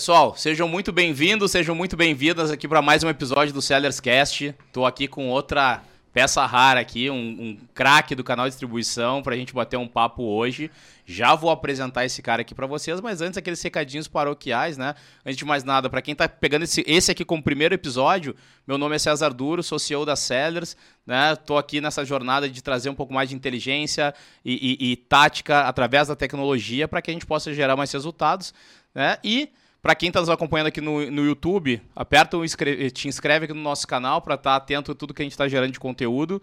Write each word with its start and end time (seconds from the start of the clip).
Pessoal, 0.00 0.34
sejam 0.34 0.66
muito 0.66 0.92
bem-vindos, 0.92 1.50
sejam 1.50 1.74
muito 1.74 1.94
bem-vindas 1.94 2.50
aqui 2.50 2.66
para 2.66 2.80
mais 2.80 3.04
um 3.04 3.10
episódio 3.10 3.52
do 3.52 3.60
Sellers 3.60 4.00
Cast. 4.00 4.54
Tô 4.72 4.86
aqui 4.86 5.06
com 5.06 5.28
outra 5.28 5.82
peça 6.10 6.46
rara 6.46 6.80
aqui, 6.80 7.10
um, 7.10 7.16
um 7.16 7.58
craque 7.74 8.14
do 8.14 8.24
canal 8.24 8.46
de 8.46 8.52
distribuição 8.52 9.22
para 9.22 9.34
a 9.34 9.36
gente 9.36 9.52
bater 9.52 9.76
um 9.76 9.86
papo 9.86 10.22
hoje. 10.22 10.70
Já 11.04 11.34
vou 11.34 11.50
apresentar 11.50 12.06
esse 12.06 12.22
cara 12.22 12.40
aqui 12.40 12.54
para 12.54 12.66
vocês, 12.66 12.98
mas 13.02 13.20
antes 13.20 13.36
aqueles 13.36 13.60
recadinhos 13.60 14.08
paroquiais, 14.08 14.78
né? 14.78 14.94
Antes 15.22 15.36
de 15.36 15.44
mais 15.44 15.64
nada, 15.64 15.90
para 15.90 16.00
quem 16.00 16.12
está 16.12 16.26
pegando 16.26 16.62
esse, 16.62 16.82
esse 16.86 17.10
aqui 17.10 17.22
como 17.22 17.42
primeiro 17.42 17.74
episódio, 17.74 18.34
meu 18.66 18.78
nome 18.78 18.96
é 18.96 18.98
César 18.98 19.34
Duro, 19.34 19.62
sou 19.62 19.78
CEO 19.78 20.06
da 20.06 20.16
Sellers, 20.16 20.78
né? 21.06 21.36
Tô 21.36 21.58
aqui 21.58 21.78
nessa 21.78 22.06
jornada 22.06 22.48
de 22.48 22.62
trazer 22.62 22.88
um 22.88 22.94
pouco 22.94 23.12
mais 23.12 23.28
de 23.28 23.34
inteligência 23.34 24.14
e, 24.42 24.78
e, 24.80 24.92
e 24.92 24.96
tática 24.96 25.68
através 25.68 26.08
da 26.08 26.16
tecnologia 26.16 26.88
para 26.88 27.02
que 27.02 27.10
a 27.10 27.12
gente 27.12 27.26
possa 27.26 27.52
gerar 27.52 27.76
mais 27.76 27.92
resultados, 27.92 28.54
né? 28.94 29.18
E 29.22 29.50
para 29.82 29.94
quem 29.94 30.08
está 30.08 30.20
nos 30.20 30.28
acompanhando 30.28 30.66
aqui 30.66 30.80
no, 30.80 31.10
no 31.10 31.24
YouTube, 31.24 31.80
aperta 31.96 32.36
o 32.36 32.44
te 32.46 33.08
inscreve 33.08 33.46
aqui 33.46 33.54
no 33.54 33.62
nosso 33.62 33.86
canal 33.86 34.20
para 34.20 34.34
estar 34.34 34.50
tá 34.50 34.56
atento 34.56 34.92
a 34.92 34.94
tudo 34.94 35.14
que 35.14 35.22
a 35.22 35.24
gente 35.24 35.32
está 35.32 35.48
gerando 35.48 35.72
de 35.72 35.80
conteúdo. 35.80 36.40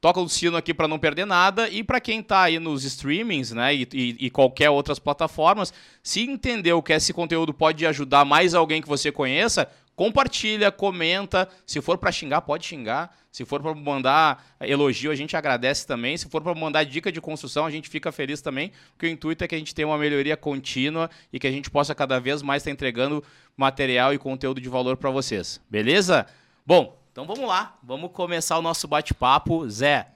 Toca 0.00 0.18
o 0.18 0.28
sino 0.30 0.56
aqui 0.56 0.72
para 0.72 0.88
não 0.88 0.98
perder 0.98 1.26
nada. 1.26 1.68
E 1.68 1.84
para 1.84 2.00
quem 2.00 2.20
está 2.20 2.42
aí 2.44 2.58
nos 2.58 2.84
streamings, 2.84 3.52
né, 3.52 3.74
e, 3.74 3.88
e, 3.92 4.16
e, 4.26 4.30
qualquer 4.30 4.70
outras 4.70 4.98
plataformas, 4.98 5.74
se 6.02 6.22
entendeu 6.22 6.82
que 6.82 6.94
esse 6.94 7.12
conteúdo 7.12 7.52
pode 7.52 7.84
ajudar 7.86 8.24
mais 8.24 8.54
alguém 8.54 8.80
que 8.80 8.88
você 8.88 9.12
conheça, 9.12 9.68
compartilha, 10.00 10.72
comenta. 10.72 11.46
Se 11.66 11.78
for 11.82 11.98
para 11.98 12.10
xingar, 12.10 12.40
pode 12.40 12.64
xingar. 12.64 13.14
Se 13.30 13.44
for 13.44 13.60
para 13.60 13.74
mandar 13.74 14.42
elogio, 14.58 15.10
a 15.10 15.14
gente 15.14 15.36
agradece 15.36 15.86
também. 15.86 16.16
Se 16.16 16.26
for 16.26 16.40
para 16.40 16.54
mandar 16.54 16.84
dica 16.84 17.12
de 17.12 17.20
construção, 17.20 17.66
a 17.66 17.70
gente 17.70 17.86
fica 17.86 18.10
feliz 18.10 18.40
também, 18.40 18.72
porque 18.92 19.04
o 19.04 19.10
intuito 19.10 19.44
é 19.44 19.46
que 19.46 19.54
a 19.54 19.58
gente 19.58 19.74
tenha 19.74 19.86
uma 19.86 19.98
melhoria 19.98 20.38
contínua 20.38 21.10
e 21.30 21.38
que 21.38 21.46
a 21.46 21.50
gente 21.50 21.68
possa 21.68 21.94
cada 21.94 22.18
vez 22.18 22.40
mais 22.40 22.62
estar 22.62 22.70
entregando 22.70 23.22
material 23.54 24.14
e 24.14 24.18
conteúdo 24.18 24.58
de 24.58 24.70
valor 24.70 24.96
para 24.96 25.10
vocês. 25.10 25.60
Beleza? 25.68 26.26
Bom, 26.64 26.98
então 27.12 27.26
vamos 27.26 27.46
lá. 27.46 27.76
Vamos 27.82 28.10
começar 28.10 28.56
o 28.56 28.62
nosso 28.62 28.88
bate-papo. 28.88 29.68
Zé, 29.68 30.06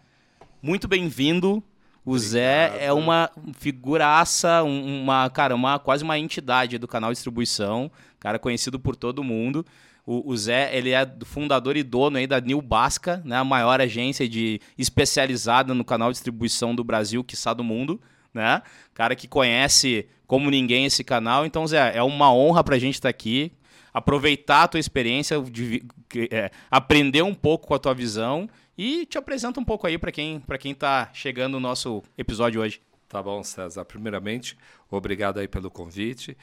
muito 0.63 0.89
bem-vindo. 0.89 1.63
O 2.07 2.13
Obrigado. 2.13 2.31
Zé 2.31 2.79
é 2.81 2.93
uma 2.93 3.31
figuraça, 3.53 4.63
uma, 4.63 5.29
cara, 5.29 5.55
uma, 5.55 5.79
quase 5.79 6.03
uma 6.03 6.19
entidade 6.19 6.79
do 6.79 6.89
canal 6.89 7.11
de 7.11 7.17
distribuição, 7.17 7.91
cara 8.25 8.39
conhecido 8.39 8.81
por 8.81 8.97
todo 8.97 9.23
mundo. 9.23 9.67
O, 10.07 10.31
o, 10.31 10.35
Zé, 10.35 10.75
ele 10.75 10.93
é 10.93 11.07
fundador 11.27 11.77
e 11.77 11.83
dono 11.83 12.17
aí 12.17 12.27
da 12.27 12.41
New 12.41 12.63
Basca, 12.63 13.21
né, 13.23 13.37
a 13.37 13.45
maior 13.45 13.83
agência 13.83 14.27
de 14.27 14.63
especializada 14.79 15.75
no 15.75 15.85
canal 15.85 16.09
de 16.09 16.15
distribuição 16.15 16.75
do 16.75 16.83
Brasil, 16.83 17.23
quiçá 17.23 17.53
do 17.53 17.63
mundo, 17.63 18.01
né? 18.33 18.63
Cara 18.95 19.15
que 19.15 19.29
conhece 19.29 20.09
como 20.27 20.51
ninguém 20.51 20.87
esse 20.87 21.05
canal. 21.05 21.45
Então, 21.45 21.67
Zé, 21.67 21.95
é 21.95 22.03
uma 22.03 22.33
honra 22.33 22.65
pra 22.65 22.79
gente 22.79 22.95
estar 22.95 23.09
tá 23.09 23.11
aqui, 23.11 23.53
aproveitar 23.93 24.63
a 24.63 24.69
tua 24.69 24.81
experiência, 24.81 25.39
de, 25.43 25.85
é, 26.31 26.51
aprender 26.71 27.23
um 27.23 27.35
pouco 27.35 27.67
com 27.67 27.75
a 27.75 27.79
tua 27.79 27.93
visão 27.93 28.49
e 28.77 29.05
te 29.05 29.19
apresenta 29.19 29.61
um 29.61 29.65
pouco 29.65 29.87
aí 29.87 29.99
para 29.99 30.11
quem 30.11 30.41
para 30.41 30.57
quem 30.57 30.75
tá 30.75 31.11
chegando 31.13 31.53
no 31.53 31.61
nosso 31.61 32.03
episódio 32.17 32.63
hoje. 32.63 32.81
Tá 33.07 33.23
bom, 33.23 33.45
César. 33.45 33.85
Primeiramente, 33.85 34.57
obrigado 34.91 35.39
aí 35.39 35.47
pelo 35.47 35.71
convite. 35.71 36.37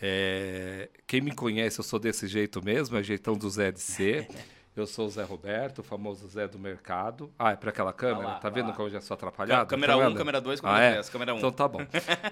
É, 0.00 0.88
quem 1.06 1.20
me 1.20 1.34
conhece, 1.34 1.80
eu 1.80 1.84
sou 1.84 1.98
desse 1.98 2.26
jeito 2.26 2.64
mesmo, 2.64 2.96
é 2.96 3.02
jeitão 3.02 3.34
do 3.34 3.48
Zé 3.50 3.72
de 3.72 3.80
ser. 3.80 4.28
Eu 4.76 4.86
sou 4.86 5.06
o 5.06 5.10
Zé 5.10 5.24
Roberto, 5.24 5.80
o 5.80 5.82
famoso 5.82 6.28
Zé 6.28 6.46
do 6.46 6.56
mercado. 6.56 7.32
Ah, 7.36 7.50
é 7.50 7.56
para 7.56 7.70
aquela 7.70 7.92
câmera? 7.92 8.28
Lá, 8.28 8.34
tá 8.36 8.48
vendo 8.48 8.68
lá. 8.68 8.74
como 8.74 8.86
eu 8.86 8.92
já 8.92 9.00
sou 9.00 9.16
atrapalhado? 9.16 9.68
Câmera 9.68 9.96
1, 9.96 10.08
um, 10.08 10.14
câmera 10.14 10.40
2, 10.40 10.60
câmera 10.60 10.90
3, 10.92 10.96
ah, 10.96 11.08
é? 11.08 11.12
câmera 11.12 11.32
1. 11.32 11.34
Um. 11.34 11.38
Então 11.38 11.50
tá 11.50 11.66
bom. 11.66 11.80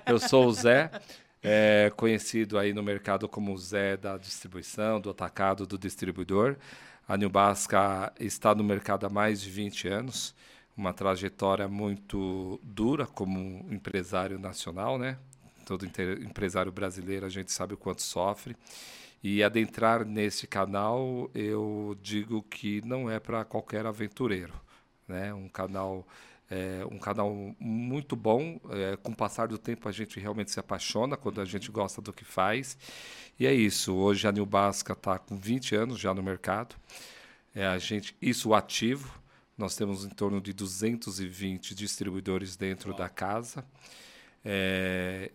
Eu 0.07 0.19
sou 0.21 0.47
o 0.47 0.53
Zé, 0.53 0.89
é, 1.43 1.91
conhecido 1.97 2.57
aí 2.57 2.73
no 2.73 2.85
mercado 2.85 3.29
como 3.29 3.53
o 3.53 3.59
Zé 3.59 3.97
da 3.97 4.17
distribuição, 4.17 5.01
do 5.01 5.11
atacado, 5.11 5.67
do 5.67 5.77
distribuidor. 5.77 6.57
A 7.09 7.17
Nilbasca 7.17 8.13
está 8.21 8.55
no 8.55 8.63
mercado 8.63 9.07
há 9.07 9.09
mais 9.09 9.41
de 9.41 9.51
20 9.51 9.89
anos, 9.89 10.33
uma 10.77 10.93
trajetória 10.93 11.67
muito 11.67 12.61
dura 12.63 13.07
como 13.07 13.67
empresário 13.73 14.39
nacional, 14.39 14.99
né? 14.99 15.19
Todo 15.67 15.85
empresário 15.85 16.71
brasileiro 16.71 17.27
a 17.27 17.29
gente 17.29 17.53
sabe 17.53 17.75
o 17.75 17.77
quanto 17.77 18.01
sofre. 18.01 18.57
E 19.23 19.43
adentrar 19.43 20.05
nesse 20.05 20.47
canal, 20.47 21.29
eu 21.35 21.99
digo 22.01 22.43
que 22.45 22.81
não 22.87 23.11
é 23.11 23.19
para 23.19 23.45
qualquer 23.45 23.85
aventureiro, 23.85 24.55
né? 25.09 25.35
Um 25.35 25.49
canal 25.49 26.07
é 26.49 26.87
um 26.91 26.99
canal 26.99 27.35
muito 27.59 28.15
bom. 28.15 28.61
É, 28.71 28.97
com 28.97 29.11
o 29.11 29.17
passar 29.17 29.49
do 29.49 29.59
tempo, 29.59 29.89
a 29.89 29.93
gente 29.93 30.21
realmente 30.21 30.53
se 30.53 30.61
apaixona 30.61 31.17
quando 31.17 31.41
a 31.41 31.45
gente 31.45 31.73
gosta 31.73 32.01
do 32.01 32.13
que 32.13 32.25
faz. 32.25 32.79
E 33.39 33.47
é 33.47 33.53
isso. 33.53 33.93
Hoje 33.95 34.29
a 34.29 34.33
New 34.33 34.47
Basca 34.47 34.93
está 34.93 35.19
com 35.19 35.37
20 35.37 35.75
anos 35.75 35.99
já 35.99 36.15
no 36.15 36.23
mercado. 36.23 36.77
É, 37.53 37.67
a 37.67 37.79
gente, 37.79 38.17
isso 38.23 38.55
ativo. 38.55 39.21
Nós 39.59 39.75
temos 39.75 40.05
em 40.05 40.11
torno 40.11 40.41
de 40.41 40.53
220 40.53 41.75
distribuidores 41.75 42.55
dentro 42.55 42.95
da 42.95 43.09
casa. 43.09 43.65
É, 44.45 45.33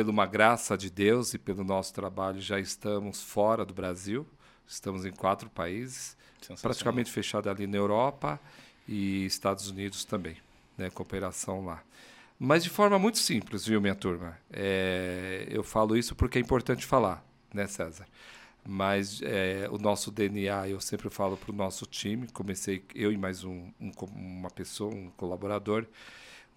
pela 0.00 0.10
uma 0.10 0.24
graça 0.24 0.78
de 0.78 0.88
Deus 0.88 1.34
e 1.34 1.38
pelo 1.38 1.62
nosso 1.62 1.92
trabalho, 1.92 2.40
já 2.40 2.58
estamos 2.58 3.22
fora 3.22 3.66
do 3.66 3.74
Brasil. 3.74 4.26
Estamos 4.66 5.04
em 5.04 5.10
quatro 5.10 5.50
países, 5.50 6.16
praticamente 6.62 7.10
fechado 7.10 7.50
ali 7.50 7.66
na 7.66 7.76
Europa 7.76 8.40
e 8.88 9.26
Estados 9.26 9.68
Unidos 9.68 10.04
também, 10.04 10.38
né, 10.78 10.88
cooperação 10.88 11.66
lá. 11.66 11.82
Mas 12.38 12.64
de 12.64 12.70
forma 12.70 12.98
muito 12.98 13.18
simples, 13.18 13.66
viu, 13.66 13.78
minha 13.78 13.94
turma? 13.94 14.38
É, 14.50 15.46
eu 15.50 15.62
falo 15.62 15.94
isso 15.94 16.14
porque 16.14 16.38
é 16.38 16.40
importante 16.40 16.86
falar, 16.86 17.22
né, 17.52 17.66
César? 17.66 18.06
Mas 18.66 19.20
é, 19.22 19.68
o 19.70 19.76
nosso 19.76 20.10
DNA, 20.10 20.68
eu 20.68 20.80
sempre 20.80 21.10
falo 21.10 21.36
para 21.36 21.50
o 21.50 21.54
nosso 21.54 21.84
time, 21.84 22.26
comecei 22.28 22.82
eu 22.94 23.12
e 23.12 23.18
mais 23.18 23.44
um, 23.44 23.70
um, 23.78 23.90
uma 24.14 24.50
pessoa, 24.50 24.94
um 24.94 25.10
colaborador, 25.10 25.84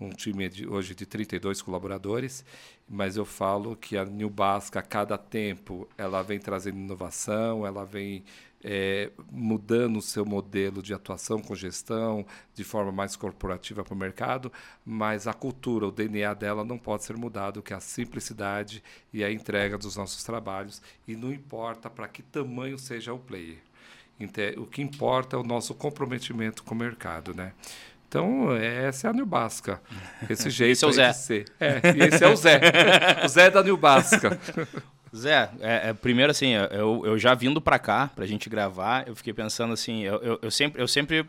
um 0.06 0.10
time 0.10 0.50
de, 0.50 0.68
hoje 0.68 0.94
de 0.96 1.06
32 1.06 1.62
colaboradores, 1.62 2.44
mas 2.88 3.18
eu 3.18 3.26
falo 3.26 3.76
que 3.76 3.98
a 3.98 4.06
New 4.06 4.30
Basca, 4.30 4.80
a 4.80 4.84
cada 4.84 5.18
tempo, 5.18 5.88
ela 5.98 6.22
vem 6.22 6.40
trazendo 6.40 6.78
inovação, 6.78 7.66
ela 7.66 7.86
vem 7.86 8.24
é, 8.64 9.12
mudando 9.30 9.98
o 9.98 10.02
seu 10.02 10.26
modelo 10.26 10.82
de 10.82 10.94
atuação 10.94 11.42
com 11.42 11.54
gestão 11.54 12.26
de 12.54 12.64
forma 12.64 12.92
mais 12.92 13.16
corporativa 13.16 13.84
para 13.84 13.94
o 13.94 13.98
mercado, 13.98 14.52
mas 14.86 15.28
a 15.28 15.34
cultura, 15.34 15.88
o 15.88 15.92
DNA 15.92 16.34
dela 16.34 16.64
não 16.64 16.78
pode 16.78 17.04
ser 17.04 17.18
mudado, 17.18 17.62
que 17.62 17.74
é 17.74 17.76
a 17.76 17.82
simplicidade 17.82 18.82
e 19.12 19.24
a 19.24 19.32
entrega 19.32 19.78
dos 19.78 19.98
nossos 19.98 20.24
trabalhos, 20.24 20.82
e 21.08 21.16
não 21.16 21.34
importa 21.34 21.90
para 21.90 22.08
que 22.08 22.24
tamanho 22.24 22.80
seja 22.80 23.14
o 23.14 23.20
player. 23.20 23.60
O 24.58 24.66
que 24.66 24.82
importa 24.82 25.36
é 25.36 25.40
o 25.40 25.44
nosso 25.44 25.74
comprometimento 25.74 26.64
com 26.64 26.74
o 26.74 26.78
mercado, 26.78 27.34
né? 27.34 27.52
Então, 28.14 28.56
essa 28.56 29.08
é 29.08 29.10
a 29.10 29.14
Nilbasca. 29.14 29.82
Esse 30.30 30.48
jeito 30.52 30.74
esse 30.74 30.86
é 30.86 30.88
o 30.88 30.92
Zé. 30.92 31.10
de 31.10 31.18
ser. 31.18 31.46
É, 31.60 31.82
e 31.96 32.04
esse 32.04 32.24
é 32.24 32.28
o 32.28 32.36
Zé. 32.36 32.62
o 33.26 33.28
Zé 33.28 33.50
da 33.50 33.64
Nilbasca. 33.64 34.40
Zé, 35.16 35.50
é, 35.60 35.90
é, 35.90 35.94
primeiro 35.94 36.30
assim, 36.30 36.52
eu, 36.54 37.04
eu 37.06 37.18
já 37.18 37.34
vindo 37.34 37.60
para 37.60 37.80
cá, 37.80 38.12
pra 38.16 38.28
gente 38.28 38.50
gravar, 38.50 39.08
eu 39.08 39.16
fiquei 39.16 39.34
pensando 39.34 39.74
assim, 39.74 40.02
eu, 40.02 40.16
eu, 40.22 40.40
eu 40.44 40.52
sempre, 40.52 40.82
eu 40.82 40.88
sempre 40.88 41.26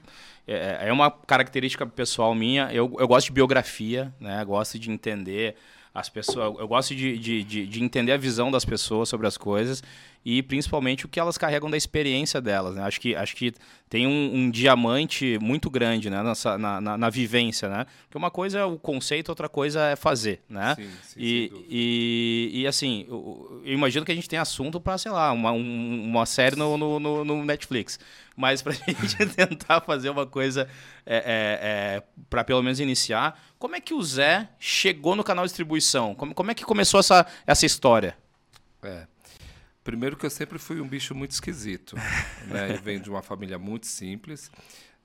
é, 0.47 0.89
é, 0.89 0.93
uma 0.93 1.11
característica 1.11 1.87
pessoal 1.87 2.35
minha, 2.35 2.71
eu, 2.73 2.95
eu 2.99 3.07
gosto 3.09 3.27
de 3.27 3.33
biografia, 3.33 4.13
né, 4.19 4.43
gosto 4.45 4.79
de 4.79 4.91
entender 4.91 5.57
as 5.95 6.09
pessoas, 6.09 6.59
eu 6.59 6.67
gosto 6.67 6.93
de, 6.93 7.17
de, 7.17 7.45
de, 7.45 7.67
de 7.69 7.85
entender 7.85 8.11
a 8.11 8.17
visão 8.17 8.51
das 8.51 8.65
pessoas 8.65 9.09
sobre 9.09 9.29
as 9.29 9.37
coisas 9.37 9.81
e 10.25 10.43
principalmente 10.43 11.07
o 11.07 11.09
que 11.09 11.21
elas 11.21 11.39
carregam 11.39 11.71
da 11.71 11.77
experiência 11.77 12.41
delas. 12.41 12.75
Né? 12.75 12.83
Acho, 12.83 13.01
que, 13.01 13.15
acho 13.15 13.37
que 13.37 13.53
tem 13.89 14.05
um, 14.05 14.35
um 14.35 14.51
diamante 14.51 15.39
muito 15.41 15.71
grande 15.71 16.11
né? 16.11 16.21
Nessa, 16.21 16.59
na, 16.59 16.81
na, 16.81 16.99
na, 16.99 17.11
vivência. 17.11 17.69
Né? 17.69 17.87
Porque 18.07 18.19
uma 18.19 18.31
coisa 18.31 18.59
é 18.59 18.65
o 18.65 18.77
conceito, 18.77 19.29
outra 19.29 19.49
coisa 19.49 19.91
é 19.91 19.95
fazer. 19.95 20.43
Né? 20.49 20.75
Sim, 20.75 20.91
sim, 21.05 21.21
e, 21.21 21.53
e, 21.69 22.51
e, 22.63 22.67
assim, 22.67 23.07
eu, 23.09 23.63
eu, 23.65 23.73
imagino 23.73 24.05
que 24.05 24.11
a 24.11 24.15
gente 24.17 24.29
tem 24.29 24.39
assunto 24.39 24.81
para, 24.81 24.99
sei 24.99 25.13
lá, 25.13 25.31
uma, 25.31 25.53
um, 25.53 26.05
uma 26.07 26.27
série 26.27 26.57
no, 26.57 26.77
no, 26.77 26.99
no, 26.99 27.25
no 27.25 27.45
Netflix. 27.45 28.01
Mas 28.37 28.63
para 28.63 28.73
a 28.73 28.77
gente 28.91 29.27
tentar 29.35 29.81
fazer 29.81 30.11
uma 30.11 30.27
coisa 30.27 30.69
é, 31.07 31.17
é, 31.17 31.23
é 31.97 32.03
para 32.29 32.43
pelo 32.45 32.63
menos 32.63 32.81
iniciar, 32.81 33.41
como 33.59 33.77
é 33.77 33.81
que 33.81 33.95
o 33.95 34.03
Zé 34.03 34.49
chegou 34.59 35.15
no 35.15 35.23
canal 35.23 35.45
de 35.45 35.51
distribuição? 35.51 36.15
Como, 36.15 36.35
como 36.35 36.51
é 36.51 36.55
que 36.55 36.65
começou 36.65 37.01
essa, 37.01 37.27
essa 37.47 37.65
história? 37.65 38.17
É. 38.83 39.07
Primeiro 39.83 40.17
que 40.17 40.25
eu 40.25 40.31
sempre 40.31 40.59
fui 40.59 40.81
um 40.81 40.89
bicho 40.89 41.15
muito 41.15 41.33
esquisito. 41.33 41.95
né? 42.49 42.73
Eu 42.73 42.81
venho 42.81 43.01
de 43.01 43.11
uma 43.11 43.23
família 43.23 43.59
muito 43.59 43.87
simples. 43.87 44.51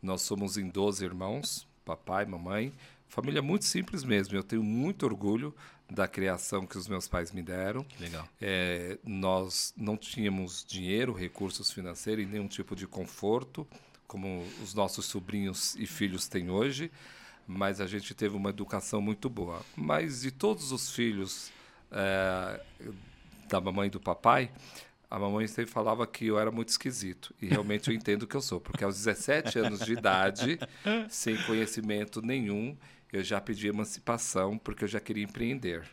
Nós 0.02 0.22
somos 0.22 0.58
em 0.58 0.70
12 0.70 1.04
irmãos, 1.04 1.68
papai, 1.84 2.26
mamãe. 2.26 2.74
Família 3.08 3.42
muito 3.42 3.66
simples 3.66 4.04
mesmo. 4.04 4.38
Eu 4.38 4.44
tenho 4.44 4.64
muito 4.64 5.06
orgulho 5.06 5.54
da 5.90 6.08
criação 6.08 6.66
que 6.66 6.78
os 6.78 6.88
meus 6.88 7.08
pais 7.08 7.32
me 7.32 7.42
deram. 7.42 7.86
Legal. 8.00 8.28
É, 8.40 8.98
nós 9.04 9.74
não 9.76 9.98
tínhamos 9.98 10.64
dinheiro, 10.68 11.14
recursos 11.14 11.72
financeiros 11.72 12.24
e 12.24 12.28
nenhum 12.28 12.48
tipo 12.48 12.76
de 12.76 12.86
conforto, 12.86 13.68
como 14.08 14.46
os 14.64 14.74
nossos 14.74 15.06
sobrinhos 15.06 15.76
e 15.76 15.86
filhos 15.86 16.28
têm 16.28 16.50
hoje, 16.50 16.92
mas 17.48 17.82
a 17.82 17.88
gente 17.88 18.14
teve 18.14 18.36
uma 18.36 18.50
educação 18.50 19.02
muito 19.02 19.30
boa. 19.30 19.62
Mas 19.76 20.22
de 20.22 20.32
todos 20.32 20.72
os 20.72 20.92
filhos 20.92 21.52
é, 21.92 22.62
da 23.48 23.60
mamãe 23.60 23.88
e 23.88 23.92
do 23.92 24.00
papai, 24.00 24.52
a 25.10 25.18
mamãe 25.18 25.48
sempre 25.48 25.72
falava 25.72 26.06
que 26.06 26.28
eu 26.28 26.38
era 26.38 26.52
muito 26.52 26.70
esquisito. 26.70 27.34
E 27.42 27.48
realmente 27.48 27.90
eu 27.90 27.96
entendo 27.96 28.28
que 28.28 28.36
eu 28.36 28.42
sou, 28.42 28.62
porque 28.62 28.84
aos 28.84 28.96
17 28.96 29.58
anos 29.58 29.80
de 29.80 29.94
idade, 29.94 30.60
sem 31.10 31.36
conhecimento 31.44 32.22
nenhum, 32.22 32.78
eu 33.12 33.24
já 33.24 33.42
pedi 33.42 33.68
emancipação 33.68 34.58
porque 34.58 34.84
eu 34.84 34.88
já 34.88 35.00
queria 35.00 35.24
empreender. 35.24 35.88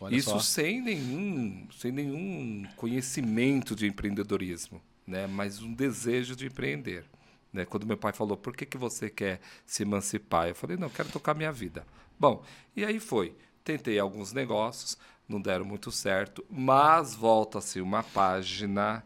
Olha 0.00 0.16
Isso 0.16 0.40
sem 0.40 0.80
nenhum, 0.80 1.68
sem 1.70 1.92
nenhum 1.92 2.66
conhecimento 2.76 3.76
de 3.76 3.86
empreendedorismo, 3.86 4.82
né? 5.06 5.28
mas 5.28 5.62
um 5.62 5.72
desejo 5.72 6.34
de 6.34 6.46
empreender. 6.46 7.04
Né? 7.52 7.64
Quando 7.64 7.86
meu 7.86 7.96
pai 7.96 8.12
falou, 8.12 8.36
por 8.36 8.56
que, 8.56 8.66
que 8.66 8.76
você 8.76 9.08
quer 9.08 9.40
se 9.64 9.82
emancipar? 9.84 10.48
Eu 10.48 10.54
falei, 10.54 10.76
não, 10.76 10.88
eu 10.88 10.92
quero 10.92 11.08
tocar 11.10 11.34
minha 11.34 11.52
vida. 11.52 11.86
Bom, 12.18 12.44
e 12.74 12.84
aí 12.84 12.98
foi. 12.98 13.36
Tentei 13.62 13.96
alguns 13.98 14.32
negócios, 14.32 14.98
não 15.28 15.40
deram 15.40 15.64
muito 15.64 15.92
certo, 15.92 16.44
mas 16.50 17.14
volta-se 17.14 17.80
uma 17.80 18.02
página. 18.02 19.04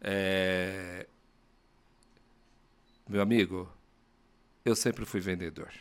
É... 0.00 1.06
Meu 3.08 3.20
amigo, 3.20 3.68
eu 4.64 4.76
sempre 4.76 5.04
fui 5.04 5.18
vendedor. 5.18 5.72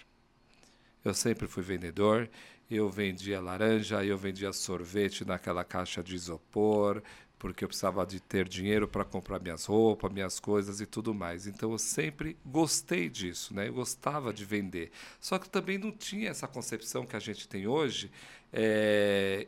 Eu 1.08 1.14
sempre 1.14 1.48
fui 1.48 1.64
vendedor. 1.64 2.30
Eu 2.70 2.90
vendia 2.90 3.40
laranja, 3.40 4.04
eu 4.04 4.18
vendia 4.18 4.52
sorvete 4.52 5.24
naquela 5.24 5.64
caixa 5.64 6.04
de 6.04 6.14
isopor, 6.14 7.02
porque 7.40 7.64
eu 7.64 7.68
precisava 7.68 8.06
de 8.06 8.20
ter 8.20 8.48
dinheiro 8.48 8.88
para 8.90 9.06
comprar 9.06 9.40
minhas 9.40 9.66
roupas, 9.66 10.12
minhas 10.12 10.40
coisas 10.40 10.82
e 10.82 10.86
tudo 10.86 11.14
mais. 11.14 11.48
Então 11.48 11.72
eu 11.72 11.78
sempre 11.78 12.36
gostei 12.46 13.10
disso, 13.10 13.54
né? 13.54 13.70
Eu 13.70 13.74
gostava 13.74 14.34
de 14.34 14.44
vender. 14.44 14.92
Só 15.20 15.40
que 15.40 15.50
também 15.50 15.78
não 15.78 15.92
tinha 15.92 16.30
essa 16.30 16.48
concepção 16.48 17.06
que 17.06 17.16
a 17.16 17.20
gente 17.20 17.48
tem 17.48 17.68
hoje, 17.68 18.12
é, 18.52 19.48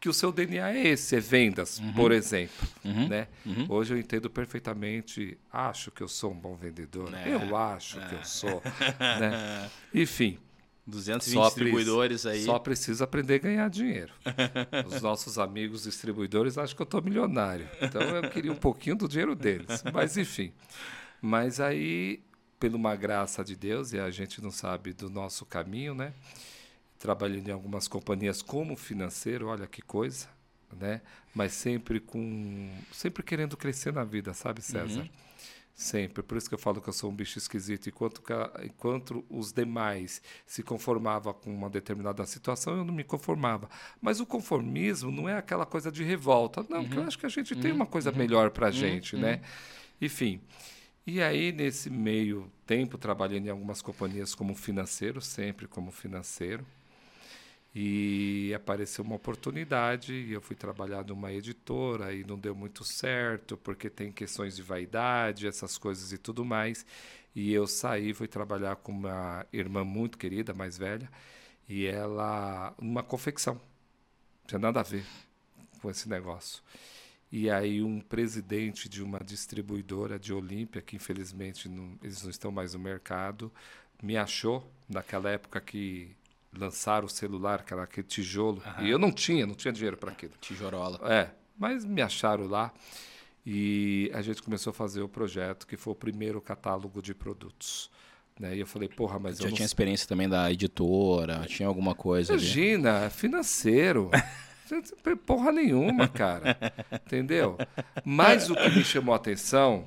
que 0.00 0.08
o 0.08 0.14
seu 0.14 0.32
DNA 0.32 0.72
é 0.72 0.88
esse, 0.88 1.14
é 1.14 1.20
vendas, 1.20 1.78
uhum. 1.78 1.92
por 1.92 2.10
exemplo, 2.10 2.66
uhum. 2.84 3.06
né? 3.06 3.28
Uhum. 3.44 3.66
Hoje 3.68 3.94
eu 3.94 3.98
entendo 3.98 4.30
perfeitamente, 4.30 5.38
acho 5.52 5.90
que 5.90 6.02
eu 6.02 6.08
sou 6.08 6.32
um 6.32 6.38
bom 6.38 6.56
vendedor, 6.56 7.14
é. 7.14 7.34
eu 7.34 7.54
acho 7.54 8.00
é. 8.00 8.08
que 8.08 8.14
eu 8.14 8.24
sou, 8.24 8.62
né? 8.98 9.70
Enfim, 9.94 10.38
220 10.90 11.34
só 11.34 11.46
distribuidores 11.46 12.26
aí. 12.26 12.44
Só 12.44 12.58
precisa 12.58 13.04
aprender 13.04 13.36
a 13.36 13.38
ganhar 13.38 13.70
dinheiro. 13.70 14.12
Os 14.86 15.00
nossos 15.00 15.38
amigos 15.38 15.84
distribuidores 15.84 16.58
acham 16.58 16.76
que 16.76 16.82
eu 16.82 16.84
estou 16.84 17.00
milionário. 17.00 17.68
Então 17.80 18.02
eu 18.02 18.28
queria 18.28 18.52
um 18.52 18.56
pouquinho 18.56 18.96
do 18.96 19.08
dinheiro 19.08 19.34
deles. 19.34 19.82
Mas 19.92 20.16
enfim. 20.16 20.52
Mas 21.22 21.60
aí, 21.60 22.22
pela 22.58 22.76
uma 22.76 22.96
graça 22.96 23.44
de 23.44 23.54
Deus, 23.56 23.92
e 23.92 23.98
a 23.98 24.10
gente 24.10 24.42
não 24.42 24.50
sabe 24.50 24.92
do 24.92 25.08
nosso 25.08 25.46
caminho, 25.46 25.94
né? 25.94 26.12
Trabalhando 26.98 27.48
em 27.48 27.52
algumas 27.52 27.88
companhias 27.88 28.42
como 28.42 28.76
financeiro, 28.76 29.46
olha 29.46 29.66
que 29.66 29.80
coisa, 29.80 30.28
né? 30.78 31.00
Mas 31.34 31.52
sempre 31.52 32.00
com. 32.00 32.70
sempre 32.92 33.22
querendo 33.22 33.56
crescer 33.56 33.92
na 33.92 34.04
vida, 34.04 34.34
sabe, 34.34 34.60
César? 34.60 35.00
Uhum. 35.00 35.08
Sempre. 35.80 36.22
Por 36.22 36.36
isso 36.36 36.46
que 36.46 36.54
eu 36.54 36.58
falo 36.58 36.78
que 36.78 36.90
eu 36.90 36.92
sou 36.92 37.10
um 37.10 37.14
bicho 37.14 37.38
esquisito. 37.38 37.88
Enquanto, 37.88 38.22
enquanto 38.62 39.24
os 39.30 39.50
demais 39.50 40.20
se 40.44 40.62
conformavam 40.62 41.32
com 41.32 41.50
uma 41.50 41.70
determinada 41.70 42.26
situação, 42.26 42.76
eu 42.76 42.84
não 42.84 42.92
me 42.92 43.02
conformava. 43.02 43.66
Mas 43.98 44.20
o 44.20 44.26
conformismo 44.26 45.10
não 45.10 45.26
é 45.26 45.38
aquela 45.38 45.64
coisa 45.64 45.90
de 45.90 46.04
revolta. 46.04 46.62
Não, 46.68 46.82
uhum. 46.82 46.94
eu 46.96 47.02
acho 47.04 47.18
que 47.18 47.24
a 47.24 47.30
gente 47.30 47.54
uhum. 47.54 47.60
tem 47.62 47.72
uma 47.72 47.86
coisa 47.86 48.10
uhum. 48.10 48.18
melhor 48.18 48.50
para 48.50 48.66
a 48.66 48.68
uhum. 48.68 48.76
gente, 48.76 49.16
né? 49.16 49.36
Uhum. 49.36 49.40
Enfim. 50.02 50.40
E 51.06 51.22
aí, 51.22 51.50
nesse 51.50 51.88
meio 51.88 52.52
tempo, 52.66 52.98
trabalhando 52.98 53.46
em 53.46 53.50
algumas 53.50 53.80
companhias 53.80 54.34
como 54.34 54.54
financeiro, 54.54 55.22
sempre 55.22 55.66
como 55.66 55.90
financeiro. 55.90 56.66
E 57.74 58.52
apareceu 58.54 59.04
uma 59.04 59.14
oportunidade 59.14 60.12
e 60.12 60.32
eu 60.32 60.40
fui 60.40 60.56
trabalhar 60.56 61.04
numa 61.04 61.32
editora 61.32 62.12
e 62.12 62.24
não 62.24 62.36
deu 62.38 62.54
muito 62.54 62.84
certo, 62.84 63.56
porque 63.56 63.88
tem 63.88 64.10
questões 64.10 64.56
de 64.56 64.62
vaidade, 64.62 65.46
essas 65.46 65.78
coisas 65.78 66.12
e 66.12 66.18
tudo 66.18 66.44
mais. 66.44 66.84
E 67.34 67.52
eu 67.52 67.66
saí, 67.66 68.12
fui 68.12 68.26
trabalhar 68.26 68.76
com 68.76 68.90
uma 68.92 69.46
irmã 69.52 69.84
muito 69.84 70.18
querida, 70.18 70.52
mais 70.52 70.76
velha, 70.76 71.08
e 71.68 71.86
ela 71.86 72.74
numa 72.80 73.02
confecção. 73.04 73.54
Não 73.54 74.46
tinha 74.48 74.58
nada 74.58 74.80
a 74.80 74.82
ver 74.82 75.04
com 75.80 75.90
esse 75.90 76.08
negócio. 76.08 76.62
E 77.32 77.48
aí 77.48 77.82
um 77.82 78.00
presidente 78.00 78.88
de 78.88 79.02
uma 79.02 79.20
distribuidora 79.20 80.18
de 80.18 80.32
Olímpia, 80.32 80.82
que 80.82 80.96
infelizmente 80.96 81.68
não, 81.68 81.96
eles 82.02 82.22
não 82.22 82.30
estão 82.30 82.50
mais 82.50 82.74
no 82.74 82.80
mercado, 82.80 83.52
me 84.02 84.16
achou 84.16 84.68
naquela 84.88 85.30
época 85.30 85.60
que 85.60 86.16
lançaram 86.56 87.06
o 87.06 87.10
celular, 87.10 87.64
que 87.64 87.72
era 87.72 87.82
aquele 87.82 88.06
tijolo. 88.06 88.62
Uhum. 88.78 88.86
E 88.86 88.90
eu 88.90 88.98
não 88.98 89.12
tinha, 89.12 89.46
não 89.46 89.54
tinha 89.54 89.72
dinheiro 89.72 89.96
para 89.96 90.10
aquilo. 90.10 90.32
Tijorola. 90.40 91.00
É, 91.10 91.30
mas 91.58 91.84
me 91.84 92.02
acharam 92.02 92.46
lá. 92.46 92.72
E 93.44 94.10
a 94.12 94.20
gente 94.20 94.42
começou 94.42 94.70
a 94.70 94.74
fazer 94.74 95.00
o 95.00 95.08
projeto, 95.08 95.66
que 95.66 95.76
foi 95.76 95.92
o 95.92 95.96
primeiro 95.96 96.40
catálogo 96.40 97.00
de 97.00 97.14
produtos. 97.14 97.90
Né? 98.38 98.56
E 98.56 98.60
eu 98.60 98.66
falei, 98.66 98.88
porra, 98.88 99.18
mas 99.18 99.38
Já 99.38 99.48
eu 99.48 99.52
tinha 99.52 99.66
experiência 99.66 100.06
também 100.06 100.28
da 100.28 100.50
editora, 100.50 101.44
tinha 101.46 101.68
alguma 101.68 101.94
coisa 101.94 102.32
Imagina, 102.32 103.02
ali. 103.02 103.10
financeiro. 103.10 104.10
porra 105.26 105.50
nenhuma, 105.52 106.06
cara. 106.06 106.56
Entendeu? 107.06 107.56
Mas 108.04 108.50
o 108.50 108.54
que 108.54 108.70
me 108.70 108.84
chamou 108.84 109.12
a 109.12 109.16
atenção, 109.16 109.86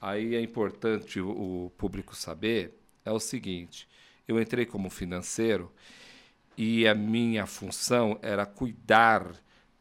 aí 0.00 0.34
é 0.34 0.40
importante 0.40 1.20
o 1.20 1.70
público 1.76 2.16
saber, 2.16 2.78
é 3.04 3.12
o 3.12 3.20
seguinte. 3.20 3.88
Eu 4.26 4.40
entrei 4.40 4.64
como 4.64 4.88
financeiro 4.88 5.70
e 6.56 6.86
a 6.86 6.94
minha 6.94 7.46
função 7.46 8.18
era 8.22 8.46
cuidar 8.46 9.32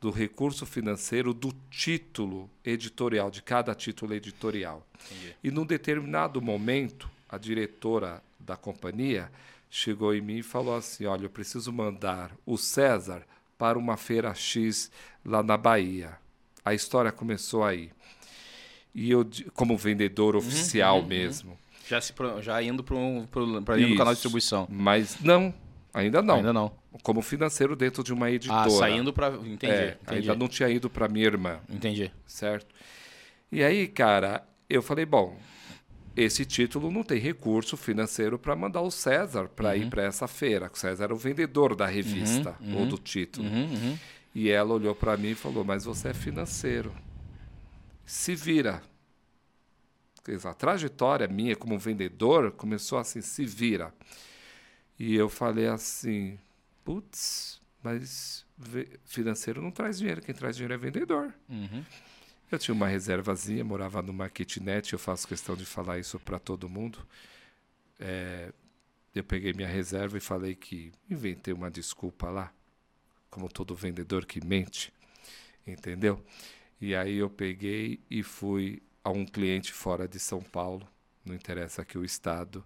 do 0.01 0.09
recurso 0.09 0.65
financeiro 0.65 1.33
do 1.33 1.53
título 1.69 2.49
editorial, 2.65 3.31
de 3.31 3.41
cada 3.41 3.73
título 3.73 4.13
editorial. 4.13 4.85
Entendi. 5.05 5.35
E 5.43 5.49
num 5.49 5.65
determinado 5.65 6.41
momento, 6.41 7.09
a 7.29 7.37
diretora 7.37 8.21
da 8.37 8.57
companhia 8.57 9.31
chegou 9.69 10.13
em 10.13 10.19
mim 10.19 10.37
e 10.39 10.43
falou 10.43 10.75
assim: 10.75 11.05
Olha, 11.05 11.23
eu 11.23 11.29
preciso 11.29 11.71
mandar 11.71 12.31
o 12.45 12.57
César 12.57 13.25
para 13.57 13.79
uma 13.79 13.95
feira 13.95 14.33
X 14.33 14.91
lá 15.25 15.41
na 15.41 15.55
Bahia. 15.55 16.17
A 16.65 16.73
história 16.73 17.11
começou 17.11 17.63
aí. 17.63 17.89
E 18.93 19.09
eu, 19.09 19.25
como 19.53 19.77
vendedor 19.77 20.35
uhum, 20.35 20.41
oficial 20.41 20.99
uhum, 20.99 21.07
mesmo. 21.07 21.51
Uhum. 21.51 21.57
Já, 21.87 22.01
se, 22.01 22.13
já 22.41 22.61
indo 22.61 22.83
para 22.83 22.95
um, 22.95 23.19
um 23.21 23.25
canal 23.65 23.77
de 23.77 24.13
distribuição. 24.13 24.67
Mas 24.69 25.19
não, 25.21 25.53
Ainda 25.93 26.21
não. 26.21 26.37
Ainda 26.37 26.51
não. 26.51 26.71
Como 27.03 27.21
financeiro 27.21 27.75
dentro 27.75 28.03
de 28.03 28.11
uma 28.11 28.31
editora. 28.31 28.65
Ah, 28.65 28.69
saindo 28.69 29.13
para. 29.13 29.35
Entendi, 29.35 29.71
é, 29.71 29.97
entendi, 30.01 30.21
Ainda 30.21 30.35
não 30.35 30.47
tinha 30.47 30.67
ido 30.69 30.89
para 30.89 31.07
minha 31.07 31.25
irmã. 31.25 31.59
Entendi. 31.69 32.11
Certo? 32.25 32.73
E 33.51 33.63
aí, 33.63 33.87
cara, 33.87 34.43
eu 34.67 34.81
falei: 34.81 35.05
bom, 35.05 35.37
esse 36.15 36.45
título 36.45 36.91
não 36.91 37.03
tem 37.03 37.19
recurso 37.19 37.77
financeiro 37.77 38.39
para 38.39 38.55
mandar 38.55 38.81
o 38.81 38.89
César 38.89 39.47
para 39.47 39.69
uhum. 39.69 39.75
ir 39.75 39.89
para 39.89 40.03
essa 40.03 40.27
feira. 40.27 40.69
O 40.73 40.77
César 40.77 41.05
era 41.05 41.13
o 41.13 41.17
vendedor 41.17 41.75
da 41.75 41.85
revista 41.85 42.55
uhum, 42.59 42.73
ou 42.73 42.81
uhum, 42.81 42.87
do 42.87 42.97
título. 42.97 43.47
Uhum, 43.47 43.73
uhum. 43.73 43.97
E 44.33 44.49
ela 44.49 44.73
olhou 44.73 44.95
para 44.95 45.15
mim 45.15 45.29
e 45.29 45.35
falou: 45.35 45.63
mas 45.63 45.85
você 45.85 46.09
é 46.09 46.13
financeiro. 46.13 46.91
Se 48.03 48.33
vira. 48.33 48.81
A 50.45 50.53
trajetória 50.53 51.27
minha 51.27 51.55
como 51.55 51.77
vendedor 51.77 52.51
começou 52.51 52.97
assim: 52.97 53.21
se 53.21 53.45
vira. 53.45 53.93
E 55.05 55.15
eu 55.15 55.27
falei 55.27 55.67
assim: 55.67 56.39
putz, 56.85 57.59
mas 57.83 58.45
financeiro 59.03 59.61
não 59.61 59.69
traz 59.69 59.97
dinheiro, 59.97 60.21
quem 60.21 60.33
traz 60.33 60.55
dinheiro 60.55 60.73
é 60.73 60.77
vendedor. 60.77 61.33
Uhum. 61.49 61.83
Eu 62.49 62.57
tinha 62.57 62.73
uma 62.73 62.87
reservazinha, 62.87 63.65
morava 63.65 64.01
numa 64.01 64.29
kitnet, 64.29 64.93
eu 64.93 64.99
faço 64.99 65.27
questão 65.27 65.57
de 65.57 65.65
falar 65.65 65.99
isso 65.99 66.17
para 66.21 66.39
todo 66.39 66.69
mundo. 66.69 67.05
É, 67.99 68.53
eu 69.13 69.25
peguei 69.25 69.51
minha 69.51 69.67
reserva 69.67 70.17
e 70.17 70.21
falei 70.21 70.55
que 70.55 70.93
inventei 71.09 71.53
uma 71.53 71.69
desculpa 71.69 72.29
lá, 72.29 72.53
como 73.29 73.49
todo 73.49 73.75
vendedor 73.75 74.25
que 74.25 74.39
mente, 74.45 74.93
entendeu? 75.67 76.23
E 76.79 76.95
aí 76.95 77.17
eu 77.17 77.29
peguei 77.29 77.99
e 78.09 78.23
fui 78.23 78.81
a 79.03 79.09
um 79.09 79.25
cliente 79.25 79.73
fora 79.73 80.07
de 80.07 80.17
São 80.17 80.41
Paulo, 80.41 80.87
não 81.25 81.35
interessa 81.35 81.81
aqui 81.81 81.97
o 81.97 82.05
estado, 82.05 82.63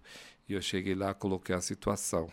e 0.48 0.54
eu 0.54 0.62
cheguei 0.62 0.94
lá, 0.94 1.12
coloquei 1.12 1.54
a 1.54 1.60
situação. 1.60 2.30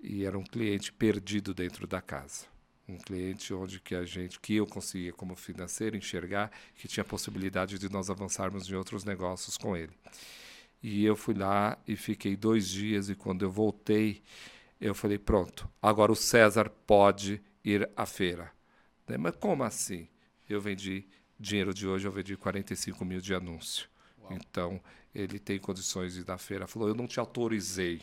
E 0.00 0.24
era 0.24 0.38
um 0.38 0.44
cliente 0.44 0.92
perdido 0.92 1.54
dentro 1.54 1.86
da 1.86 2.02
casa. 2.02 2.46
Um 2.88 2.98
cliente 2.98 3.52
onde 3.54 3.80
que 3.80 3.94
a 3.94 4.04
gente, 4.04 4.38
que 4.38 4.56
eu 4.56 4.66
conseguia 4.66 5.12
como 5.12 5.34
financeiro 5.34 5.96
enxergar 5.96 6.50
que 6.74 6.86
tinha 6.86 7.04
possibilidade 7.04 7.78
de 7.78 7.88
nós 7.88 8.10
avançarmos 8.10 8.68
em 8.68 8.74
outros 8.74 9.04
negócios 9.04 9.56
com 9.56 9.76
ele. 9.76 9.92
E 10.82 11.04
eu 11.04 11.16
fui 11.16 11.34
lá 11.34 11.78
e 11.86 11.96
fiquei 11.96 12.36
dois 12.36 12.68
dias 12.68 13.08
e 13.08 13.14
quando 13.14 13.42
eu 13.42 13.50
voltei, 13.50 14.22
eu 14.80 14.94
falei, 14.94 15.18
pronto, 15.18 15.68
agora 15.80 16.12
o 16.12 16.16
César 16.16 16.70
pode 16.86 17.42
ir 17.64 17.90
à 17.96 18.06
feira. 18.06 18.52
Mas 19.18 19.34
como 19.36 19.64
assim? 19.64 20.08
Eu 20.48 20.60
vendi, 20.60 21.06
dinheiro 21.38 21.74
de 21.74 21.88
hoje 21.88 22.06
eu 22.06 22.12
vendi 22.12 22.36
45 22.36 23.04
mil 23.04 23.20
de 23.20 23.34
anúncio. 23.34 23.88
Uau. 24.20 24.32
Então, 24.32 24.80
ele 25.14 25.38
tem 25.38 25.58
condições 25.58 26.14
de 26.14 26.20
ir 26.20 26.26
na 26.26 26.38
feira. 26.38 26.66
Falou, 26.66 26.88
eu 26.88 26.94
não 26.94 27.06
te 27.06 27.18
autorizei. 27.18 28.02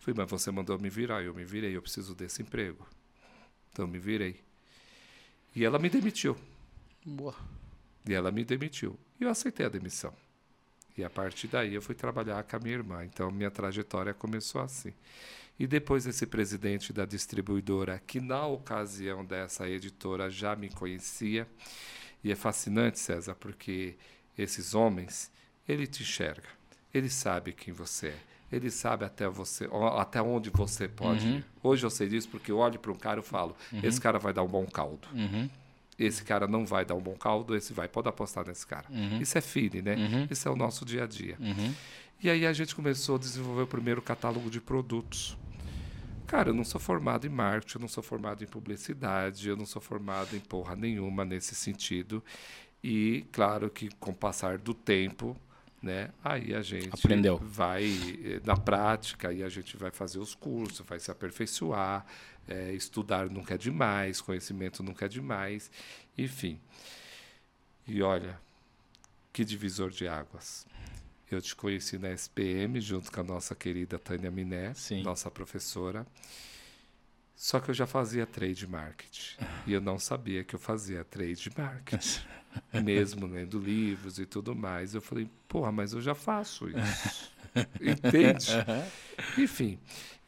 Falei, 0.00 0.14
mas 0.16 0.30
você 0.30 0.50
mandou 0.50 0.78
me 0.78 0.88
virar. 0.88 1.22
Eu 1.22 1.34
me 1.34 1.44
virei, 1.44 1.76
eu 1.76 1.82
preciso 1.82 2.14
desse 2.14 2.42
emprego. 2.42 2.86
Então, 3.72 3.86
me 3.86 3.98
virei. 3.98 4.40
E 5.54 5.64
ela 5.64 5.78
me 5.78 5.88
demitiu. 5.88 6.36
Boa. 7.04 7.34
E 8.06 8.14
ela 8.14 8.30
me 8.30 8.44
demitiu. 8.44 8.98
E 9.20 9.24
eu 9.24 9.30
aceitei 9.30 9.66
a 9.66 9.68
demissão. 9.68 10.14
E 10.98 11.04
a 11.04 11.10
partir 11.10 11.46
daí 11.46 11.74
eu 11.74 11.82
fui 11.82 11.94
trabalhar 11.94 12.42
com 12.42 12.56
a 12.56 12.58
minha 12.58 12.74
irmã. 12.74 13.04
Então 13.04 13.30
minha 13.30 13.50
trajetória 13.50 14.12
começou 14.12 14.60
assim. 14.60 14.92
E 15.58 15.66
depois 15.66 16.06
esse 16.06 16.26
presidente 16.26 16.92
da 16.92 17.04
distribuidora, 17.04 18.00
que 18.04 18.20
na 18.20 18.46
ocasião 18.46 19.24
dessa 19.24 19.68
editora 19.68 20.28
já 20.30 20.56
me 20.56 20.68
conhecia, 20.70 21.48
e 22.22 22.32
é 22.32 22.34
fascinante, 22.34 22.98
César, 22.98 23.34
porque 23.36 23.96
esses 24.38 24.74
homens, 24.74 25.30
ele 25.68 25.86
te 25.86 26.02
enxerga, 26.02 26.48
ele 26.94 27.08
sabe 27.10 27.52
quem 27.52 27.72
você 27.74 28.08
é, 28.08 28.18
ele 28.50 28.70
sabe 28.70 29.04
até 29.04 29.28
você, 29.28 29.68
até 29.98 30.22
onde 30.22 30.48
você 30.50 30.88
pode 30.88 31.26
Uhum. 31.26 31.36
ir. 31.38 31.44
Hoje 31.62 31.84
eu 31.84 31.90
sei 31.90 32.08
disso 32.08 32.28
porque 32.30 32.50
eu 32.50 32.58
olho 32.58 32.78
para 32.78 32.90
um 32.92 32.96
cara 32.96 33.20
e 33.20 33.22
falo, 33.22 33.54
esse 33.82 34.00
cara 34.00 34.18
vai 34.18 34.32
dar 34.32 34.42
um 34.42 34.48
bom 34.48 34.64
caldo. 34.66 35.06
Uhum. 35.12 35.50
Esse 35.98 36.22
cara 36.22 36.46
não 36.46 36.64
vai 36.64 36.84
dar 36.84 36.94
um 36.94 37.00
bom 37.00 37.14
caldo, 37.16 37.54
esse 37.56 37.72
vai. 37.72 37.88
Pode 37.88 38.08
apostar 38.08 38.46
nesse 38.46 38.64
cara. 38.66 38.86
Isso 39.20 39.36
é 39.36 39.40
feeling, 39.40 39.82
né? 39.82 39.96
Isso 40.30 40.48
é 40.48 40.50
o 40.50 40.56
nosso 40.56 40.84
dia 40.84 41.02
a 41.04 41.06
dia. 41.06 41.36
Uhum. 41.40 41.74
E 42.22 42.30
aí 42.30 42.46
a 42.46 42.52
gente 42.52 42.74
começou 42.74 43.16
a 43.16 43.18
desenvolver 43.18 43.62
o 43.62 43.66
primeiro 43.66 44.00
catálogo 44.00 44.48
de 44.48 44.60
produtos. 44.60 45.36
Cara, 46.26 46.50
eu 46.50 46.54
não 46.54 46.64
sou 46.64 46.80
formado 46.80 47.26
em 47.26 47.30
marketing, 47.30 47.76
eu 47.78 47.80
não 47.80 47.88
sou 47.88 48.02
formado 48.02 48.44
em 48.44 48.46
publicidade, 48.46 49.48
eu 49.48 49.56
não 49.56 49.66
sou 49.66 49.80
formado 49.82 50.36
em 50.36 50.40
porra 50.40 50.76
nenhuma 50.76 51.24
nesse 51.24 51.54
sentido. 51.54 52.22
E 52.82 53.24
claro 53.32 53.68
que 53.70 53.88
com 53.96 54.10
o 54.12 54.14
passar 54.14 54.58
do 54.58 54.72
tempo, 54.72 55.36
né, 55.82 56.10
aí 56.22 56.54
a 56.54 56.62
gente 56.62 56.94
Aprendeu. 56.94 57.38
vai 57.38 57.84
eh, 58.24 58.40
na 58.44 58.56
prática 58.56 59.32
e 59.32 59.42
a 59.42 59.48
gente 59.48 59.76
vai 59.76 59.90
fazer 59.90 60.18
os 60.18 60.34
cursos, 60.34 60.84
vai 60.86 60.98
se 60.98 61.10
aperfeiçoar, 61.10 62.04
eh, 62.48 62.72
estudar 62.72 63.28
nunca 63.30 63.54
é 63.54 63.58
demais, 63.58 64.20
conhecimento 64.20 64.82
nunca 64.82 65.06
é 65.06 65.08
demais, 65.08 65.70
enfim. 66.16 66.58
E 67.86 68.02
olha, 68.02 68.40
que 69.32 69.44
divisor 69.44 69.90
de 69.90 70.06
águas. 70.06 70.66
Eu 71.30 71.40
te 71.42 71.54
conheci 71.54 71.98
na 71.98 72.10
SPM 72.10 72.80
junto 72.80 73.12
com 73.12 73.20
a 73.20 73.24
nossa 73.24 73.54
querida 73.54 73.98
Tânia 73.98 74.30
Miné, 74.30 74.72
Sim. 74.74 75.02
nossa 75.02 75.30
professora. 75.30 76.06
Só 77.38 77.60
que 77.60 77.70
eu 77.70 77.74
já 77.74 77.86
fazia 77.86 78.26
trade 78.26 78.66
marketing. 78.66 79.36
E 79.64 79.72
eu 79.72 79.80
não 79.80 79.96
sabia 79.96 80.42
que 80.42 80.56
eu 80.56 80.58
fazia 80.58 81.04
trade 81.04 81.48
marketing. 81.56 82.20
Mesmo 82.82 83.28
lendo 83.28 83.60
livros 83.60 84.18
e 84.18 84.26
tudo 84.26 84.56
mais. 84.56 84.92
Eu 84.92 85.00
falei, 85.00 85.30
porra, 85.46 85.70
mas 85.70 85.92
eu 85.92 86.02
já 86.02 86.16
faço 86.16 86.68
isso. 86.68 87.30
Entende? 87.80 88.48
Enfim. 89.38 89.78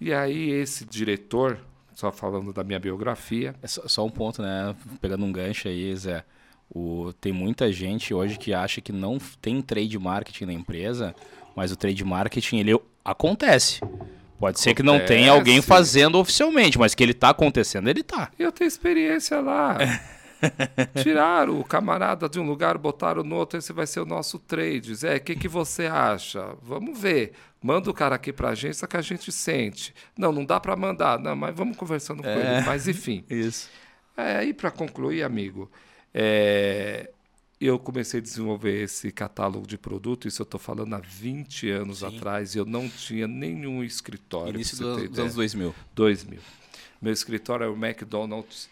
E 0.00 0.14
aí 0.14 0.50
esse 0.50 0.84
diretor, 0.84 1.58
só 1.94 2.12
falando 2.12 2.52
da 2.52 2.62
minha 2.62 2.78
biografia, 2.78 3.56
É 3.60 3.66
só, 3.66 3.88
só 3.88 4.06
um 4.06 4.10
ponto, 4.10 4.40
né? 4.40 4.76
Pegando 5.00 5.24
um 5.24 5.32
gancho 5.32 5.66
aí, 5.66 5.94
Zé. 5.96 6.24
O, 6.72 7.12
tem 7.20 7.32
muita 7.32 7.72
gente 7.72 8.14
hoje 8.14 8.38
que 8.38 8.54
acha 8.54 8.80
que 8.80 8.92
não 8.92 9.18
tem 9.42 9.60
trade 9.60 9.98
marketing 9.98 10.44
na 10.44 10.52
empresa, 10.52 11.12
mas 11.56 11.72
o 11.72 11.76
trade 11.76 12.04
marketing 12.04 12.58
ele 12.58 12.80
acontece. 13.04 13.80
Pode 14.40 14.58
ser 14.58 14.72
que 14.72 14.82
não 14.82 14.98
tenha 14.98 15.32
alguém 15.32 15.60
fazendo 15.60 16.18
oficialmente, 16.18 16.78
mas 16.78 16.94
que 16.94 17.02
ele 17.02 17.12
tá 17.12 17.28
acontecendo, 17.28 17.90
ele 17.90 18.02
tá. 18.02 18.30
Eu 18.38 18.50
tenho 18.50 18.66
experiência 18.66 19.38
lá. 19.38 19.76
Tiraram 21.02 21.60
o 21.60 21.64
camarada 21.64 22.26
de 22.26 22.40
um 22.40 22.46
lugar, 22.46 22.78
botaram 22.78 23.22
no 23.22 23.36
outro, 23.36 23.58
esse 23.58 23.70
vai 23.70 23.86
ser 23.86 24.00
o 24.00 24.06
nosso 24.06 24.38
trade. 24.38 24.94
Zé, 24.94 25.16
o 25.16 25.20
que, 25.20 25.36
que 25.36 25.46
você 25.46 25.84
acha? 25.84 26.56
Vamos 26.62 26.98
ver. 26.98 27.32
Manda 27.62 27.90
o 27.90 27.94
cara 27.94 28.14
aqui 28.14 28.32
pra 28.32 28.48
agência 28.48 28.88
que 28.88 28.96
a 28.96 29.02
gente 29.02 29.30
sente. 29.30 29.94
Não, 30.16 30.32
não 30.32 30.46
dá 30.46 30.58
pra 30.58 30.74
mandar. 30.74 31.18
Não, 31.18 31.36
mas 31.36 31.54
vamos 31.54 31.76
conversando 31.76 32.22
com 32.22 32.28
ele. 32.30 32.62
Mas 32.64 32.88
enfim. 32.88 33.22
Isso. 33.28 33.68
É, 34.16 34.36
aí 34.36 34.54
para 34.54 34.70
concluir, 34.70 35.22
amigo, 35.22 35.70
é, 36.14 37.10
eu 37.60 37.78
comecei 37.78 38.20
a 38.20 38.22
desenvolver 38.22 38.82
esse 38.82 39.12
catálogo 39.12 39.66
de 39.66 39.76
produto, 39.76 40.26
isso 40.26 40.40
eu 40.40 40.44
estou 40.44 40.58
falando 40.58 40.94
há 40.94 40.98
20 40.98 41.70
anos 41.70 41.98
Sim. 41.98 42.06
atrás, 42.06 42.54
e 42.54 42.58
eu 42.58 42.64
não 42.64 42.88
tinha 42.88 43.28
nenhum 43.28 43.84
escritório. 43.84 44.54
Início 44.54 44.78
você 44.78 45.08
dos, 45.08 45.18
anos 45.18 45.34
2000. 45.34 45.74
2000. 45.94 46.38
Meu 47.02 47.12
escritório 47.12 47.64
é 47.64 47.68
o 47.68 47.74
McDonald's. 47.74 48.68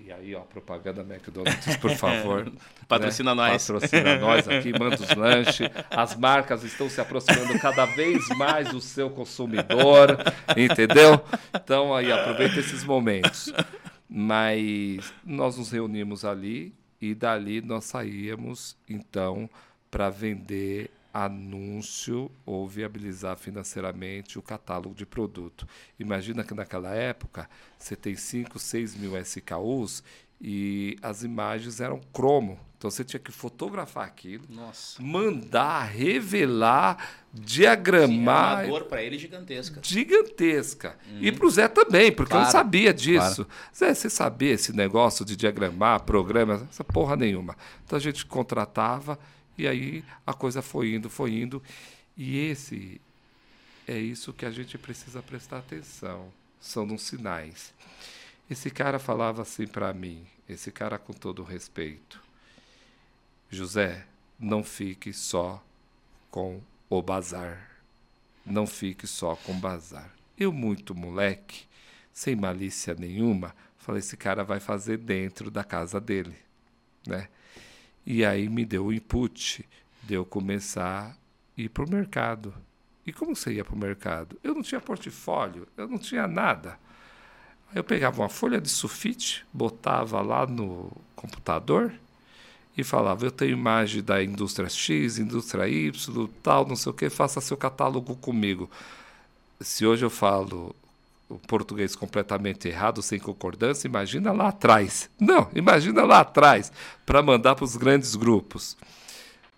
E 0.00 0.12
aí, 0.12 0.34
ó, 0.34 0.40
propaganda 0.40 1.02
McDonald's, 1.02 1.76
por 1.76 1.90
favor. 1.94 2.52
Patrocina 2.88 3.34
né? 3.34 3.50
nós. 3.50 3.66
Patrocina 3.66 4.18
nós 4.18 4.48
aqui, 4.48 4.76
manda 4.76 4.96
os 4.96 5.14
lanches. 5.14 5.68
As 5.88 6.16
marcas 6.16 6.64
estão 6.64 6.90
se 6.90 7.00
aproximando 7.00 7.56
cada 7.60 7.84
vez 7.84 8.26
mais 8.36 8.68
do 8.70 8.80
seu 8.80 9.10
consumidor, 9.10 10.18
entendeu? 10.56 11.20
Então, 11.54 11.94
aí, 11.94 12.10
aproveita 12.10 12.58
esses 12.58 12.82
momentos. 12.82 13.52
Mas 14.08 15.12
nós 15.24 15.56
nos 15.56 15.70
reunimos 15.70 16.24
ali 16.24 16.74
e 17.00 17.14
dali 17.14 17.60
nós 17.60 17.84
saíamos, 17.84 18.76
então, 18.88 19.48
para 19.90 20.10
vender 20.10 20.90
anúncio 21.12 22.30
ou 22.44 22.68
viabilizar 22.68 23.36
financeiramente 23.36 24.38
o 24.38 24.42
catálogo 24.42 24.94
de 24.94 25.06
produto. 25.06 25.66
Imagina 25.98 26.44
que 26.44 26.54
naquela 26.54 26.94
época 26.94 27.48
você 27.78 27.96
tem 27.96 28.14
5, 28.14 28.58
6 28.58 28.94
mil 28.96 29.16
SKUs 29.16 30.02
e 30.40 30.96
as 31.02 31.22
imagens 31.22 31.80
eram 31.80 32.00
cromo. 32.12 32.58
Então 32.78 32.88
você 32.92 33.02
tinha 33.02 33.18
que 33.18 33.32
fotografar 33.32 34.06
aquilo, 34.06 34.44
Nossa. 34.48 35.02
mandar, 35.02 35.82
revelar, 35.82 37.10
diagramar 37.34 38.64
para 38.88 39.02
ele 39.02 39.18
gigantesca. 39.18 39.80
gigantesca. 39.82 40.96
E 41.20 41.32
para 41.32 41.44
o 41.44 41.50
Zé 41.50 41.66
também, 41.66 42.12
porque 42.12 42.32
eu 42.32 42.36
Claro, 42.36 42.44
não 42.44 42.52
sabia 42.52 42.94
disso. 42.94 43.44
Zé, 43.76 43.92
você 43.92 44.08
sabia 44.08 44.52
esse 44.52 44.72
negócio 44.72 45.24
de 45.24 45.34
diagramar, 45.34 46.04
programa, 46.04 46.68
essa 46.70 46.84
porra 46.84 47.16
nenhuma. 47.16 47.56
Então 47.84 47.96
a 47.96 48.00
gente 48.00 48.24
contratava 48.24 49.18
e 49.56 49.66
aí 49.66 50.04
a 50.24 50.32
coisa 50.32 50.62
foi 50.62 50.94
indo, 50.94 51.10
foi 51.10 51.32
indo. 51.32 51.60
E 52.16 52.38
esse 52.38 53.00
é 53.88 53.98
isso 53.98 54.32
que 54.32 54.46
a 54.46 54.52
gente 54.52 54.78
precisa 54.78 55.20
prestar 55.20 55.58
atenção. 55.58 56.28
São 56.60 56.84
uns 56.84 57.02
sinais. 57.02 57.74
Esse 58.48 58.70
cara 58.70 59.00
falava 59.00 59.42
assim 59.42 59.66
para 59.66 59.92
mim, 59.92 60.24
esse 60.48 60.70
cara 60.70 60.96
com 60.96 61.12
todo 61.12 61.42
o 61.42 61.44
respeito. 61.44 62.27
José, 63.50 64.04
não 64.38 64.62
fique 64.62 65.12
só 65.12 65.62
com 66.30 66.60
o 66.88 67.00
bazar. 67.00 67.80
Não 68.44 68.66
fique 68.66 69.06
só 69.06 69.36
com 69.36 69.58
bazar. 69.58 70.12
Eu, 70.38 70.52
muito 70.52 70.94
moleque, 70.94 71.64
sem 72.12 72.36
malícia 72.36 72.94
nenhuma, 72.94 73.54
falei: 73.78 74.00
esse 74.00 74.16
cara 74.16 74.44
vai 74.44 74.60
fazer 74.60 74.98
dentro 74.98 75.50
da 75.50 75.64
casa 75.64 75.98
dele. 75.98 76.36
Né? 77.06 77.28
E 78.04 78.24
aí 78.24 78.48
me 78.48 78.64
deu 78.66 78.86
o 78.86 78.92
input 78.92 79.66
de 80.02 80.14
eu 80.14 80.26
começar 80.26 81.10
a 81.10 81.60
ir 81.60 81.70
para 81.70 81.84
o 81.84 81.90
mercado. 81.90 82.54
E 83.06 83.12
como 83.12 83.34
você 83.34 83.54
ia 83.54 83.64
para 83.64 83.74
o 83.74 83.78
mercado? 83.78 84.38
Eu 84.44 84.54
não 84.54 84.62
tinha 84.62 84.80
portfólio, 84.80 85.66
eu 85.74 85.88
não 85.88 85.98
tinha 85.98 86.26
nada. 86.26 86.78
Aí 87.70 87.78
eu 87.78 87.84
pegava 87.84 88.20
uma 88.20 88.28
folha 88.28 88.60
de 88.60 88.68
sulfite, 88.68 89.46
botava 89.52 90.20
lá 90.20 90.46
no 90.46 90.92
computador 91.16 91.94
e 92.78 92.84
falava: 92.84 93.26
Eu 93.26 93.32
tenho 93.32 93.50
imagem 93.50 94.02
da 94.02 94.22
indústria 94.22 94.68
X, 94.68 95.18
indústria 95.18 95.68
Y, 95.68 96.28
tal, 96.42 96.64
não 96.64 96.76
sei 96.76 96.90
o 96.90 96.94
que, 96.94 97.10
faça 97.10 97.40
seu 97.40 97.56
catálogo 97.56 98.14
comigo. 98.14 98.70
Se 99.60 99.84
hoje 99.84 100.04
eu 100.04 100.10
falo 100.10 100.74
o 101.28 101.38
português 101.40 101.96
completamente 101.96 102.68
errado, 102.68 103.02
sem 103.02 103.18
concordância, 103.18 103.88
imagina 103.88 104.30
lá 104.32 104.48
atrás. 104.48 105.10
Não, 105.18 105.50
imagina 105.54 106.04
lá 106.04 106.20
atrás, 106.20 106.72
para 107.04 107.20
mandar 107.20 107.56
para 107.56 107.64
os 107.64 107.76
grandes 107.76 108.14
grupos. 108.14 108.76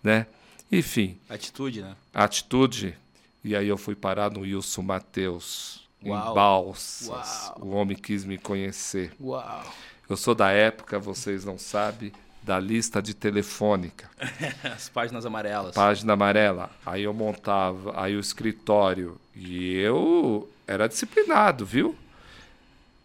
Né? 0.03 0.25
Enfim, 0.71 1.17
Atitude, 1.29 1.83
né? 1.83 1.95
atitude. 2.11 2.97
E 3.43 3.55
aí 3.55 3.67
eu 3.67 3.77
fui 3.77 3.95
parar 3.95 4.31
no 4.31 4.41
Wilson 4.41 4.81
Matheus, 4.81 5.87
em. 6.03 6.09
Balsas. 6.09 7.51
Uau. 7.55 7.57
O 7.61 7.69
homem 7.75 7.95
quis 7.95 8.25
me 8.25 8.37
conhecer. 8.39 9.13
Uau. 9.21 9.63
Eu 10.09 10.17
sou 10.17 10.33
da 10.33 10.49
época, 10.49 10.99
vocês 10.99 11.45
não 11.45 11.57
sabem, 11.57 12.11
da 12.43 12.59
lista 12.59 13.01
de 13.01 13.13
telefônica. 13.13 14.09
As 14.63 14.89
páginas 14.89 15.25
amarelas. 15.25 15.75
Página 15.75 16.13
amarela. 16.13 16.69
Aí 16.85 17.03
eu 17.03 17.13
montava, 17.13 17.99
aí 18.01 18.15
o 18.15 18.19
escritório. 18.19 19.19
E 19.35 19.75
eu 19.75 20.49
era 20.67 20.87
disciplinado, 20.87 21.65
viu? 21.65 21.95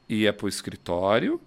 Ia 0.08 0.32
pro 0.32 0.48
escritório. 0.48 1.40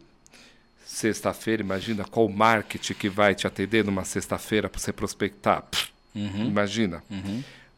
Sexta-feira, 0.86 1.62
imagina 1.62 2.04
qual 2.04 2.28
marketing 2.28 2.94
que 2.94 3.10
vai 3.10 3.36
te 3.36 3.46
atender 3.46 3.86
numa 3.86 4.04
sexta-feira 4.04 4.68
para 4.68 4.80
você 4.80 4.92
prospectar. 4.92 5.62
Pff, 5.64 5.92
Imagina. 6.16 7.04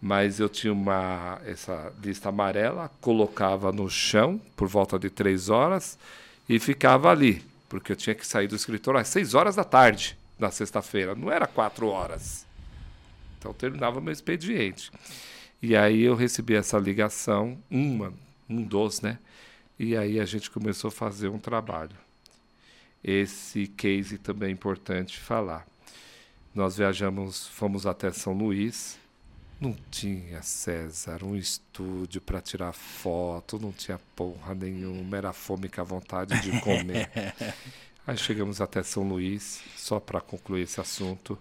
Mas 0.01 0.39
eu 0.39 0.49
tinha 0.49 0.73
uma 0.73 1.39
essa 1.45 1.93
lista 2.03 2.29
amarela, 2.29 2.89
colocava 2.99 3.71
no 3.71 3.89
chão 3.89 4.41
por 4.55 4.67
volta 4.67 4.97
de 4.97 5.09
três 5.09 5.49
horas 5.49 5.97
e 6.49 6.57
ficava 6.57 7.11
ali, 7.11 7.43
porque 7.71 7.93
eu 7.93 7.95
tinha 7.95 8.13
que 8.13 8.27
sair 8.27 8.49
do 8.49 8.55
escritório 8.55 8.99
às 8.99 9.07
seis 9.07 9.33
horas 9.33 9.55
da 9.55 9.63
tarde 9.63 10.17
na 10.37 10.51
sexta-feira, 10.51 11.15
não 11.15 11.31
era 11.31 11.47
quatro 11.47 11.87
horas. 11.87 12.45
Então 13.39 13.53
terminava 13.53 14.01
meu 14.01 14.11
expediente. 14.11 14.91
E 15.61 15.73
aí 15.73 16.01
eu 16.01 16.13
recebi 16.13 16.53
essa 16.53 16.77
ligação, 16.77 17.57
uma, 17.69 18.13
um 18.49 18.61
dos, 18.61 18.99
né? 18.99 19.17
E 19.79 19.95
aí 19.95 20.19
a 20.19 20.25
gente 20.25 20.51
começou 20.51 20.89
a 20.89 20.91
fazer 20.91 21.29
um 21.29 21.39
trabalho. 21.39 21.95
esse 23.01 23.67
case 23.67 24.17
também 24.17 24.49
é 24.49 24.51
importante 24.51 25.17
falar. 25.17 25.65
Nós 26.53 26.75
viajamos, 26.75 27.47
fomos 27.47 27.85
até 27.85 28.11
São 28.11 28.33
Luís. 28.33 28.99
Não 29.61 29.75
tinha, 29.91 30.41
César, 30.41 31.23
um 31.23 31.35
estúdio 31.35 32.19
para 32.19 32.41
tirar 32.41 32.73
foto, 32.73 33.59
não 33.59 33.71
tinha 33.71 34.01
porra 34.15 34.55
nenhuma, 34.55 35.15
era 35.15 35.31
fome 35.31 35.69
com 35.69 35.79
a 35.79 35.83
vontade 35.83 36.41
de 36.41 36.59
comer. 36.61 37.11
aí 38.07 38.17
chegamos 38.17 38.59
até 38.59 38.81
São 38.81 39.07
Luís, 39.07 39.61
só 39.77 39.99
para 39.99 40.19
concluir 40.19 40.63
esse 40.63 40.81
assunto. 40.81 41.37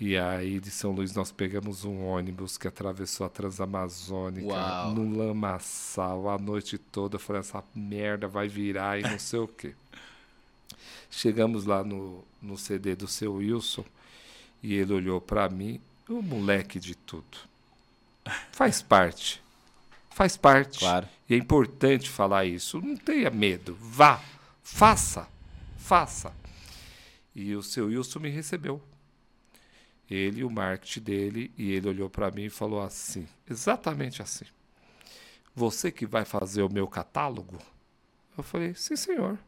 E 0.00 0.16
aí 0.18 0.58
de 0.58 0.72
São 0.72 0.90
Luís 0.90 1.14
nós 1.14 1.30
pegamos 1.30 1.84
um 1.84 2.04
ônibus 2.04 2.58
que 2.58 2.66
atravessou 2.66 3.24
a 3.24 3.30
Transamazônica 3.30 4.44
Uau. 4.44 4.94
no 4.94 5.16
lamaçal 5.16 6.28
a 6.28 6.36
noite 6.36 6.76
toda. 6.76 7.14
Eu 7.14 7.20
falei, 7.20 7.40
essa 7.40 7.62
merda 7.72 8.26
vai 8.26 8.48
virar 8.48 8.98
e 8.98 9.02
não 9.02 9.20
sei 9.20 9.38
o 9.38 9.46
quê. 9.46 9.72
Chegamos 11.08 11.64
lá 11.64 11.84
no, 11.84 12.24
no 12.42 12.58
CD 12.58 12.96
do 12.96 13.06
seu 13.06 13.34
Wilson 13.34 13.84
e 14.60 14.74
ele 14.74 14.92
olhou 14.92 15.20
para 15.20 15.48
mim, 15.48 15.80
o 16.08 16.22
moleque 16.22 16.78
de 16.78 16.94
tudo. 16.94 17.38
Faz 18.52 18.82
parte. 18.82 19.42
Faz 20.10 20.36
parte. 20.36 20.80
Claro. 20.80 21.08
E 21.28 21.34
é 21.34 21.36
importante 21.36 22.08
falar 22.08 22.44
isso. 22.44 22.80
Não 22.80 22.96
tenha 22.96 23.30
medo. 23.30 23.76
Vá. 23.80 24.22
Faça. 24.62 25.28
Faça. 25.76 26.32
E 27.34 27.54
o 27.54 27.62
seu 27.62 27.86
Wilson 27.86 28.20
me 28.20 28.30
recebeu. 28.30 28.82
Ele, 30.08 30.44
o 30.44 30.50
marketing 30.50 31.00
dele, 31.00 31.52
e 31.58 31.72
ele 31.72 31.88
olhou 31.88 32.08
para 32.08 32.30
mim 32.30 32.44
e 32.44 32.50
falou 32.50 32.80
assim, 32.80 33.26
exatamente 33.48 34.22
assim. 34.22 34.44
Você 35.54 35.90
que 35.90 36.06
vai 36.06 36.24
fazer 36.24 36.62
o 36.62 36.72
meu 36.72 36.86
catálogo? 36.86 37.58
Eu 38.38 38.44
falei, 38.44 38.74
sim, 38.74 38.94
senhor. 38.94 39.38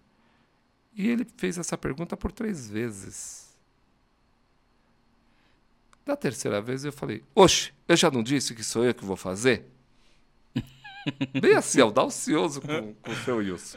E 0.94 1.08
ele 1.08 1.26
fez 1.36 1.58
essa 1.58 1.78
pergunta 1.78 2.16
por 2.16 2.32
três 2.32 2.68
vezes. 2.68 3.47
Da 6.08 6.16
terceira 6.16 6.58
vez 6.62 6.86
eu 6.86 6.90
falei, 6.90 7.22
oxe, 7.34 7.70
eu 7.86 7.94
já 7.94 8.10
não 8.10 8.22
disse 8.22 8.54
que 8.54 8.64
sou 8.64 8.82
eu 8.82 8.94
que 8.94 9.04
vou 9.04 9.14
fazer? 9.14 9.66
Bem 11.38 11.54
assim, 11.54 11.82
audacioso 11.82 12.62
com, 12.62 12.94
com 12.94 13.12
o 13.12 13.16
seu 13.16 13.36
Wilson. 13.36 13.76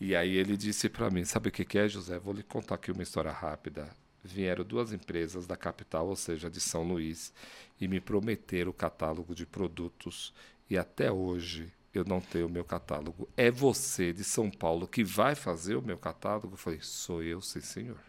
E 0.00 0.16
aí 0.16 0.34
ele 0.34 0.56
disse 0.56 0.88
para 0.88 1.08
mim, 1.08 1.24
sabe 1.24 1.48
o 1.50 1.52
que, 1.52 1.64
que 1.64 1.78
é, 1.78 1.86
José? 1.86 2.18
Vou 2.18 2.34
lhe 2.34 2.42
contar 2.42 2.74
aqui 2.74 2.90
uma 2.90 3.04
história 3.04 3.30
rápida. 3.30 3.88
Vieram 4.24 4.64
duas 4.64 4.92
empresas 4.92 5.46
da 5.46 5.56
capital, 5.56 6.08
ou 6.08 6.16
seja, 6.16 6.50
de 6.50 6.58
São 6.58 6.82
Luís, 6.82 7.32
e 7.80 7.86
me 7.86 8.00
prometeram 8.00 8.72
o 8.72 8.74
catálogo 8.74 9.32
de 9.32 9.46
produtos. 9.46 10.34
E 10.68 10.76
até 10.76 11.12
hoje 11.12 11.72
eu 11.94 12.04
não 12.04 12.20
tenho 12.20 12.48
o 12.48 12.50
meu 12.50 12.64
catálogo. 12.64 13.28
É 13.36 13.52
você 13.52 14.12
de 14.12 14.24
São 14.24 14.50
Paulo 14.50 14.88
que 14.88 15.04
vai 15.04 15.36
fazer 15.36 15.76
o 15.76 15.82
meu 15.82 15.96
catálogo? 15.96 16.54
Eu 16.54 16.58
falei, 16.58 16.80
sou 16.82 17.22
eu, 17.22 17.40
sim, 17.40 17.60
senhor. 17.60 18.00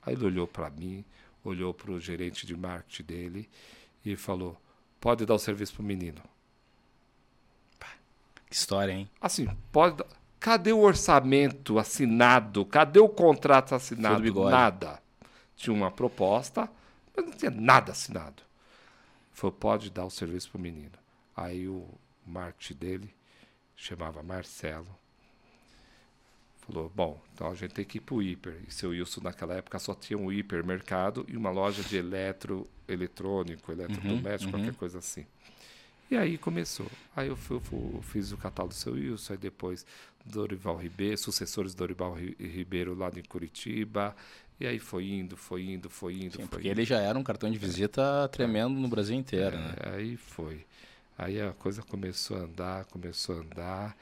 Aí 0.00 0.14
ele 0.14 0.26
olhou 0.26 0.46
para 0.46 0.70
mim, 0.70 1.04
olhou 1.48 1.72
para 1.72 1.90
o 1.90 2.00
gerente 2.00 2.46
de 2.46 2.56
marketing 2.56 3.02
dele 3.04 3.50
e 4.04 4.16
falou: 4.16 4.60
pode 5.00 5.24
dar 5.24 5.34
o 5.34 5.38
serviço 5.38 5.74
para 5.74 5.82
o 5.82 5.86
menino. 5.86 6.22
Que 8.48 8.54
história, 8.54 8.92
hein? 8.92 9.10
Assim, 9.20 9.46
pode. 9.72 10.02
Cadê 10.38 10.72
o 10.72 10.80
orçamento 10.80 11.78
assinado? 11.78 12.64
Cadê 12.64 13.00
o 13.00 13.08
contrato 13.08 13.74
assinado? 13.74 14.18
Nada. 14.50 15.02
Tinha 15.56 15.74
uma 15.74 15.90
proposta, 15.90 16.70
mas 17.14 17.24
não 17.24 17.32
tinha 17.32 17.50
nada 17.50 17.92
assinado. 17.92 18.42
Falou, 19.32 19.52
pode 19.52 19.90
dar 19.90 20.04
o 20.04 20.10
serviço 20.10 20.50
para 20.50 20.58
o 20.58 20.60
menino. 20.60 20.92
Aí 21.34 21.66
o 21.66 21.88
marketing 22.24 22.78
dele, 22.78 23.14
chamava 23.74 24.22
Marcelo, 24.22 24.86
falou, 26.66 26.92
bom, 26.94 27.20
então 27.32 27.50
a 27.50 27.54
gente 27.54 27.72
tem 27.74 27.84
que 27.84 27.98
ir 27.98 28.00
para 28.00 28.14
o 28.14 28.22
hiper. 28.22 28.56
E 28.66 28.72
seu 28.72 28.90
Wilson, 28.90 29.20
naquela 29.22 29.54
época, 29.54 29.78
só 29.78 29.94
tinha 29.94 30.18
um 30.18 30.32
hipermercado 30.32 31.24
e 31.28 31.36
uma 31.36 31.50
loja 31.50 31.82
de 31.82 31.96
eletroeletrônico, 31.96 33.72
eletrodoméstico, 33.72 34.52
uhum. 34.52 34.60
qualquer 34.62 34.74
coisa 34.76 34.98
assim. 34.98 35.26
E 36.10 36.16
aí 36.16 36.38
começou. 36.38 36.86
Aí 37.14 37.28
eu, 37.28 37.36
fui- 37.36 37.60
fui- 37.60 38.00
fiz 38.02 38.32
o 38.32 38.36
catálogo 38.36 38.72
do 38.74 38.78
seu 38.78 38.92
Wilson, 38.92 39.32
aí 39.32 39.38
depois 39.38 39.84
Dorival 40.24 40.76
Ribeiro, 40.76 41.18
sucessores 41.18 41.74
do 41.74 41.78
Dorival 41.78 42.14
Ri- 42.14 42.36
Ribeiro 42.38 42.94
lá 42.94 43.10
em 43.16 43.22
Curitiba. 43.22 44.14
E 44.58 44.66
aí 44.66 44.78
foi 44.78 45.04
indo, 45.10 45.36
foi 45.36 45.64
indo, 45.64 45.90
foi 45.90 46.14
indo. 46.14 46.32
Sim, 46.32 46.38
foi 46.38 46.46
porque 46.48 46.68
indo. 46.68 46.78
ele 46.78 46.84
já 46.84 47.00
era 47.00 47.18
um 47.18 47.22
cartão 47.22 47.50
de 47.50 47.58
visita 47.58 48.28
tremendo 48.32 48.70
no 48.74 48.88
Brasil 48.88 49.16
inteiro, 49.16 49.56
né? 49.56 49.74
É, 49.82 49.90
Aí 49.96 50.16
foi. 50.16 50.64
Aí 51.18 51.40
a 51.40 51.52
coisa 51.52 51.82
começou 51.82 52.36
a 52.36 52.40
andar, 52.40 52.84
começou 52.86 53.36
a 53.36 53.38
andar. 53.40 53.96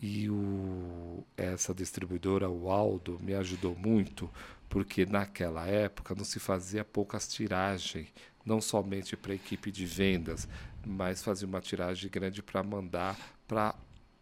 E 0.00 0.28
o, 0.28 1.24
essa 1.36 1.74
distribuidora, 1.74 2.48
o 2.48 2.70
Aldo, 2.70 3.18
me 3.22 3.34
ajudou 3.34 3.74
muito, 3.74 4.30
porque 4.68 5.06
naquela 5.06 5.66
época 5.66 6.14
não 6.14 6.24
se 6.24 6.38
fazia 6.38 6.84
poucas 6.84 7.26
tiragens, 7.28 8.08
não 8.44 8.60
somente 8.60 9.16
para 9.16 9.32
a 9.32 9.36
equipe 9.36 9.70
de 9.72 9.86
vendas, 9.86 10.46
mas 10.86 11.22
fazia 11.22 11.48
uma 11.48 11.60
tiragem 11.60 12.10
grande 12.10 12.42
para 12.42 12.62
mandar 12.62 13.18
para 13.48 13.74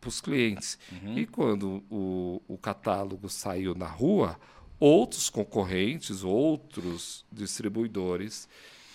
os 0.06 0.20
clientes. 0.20 0.78
E 1.16 1.26
quando 1.26 1.82
o, 1.90 2.40
o 2.46 2.56
catálogo 2.56 3.28
saiu 3.28 3.74
na 3.74 3.88
rua, 3.88 4.38
outros 4.78 5.28
concorrentes, 5.28 6.22
outros 6.22 7.24
distribuidores, 7.32 8.48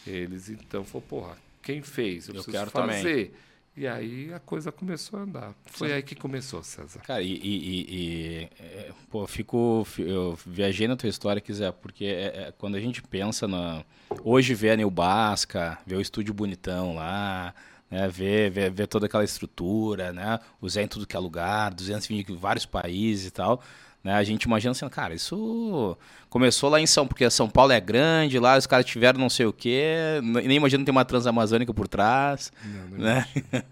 eles 0.08 0.50
então 0.50 0.84
falaram, 0.84 1.08
porra, 1.10 1.38
quem 1.62 1.82
fez? 1.82 2.28
Eu, 2.28 2.36
Eu 2.36 2.44
quero 2.44 2.72
também. 2.72 3.32
E 3.78 3.88
aí 3.88 4.34
a 4.34 4.40
coisa 4.40 4.72
começou 4.72 5.20
a 5.20 5.22
andar. 5.24 5.54
Foi 5.68 5.94
aí 5.94 6.04
que 6.04 6.16
começou, 6.16 6.62
César. 6.64 7.00
Cara, 7.02 7.22
e, 7.22 7.32
e- 7.32 7.86
e- 7.90 8.50
é, 8.60 8.92
pô, 9.10 9.26
fico, 9.26 9.84
fi- 9.86 10.02
eu 10.10 10.38
viajei 10.46 10.88
na 10.88 10.98
tua 10.98 11.08
história, 11.08 11.40
quiser, 11.42 11.72
porque 11.72 12.04
é- 12.06 12.48
é, 12.48 12.54
quando 12.58 12.76
a 12.76 12.80
gente 12.80 13.02
pensa 13.02 13.48
na, 13.48 13.84
hoje 14.24 14.54
vê 14.54 14.72
a 14.72 14.76
Neubasca, 14.78 15.78
vê 15.86 15.96
o 15.96 16.02
estúdio 16.02 16.34
bonitão 16.34 16.94
lá, 16.96 17.54
né, 17.90 18.08
vê, 18.10 18.50
vê 18.70 18.86
toda 18.86 19.06
aquela 19.06 19.24
estrutura, 19.24 20.12
né, 20.12 20.40
Zé 20.68 20.84
em 20.84 20.88
tudo 20.88 21.08
que 21.08 21.16
é 21.16 21.20
lugar, 21.20 21.74
220 21.74 22.30
em 22.34 22.36
vários 22.36 22.66
países 22.66 23.28
e 23.28 23.32
tal, 23.32 23.64
né, 24.04 24.14
a 24.14 24.24
gente 24.24 24.44
imagina 24.44 24.72
assim, 24.72 24.88
cara, 24.90 25.14
isso 25.14 25.98
começou 26.30 26.70
lá 26.70 26.80
em 26.80 26.88
São, 26.88 27.08
porque 27.08 27.30
São 27.30 27.50
Paulo 27.50 27.72
é 27.72 27.80
grande, 27.80 28.40
lá 28.40 28.58
os 28.58 28.66
caras 28.66 28.86
tiveram 28.86 29.20
não 29.20 29.30
sei 29.30 29.46
o 29.46 29.54
quê, 29.54 30.20
nem 30.24 30.58
imagino 30.58 30.86
ter 30.86 30.92
uma 30.92 31.06
transamazônica 31.06 31.74
por 31.74 31.88
trás, 31.88 32.52
Não, 32.64 32.88
não 32.88 32.98
né, 32.98 33.28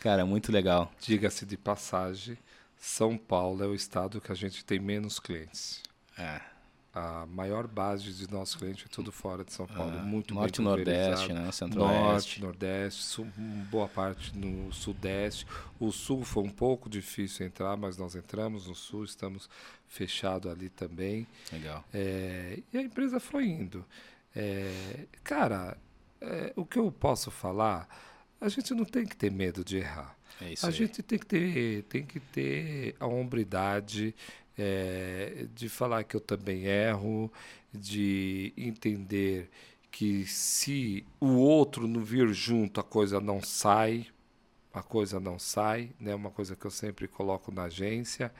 cara, 0.00 0.24
muito 0.24 0.50
legal. 0.50 0.90
Diga-se 1.00 1.44
de 1.44 1.56
passagem, 1.56 2.38
São 2.78 3.16
Paulo 3.16 3.62
é 3.62 3.66
o 3.66 3.74
estado 3.74 4.20
que 4.20 4.32
a 4.32 4.34
gente 4.34 4.64
tem 4.64 4.78
menos 4.78 5.18
clientes. 5.18 5.82
É. 6.18 6.53
A 6.94 7.26
maior 7.26 7.66
base 7.66 8.12
de 8.12 8.30
nossos 8.30 8.54
clientes 8.54 8.84
é 8.86 8.88
tudo 8.88 9.10
fora 9.10 9.44
de 9.44 9.52
São 9.52 9.66
Paulo. 9.66 9.98
Ah, 9.98 10.02
muito 10.02 10.32
Norte 10.32 10.56
e 10.56 10.58
bem 10.58 10.64
Nordeste, 10.66 11.26
pulverizado. 11.26 11.46
né? 11.46 11.52
Centro-Oeste. 11.52 12.00
Norte, 12.04 12.42
Nordeste, 12.42 13.02
sul, 13.02 13.26
boa 13.68 13.88
parte 13.88 14.38
no 14.38 14.72
Sudeste. 14.72 15.44
O 15.80 15.90
Sul 15.90 16.22
foi 16.22 16.44
um 16.44 16.50
pouco 16.50 16.88
difícil 16.88 17.44
entrar, 17.46 17.76
mas 17.76 17.96
nós 17.96 18.14
entramos 18.14 18.68
no 18.68 18.76
Sul, 18.76 19.02
estamos 19.02 19.50
fechados 19.88 20.48
ali 20.50 20.68
também. 20.68 21.26
Legal. 21.52 21.84
É, 21.92 22.60
e 22.72 22.78
a 22.78 22.82
empresa 22.82 23.18
foi 23.18 23.46
indo. 23.46 23.84
É, 24.36 25.06
cara, 25.24 25.76
é, 26.20 26.52
o 26.54 26.64
que 26.64 26.78
eu 26.78 26.92
posso 26.92 27.28
falar, 27.28 27.88
a 28.40 28.48
gente 28.48 28.72
não 28.72 28.84
tem 28.84 29.04
que 29.04 29.16
ter 29.16 29.32
medo 29.32 29.64
de 29.64 29.78
errar. 29.78 30.16
É 30.40 30.52
isso 30.52 30.64
a 30.64 30.68
aí. 30.68 30.74
gente 30.74 31.02
tem 31.02 31.18
que 31.18 31.26
ter, 31.26 31.82
tem 31.84 32.04
que 32.04 32.20
ter 32.20 32.94
a 33.00 33.06
hombridade 33.06 34.14
é, 34.56 35.46
de 35.54 35.68
falar 35.68 36.04
que 36.04 36.14
eu 36.16 36.20
também 36.20 36.64
erro, 36.64 37.32
de 37.72 38.52
entender 38.56 39.50
que 39.90 40.26
se 40.26 41.04
o 41.20 41.36
outro 41.36 41.86
não 41.86 42.02
vir 42.02 42.32
junto, 42.32 42.80
a 42.80 42.84
coisa 42.84 43.20
não 43.20 43.40
sai, 43.40 44.06
a 44.72 44.82
coisa 44.82 45.20
não 45.20 45.38
sai, 45.38 45.90
né? 46.00 46.14
Uma 46.14 46.30
coisa 46.30 46.56
que 46.56 46.64
eu 46.64 46.70
sempre 46.70 47.06
coloco 47.06 47.52
na 47.52 47.64
agência. 47.64 48.32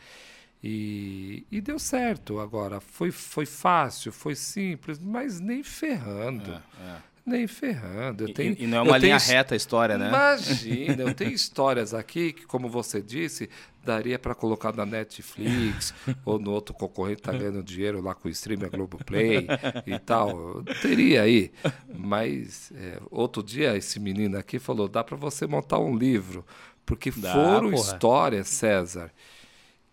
E, 0.62 1.46
e 1.52 1.60
deu 1.60 1.78
certo. 1.78 2.40
Agora, 2.40 2.80
foi, 2.80 3.10
foi 3.12 3.46
fácil, 3.46 4.10
foi 4.10 4.34
simples, 4.34 4.98
mas 4.98 5.38
nem 5.38 5.62
ferrando. 5.62 6.50
É, 6.50 6.82
é. 6.82 7.02
Nem 7.26 7.46
ferrando. 7.46 8.24
Eu 8.24 8.28
E- 8.28 8.34
tenho, 8.34 8.56
e, 8.58 8.66
não 8.66 8.78
é 8.78 8.82
uma 8.82 8.98
linha 8.98 9.16
reta 9.16 9.54
a 9.54 9.56
história, 9.56 9.96
né? 9.96 10.08
Imagina, 10.08 11.02
eu 11.04 11.14
tenho 11.14 11.30
histórias 11.32 11.94
aqui 11.94 12.34
que, 12.34 12.44
como 12.44 12.68
você 12.68 13.00
disse, 13.00 13.48
daria 13.82 14.18
para 14.18 14.34
colocar 14.34 14.74
na 14.76 14.84
Netflix 14.84 15.94
ou 16.24 16.38
no 16.38 16.50
outro 16.50 16.74
concorrente 16.74 17.16
que 17.16 17.22
tá 17.22 17.32
ganhando 17.32 17.62
dinheiro 17.62 18.02
lá 18.02 18.14
com 18.14 18.28
o 18.28 18.30
stream, 18.30 18.62
a 18.64 18.68
Globoplay 18.68 19.46
e 19.86 19.98
tal. 19.98 20.62
Teria 20.82 21.22
aí. 21.22 21.50
Mas 21.94 22.70
é, 22.76 23.00
outro 23.10 23.42
dia 23.42 23.74
esse 23.74 23.98
menino 23.98 24.36
aqui 24.36 24.58
falou: 24.58 24.86
dá 24.86 25.02
para 25.02 25.16
você 25.16 25.46
montar 25.46 25.78
um 25.78 25.96
livro. 25.96 26.44
Porque 26.84 27.10
Dá, 27.10 27.32
foram 27.32 27.70
porra. 27.70 27.82
histórias, 27.82 28.48
César, 28.48 29.10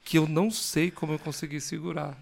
que 0.04 0.18
eu 0.18 0.28
não 0.28 0.52
sei 0.52 0.92
como 0.92 1.14
eu 1.14 1.20
consegui 1.20 1.62
segurar. 1.62 2.18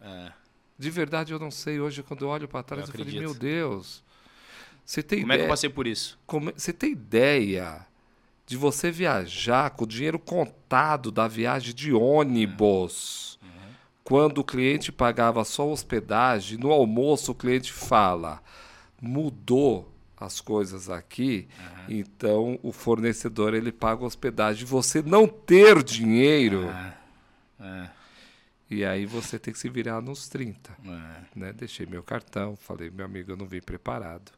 É. 0.00 0.32
De 0.78 0.88
verdade, 0.88 1.34
eu 1.34 1.38
não 1.38 1.50
sei. 1.50 1.78
Hoje, 1.78 2.02
quando 2.02 2.24
eu 2.24 2.28
olho 2.30 2.48
para 2.48 2.62
trás, 2.62 2.88
Eu 2.88 2.94
eu, 2.94 3.04
falei: 3.04 3.20
meu 3.20 3.34
Deus. 3.34 4.02
Você 4.90 5.04
tem 5.04 5.20
Como 5.20 5.32
é 5.32 5.36
que 5.36 5.42
eu 5.42 5.44
ideia? 5.44 5.48
passei 5.48 5.70
por 5.70 5.86
isso? 5.86 6.18
Como- 6.26 6.52
Você 6.56 6.72
tem 6.72 6.90
ideia 6.90 7.86
de 8.44 8.56
você 8.56 8.90
viajar 8.90 9.70
com 9.70 9.84
o 9.84 9.86
dinheiro 9.86 10.18
contado 10.18 11.12
da 11.12 11.28
viagem 11.28 11.72
de 11.72 11.92
ônibus? 11.92 13.38
quando 14.02 14.38
o 14.38 14.44
cliente 14.44 14.90
pagava 14.90 15.44
só 15.44 15.70
hospedagem, 15.70 16.58
no 16.58 16.72
almoço 16.72 17.30
o 17.30 17.34
cliente 17.36 17.72
fala: 17.72 18.42
mudou 19.00 19.94
as 20.16 20.40
coisas 20.40 20.90
aqui, 20.90 21.46
uhum. 21.56 21.84
então 21.88 22.58
o 22.60 22.72
fornecedor 22.72 23.54
ele 23.54 23.70
paga 23.70 24.04
hospedagem. 24.04 24.64
Você 24.64 25.02
não 25.02 25.28
ter 25.28 25.84
dinheiro. 25.84 26.66
Uhum. 27.60 27.88
E 28.68 28.84
aí 28.84 29.06
você 29.06 29.38
tem 29.38 29.54
que 29.54 29.60
se 29.60 29.68
virar 29.68 30.00
nos 30.00 30.28
30. 30.28 30.72
É. 30.84 31.38
Né? 31.38 31.52
Deixei 31.52 31.86
meu 31.86 32.02
cartão, 32.02 32.56
falei, 32.56 32.90
meu 32.90 33.04
amigo, 33.06 33.30
eu 33.30 33.36
não 33.36 33.46
vim 33.46 33.60
preparado. 33.60 34.32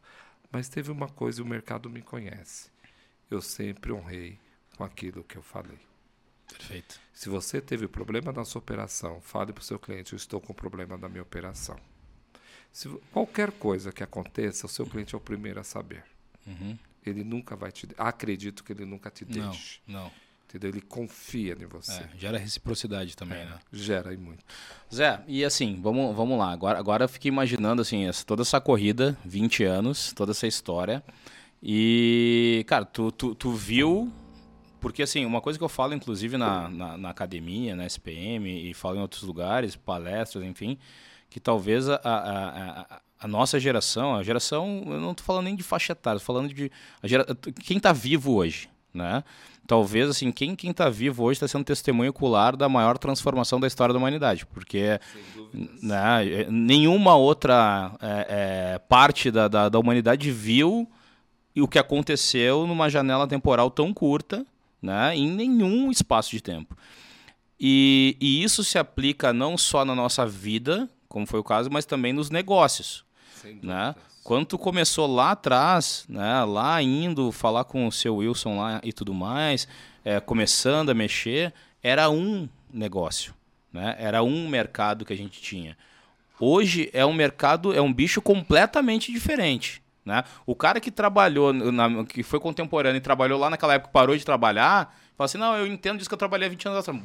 Mas 0.53 0.69
teve 0.69 0.91
uma 0.91 1.09
coisa, 1.09 1.43
o 1.43 1.47
mercado 1.47 1.89
me 1.89 2.03
conhece. 2.03 2.71
Eu 3.31 3.41
sempre 3.41 3.91
honrei 3.91 4.39
com 4.77 4.85
aquilo 4.85 5.25
que 5.25 5.37
eu 5.37 5.43
falei. 5.43 5.79
Perfeito. 6.47 7.01
Se 7.15 7.31
você 7.31 7.61
teve 7.61 7.89
problema 7.89 8.31
na 8.31 8.45
sua 8.45 8.59
operação, 8.59 9.21
fale 9.23 9.53
para 9.53 9.63
o 9.63 9.65
seu 9.65 9.79
cliente, 9.79 10.13
eu 10.13 10.17
estou 10.19 10.41
com 10.41 10.53
problema 10.53 10.99
na 10.99 11.09
minha 11.09 11.23
operação. 11.23 11.79
Se, 12.71 12.89
qualquer 13.11 13.53
coisa 13.53 13.93
que 13.93 14.03
aconteça, 14.03 14.67
o 14.67 14.69
seu 14.69 14.87
cliente 14.87 15.15
é 15.15 15.19
o 15.19 15.21
primeiro 15.21 15.61
a 15.61 15.65
saber. 15.65 16.05
Uhum. 16.47 16.79
Ele 17.05 17.25
nunca 17.25 17.57
vai 17.57 17.73
te... 17.73 17.89
Acredito 17.97 18.63
que 18.63 18.73
ele 18.73 18.85
nunca 18.85 19.11
te 19.11 19.25
deixe. 19.25 19.81
Não, 19.87 20.05
não. 20.05 20.13
Entendeu? 20.53 20.69
Ele 20.69 20.83
confia 20.83 21.57
em 21.59 21.65
você. 21.65 22.03
É, 22.03 22.09
gera 22.19 22.37
reciprocidade 22.37 23.17
também, 23.17 23.39
é, 23.39 23.47
né? 23.47 23.59
Gera 23.73 24.13
e 24.13 24.19
muito. 24.19 24.45
Zé, 24.95 25.23
e 25.27 25.43
assim, 25.47 25.81
vamos, 25.81 26.15
vamos 26.15 26.39
lá. 26.39 26.53
Agora, 26.53 26.79
agora 26.79 27.05
eu 27.05 27.09
fiquei 27.09 27.31
imaginando 27.31 27.81
assim, 27.81 28.07
essa, 28.07 28.23
toda 28.23 28.43
essa 28.43 28.61
corrida, 28.61 29.17
20 29.25 29.65
anos, 29.65 30.13
toda 30.13 30.33
essa 30.33 30.47
história. 30.47 31.03
E, 31.63 32.65
cara, 32.69 32.85
tu, 32.85 33.11
tu, 33.11 33.35
tu 33.35 33.53
viu. 33.53 34.13
Porque, 34.79 35.03
assim, 35.03 35.25
uma 35.25 35.41
coisa 35.41 35.59
que 35.59 35.65
eu 35.65 35.71
falo, 35.71 35.95
inclusive, 35.95 36.37
na, 36.37 36.69
na, 36.69 36.99
na 36.99 37.09
academia, 37.09 37.75
na 37.75 37.87
SPM, 37.87 38.69
e 38.69 38.75
falo 38.75 38.97
em 38.97 39.01
outros 39.01 39.23
lugares, 39.23 39.75
palestras, 39.75 40.45
enfim, 40.45 40.77
que 41.31 41.41
talvez 41.41 41.89
a, 41.89 41.95
a, 41.95 42.81
a, 42.81 43.01
a 43.21 43.29
nossa 43.29 43.59
geração, 43.59 44.17
a 44.17 44.23
geração, 44.23 44.83
eu 44.87 45.01
não 45.01 45.13
estou 45.13 45.25
falando 45.25 45.45
nem 45.45 45.55
de 45.55 45.63
faixa 45.63 45.93
etária, 45.93 46.19
estou 46.19 46.35
falando 46.35 46.53
de. 46.53 46.71
Gera, 47.05 47.25
quem 47.63 47.77
está 47.77 47.93
vivo 47.93 48.35
hoje, 48.35 48.69
né? 48.93 49.23
Talvez 49.67 50.09
assim 50.11 50.33
quem 50.33 50.55
quem 50.57 50.71
está 50.71 50.89
vivo 50.89 51.23
hoje 51.23 51.37
está 51.37 51.49
sendo 51.49 51.65
testemunho 51.65 52.11
ocular 52.11 52.57
da 52.57 52.69
maior 52.69 52.99
transformação 52.99 53.61
da 53.61 53.67
história 53.67 53.93
da 53.93 53.99
humanidade 53.99 54.45
porque 54.47 54.99
né, 55.83 56.47
nenhuma 56.51 57.15
outra 57.17 57.93
é, 58.01 58.27
é, 58.75 58.79
parte 58.79 59.31
da, 59.31 59.49
da, 59.49 59.69
da, 59.69 59.79
humanidade 59.79 60.31
viu 60.31 60.89
o 61.57 61.69
que 61.69 61.79
aconteceu 61.79 62.67
numa 62.67 62.89
janela 62.89 63.27
temporal 63.27 63.71
tão 63.71 63.93
curta 63.93 64.45
né, 64.81 65.17
em 65.17 65.31
nenhum 65.31 65.91
espaço 65.91 66.31
de 66.31 66.41
tempo. 66.41 66.77
E, 67.61 68.17
e 68.21 68.43
isso 68.43 68.65
se 68.65 68.79
aplica 68.79 69.33
não 69.33 69.57
só 69.57 69.85
na 69.85 69.95
nossa 69.95 70.27
vida 70.27 70.89
como 71.09 71.27
foi 71.27 71.39
o 71.39 71.45
caso 71.45 71.71
mas 71.71 71.85
também 71.85 72.13
nos 72.13 72.31
negócios 72.31 73.05
né? 73.63 73.95
Quando 74.23 74.47
tu 74.47 74.59
começou 74.59 75.13
lá 75.13 75.33
atrás, 75.33 76.05
né, 76.09 76.45
lá 76.45 76.81
indo 76.81 77.33
falar 77.33 77.65
com 77.65 77.87
o 77.87 77.93
seu 77.93 78.17
Wilson 78.17 78.57
lá 78.57 78.81
e 78.85 78.93
tudo 78.93 79.13
mais, 79.13 79.67
é, 80.05 80.21
começando 80.21 80.91
a 80.91 80.95
mexer, 80.95 81.53
era 81.83 82.09
um 82.09 82.49
negócio, 82.73 83.35
né? 83.73 83.97
Era 83.99 84.23
um 84.23 84.49
mercado 84.49 85.05
que 85.05 85.13
a 85.13 85.17
gente 85.17 85.41
tinha. 85.41 85.77
Hoje 86.39 86.89
é 86.93 87.05
um 87.05 87.13
mercado, 87.13 87.73
é 87.73 87.81
um 87.81 87.93
bicho 87.93 88.23
completamente 88.23 89.13
diferente. 89.13 89.83
Né? 90.05 90.25
O 90.45 90.57
cara 90.57 90.81
que 90.81 90.91
trabalhou, 90.91 91.53
na, 91.53 92.05
que 92.05 92.23
foi 92.23 92.41
contemporâneo 92.41 92.99
e 92.99 93.01
trabalhou 93.01 93.39
lá 93.39 93.49
naquela 93.49 93.75
época, 93.75 93.93
parou 93.93 94.17
de 94.17 94.25
trabalhar, 94.25 94.97
fala 95.17 95.27
assim: 95.27 95.39
não, 95.39 95.57
eu 95.57 95.67
entendo 95.67 95.99
disso 95.99 96.11
que 96.11 96.15
eu 96.15 96.19
trabalhei 96.19 96.47
há 96.47 96.51
20 96.51 96.69
anos 96.69 96.79
atrás 96.81 97.01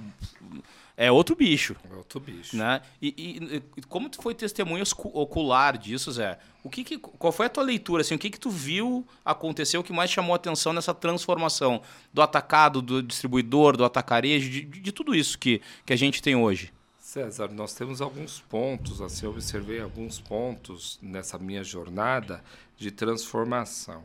é 1.00 1.12
outro 1.12 1.36
bicho. 1.36 1.76
É 1.92 1.96
outro 1.96 2.20
bicho. 2.20 2.58
Né? 2.58 2.82
E, 3.00 3.62
e, 3.78 3.82
como 3.84 4.10
tu 4.10 4.20
foi 4.20 4.34
testemunho 4.34 4.84
ocular 5.14 5.78
disso, 5.78 6.12
Zé? 6.12 6.40
O 6.64 6.70
que, 6.70 6.84
que 6.84 6.98
qual 6.98 7.32
foi 7.32 7.46
a 7.46 7.50
tua 7.50 7.62
leitura? 7.62 8.02
Assim, 8.02 8.16
o 8.16 8.20
que, 8.20 8.32
que 8.32 8.40
tu 8.40 8.50
viu 8.50 9.08
acontecer? 9.24 9.78
O 9.78 9.84
que 9.84 9.94
mais 9.94 10.10
chamou 10.10 10.34
a 10.34 10.38
atenção 10.38 10.74
nessa 10.74 10.96
transformação 10.96 11.84
do 12.12 12.20
atacado, 12.20 12.82
do 12.82 13.04
distribuidor, 13.04 13.78
do 13.78 13.86
atacarejo, 13.86 14.50
de, 14.50 14.62
de, 14.62 14.80
de 14.80 14.92
tudo 14.92 15.14
isso 15.14 15.38
que, 15.38 15.62
que 15.86 15.94
a 15.94 15.96
gente 15.96 16.20
tem 16.20 16.36
hoje? 16.36 16.74
César, 17.00 17.50
nós 17.54 17.76
temos 17.76 18.02
alguns 18.02 18.42
pontos, 18.42 19.00
assim, 19.00 19.28
eu 19.28 19.32
observei 19.32 19.80
alguns 19.80 20.20
pontos 20.20 20.98
nessa 21.02 21.38
minha 21.38 21.64
jornada 21.64 22.44
de 22.76 22.90
transformação. 22.90 24.04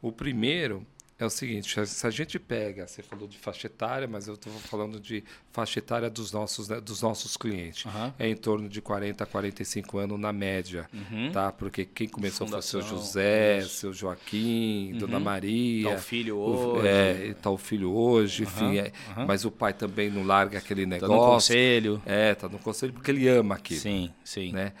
O 0.00 0.12
primeiro 0.12 0.86
é 1.18 1.26
o 1.26 1.30
seguinte, 1.30 1.84
se 1.84 2.06
a 2.06 2.10
gente 2.10 2.38
pega, 2.38 2.86
você 2.86 3.02
falou 3.02 3.26
de 3.26 3.36
faixa 3.36 3.66
etária, 3.66 4.06
mas 4.06 4.28
eu 4.28 4.34
estou 4.34 4.52
falando 4.52 5.00
de 5.00 5.24
faixa 5.50 5.80
etária 5.80 6.08
dos 6.08 6.30
nossos, 6.30 6.68
né, 6.68 6.80
dos 6.80 7.02
nossos 7.02 7.36
clientes. 7.36 7.86
Uhum. 7.86 8.12
É 8.16 8.28
em 8.28 8.36
torno 8.36 8.68
de 8.68 8.80
40 8.80 9.24
a 9.24 9.26
45 9.26 9.98
anos 9.98 10.20
na 10.20 10.32
média, 10.32 10.88
uhum. 10.94 11.32
tá? 11.32 11.50
Porque 11.50 11.84
quem 11.84 12.08
começou 12.08 12.46
Fundação, 12.46 12.80
foi 12.80 12.88
o 12.88 12.88
seu 12.88 12.98
José, 12.98 13.58
isso. 13.58 13.68
seu 13.70 13.92
Joaquim, 13.92 14.92
uhum. 14.92 14.98
Dona 15.00 15.18
Maria. 15.18 15.90
Tá 15.90 15.96
o 15.96 15.98
filho 15.98 16.36
hoje. 16.36 16.86
É, 16.86 17.34
tá 17.34 17.50
o 17.50 17.58
filho 17.58 17.90
hoje, 17.90 18.44
enfim. 18.44 18.78
É, 18.78 18.92
mas 19.26 19.44
o 19.44 19.50
pai 19.50 19.72
também 19.72 20.08
não 20.08 20.22
larga 20.22 20.58
aquele 20.58 20.86
negócio. 20.86 21.08
Tá 21.08 21.20
no 21.20 21.32
conselho. 21.32 22.02
É, 22.06 22.34
tá 22.36 22.48
no 22.48 22.60
conselho 22.60 22.92
porque 22.92 23.10
ele 23.10 23.26
ama 23.26 23.56
aquilo. 23.56 23.80
Sim, 23.80 24.12
sim. 24.22 24.52
Né? 24.52 24.72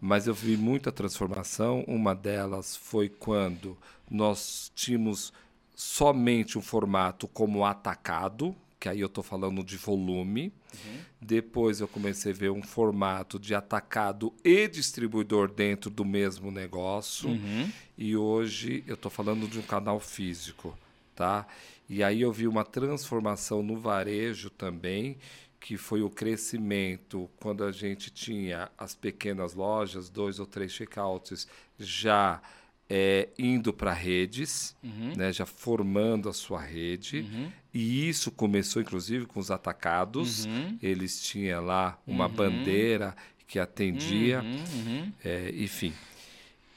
Mas 0.00 0.26
eu 0.26 0.34
vi 0.34 0.56
muita 0.56 0.90
transformação. 0.90 1.84
Uma 1.86 2.16
delas 2.16 2.74
foi 2.74 3.08
quando 3.08 3.78
nós 4.10 4.72
tínhamos 4.74 5.32
somente 5.74 6.58
um 6.58 6.62
formato 6.62 7.26
como 7.26 7.64
atacado, 7.64 8.54
que 8.78 8.88
aí 8.88 9.00
eu 9.00 9.06
estou 9.06 9.24
falando 9.24 9.64
de 9.64 9.76
volume. 9.76 10.52
Uhum. 10.72 10.98
Depois 11.20 11.80
eu 11.80 11.88
comecei 11.88 12.32
a 12.32 12.34
ver 12.34 12.50
um 12.50 12.62
formato 12.62 13.38
de 13.38 13.54
atacado 13.54 14.32
e 14.44 14.68
distribuidor 14.68 15.50
dentro 15.50 15.90
do 15.90 16.04
mesmo 16.04 16.50
negócio. 16.50 17.30
Uhum. 17.30 17.70
E 17.96 18.16
hoje 18.16 18.84
eu 18.86 18.94
estou 18.94 19.10
falando 19.10 19.48
de 19.48 19.58
um 19.58 19.62
canal 19.62 19.98
físico, 19.98 20.76
tá? 21.14 21.46
E 21.88 22.02
aí 22.02 22.20
eu 22.20 22.32
vi 22.32 22.46
uma 22.46 22.64
transformação 22.64 23.62
no 23.62 23.76
varejo 23.76 24.50
também, 24.50 25.16
que 25.58 25.78
foi 25.78 26.02
o 26.02 26.10
crescimento 26.10 27.30
quando 27.40 27.64
a 27.64 27.72
gente 27.72 28.10
tinha 28.10 28.70
as 28.76 28.94
pequenas 28.94 29.54
lojas, 29.54 30.10
dois 30.10 30.38
ou 30.38 30.44
três 30.44 30.72
checkouts 30.72 31.48
já 31.78 32.42
é, 32.88 33.28
indo 33.38 33.72
para 33.72 33.92
redes, 33.92 34.76
uhum. 34.82 35.14
né, 35.16 35.32
já 35.32 35.46
formando 35.46 36.28
a 36.28 36.32
sua 36.32 36.60
rede. 36.60 37.20
Uhum. 37.20 37.50
E 37.72 38.08
isso 38.08 38.30
começou, 38.30 38.80
inclusive, 38.80 39.26
com 39.26 39.40
os 39.40 39.50
atacados. 39.50 40.44
Uhum. 40.44 40.78
Eles 40.82 41.20
tinham 41.22 41.64
lá 41.64 41.98
uma 42.06 42.26
uhum. 42.26 42.32
bandeira 42.32 43.16
que 43.46 43.58
atendia, 43.58 44.42
uhum, 44.42 44.56
uhum. 44.56 45.12
é, 45.24 45.52
enfim. 45.54 45.92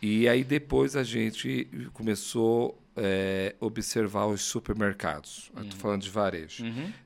E 0.01 0.27
aí 0.27 0.43
depois 0.43 0.95
a 0.95 1.03
gente 1.03 1.67
começou 1.93 2.79
a 2.95 3.01
é, 3.01 3.55
observar 3.59 4.27
os 4.27 4.41
supermercados. 4.41 5.51
Estou 5.59 5.79
falando 5.79 6.01
de 6.03 6.09
varejo. 6.09 6.63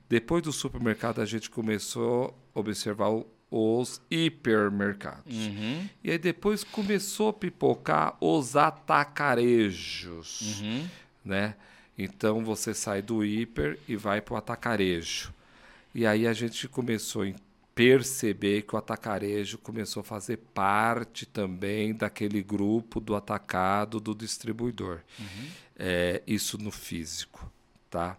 Depois 0.08 0.42
do 0.42 0.52
supermercado, 0.52 1.20
a 1.20 1.24
gente 1.24 1.48
começou 1.48 2.36
a 2.54 2.60
observar 2.60 3.08
o 3.08 3.26
os 3.54 4.00
hipermercados. 4.10 5.36
Uhum. 5.36 5.86
E 6.02 6.10
aí 6.10 6.16
depois 6.16 6.64
começou 6.64 7.28
a 7.28 7.32
pipocar 7.34 8.16
os 8.18 8.56
atacarejos, 8.56 10.40
uhum. 10.60 10.88
né? 11.22 11.54
Então 11.98 12.42
você 12.42 12.72
sai 12.72 13.02
do 13.02 13.22
hiper 13.22 13.78
e 13.86 13.94
vai 13.94 14.22
para 14.22 14.34
o 14.34 14.36
atacarejo. 14.38 15.34
E 15.94 16.06
aí 16.06 16.26
a 16.26 16.32
gente 16.32 16.66
começou 16.66 17.24
a 17.24 17.32
perceber 17.74 18.62
que 18.62 18.74
o 18.74 18.78
atacarejo 18.78 19.58
começou 19.58 20.00
a 20.00 20.04
fazer 20.04 20.38
parte 20.54 21.26
também 21.26 21.94
daquele 21.94 22.42
grupo 22.42 23.00
do 23.00 23.14
atacado 23.14 24.00
do 24.00 24.14
distribuidor. 24.14 25.00
Uhum. 25.18 25.48
É, 25.78 26.22
isso 26.26 26.56
no 26.56 26.70
físico, 26.70 27.52
tá? 27.90 28.16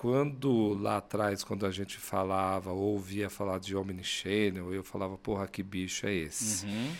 Quando 0.00 0.72
lá 0.80 0.96
atrás, 0.96 1.44
quando 1.44 1.66
a 1.66 1.70
gente 1.70 1.98
falava, 1.98 2.72
ou 2.72 2.94
ouvia 2.94 3.28
falar 3.28 3.60
de 3.60 3.76
Omnichannel, 3.76 4.72
eu 4.72 4.82
falava, 4.82 5.18
porra, 5.18 5.46
que 5.46 5.62
bicho 5.62 6.06
é 6.06 6.14
esse? 6.14 6.64
Uhum. 6.64 6.92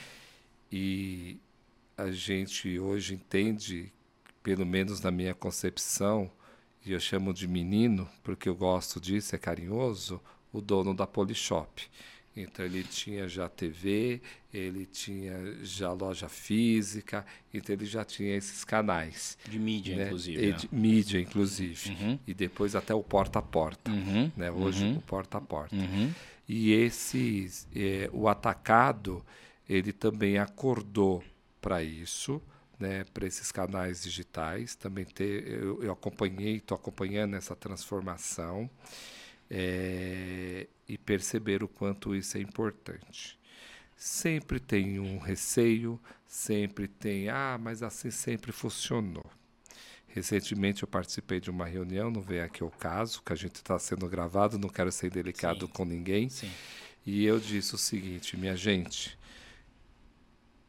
E 0.71 1.41
a 1.97 2.11
gente 2.11 2.79
hoje 2.79 3.15
entende, 3.15 3.91
pelo 4.43 4.67
menos 4.67 5.01
na 5.01 5.11
minha 5.11 5.33
concepção, 5.35 6.31
e 6.85 6.93
eu 6.93 7.01
chamo 7.01 7.33
de 7.33 7.49
menino, 7.49 8.07
porque 8.23 8.51
eu 8.51 8.55
gosto 8.55 9.01
disso, 9.01 9.35
é 9.35 9.39
carinhoso, 9.39 10.21
o 10.53 10.61
dono 10.61 10.93
da 10.93 11.07
Polishop. 11.07 11.89
Então 12.43 12.65
ele 12.65 12.83
tinha 12.83 13.29
já 13.29 13.49
TV, 13.49 14.21
ele 14.53 14.87
tinha 14.87 15.57
já 15.63 15.93
loja 15.93 16.29
física, 16.29 17.25
então 17.53 17.75
ele 17.75 17.87
já 17.87 18.05
tinha 18.05 18.37
esses 18.37 18.65
canais. 18.65 19.39
De 19.49 19.59
mídia, 19.59 19.97
né? 19.97 20.07
inclusive. 20.07 20.43
E 20.43 20.51
né? 20.51 20.57
de 20.57 20.69
mídia, 20.73 21.21
inclusive. 21.21 21.91
Uhum. 21.91 22.19
E 22.27 22.35
depois 22.35 22.75
até 22.75 22.95
o 22.95 23.03
porta 23.03 23.39
a 23.39 23.43
porta. 23.43 23.91
Uhum. 23.91 24.31
Né? 24.37 24.51
Hoje 24.51 24.85
uhum. 24.85 24.97
o 24.97 25.03
porta 25.03 25.39
a 25.39 25.41
porta. 25.41 25.77
E 26.49 26.73
esses, 26.73 27.69
é, 27.75 28.11
o 28.13 28.29
atacado, 28.29 29.25
ele 29.69 29.93
também 29.93 30.39
acordou 30.39 31.23
para 31.61 31.83
isso. 31.83 32.43
Né, 32.79 33.05
para 33.13 33.27
esses 33.27 33.53
canais 33.53 34.05
digitais 34.05 34.75
também 34.75 35.05
ter 35.05 35.47
eu, 35.47 35.83
eu 35.85 35.93
acompanhei 35.93 36.57
estou 36.57 36.75
acompanhando 36.75 37.37
essa 37.37 37.55
transformação 37.55 38.71
é, 39.51 40.69
e 40.89 40.97
perceber 40.97 41.63
o 41.63 41.69
quanto 41.69 42.15
isso 42.15 42.39
é 42.39 42.41
importante. 42.41 43.39
Sempre 43.97 44.61
tem 44.61 44.99
um 45.01 45.19
receio, 45.19 46.01
sempre 46.27 46.87
tem, 46.87 47.29
ah, 47.29 47.59
mas 47.61 47.83
assim 47.83 48.11
sempre 48.11 48.53
funcionou. 48.53 49.27
Recentemente 50.07 50.83
eu 50.83 50.89
participei 50.89 51.41
de 51.41 51.51
uma 51.51 51.67
reunião, 51.67 52.11
não 52.11 52.21
vem 52.21 52.41
aqui 52.41 52.65
o 52.65 52.71
caso, 52.71 53.23
que 53.23 53.33
a 53.33 53.37
gente 53.37 53.57
está 53.57 53.79
sendo 53.79 54.09
gravado, 54.09 54.59
não 54.59 54.69
quero 54.69 54.91
ser 54.91 55.11
delicado 55.11 55.67
Sim. 55.67 55.73
com 55.73 55.85
ninguém. 55.85 56.29
Sim. 56.29 56.51
E 57.05 57.25
eu 57.25 57.39
disse 57.39 57.75
o 57.75 57.79
seguinte, 57.79 58.37
minha 58.37 58.57
gente, 58.57 59.19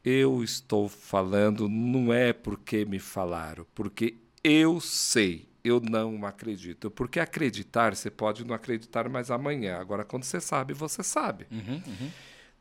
eu 0.04 0.44
estou 0.44 0.90
falando 0.90 1.70
não 1.70 2.14
é 2.14 2.34
porque 2.34 2.86
me 2.86 3.00
falaram, 3.00 3.66
porque 3.74 4.18
eu 4.44 4.80
sei, 4.80 5.48
eu 5.64 5.80
não 5.80 6.26
acredito. 6.26 6.90
Porque 6.90 7.20
acreditar, 7.20 7.96
você 7.96 8.10
pode 8.10 8.46
não 8.46 8.56
acreditar 8.56 9.08
mais 9.10 9.32
amanhã. 9.32 9.78
Agora, 9.78 10.04
quando 10.04 10.24
você 10.24 10.40
sabe, 10.40 10.74
você 10.74 11.04
sabe. 11.04 11.48
Uhum, 11.52 11.82
uhum. 11.86 12.12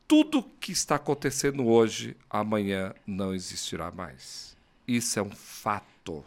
Tudo 0.07 0.43
que 0.61 0.73
está 0.73 0.97
acontecendo 0.97 1.67
hoje, 1.67 2.17
amanhã 2.29 2.95
não 3.07 3.35
existirá 3.35 3.91
mais. 3.91 4.57
Isso 4.87 5.19
é 5.19 5.23
um 5.23 5.31
fato. 5.31 6.25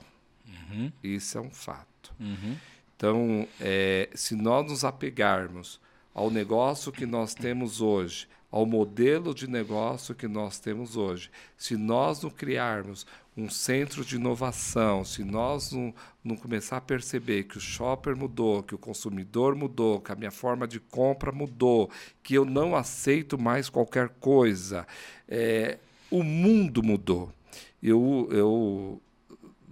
Uhum. 0.48 0.92
Isso 1.04 1.38
é 1.38 1.42
um 1.42 1.52
fato. 1.52 2.14
Uhum. 2.20 2.56
Então, 2.96 3.48
é, 3.60 4.10
se 4.14 4.36
nós 4.36 4.66
nos 4.70 4.86
apegarmos 4.86 5.82
ao 6.14 6.30
negócio 6.30 6.92
que 6.92 7.06
nós 7.06 7.34
temos 7.34 7.82
hoje, 7.82 8.28
ao 8.54 8.68
modelo 8.68 9.34
de 9.34 9.50
negócio 9.50 10.14
que 10.14 10.28
nós 10.28 10.60
temos 10.60 10.96
hoje, 10.96 11.32
se 11.58 11.76
nós 11.76 12.22
não 12.22 12.30
criarmos 12.30 13.04
um 13.36 13.50
centro 13.50 14.06
de 14.06 14.16
inovação, 14.16 15.04
se 15.04 15.24
nós 15.24 15.72
não, 15.72 15.92
não 16.24 16.36
começar 16.36 16.78
a 16.78 16.82
perceber 16.82 17.46
que 17.46 17.58
o 17.58 17.60
shopper 17.60 18.16
mudou, 18.16 18.62
que 18.62 18.76
o 18.76 18.78
consumidor 18.78 19.56
mudou, 19.56 20.00
que 20.00 20.12
a 20.12 20.16
minha 20.16 20.30
forma 20.30 20.68
de 20.68 20.80
compra 20.80 21.32
mudou, 21.32 21.90
que 22.22 22.36
eu 22.36 22.46
não 22.46 22.76
aceito 22.76 23.40
mais 23.40 23.70
qualquer 23.70 24.10
coisa, 24.20 24.86
é, 25.28 25.80
o 26.12 26.22
mundo 26.22 26.84
mudou. 26.84 27.34
Eu, 27.82 28.30
eu 28.30 29.02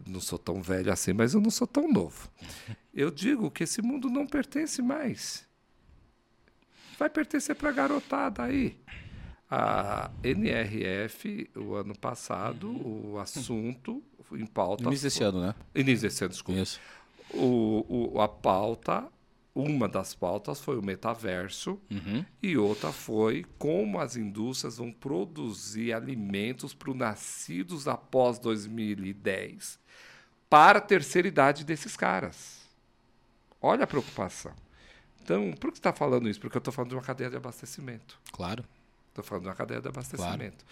não 0.08 0.20
sou 0.20 0.39
tão 0.39 0.60
velho 0.60 0.91
assim, 0.91 1.13
mas 1.13 1.36
eu 1.36 1.39
não 1.39 1.52
sou 1.52 1.67
tão 1.67 1.88
novo. 1.88 2.32
Eu 2.91 3.12
digo 3.12 3.52
que 3.52 3.63
esse 3.63 3.80
mundo 3.80 4.10
não 4.10 4.26
pertence 4.26 4.82
mais. 4.82 5.51
Vai 7.02 7.10
pertencer 7.10 7.56
para 7.56 7.70
a 7.70 7.72
garotada 7.72 8.44
aí. 8.44 8.78
A 9.50 10.12
NRF, 10.24 11.50
o 11.56 11.74
ano 11.74 11.98
passado, 11.98 12.70
o 12.70 13.18
assunto 13.18 14.04
em 14.34 14.46
pauta. 14.46 14.84
Início 14.84 15.08
desse 15.08 15.24
ano, 15.24 15.42
né? 15.42 15.56
Início 15.74 16.08
desse 16.08 16.24
ano, 16.24 16.30
desculpa. 16.32 16.62
Isso. 16.62 16.80
O, 17.34 18.12
o, 18.14 18.22
a 18.22 18.28
pauta, 18.28 19.08
uma 19.56 19.90
das 19.90 20.14
pautas 20.14 20.60
foi 20.62 20.78
o 20.78 20.82
metaverso 20.84 21.80
Uhum. 21.90 22.24
e 22.40 22.56
outra 22.56 22.92
foi 22.92 23.48
como 23.58 24.00
as 24.00 24.16
indústrias 24.16 24.78
vão 24.78 24.92
produzir 24.92 25.94
alimentos 25.94 26.72
para 26.76 26.92
os 26.92 26.96
nascidos 26.96 27.88
após 27.88 28.38
2010 28.38 29.80
para 30.48 30.78
a 30.78 30.82
terceira 30.82 31.28
idade 31.28 31.66
desses 31.66 31.98
caras. 31.98 32.60
Olha 33.60 33.86
a 33.86 33.88
preocupação. 33.88 34.54
Então, 35.32 35.54
por 35.54 35.72
que 35.72 35.78
você 35.78 35.80
está 35.80 35.94
falando 35.94 36.28
isso? 36.28 36.41
Porque 36.41 36.58
eu 36.58 36.60
estou 36.60 36.74
falando 36.74 36.89
de 36.89 36.96
uma 36.96 37.02
cadeia 37.02 37.30
de 37.30 37.38
abastecimento. 37.38 38.20
Claro. 38.34 38.65
Estou 39.08 39.24
falando 39.24 39.44
de 39.44 39.50
uma 39.50 39.56
cadeia 39.56 39.80
de 39.80 39.88
abastecimento. 39.88 40.65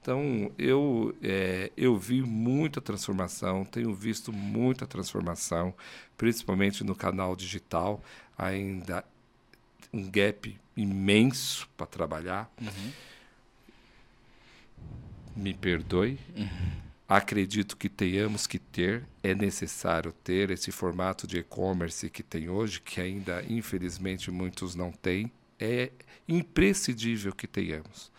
Então, 0.00 0.50
eu, 0.56 1.14
é, 1.22 1.70
eu 1.76 1.98
vi 1.98 2.22
muita 2.22 2.80
transformação, 2.80 3.62
tenho 3.64 3.94
visto 3.94 4.32
muita 4.32 4.86
transformação, 4.86 5.74
principalmente 6.16 6.82
no 6.82 6.94
canal 6.94 7.36
digital, 7.36 8.02
ainda 8.38 9.04
um 9.92 10.08
gap 10.10 10.58
imenso 10.74 11.68
para 11.76 11.86
trabalhar. 11.86 12.50
Me 15.36 15.52
perdoe. 15.52 16.18
Acredito 17.08 17.76
que 17.76 17.88
tenhamos 17.88 18.48
que 18.48 18.58
ter, 18.58 19.06
é 19.22 19.32
necessário 19.32 20.12
ter 20.12 20.50
esse 20.50 20.72
formato 20.72 21.26
de 21.26 21.38
e-commerce 21.38 22.10
que 22.10 22.22
tem 22.22 22.48
hoje, 22.48 22.80
que 22.80 23.00
ainda, 23.00 23.44
infelizmente, 23.48 24.30
muitos 24.30 24.74
não 24.74 24.90
têm. 24.90 25.30
É 25.58 25.92
imprescindível 26.28 27.32
que 27.32 27.46
tenhamos. 27.46 28.10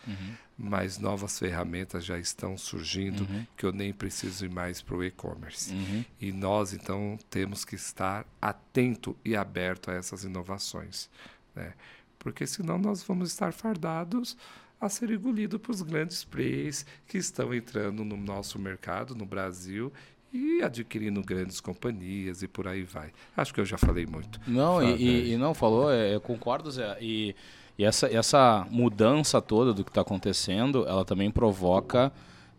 Mas 0.58 0.97
novas 0.97 1.38
ferramentas 1.38 2.06
já 2.06 2.17
estão 2.17 2.58
surgindo 2.58 3.28
que 3.58 3.65
eu 3.65 3.73
nem 3.73 3.91
preciso 3.91 4.45
ir 4.45 4.50
mais 4.50 4.82
para 4.82 4.95
o 4.95 5.04
e-commerce. 5.04 5.73
Uhum. 5.73 6.06
E 6.19 6.32
nós, 6.32 6.71
então, 6.73 7.19
temos 7.30 7.65
que 7.65 7.76
estar 7.76 8.26
atento 8.41 9.15
e 9.23 9.36
aberto 9.36 9.91
a 9.91 9.95
essas 9.95 10.23
inovações. 10.23 11.10
Né? 11.54 11.73
Porque 12.17 12.47
senão 12.47 12.78
nós 12.78 13.04
vamos 13.04 13.32
estar 13.32 13.52
fardados 13.52 14.38
a 14.79 14.89
ser 14.89 15.09
engolido 15.11 15.59
por 15.59 15.71
os 15.71 15.81
grandes 15.81 16.23
players 16.23 16.85
que 17.07 17.17
estão 17.17 17.53
entrando 17.53 18.03
no 18.03 18.15
nosso 18.17 18.59
mercado, 18.59 19.15
no 19.15 19.25
Brasil, 19.25 19.91
e 20.31 20.61
adquirindo 20.61 21.21
grandes 21.23 21.59
companhias 21.61 22.43
e 22.43 22.47
por 22.47 22.67
aí 22.67 22.83
vai. 22.83 23.11
Acho 23.35 23.53
que 23.53 23.59
eu 23.59 23.65
já 23.65 23.77
falei 23.77 24.05
muito. 24.05 24.39
Não, 24.45 24.83
e, 24.83 24.95
e- 25.01 25.33
e 25.33 25.37
não 25.37 25.53
falou, 25.53 25.91
é, 25.91 26.13
eu 26.13 26.21
concordo, 26.21 26.69
Zé. 26.69 26.97
E, 27.01 27.33
e 27.77 27.83
essa, 27.83 28.07
essa 28.13 28.67
mudança 28.69 29.41
toda 29.41 29.73
do 29.73 29.83
que 29.83 29.89
está 29.89 30.01
acontecendo, 30.01 30.85
ela 30.87 31.05
também 31.05 31.31
provoca 31.31 32.11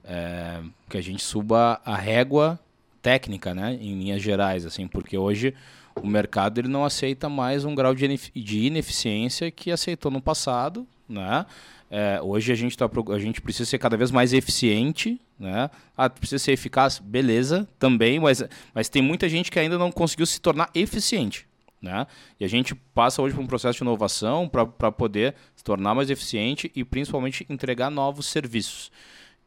é, 0.04 0.60
que 0.88 0.96
a 0.96 1.00
gente 1.02 1.22
suba 1.22 1.80
a 1.84 1.94
régua 1.94 2.58
técnica, 3.02 3.54
né, 3.54 3.74
em 3.80 3.96
linhas 3.98 4.22
gerais, 4.22 4.64
assim, 4.66 4.88
porque 4.88 5.16
hoje 5.16 5.54
o 6.02 6.06
mercado 6.06 6.58
ele 6.58 6.68
não 6.68 6.84
aceita 6.84 7.28
mais 7.28 7.64
um 7.64 7.74
grau 7.74 7.94
de, 7.94 8.04
inef- 8.06 8.30
de 8.34 8.60
ineficiência 8.66 9.50
que 9.50 9.70
aceitou 9.70 10.10
no 10.10 10.20
passado, 10.22 10.86
né? 11.08 11.44
É, 11.90 12.20
hoje 12.22 12.52
a 12.52 12.54
gente, 12.54 12.76
tá, 12.76 12.88
a 13.14 13.18
gente 13.18 13.40
precisa 13.40 13.68
ser 13.68 13.78
cada 13.78 13.96
vez 13.96 14.10
mais 14.10 14.32
eficiente, 14.32 15.18
né? 15.38 15.70
Ah, 15.96 16.10
precisa 16.10 16.38
ser 16.38 16.52
eficaz, 16.52 16.98
beleza, 16.98 17.66
também, 17.78 18.18
mas, 18.20 18.42
mas 18.74 18.88
tem 18.88 19.00
muita 19.00 19.28
gente 19.28 19.50
que 19.50 19.58
ainda 19.58 19.78
não 19.78 19.90
conseguiu 19.90 20.26
se 20.26 20.40
tornar 20.40 20.70
eficiente. 20.74 21.46
Né? 21.80 22.06
E 22.40 22.44
a 22.44 22.48
gente 22.48 22.74
passa 22.74 23.22
hoje 23.22 23.36
por 23.36 23.40
um 23.40 23.46
processo 23.46 23.78
de 23.78 23.84
inovação 23.84 24.48
para 24.48 24.90
poder 24.90 25.36
se 25.54 25.62
tornar 25.62 25.94
mais 25.94 26.10
eficiente 26.10 26.72
e 26.74 26.82
principalmente 26.84 27.46
entregar 27.48 27.88
novos 27.88 28.26
serviços. 28.26 28.90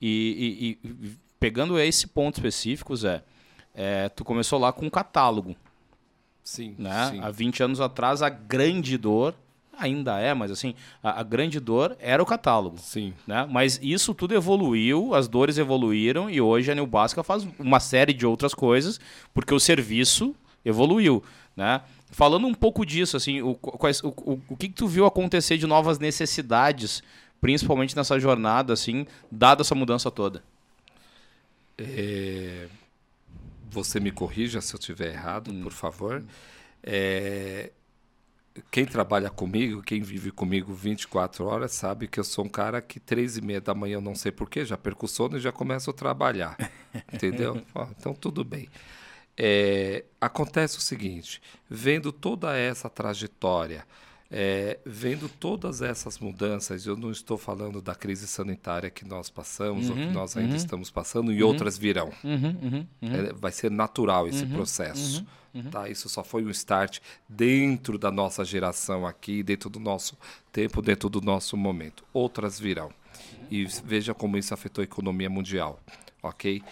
E, 0.02 0.78
e- 0.84 0.88
e 0.88 1.18
pegando 1.40 1.78
esse 1.78 2.08
ponto 2.08 2.36
específico, 2.38 2.96
Zé, 2.96 3.22
é, 3.76 4.08
tu 4.08 4.24
começou 4.24 4.58
lá 4.58 4.72
com 4.72 4.86
um 4.86 4.90
catálogo. 4.90 5.58
Sim, 6.44 6.74
Né? 6.80 7.20
Há 7.22 7.30
20 7.30 7.64
anos 7.64 7.82
atrás, 7.82 8.22
a 8.22 8.30
grande 8.30 8.98
dor, 8.98 9.36
ainda 9.78 10.20
é, 10.20 10.34
mas 10.34 10.52
assim, 10.52 10.76
a, 11.02 11.20
a 11.20 11.24
grande 11.24 11.60
dor 11.60 11.96
era 12.00 12.22
o 12.22 12.26
catálogo. 12.26 12.78
Sim. 12.78 13.14
Né? 13.26 13.48
Mas 13.50 13.80
isso 13.82 14.14
tudo 14.14 14.34
evoluiu, 14.34 15.14
as 15.14 15.28
dores 15.28 15.58
evoluíram 15.58 16.30
e 16.30 16.40
hoje 16.40 16.72
a 16.72 16.76
New 16.76 16.86
Basca 16.88 17.24
faz 17.24 17.48
uma 17.58 17.80
série 17.80 18.14
de 18.14 18.26
outras 18.26 18.54
coisas 18.54 19.00
porque 19.34 19.54
o 19.54 19.60
serviço 19.60 20.36
evoluiu, 20.64 21.24
né? 21.56 21.82
Falando 22.14 22.46
um 22.46 22.54
pouco 22.54 22.86
disso, 22.86 23.16
assim, 23.16 23.42
o, 23.42 23.56
quais, 23.56 24.04
o, 24.04 24.10
o, 24.10 24.42
o 24.50 24.58
que, 24.58 24.68
que 24.68 24.76
tu 24.76 24.86
viu 24.86 25.06
acontecer 25.06 25.58
de 25.58 25.66
novas 25.66 25.98
necessidades, 25.98 27.02
principalmente 27.40 27.96
nessa 27.96 28.20
jornada, 28.20 28.74
assim, 28.74 29.08
dada 29.32 29.62
essa 29.62 29.74
mudança 29.74 30.12
toda? 30.12 30.44
É, 31.78 32.68
Você 33.70 34.00
me 34.02 34.12
corrija 34.12 34.60
se 34.60 34.76
eu 34.76 34.78
estiver 34.78 35.14
errado, 35.14 35.54
por 35.64 35.72
favor. 35.72 36.22
É, 36.84 37.72
Quem 38.70 38.86
trabalha 38.86 39.30
comigo, 39.30 39.82
quem 39.82 40.02
vive 40.02 40.30
comigo 40.30 40.74
24 40.74 41.46
horas, 41.46 41.72
sabe 41.72 42.08
que 42.08 42.20
eu 42.20 42.24
sou 42.24 42.46
um 42.46 42.50
cara 42.50 42.82
que 42.82 43.00
três 43.00 43.38
e 43.38 43.42
meia 43.42 43.62
da 43.62 43.74
manhã, 43.74 43.96
eu 43.96 44.02
não 44.02 44.14
sei 44.16 44.32
porquê, 44.32 44.66
já 44.66 44.78
perco 44.78 45.06
o 45.06 45.10
sono 45.10 45.38
e 45.38 45.40
já 45.40 45.52
começo 45.52 45.90
a 45.90 45.94
trabalhar. 45.94 46.58
Entendeu? 47.14 47.62
Ó, 47.74 47.88
então, 47.98 48.14
tudo 48.14 48.44
bem. 48.44 48.68
É, 49.38 50.04
acontece 50.20 50.78
o 50.78 50.82
seguinte: 50.82 51.42
vendo 51.70 52.12
toda 52.12 52.58
essa 52.58 52.90
trajetória, 52.90 53.86
é, 54.30 54.80
vendo 54.86 55.28
todas 55.28 55.82
essas 55.82 56.20
mudanças, 56.20 56.86
eu 56.86 56.96
não 56.96 57.12
estou 57.12 57.38
falando 57.38 57.82
da 57.82 57.94
crise 57.94 58.28
sanitária 58.28 58.90
que 58.90 59.06
nós 59.06 59.30
passamos 59.30 59.90
ou 59.90 59.96
que 59.96 60.08
nós 60.08 60.38
ainda 60.38 60.56
estamos 60.56 60.90
passando, 60.90 61.34
e 61.34 61.44
outras 61.44 61.78
virão. 61.78 62.12
Uhum, 62.24 62.58
uhum, 62.62 62.88
É, 63.02 63.34
vai 63.34 63.52
ser 63.52 63.70
natural 63.70 64.28
esse 64.28 64.46
processo. 64.46 65.26
Tá? 65.70 65.90
Isso 65.90 66.08
só 66.08 66.24
foi 66.24 66.44
um 66.44 66.50
start 66.50 67.00
dentro 67.28 67.98
da 67.98 68.12
nossa 68.12 68.46
geração 68.46 69.06
aqui, 69.06 69.44
dentro 69.44 69.70
do 69.70 69.80
nosso 69.80 70.18
tempo, 70.52 70.82
dentro 70.82 71.10
do 71.10 71.22
nosso 71.22 71.58
momento. 71.58 72.04
Outras 72.14 72.60
virão. 72.60 72.92
E 73.50 73.66
veja 73.84 74.14
como 74.14 74.38
isso 74.38 74.54
afetou 74.54 74.82
a 74.82 74.86
economia 74.86 75.30
mundial. 75.30 75.82
Ok? 76.24 76.64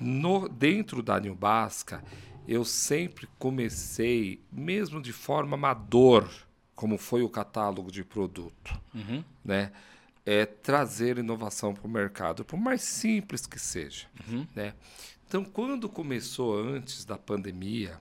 No, 0.00 0.48
dentro 0.48 1.02
da 1.02 1.20
New 1.20 1.34
Basca, 1.34 2.02
eu 2.48 2.64
sempre 2.64 3.28
comecei, 3.38 4.40
mesmo 4.50 5.00
de 5.00 5.12
forma 5.12 5.54
amador, 5.54 6.28
como 6.74 6.98
foi 6.98 7.22
o 7.22 7.28
catálogo 7.28 7.90
de 7.90 8.02
produto, 8.04 8.80
né? 9.44 9.70
é 10.26 10.46
trazer 10.46 11.18
inovação 11.18 11.74
para 11.74 11.86
o 11.86 11.90
mercado, 11.90 12.44
por 12.44 12.58
mais 12.58 12.82
simples 12.82 13.46
que 13.46 13.58
seja. 13.58 14.06
Né? 14.54 14.74
Então, 15.34 15.44
quando 15.44 15.88
começou 15.88 16.56
antes 16.56 17.04
da 17.04 17.18
pandemia, 17.18 18.00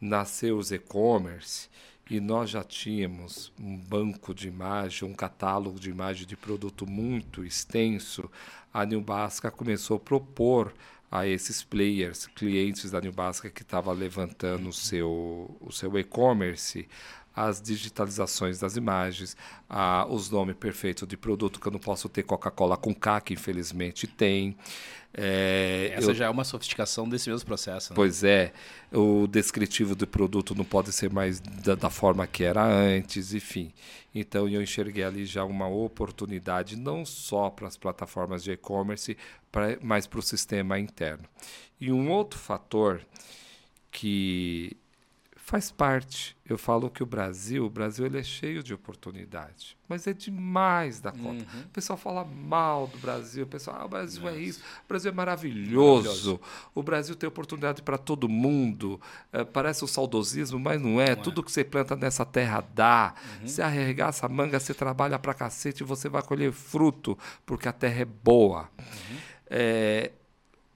nasceu 0.00 0.56
os 0.56 0.70
e-commerce, 0.70 1.68
e 2.08 2.20
nós 2.20 2.50
já 2.50 2.62
tínhamos 2.62 3.52
um 3.58 3.76
banco 3.76 4.32
de 4.32 4.46
imagem, 4.46 5.08
um 5.08 5.12
catálogo 5.12 5.80
de 5.80 5.90
imagem 5.90 6.24
de 6.24 6.36
produto 6.36 6.86
muito 6.86 7.44
extenso, 7.44 8.30
a 8.72 8.86
New 8.86 9.00
Basca 9.00 9.50
começou 9.50 9.96
a 9.96 9.98
propor 9.98 10.72
a 11.10 11.26
esses 11.26 11.64
players, 11.64 12.28
clientes 12.28 12.92
da 12.92 13.00
New 13.00 13.12
Basca 13.12 13.50
que 13.50 13.62
estava 13.62 13.90
levantando 13.90 14.68
o 14.68 14.72
seu, 14.72 15.56
o 15.60 15.72
seu 15.72 15.98
e-commerce, 15.98 16.86
as 17.34 17.62
digitalizações 17.62 18.58
das 18.58 18.76
imagens, 18.76 19.36
a, 19.68 20.06
os 20.08 20.28
nomes 20.28 20.56
perfeitos 20.56 21.06
de 21.06 21.16
produto, 21.16 21.60
que 21.60 21.68
eu 21.68 21.72
não 21.72 21.78
posso 21.78 22.08
ter 22.08 22.24
Coca-Cola 22.24 22.76
com 22.76 22.92
K, 22.92 23.20
que 23.20 23.34
infelizmente 23.34 24.06
tem. 24.06 24.56
É, 25.14 25.92
Essa 25.94 26.10
eu, 26.10 26.14
já 26.14 26.26
é 26.26 26.30
uma 26.30 26.44
sofisticação 26.44 27.08
desse 27.08 27.30
mesmo 27.30 27.46
processo. 27.46 27.92
Né? 27.92 27.96
Pois 27.96 28.22
é, 28.22 28.52
o 28.92 29.26
descritivo 29.26 29.94
do 29.94 30.06
produto 30.06 30.54
não 30.54 30.64
pode 30.64 30.92
ser 30.92 31.10
mais 31.10 31.40
da, 31.40 31.74
da, 31.74 31.90
forma 31.90 32.26
que 32.26 32.44
era 32.44 32.64
antes, 32.64 33.32
enfim. 33.32 33.72
Então 34.14 34.48
eu 34.48 34.62
enxerguei 34.62 35.02
ali 35.04 35.24
já 35.24 35.44
uma 35.44 35.66
oportunidade, 35.66 36.76
não 36.76 37.04
só 37.04 37.50
para 37.50 37.66
as 37.66 37.76
plataformas 37.76 38.44
de 38.44 38.52
e-commerce, 38.52 39.16
mas 39.82 40.06
para 40.06 40.18
o 40.18 40.22
sistema 40.22 40.78
interno. 40.78 41.24
E 41.80 41.90
um 41.90 42.10
outro 42.10 42.38
fator 42.38 43.00
que 43.90 44.76
faz 45.48 45.70
parte. 45.70 46.36
Eu 46.44 46.58
falo 46.58 46.90
que 46.90 47.02
o 47.02 47.06
Brasil, 47.06 47.64
o 47.64 47.70
Brasil 47.70 48.04
ele 48.04 48.18
é 48.18 48.22
cheio 48.22 48.62
de 48.62 48.74
oportunidade, 48.74 49.78
mas 49.88 50.06
é 50.06 50.12
demais 50.12 51.00
da 51.00 51.10
conta. 51.10 51.46
Uhum. 51.54 51.62
O 51.62 51.68
pessoal 51.68 51.96
fala 51.96 52.22
mal 52.22 52.86
do 52.86 52.98
Brasil, 52.98 53.44
o 53.44 53.46
pessoal, 53.46 53.78
ah, 53.80 53.86
o 53.86 53.88
Brasil 53.88 54.22
Nossa. 54.22 54.36
é 54.36 54.40
isso, 54.40 54.60
o 54.60 54.88
Brasil 54.88 55.10
é 55.10 55.14
maravilhoso, 55.14 56.02
maravilhoso. 56.02 56.40
o 56.74 56.82
Brasil 56.82 57.14
tem 57.16 57.26
oportunidade 57.26 57.80
para 57.80 57.96
todo 57.96 58.28
mundo. 58.28 59.00
É, 59.32 59.42
parece 59.42 59.82
um 59.82 59.88
saudosismo, 59.88 60.58
mas 60.58 60.82
não 60.82 61.00
é. 61.00 61.16
Não 61.16 61.22
Tudo 61.22 61.40
é. 61.40 61.44
que 61.44 61.50
você 61.50 61.64
planta 61.64 61.96
nessa 61.96 62.26
terra 62.26 62.62
dá. 62.74 63.14
Uhum. 63.40 63.48
Você 63.48 63.62
arregaça 63.62 64.26
a 64.26 64.28
manga, 64.28 64.60
você 64.60 64.74
trabalha 64.74 65.18
para 65.18 65.32
cacete 65.32 65.82
e 65.82 65.86
você 65.86 66.10
vai 66.10 66.22
colher 66.22 66.52
fruto, 66.52 67.16
porque 67.46 67.66
a 67.66 67.72
terra 67.72 68.02
é 68.02 68.04
boa. 68.04 68.68
Uhum. 68.78 69.16
É, 69.48 70.10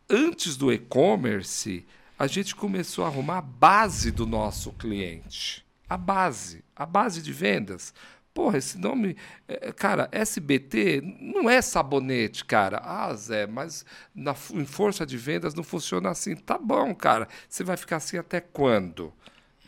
antes 0.08 0.56
do 0.56 0.72
e-commerce, 0.72 1.84
a 2.18 2.26
gente 2.26 2.54
começou 2.54 3.04
a 3.04 3.08
arrumar 3.08 3.38
a 3.38 3.42
base 3.42 4.10
do 4.10 4.26
nosso 4.26 4.72
cliente. 4.72 5.64
A 5.88 5.96
base, 5.96 6.64
a 6.74 6.86
base 6.86 7.20
de 7.20 7.32
vendas. 7.32 7.92
Porra, 8.32 8.58
esse 8.58 8.78
nome. 8.78 9.16
É, 9.46 9.72
cara, 9.72 10.08
SBT 10.10 11.02
não 11.20 11.50
é 11.50 11.60
sabonete, 11.60 12.44
cara. 12.44 12.80
Ah, 12.82 13.12
Zé, 13.14 13.46
mas 13.46 13.84
na, 14.14 14.34
em 14.54 14.64
força 14.64 15.04
de 15.04 15.18
vendas 15.18 15.54
não 15.54 15.62
funciona 15.62 16.10
assim. 16.10 16.34
Tá 16.34 16.56
bom, 16.56 16.94
cara. 16.94 17.28
Você 17.48 17.62
vai 17.62 17.76
ficar 17.76 17.96
assim 17.96 18.16
até 18.16 18.40
quando? 18.40 19.12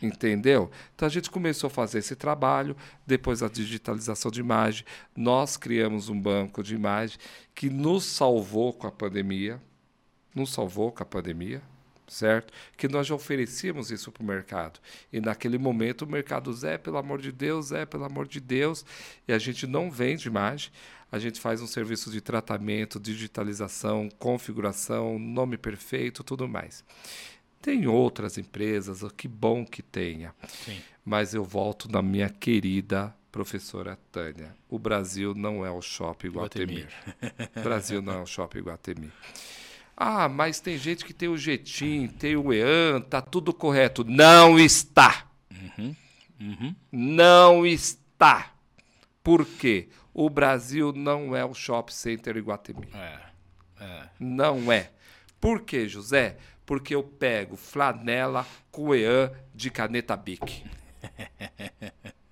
Entendeu? 0.01 0.71
Então 0.93 1.07
a 1.07 1.11
gente 1.11 1.29
começou 1.29 1.67
a 1.67 1.71
fazer 1.71 1.99
esse 1.99 2.15
trabalho, 2.15 2.75
depois 3.05 3.43
a 3.43 3.47
digitalização 3.47 4.31
de 4.31 4.39
imagem. 4.39 4.85
Nós 5.15 5.57
criamos 5.57 6.09
um 6.09 6.19
banco 6.19 6.63
de 6.63 6.73
imagem 6.73 7.17
que 7.53 7.69
nos 7.69 8.03
salvou 8.03 8.73
com 8.73 8.87
a 8.87 8.91
pandemia. 8.91 9.61
Nos 10.33 10.51
salvou 10.51 10.91
com 10.91 11.03
a 11.03 11.05
pandemia 11.05 11.61
certo? 12.07 12.53
Que 12.77 12.87
nós 12.87 13.07
já 13.07 13.15
oferecíamos 13.15 13.91
isso 13.91 14.11
para 14.11 14.23
o 14.23 14.25
mercado. 14.25 14.79
E 15.11 15.19
naquele 15.19 15.57
momento 15.57 16.03
o 16.03 16.07
mercado, 16.07 16.51
Zé, 16.53 16.77
pelo 16.77 16.97
amor 16.97 17.21
de 17.21 17.31
Deus, 17.31 17.67
Zé, 17.67 17.85
pelo 17.85 18.05
amor 18.05 18.27
de 18.27 18.39
Deus, 18.39 18.85
e 19.27 19.33
a 19.33 19.37
gente 19.37 19.65
não 19.67 19.89
vende 19.89 20.27
imagem, 20.27 20.71
a 21.11 21.19
gente 21.19 21.39
faz 21.39 21.61
um 21.61 21.67
serviço 21.67 22.11
de 22.11 22.21
tratamento, 22.21 22.99
digitalização, 22.99 24.09
configuração, 24.19 25.17
nome 25.17 25.57
perfeito, 25.57 26.23
tudo 26.23 26.47
mais. 26.47 26.83
Tem 27.61 27.87
outras 27.87 28.37
empresas, 28.37 29.01
que 29.15 29.27
bom 29.27 29.65
que 29.65 29.81
tenha. 29.81 30.35
Sim. 30.47 30.79
Mas 31.03 31.33
eu 31.33 31.43
volto 31.43 31.91
na 31.91 32.01
minha 32.01 32.29
querida 32.29 33.15
professora 33.31 33.97
Tânia. 34.11 34.55
O 34.69 34.79
Brasil 34.79 35.33
não 35.33 35.65
é 35.65 35.71
o 35.71 35.81
shopping 35.81 36.29
Guatemi. 36.29 36.87
O 37.55 37.61
Brasil 37.61 38.01
não 38.01 38.13
é 38.13 38.21
o 38.21 38.25
shopping 38.25 38.61
Guatemi. 38.61 39.11
Ah, 39.97 40.27
mas 40.27 40.59
tem 40.59 40.77
gente 40.77 41.05
que 41.05 41.13
tem 41.13 41.29
o 41.29 41.37
Jetim, 41.37 42.07
tem 42.07 42.35
o 42.35 42.51
EAN, 42.51 43.01
tá 43.01 43.21
tudo 43.21 43.53
correto. 43.53 44.03
Não 44.03 44.59
está. 44.59 45.27
Uhum. 45.51 45.95
Uhum. 46.39 46.75
Não 46.91 47.65
está. 47.65 48.51
Por 49.23 49.45
quê? 49.45 49.87
O 50.13 50.29
Brasil 50.29 50.91
não 50.93 51.35
é 51.35 51.45
o 51.45 51.53
shopping 51.53 51.93
center 51.93 52.37
Iguatemi. 52.37 52.87
É. 52.93 53.19
é. 53.79 54.09
Não 54.19 54.71
é. 54.71 54.91
Por 55.39 55.61
quê, 55.61 55.87
José? 55.87 56.37
Porque 56.65 56.95
eu 56.95 57.03
pego 57.03 57.55
flanela 57.55 58.45
com 58.71 58.93
EAN 58.93 59.31
de 59.53 59.69
caneta 59.69 60.15
Bic. 60.17 60.63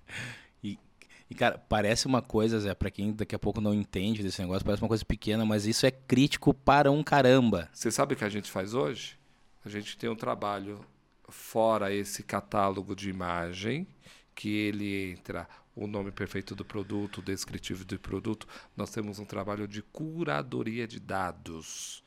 Cara, 1.36 1.58
parece 1.58 2.06
uma 2.06 2.22
coisa, 2.22 2.60
Zé, 2.60 2.74
pra 2.74 2.90
quem 2.90 3.12
daqui 3.12 3.34
a 3.34 3.38
pouco 3.38 3.60
não 3.60 3.74
entende 3.74 4.22
desse 4.22 4.40
negócio, 4.40 4.64
parece 4.64 4.82
uma 4.82 4.88
coisa 4.88 5.04
pequena, 5.04 5.44
mas 5.44 5.66
isso 5.66 5.84
é 5.86 5.90
crítico 5.90 6.54
para 6.54 6.90
um 6.90 7.02
caramba. 7.02 7.68
Você 7.72 7.90
sabe 7.90 8.14
o 8.14 8.16
que 8.16 8.24
a 8.24 8.28
gente 8.28 8.50
faz 8.50 8.74
hoje? 8.74 9.18
A 9.64 9.68
gente 9.68 9.96
tem 9.96 10.08
um 10.08 10.16
trabalho 10.16 10.84
fora 11.28 11.92
esse 11.92 12.22
catálogo 12.22 12.94
de 12.94 13.10
imagem, 13.10 13.86
que 14.34 14.48
ele 14.48 15.12
entra 15.12 15.48
o 15.74 15.86
nome 15.86 16.12
perfeito 16.12 16.54
do 16.54 16.64
produto, 16.64 17.18
o 17.18 17.22
descritivo 17.22 17.84
do 17.84 17.98
produto. 17.98 18.46
Nós 18.76 18.90
temos 18.90 19.18
um 19.18 19.24
trabalho 19.24 19.66
de 19.66 19.82
curadoria 19.82 20.86
de 20.86 21.00
dados. 21.00 22.02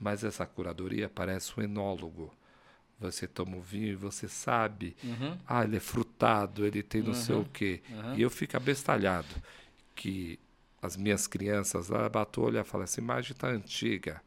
Mas 0.00 0.24
essa 0.24 0.46
curadoria 0.46 1.08
parece 1.08 1.58
um 1.58 1.62
enólogo 1.62 2.32
você 2.98 3.26
toma 3.26 3.56
o 3.56 3.60
vinho 3.60 3.88
e 3.88 3.94
você 3.94 4.28
sabe, 4.28 4.96
uhum. 5.02 5.36
ah, 5.46 5.64
ele 5.64 5.76
é 5.76 5.80
frutado, 5.80 6.64
ele 6.64 6.82
tem 6.82 7.02
não 7.02 7.08
uhum. 7.08 7.14
sei 7.14 7.34
o 7.34 7.44
quê. 7.44 7.82
Uhum. 7.90 8.16
E 8.16 8.22
eu 8.22 8.30
fico 8.30 8.56
abestalhado 8.56 9.34
que 9.94 10.38
as 10.80 10.96
minhas 10.96 11.26
crianças 11.26 11.88
lá 11.88 12.08
batem 12.08 12.42
o 12.42 12.46
olho 12.46 12.58
e 12.58 12.64
falam, 12.64 12.84
essa 12.84 13.00
imagem 13.00 13.32
está 13.32 13.48
antiga. 13.48 14.22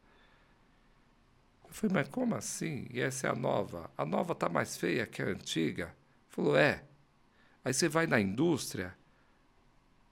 Eu 1.66 1.74
falei, 1.74 1.94
mas 1.94 2.08
como 2.10 2.36
assim? 2.36 2.88
E 2.92 3.00
essa 3.00 3.28
é 3.28 3.30
a 3.30 3.36
nova. 3.36 3.90
A 3.98 4.06
nova 4.06 4.34
está 4.34 4.50
mais 4.50 4.76
feia 4.78 5.06
que 5.06 5.22
a 5.22 5.26
antiga? 5.26 5.94
Falou, 6.30 6.58
é. 6.58 6.84
Aí 7.64 7.74
você 7.74 7.88
vai 7.88 8.08
na 8.08 8.20
indústria, 8.20 8.96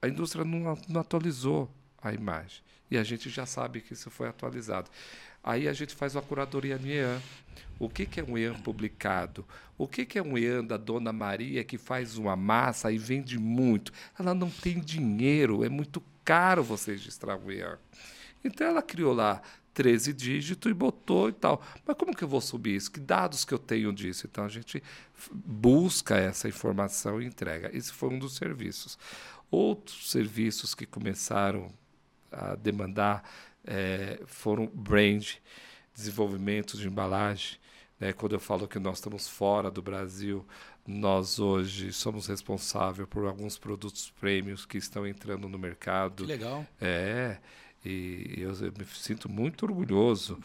a 0.00 0.08
indústria 0.08 0.44
não, 0.44 0.78
não 0.88 1.00
atualizou 1.00 1.72
a 2.00 2.12
imagem. 2.12 2.62
E 2.90 2.96
a 2.96 3.02
gente 3.02 3.28
já 3.28 3.44
sabe 3.46 3.80
que 3.80 3.94
isso 3.94 4.10
foi 4.10 4.28
atualizado. 4.28 4.90
Aí 5.46 5.68
a 5.68 5.72
gente 5.72 5.94
faz 5.94 6.16
uma 6.16 6.22
curadoria 6.22 6.76
no 6.76 6.88
IAN. 6.88 7.22
O 7.78 7.88
que, 7.88 8.04
que 8.04 8.18
é 8.18 8.24
um 8.24 8.36
IAN 8.36 8.54
publicado? 8.54 9.46
O 9.78 9.86
que, 9.86 10.04
que 10.04 10.18
é 10.18 10.22
um 10.22 10.36
IAN 10.36 10.64
da 10.64 10.76
Dona 10.76 11.12
Maria 11.12 11.62
que 11.62 11.78
faz 11.78 12.18
uma 12.18 12.34
massa 12.34 12.90
e 12.90 12.98
vende 12.98 13.38
muito? 13.38 13.92
Ela 14.18 14.34
não 14.34 14.50
tem 14.50 14.80
dinheiro, 14.80 15.62
é 15.62 15.68
muito 15.68 16.02
caro 16.24 16.64
você 16.64 16.90
registrar 16.90 17.36
um 17.36 17.52
IAN. 17.52 17.78
Então 18.44 18.66
ela 18.66 18.82
criou 18.82 19.14
lá 19.14 19.40
13 19.72 20.12
dígitos 20.14 20.68
e 20.68 20.74
botou 20.74 21.28
e 21.28 21.32
tal. 21.32 21.62
Mas 21.86 21.96
como 21.96 22.16
que 22.16 22.24
eu 22.24 22.28
vou 22.28 22.40
subir 22.40 22.74
isso? 22.74 22.90
Que 22.90 22.98
dados 22.98 23.44
que 23.44 23.54
eu 23.54 23.58
tenho 23.58 23.92
disso? 23.92 24.26
Então 24.26 24.44
a 24.44 24.48
gente 24.48 24.82
busca 25.32 26.16
essa 26.16 26.48
informação 26.48 27.22
e 27.22 27.24
entrega. 27.24 27.70
Esse 27.72 27.92
foi 27.92 28.08
um 28.08 28.18
dos 28.18 28.34
serviços. 28.34 28.98
Outros 29.48 30.10
serviços 30.10 30.74
que 30.74 30.86
começaram 30.86 31.68
a 32.32 32.56
demandar 32.56 33.22
é, 33.66 34.20
foram 34.26 34.66
brand, 34.66 35.26
desenvolvimento 35.94 36.76
de 36.76 36.86
embalagem. 36.86 37.58
Né? 37.98 38.12
Quando 38.12 38.34
eu 38.34 38.40
falo 38.40 38.68
que 38.68 38.78
nós 38.78 38.98
estamos 38.98 39.28
fora 39.28 39.70
do 39.70 39.82
Brasil, 39.82 40.46
nós 40.86 41.38
hoje 41.38 41.92
somos 41.92 42.26
responsáveis 42.26 43.08
por 43.08 43.26
alguns 43.26 43.58
produtos 43.58 44.10
prêmios 44.20 44.64
que 44.64 44.78
estão 44.78 45.06
entrando 45.06 45.48
no 45.48 45.58
mercado. 45.58 46.24
Que 46.24 46.30
legal. 46.30 46.64
É, 46.80 47.38
e 47.84 48.34
eu, 48.38 48.50
eu 48.50 48.72
me 48.78 48.84
sinto 48.84 49.28
muito 49.28 49.64
orgulhoso. 49.64 50.38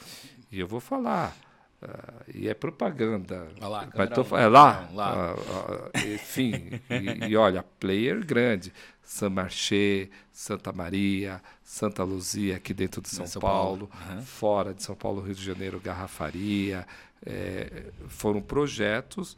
E 0.51 0.59
eu 0.59 0.67
vou 0.67 0.79
falar. 0.79 1.35
Uh, 1.81 2.31
e 2.35 2.47
é 2.47 2.53
propaganda. 2.53 3.47
lá, 3.67 3.89
Mas 3.95 4.09
tô, 4.11 4.37
é 4.37 4.47
lá. 4.47 4.87
Lá. 4.93 5.33
Uh, 5.33 5.39
uh, 5.39 6.13
enfim, 6.13 6.79
e, 6.87 7.29
e, 7.29 7.35
olha, 7.35 7.63
player 7.79 8.23
grande. 8.23 8.71
São 9.03 9.29
Marché, 9.29 10.09
Santa 10.31 10.71
Maria, 10.71 11.41
Santa 11.63 12.03
Luzia, 12.03 12.55
aqui 12.55 12.73
dentro 12.73 13.01
de 13.01 13.09
São, 13.09 13.27
São 13.27 13.41
Paulo, 13.41 13.87
Paulo. 13.87 14.15
Uhum. 14.15 14.21
fora 14.23 14.73
de 14.73 14.83
São 14.83 14.95
Paulo, 14.95 15.21
Rio 15.21 15.35
de 15.35 15.43
Janeiro, 15.43 15.79
Garrafaria. 15.79 16.87
É, 17.25 17.91
foram 18.07 18.41
projetos 18.41 19.37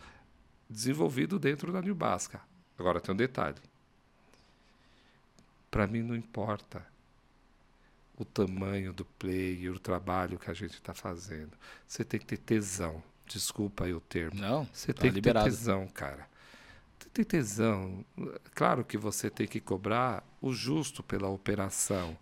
desenvolvidos 0.69 1.39
dentro 1.39 1.71
da 1.71 1.81
New 1.81 1.95
Basca. 1.95 2.41
Agora 2.77 2.99
tem 2.99 3.13
um 3.13 3.17
detalhe. 3.17 3.57
Para 5.69 5.87
mim 5.87 6.01
não 6.01 6.15
importa 6.15 6.85
o 8.17 8.23
tamanho 8.23 8.93
do 8.93 9.05
player, 9.05 9.73
o 9.73 9.79
trabalho 9.79 10.37
que 10.37 10.49
a 10.49 10.53
gente 10.53 10.73
está 10.73 10.93
fazendo. 10.93 11.51
Você 11.87 12.03
tem 12.03 12.19
que 12.19 12.25
ter 12.25 12.37
tesão. 12.37 13.03
Desculpa 13.25 13.85
aí 13.85 13.93
o 13.93 14.01
termo. 14.01 14.39
Não, 14.39 14.67
você 14.71 14.93
tá 14.93 15.01
tem 15.01 15.11
que 15.11 15.15
liberado. 15.15 15.49
ter 15.49 15.55
tesão, 15.55 15.87
cara. 15.87 16.27
Tem 17.13 17.23
tesão. 17.23 18.03
Claro 18.55 18.83
que 18.83 18.97
você 18.97 19.29
tem 19.29 19.47
que 19.47 19.59
cobrar 19.59 20.23
o 20.41 20.51
justo 20.51 21.03
pela 21.03 21.29
operação. 21.29 22.17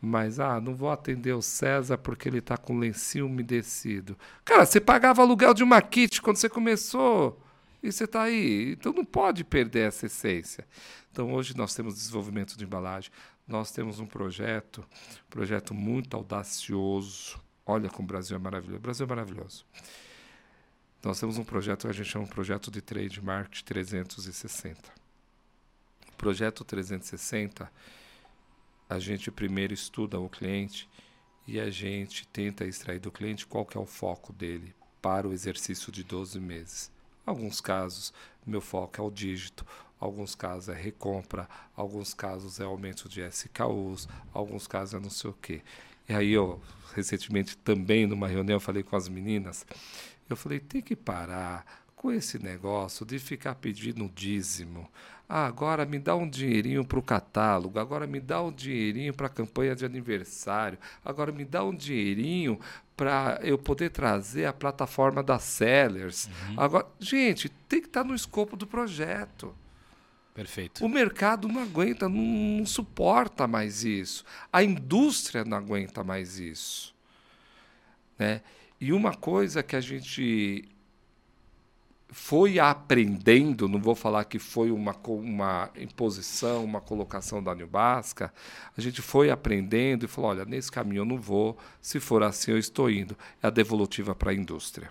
Mas, 0.00 0.38
ah, 0.38 0.60
não 0.60 0.74
vou 0.74 0.90
atender 0.90 1.32
o 1.32 1.40
César 1.40 1.96
porque 1.96 2.28
ele 2.28 2.38
está 2.38 2.58
com 2.58 2.78
lencinho 2.78 3.24
umedecido. 3.24 4.18
Cara, 4.44 4.66
você 4.66 4.78
pagava 4.78 5.22
aluguel 5.22 5.54
de 5.54 5.62
uma 5.62 5.80
kit 5.80 6.20
quando 6.20 6.36
você 6.36 6.48
começou. 6.48 7.40
E 7.82 7.90
você 7.90 8.04
está 8.04 8.24
aí. 8.24 8.72
Então 8.72 8.92
não 8.92 9.04
pode 9.04 9.44
perder 9.44 9.88
essa 9.88 10.06
essência. 10.06 10.66
Então 11.10 11.32
hoje 11.32 11.56
nós 11.56 11.74
temos 11.74 11.94
desenvolvimento 11.94 12.56
de 12.56 12.64
embalagem, 12.64 13.10
nós 13.46 13.70
temos 13.70 14.00
um 14.00 14.06
projeto, 14.06 14.84
projeto 15.30 15.72
muito 15.72 16.16
audacioso. 16.16 17.40
Olha 17.64 17.88
como 17.88 18.04
o 18.04 18.08
Brasil 18.08 18.36
é 18.36 18.38
maravilhoso. 18.38 18.78
O 18.78 18.82
Brasil 18.82 19.06
é 19.06 19.08
maravilhoso. 19.08 19.64
Nós 21.04 21.20
temos 21.20 21.36
um 21.36 21.44
projeto 21.44 21.82
que 21.82 21.88
a 21.88 21.92
gente 21.92 22.08
chama 22.08 22.24
de 22.24 22.30
projeto 22.30 22.70
de 22.70 22.80
trade 22.80 23.22
marketing 23.22 23.64
360. 23.64 24.80
O 26.08 26.12
projeto 26.16 26.64
360, 26.64 27.70
a 28.88 28.98
gente 28.98 29.30
primeiro 29.30 29.74
estuda 29.74 30.18
o 30.18 30.30
cliente 30.30 30.88
e 31.46 31.60
a 31.60 31.68
gente 31.68 32.26
tenta 32.28 32.64
extrair 32.64 33.00
do 33.00 33.12
cliente 33.12 33.46
qual 33.46 33.66
que 33.66 33.76
é 33.76 33.80
o 33.80 33.84
foco 33.84 34.32
dele 34.32 34.74
para 35.02 35.28
o 35.28 35.34
exercício 35.34 35.92
de 35.92 36.02
12 36.02 36.40
meses. 36.40 36.90
Alguns 37.26 37.60
casos, 37.60 38.10
meu 38.46 38.62
foco 38.62 38.98
é 38.98 39.04
o 39.04 39.10
dígito, 39.10 39.66
alguns 40.00 40.34
casos 40.34 40.70
é 40.70 40.74
recompra, 40.74 41.46
alguns 41.76 42.14
casos 42.14 42.60
é 42.60 42.64
aumento 42.64 43.10
de 43.10 43.20
SKUs, 43.28 44.08
alguns 44.32 44.66
casos 44.66 44.94
é 44.94 45.00
não 45.00 45.10
sei 45.10 45.28
o 45.28 45.34
quê. 45.34 45.60
E 46.08 46.12
aí 46.12 46.32
eu, 46.32 46.60
recentemente, 46.94 47.56
também 47.58 48.06
numa 48.06 48.28
reunião, 48.28 48.60
falei 48.60 48.82
com 48.82 48.94
as 48.94 49.08
meninas, 49.08 49.66
eu 50.28 50.36
falei, 50.36 50.60
tem 50.60 50.80
que 50.80 50.96
parar 50.96 51.84
com 51.94 52.12
esse 52.12 52.38
negócio 52.42 53.04
de 53.06 53.18
ficar 53.18 53.54
pedindo 53.54 54.10
dízimo. 54.14 54.90
Ah, 55.28 55.46
agora 55.46 55.86
me 55.86 55.98
dá 55.98 56.14
um 56.14 56.28
dinheirinho 56.28 56.84
para 56.84 56.98
o 56.98 57.02
catálogo, 57.02 57.78
agora 57.78 58.06
me 58.06 58.20
dá 58.20 58.42
um 58.42 58.52
dinheirinho 58.52 59.14
para 59.14 59.26
a 59.26 59.30
campanha 59.30 59.74
de 59.74 59.84
aniversário, 59.84 60.78
agora 61.02 61.32
me 61.32 61.46
dá 61.46 61.64
um 61.64 61.74
dinheirinho 61.74 62.60
para 62.94 63.40
eu 63.42 63.56
poder 63.56 63.90
trazer 63.90 64.44
a 64.44 64.52
plataforma 64.52 65.22
da 65.22 65.38
Sellers. 65.38 66.26
Uhum. 66.26 66.60
Agora, 66.60 66.86
gente, 67.00 67.48
tem 67.48 67.80
que 67.80 67.86
estar 67.86 68.02
tá 68.02 68.08
no 68.08 68.14
escopo 68.14 68.56
do 68.56 68.66
projeto. 68.66 69.54
Perfeito. 70.34 70.84
O 70.84 70.88
mercado 70.88 71.48
não 71.48 71.62
aguenta, 71.62 72.08
não, 72.08 72.20
não 72.58 72.66
suporta 72.66 73.46
mais 73.46 73.84
isso. 73.84 74.24
A 74.52 74.62
indústria 74.62 75.44
não 75.44 75.56
aguenta 75.56 76.04
mais 76.04 76.38
isso. 76.38 76.94
Né? 78.18 78.42
E 78.84 78.92
uma 78.92 79.14
coisa 79.14 79.62
que 79.62 79.74
a 79.74 79.80
gente 79.80 80.68
foi 82.10 82.58
aprendendo, 82.58 83.66
não 83.66 83.80
vou 83.80 83.94
falar 83.94 84.26
que 84.26 84.38
foi 84.38 84.70
uma, 84.70 84.94
uma 85.06 85.70
imposição, 85.74 86.62
uma 86.62 86.82
colocação 86.82 87.42
da 87.42 87.54
Nilbasca, 87.54 88.30
a 88.76 88.80
gente 88.82 89.00
foi 89.00 89.30
aprendendo 89.30 90.04
e 90.04 90.06
falou: 90.06 90.32
olha, 90.32 90.44
nesse 90.44 90.70
caminho 90.70 91.00
eu 91.00 91.04
não 91.06 91.18
vou, 91.18 91.56
se 91.80 91.98
for 91.98 92.22
assim 92.22 92.50
eu 92.50 92.58
estou 92.58 92.90
indo. 92.90 93.16
É 93.42 93.46
a 93.46 93.50
devolutiva 93.50 94.14
para 94.14 94.32
a 94.32 94.34
indústria. 94.34 94.90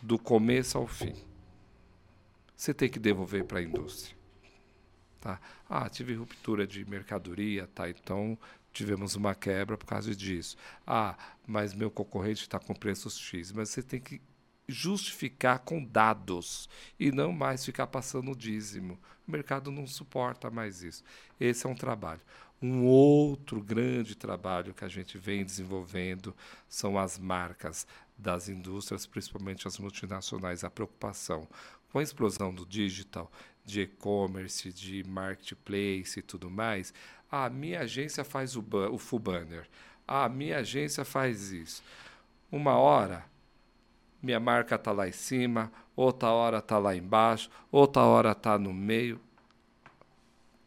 Do 0.00 0.16
começo 0.16 0.78
ao 0.78 0.86
fim. 0.86 1.16
Você 2.56 2.72
tem 2.72 2.88
que 2.88 3.00
devolver 3.00 3.42
para 3.46 3.58
a 3.58 3.62
indústria. 3.62 4.16
Tá? 5.20 5.40
Ah, 5.68 5.88
tive 5.88 6.14
ruptura 6.14 6.64
de 6.68 6.88
mercadoria, 6.88 7.68
tá? 7.74 7.90
Então 7.90 8.38
tivemos 8.76 9.16
uma 9.16 9.34
quebra 9.34 9.76
por 9.76 9.86
causa 9.86 10.14
disso. 10.14 10.56
Ah, 10.86 11.16
mas 11.46 11.72
meu 11.72 11.90
concorrente 11.90 12.42
está 12.42 12.58
com 12.58 12.74
preços 12.74 13.18
X. 13.18 13.52
Mas 13.52 13.70
você 13.70 13.82
tem 13.82 14.00
que 14.00 14.20
justificar 14.68 15.60
com 15.60 15.82
dados 15.82 16.68
e 16.98 17.12
não 17.12 17.32
mais 17.32 17.64
ficar 17.64 17.86
passando 17.86 18.36
dízimo. 18.36 18.98
O 19.26 19.30
mercado 19.30 19.70
não 19.70 19.86
suporta 19.86 20.50
mais 20.50 20.82
isso. 20.82 21.02
Esse 21.38 21.66
é 21.66 21.68
um 21.68 21.74
trabalho. 21.74 22.20
Um 22.60 22.84
outro 22.84 23.60
grande 23.60 24.14
trabalho 24.14 24.72
que 24.74 24.84
a 24.84 24.88
gente 24.88 25.18
vem 25.18 25.44
desenvolvendo 25.44 26.34
são 26.68 26.98
as 26.98 27.18
marcas 27.18 27.86
das 28.16 28.48
indústrias, 28.48 29.06
principalmente 29.06 29.68
as 29.68 29.78
multinacionais, 29.78 30.64
a 30.64 30.70
preocupação 30.70 31.46
com 31.92 31.98
a 31.98 32.02
explosão 32.02 32.54
do 32.54 32.64
digital, 32.64 33.30
de 33.64 33.82
e-commerce, 33.82 34.72
de 34.72 35.04
marketplace 35.04 36.18
e 36.18 36.22
tudo 36.22 36.50
mais. 36.50 36.94
A 37.44 37.50
minha 37.50 37.80
agência 37.80 38.24
faz 38.24 38.56
o, 38.56 38.64
o 38.92 38.98
full 38.98 39.18
banner. 39.18 39.68
A 40.06 40.28
minha 40.28 40.58
agência 40.58 41.04
faz 41.04 41.52
isso. 41.52 41.82
Uma 42.50 42.76
hora 42.76 43.24
minha 44.26 44.40
marca 44.40 44.74
está 44.74 44.92
lá 44.92 45.08
em 45.08 45.12
cima, 45.12 45.70
outra 45.94 46.30
hora 46.30 46.58
está 46.58 46.78
lá 46.78 46.96
embaixo, 46.96 47.50
outra 47.70 48.02
hora 48.02 48.32
está 48.32 48.58
no 48.58 48.72
meio. 48.72 49.20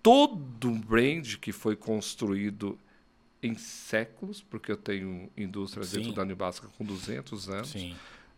Todo 0.02 0.72
brand 0.72 1.36
que 1.36 1.52
foi 1.52 1.76
construído 1.76 2.80
em 3.44 3.56
séculos, 3.56 4.42
porque 4.42 4.72
eu 4.72 4.78
tenho 4.78 5.30
indústria 5.36 5.84
Sim. 5.84 5.98
dentro 5.98 6.14
da 6.14 6.26
Nibasca 6.26 6.68
com 6.78 6.86
200 6.86 7.50
anos, 7.50 7.70
Sim. 7.72 7.96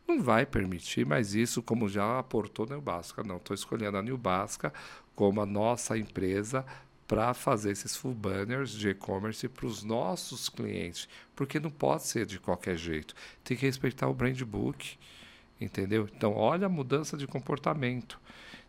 não 0.08 0.22
vai 0.22 0.46
permitir 0.46 1.06
mais 1.06 1.36
isso, 1.36 1.62
como 1.62 1.88
já 1.88 2.18
aportou 2.20 2.68
a 2.70 2.76
Nibasca. 2.76 3.24
Não, 3.24 3.38
estou 3.38 3.54
escolhendo 3.54 3.98
a 3.98 4.02
Nibasca 4.02 4.74
como 5.16 5.42
a 5.42 5.46
nossa 5.46 5.98
empresa 5.98 6.66
para 7.12 7.34
fazer 7.34 7.72
esses 7.72 7.94
full 7.94 8.14
banners 8.14 8.72
de 8.72 8.88
e-commerce 8.88 9.46
para 9.50 9.66
os 9.66 9.84
nossos 9.84 10.48
clientes, 10.48 11.10
porque 11.36 11.60
não 11.60 11.70
pode 11.70 12.04
ser 12.04 12.26
de 12.26 12.40
qualquer 12.40 12.78
jeito. 12.78 13.14
Tem 13.44 13.58
que 13.58 13.66
respeitar 13.66 14.08
o 14.08 14.14
brand 14.14 14.42
book, 14.44 14.98
entendeu? 15.60 16.08
Então, 16.16 16.34
olha 16.34 16.68
a 16.68 16.70
mudança 16.70 17.18
de 17.18 17.28
comportamento. 17.28 18.18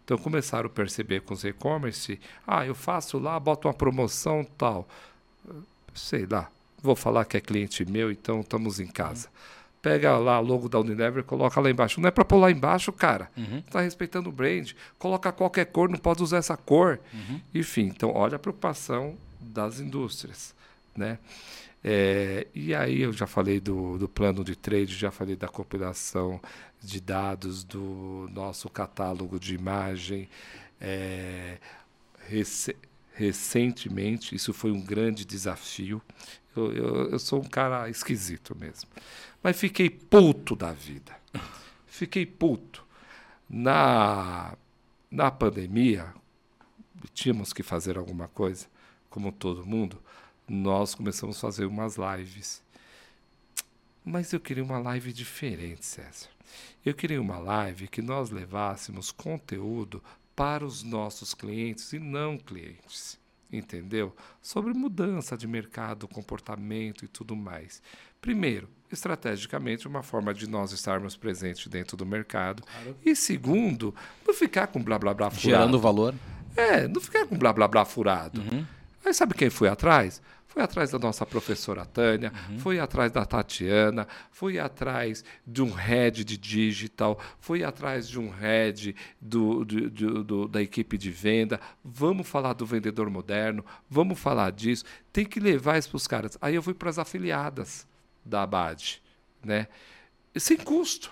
Então, 0.04 0.18
começaram 0.18 0.66
a 0.66 0.70
perceber 0.70 1.20
com 1.20 1.34
os 1.34 1.44
e-commerce, 1.44 2.18
ah, 2.44 2.66
eu 2.66 2.74
faço 2.74 3.16
lá, 3.16 3.38
boto 3.38 3.68
uma 3.68 3.74
promoção 3.74 4.42
tal, 4.58 4.88
sei 5.94 6.26
lá, 6.26 6.50
vou 6.82 6.96
falar 6.96 7.24
que 7.26 7.36
é 7.36 7.40
cliente 7.40 7.84
meu, 7.84 8.10
então 8.10 8.40
estamos 8.40 8.80
em 8.80 8.88
casa. 8.88 9.28
Uhum 9.28 9.61
pega 9.82 10.16
lá 10.16 10.40
o 10.40 10.44
logo 10.44 10.68
da 10.68 10.78
Unilever 10.78 11.24
e 11.24 11.26
coloca 11.26 11.60
lá 11.60 11.68
embaixo. 11.68 12.00
Não 12.00 12.08
é 12.08 12.12
para 12.12 12.24
pôr 12.24 12.38
lá 12.38 12.50
embaixo, 12.50 12.92
cara. 12.92 13.28
Uhum. 13.36 13.58
Está 13.58 13.80
respeitando 13.80 14.30
o 14.30 14.32
brand. 14.32 14.70
Coloca 14.96 15.32
qualquer 15.32 15.66
cor, 15.66 15.88
não 15.88 15.98
pode 15.98 16.22
usar 16.22 16.38
essa 16.38 16.56
cor. 16.56 17.00
Uhum. 17.12 17.40
Enfim, 17.52 17.92
então 17.94 18.12
olha 18.14 18.36
a 18.36 18.38
preocupação 18.38 19.16
das 19.40 19.80
indústrias, 19.80 20.54
né? 20.96 21.18
É, 21.84 22.46
e 22.54 22.72
aí 22.72 23.02
eu 23.02 23.12
já 23.12 23.26
falei 23.26 23.58
do, 23.58 23.98
do 23.98 24.08
plano 24.08 24.44
de 24.44 24.54
trade, 24.54 24.94
já 24.94 25.10
falei 25.10 25.34
da 25.34 25.48
compilação 25.48 26.40
de 26.80 27.00
dados 27.00 27.64
do 27.64 28.30
nosso 28.32 28.68
catálogo 28.68 29.38
de 29.40 29.54
imagem. 29.54 30.28
É, 30.80 31.58
rec 32.28 32.76
recentemente, 33.14 34.34
isso 34.34 34.54
foi 34.54 34.70
um 34.70 34.80
grande 34.80 35.24
desafio. 35.24 36.00
Eu, 36.56 36.72
eu, 36.72 37.10
eu 37.10 37.18
sou 37.18 37.40
um 37.40 37.44
cara 37.44 37.88
esquisito 37.90 38.56
mesmo. 38.58 38.88
Mas 39.42 39.58
fiquei 39.58 39.90
puto 39.90 40.54
da 40.54 40.72
vida. 40.72 41.16
Fiquei 41.86 42.24
puto. 42.24 42.84
Na, 43.48 44.56
na 45.10 45.30
pandemia, 45.30 46.14
tínhamos 47.12 47.52
que 47.52 47.62
fazer 47.62 47.98
alguma 47.98 48.28
coisa, 48.28 48.66
como 49.10 49.32
todo 49.32 49.66
mundo, 49.66 50.00
nós 50.48 50.94
começamos 50.94 51.36
a 51.36 51.40
fazer 51.40 51.66
umas 51.66 51.96
lives. 51.96 52.62
Mas 54.04 54.32
eu 54.32 54.40
queria 54.40 54.64
uma 54.64 54.78
live 54.78 55.12
diferente, 55.12 55.84
César. 55.84 56.28
Eu 56.84 56.94
queria 56.94 57.20
uma 57.20 57.38
live 57.38 57.88
que 57.88 58.00
nós 58.00 58.30
levássemos 58.30 59.10
conteúdo 59.10 60.02
para 60.34 60.64
os 60.64 60.82
nossos 60.82 61.34
clientes 61.34 61.92
e 61.92 61.98
não 61.98 62.38
clientes 62.38 63.20
entendeu? 63.52 64.14
Sobre 64.40 64.72
mudança 64.72 65.36
de 65.36 65.46
mercado, 65.46 66.08
comportamento 66.08 67.04
e 67.04 67.08
tudo 67.08 67.36
mais. 67.36 67.82
Primeiro, 68.22 68.68
estrategicamente, 68.90 69.88
uma 69.88 70.00
forma 70.00 70.32
de 70.32 70.48
nós 70.48 70.70
estarmos 70.70 71.16
presentes 71.16 71.66
dentro 71.66 71.96
do 71.96 72.06
mercado. 72.06 72.62
Claro. 72.62 72.96
E 73.04 73.16
segundo, 73.16 73.92
não 74.24 74.32
ficar 74.32 74.68
com 74.68 74.80
blá 74.80 74.96
blá 74.96 75.12
blá 75.12 75.28
furado. 75.28 75.42
Gerando 75.42 75.80
valor. 75.80 76.14
É, 76.56 76.86
não 76.86 77.00
ficar 77.00 77.26
com 77.26 77.36
blá 77.36 77.52
blá 77.52 77.66
blá 77.66 77.84
furado. 77.84 78.40
Uhum. 78.40 78.64
Aí 79.04 79.12
sabe 79.12 79.34
quem 79.34 79.50
foi 79.50 79.68
atrás? 79.68 80.22
Foi 80.46 80.62
atrás 80.62 80.90
da 80.90 81.00
nossa 81.00 81.26
professora 81.26 81.84
Tânia, 81.84 82.32
uhum. 82.48 82.60
foi 82.60 82.78
atrás 82.78 83.10
da 83.10 83.24
Tatiana, 83.24 84.06
foi 84.30 84.58
atrás 84.58 85.24
de 85.44 85.60
um 85.62 85.72
head 85.72 86.22
de 86.22 86.36
digital, 86.36 87.18
foi 87.40 87.64
atrás 87.64 88.06
de 88.06 88.20
um 88.20 88.30
head 88.30 88.94
do, 89.20 89.64
do, 89.64 89.90
do, 89.90 90.22
do, 90.22 90.48
da 90.48 90.62
equipe 90.62 90.96
de 90.96 91.10
venda. 91.10 91.58
Vamos 91.82 92.28
falar 92.28 92.52
do 92.52 92.64
vendedor 92.64 93.10
moderno, 93.10 93.64
vamos 93.90 94.20
falar 94.20 94.52
disso. 94.52 94.84
Tem 95.12 95.24
que 95.24 95.40
levar 95.40 95.76
isso 95.76 95.88
para 95.88 95.96
os 95.96 96.06
caras. 96.06 96.38
Aí 96.40 96.54
eu 96.54 96.62
fui 96.62 96.74
para 96.74 96.90
as 96.90 97.00
afiliadas 97.00 97.90
da 98.24 98.42
Abad, 98.42 99.00
né? 99.44 99.68
sem 100.38 100.56
custo. 100.56 101.10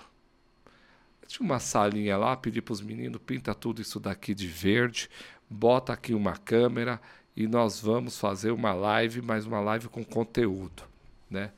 tinha 1.27 1.45
uma 1.45 1.59
salinha 1.59 2.17
lá, 2.17 2.35
pedi 2.35 2.61
para 2.61 2.73
os 2.73 2.81
meninos, 2.81 3.21
pinta 3.25 3.53
tudo 3.53 3.81
isso 3.81 3.99
daqui 3.99 4.33
de 4.33 4.47
verde, 4.47 5.09
bota 5.49 5.93
aqui 5.93 6.13
uma 6.13 6.35
câmera 6.37 6.99
e 7.35 7.47
nós 7.47 7.79
vamos 7.79 8.17
fazer 8.17 8.51
uma 8.51 8.73
live, 8.73 9.21
mas 9.21 9.45
uma 9.45 9.59
live 9.59 9.87
com 9.87 10.03
conteúdo, 10.03 10.83
né? 11.29 11.51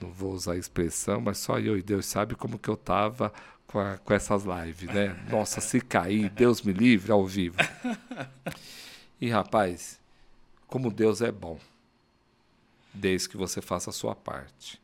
Não 0.00 0.10
vou 0.10 0.32
usar 0.32 0.52
a 0.52 0.58
expressão, 0.58 1.20
mas 1.20 1.38
só 1.38 1.58
eu 1.58 1.76
e 1.76 1.82
Deus 1.82 2.06
sabe 2.06 2.34
como 2.34 2.58
que 2.58 2.68
eu 2.68 2.76
tava 2.76 3.32
com, 3.66 3.78
a, 3.78 3.98
com 3.98 4.14
essas 4.14 4.44
lives, 4.44 4.88
né? 4.88 5.16
Nossa, 5.30 5.60
se 5.60 5.80
cair, 5.80 6.30
Deus 6.30 6.62
me 6.62 6.72
livre 6.72 7.10
ao 7.10 7.26
vivo. 7.26 7.56
E 9.20 9.28
rapaz, 9.28 10.00
como 10.66 10.90
Deus 10.90 11.20
é 11.20 11.32
bom, 11.32 11.58
desde 12.98 13.28
que 13.28 13.36
você 13.36 13.62
faça 13.62 13.90
a 13.90 13.92
sua 13.92 14.14
parte. 14.14 14.80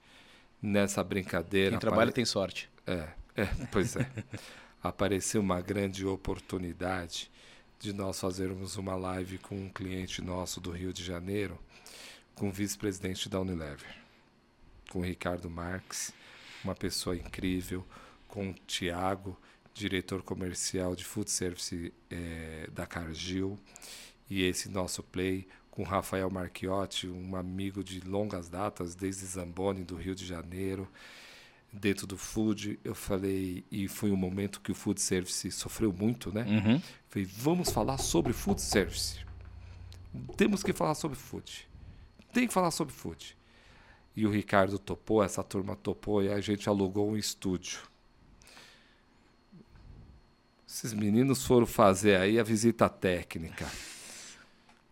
Nessa 0.63 1.03
brincadeira. 1.05 1.71
Quem 1.73 1.79
trabalha 1.79 2.05
apare... 2.05 2.15
tem 2.15 2.25
sorte. 2.25 2.71
É, 2.87 3.09
é, 3.37 3.47
pois 3.71 3.97
é. 3.97 4.09
apareceu 4.83 5.41
uma 5.41 5.61
grande 5.61 6.07
oportunidade 6.07 7.31
de 7.79 7.93
nós 7.93 8.19
fazermos 8.19 8.77
uma 8.77 8.95
live 8.95 9.39
com 9.39 9.57
um 9.57 9.69
cliente 9.69 10.23
nosso 10.23 10.61
do 10.61 10.71
Rio 10.71 10.93
de 10.93 11.05
Janeiro, 11.05 11.59
com 12.35 12.49
o 12.49 12.53
vice-presidente 12.53 13.29
da 13.29 13.41
Unilever, 13.41 13.95
com 14.91 15.01
o 15.01 15.05
Ricardo 15.05 15.51
Marques, 15.51 16.13
uma 16.63 16.75
pessoa 16.75 17.17
incrível, 17.17 17.85
com 18.27 18.51
o 18.51 18.55
Tiago, 18.67 19.39
diretor 19.75 20.23
comercial 20.23 20.95
de 20.97 21.05
food 21.05 21.31
service 21.31 21.93
é, 22.11 22.69
da 22.73 22.87
Cargill, 22.87 23.59
e 24.31 24.43
esse 24.43 24.69
nosso 24.69 25.03
play 25.03 25.47
com 25.75 25.83
Rafael 25.83 26.31
Marchiotti, 26.31 27.09
um 27.09 27.35
amigo 27.35 27.83
de 27.83 27.99
longas 27.99 28.49
datas, 28.49 28.95
desde 28.95 29.27
Zamboni, 29.27 29.83
do 29.83 29.97
Rio 29.97 30.15
de 30.15 30.25
Janeiro, 30.25 30.89
dentro 31.73 32.07
do 32.07 32.17
food, 32.17 32.79
eu 32.85 32.95
falei, 32.95 33.65
e 33.73 33.89
foi 33.89 34.13
um 34.13 34.17
momento 34.17 34.61
que 34.61 34.71
o 34.71 34.75
food 34.75 35.01
service 35.01 35.51
sofreu 35.51 35.93
muito, 35.93 36.33
né? 36.33 36.45
Uhum. 36.45 36.83
Falei, 37.09 37.29
vamos 37.29 37.71
falar 37.71 37.99
sobre 37.99 38.33
food 38.33 38.63
service. 38.63 39.19
Temos 40.37 40.63
que 40.63 40.73
falar 40.73 40.95
sobre 40.95 41.19
food. 41.19 41.69
Tem 42.33 42.47
que 42.47 42.55
falar 42.55 42.71
sobre 42.71 42.95
food. 42.95 43.37
E 44.15 44.25
o 44.29 44.31
Ricardo 44.31 44.79
topou, 44.79 45.25
essa 45.25 45.43
turma 45.43 45.75
topou, 45.75 46.23
e 46.23 46.31
a 46.31 46.41
gente 46.41 46.69
alugou 46.69 47.11
um 47.11 47.17
estúdio. 47.17 47.81
Esses 50.69 50.93
meninos 50.93 51.45
foram 51.45 51.67
fazer 51.67 52.15
aí 52.15 52.39
a 52.39 52.45
visita 52.45 52.89
técnica. 52.89 53.67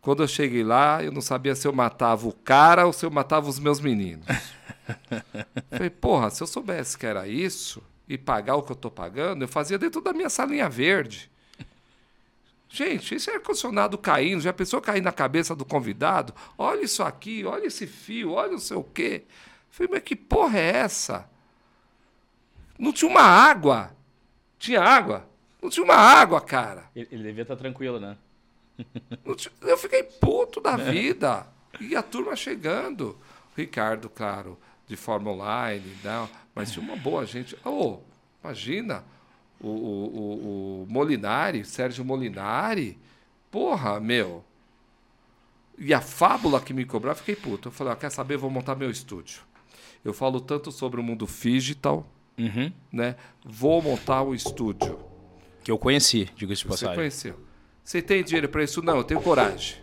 Quando 0.03 0.25
eu 0.25 0.27
cheguei 0.27 0.65
lá, 0.65 1.01
eu 1.01 1.13
não 1.13 1.21
sabia 1.21 1.55
se 1.55 1.67
eu 1.67 1.73
matava 1.73 2.27
o 2.27 2.33
cara 2.33 2.85
ou 2.85 2.93
se 2.93 3.07
eu 3.07 3.11
matava 3.11 3.49
os 3.49 3.61
meus 3.61 3.79
meninos. 3.79 4.27
Falei, 5.71 5.91
porra, 5.91 6.29
se 6.29 6.43
eu 6.43 6.47
soubesse 6.49 6.99
que 6.99 7.07
era 7.07 7.29
isso 7.29 7.81
e 8.09 8.19
pagar 8.19 8.57
o 8.57 8.65
que 8.65 8.73
eu 8.73 8.77
tô 8.77 8.91
pagando, 8.91 9.45
eu 9.45 9.49
fazia 9.49 9.79
dentro 9.79 10.01
da 10.01 10.13
minha 10.13 10.29
salinha 10.29 10.69
verde. 10.69 11.31
Gente, 12.69 13.15
esse 13.15 13.31
ar-condicionado 13.31 13.97
caindo, 13.97 14.41
já 14.41 14.53
pensou 14.53 14.81
cair 14.81 15.03
na 15.03 15.13
cabeça 15.13 15.55
do 15.55 15.65
convidado? 15.65 16.35
Olha 16.59 16.83
isso 16.83 17.05
aqui, 17.05 17.45
olha 17.45 17.67
esse 17.67 17.87
fio, 17.87 18.33
olha 18.33 18.51
não 18.51 18.59
sei 18.59 18.77
o 18.77 18.83
quê. 18.83 19.23
Falei, 19.71 19.93
mas 19.93 20.03
que 20.03 20.17
porra 20.17 20.59
é 20.59 20.79
essa? 20.79 21.31
Não 22.77 22.93
tinha 22.93 23.09
uma 23.09 23.23
água. 23.23 23.95
Tinha 24.59 24.83
água? 24.83 25.29
Não 25.63 25.71
tinha 25.71 25.85
uma 25.85 25.95
água, 25.95 26.41
cara. 26.41 26.91
Ele, 26.97 27.07
ele 27.13 27.23
devia 27.23 27.43
estar 27.43 27.55
tranquilo, 27.55 28.01
né? 28.01 28.17
Eu 29.63 29.79
fiquei 29.79 30.03
puto 30.03 30.61
da 30.61 30.77
vida. 30.77 31.47
E 31.81 31.97
a 31.97 32.03
turma 32.03 32.37
chegando. 32.37 33.19
Ricardo, 33.57 34.09
claro, 34.09 34.59
de 34.87 34.97
forma 34.97 35.31
online, 35.31 35.97
não, 36.03 36.29
mas 36.55 36.73
tinha 36.73 36.85
uma 36.85 36.97
boa 36.97 37.27
gente. 37.27 37.57
Oh, 37.65 37.99
imagina, 38.43 39.05
o, 39.61 39.69
o, 39.69 40.83
o, 40.83 40.87
Molinari, 40.89 41.65
Sérgio 41.65 42.05
Molinari, 42.05 42.99
porra, 43.51 44.01
meu. 44.01 44.45
E 45.79 45.93
a 45.93 46.01
fábula 46.01 46.61
que 46.61 46.73
me 46.73 46.85
cobrava, 46.85 47.19
fiquei 47.19 47.37
puto. 47.37 47.69
Eu 47.69 47.73
falei, 47.73 47.93
ah, 47.93 47.97
quer 47.97 48.11
saber, 48.11 48.37
vou 48.37 48.51
montar 48.51 48.75
meu 48.75 48.91
estúdio. 48.91 49.43
Eu 50.05 50.13
falo 50.13 50.41
tanto 50.41 50.73
sobre 50.73 51.01
o 51.01 51.03
mundo 51.03 51.27
digital, 51.27 52.07
uhum. 52.39 52.73
né? 52.93 53.17
Vou 53.45 53.81
montar 53.81 54.23
o 54.23 54.35
estúdio. 54.35 54.99
Que 55.63 55.71
eu 55.71 55.79
conheci, 55.79 56.29
digo 56.35 56.53
isso 56.53 56.65
de 56.65 56.69
Você 56.69 56.87
conheceu. 56.95 57.39
Você 57.85 58.01
tem 58.01 58.23
dinheiro 58.23 58.49
para 58.49 58.63
isso? 58.63 58.83
Não, 58.83 58.99
eu 58.99 59.05
tenho 59.05 59.21
coragem. 59.21 59.79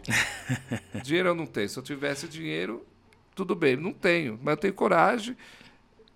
dinheiro 1.04 1.30
eu 1.30 1.36
não 1.36 1.45
tenho. 1.45 1.68
Se 1.68 1.78
eu 1.78 1.84
tivesse 1.84 2.28
dinheiro, 2.28 2.86
tudo 3.36 3.56
bem, 3.56 3.76
não 3.76 3.93
tenho, 3.93 4.39
mas 4.41 4.54
eu 4.54 4.58
tenho 4.58 4.74
coragem. 4.74 5.36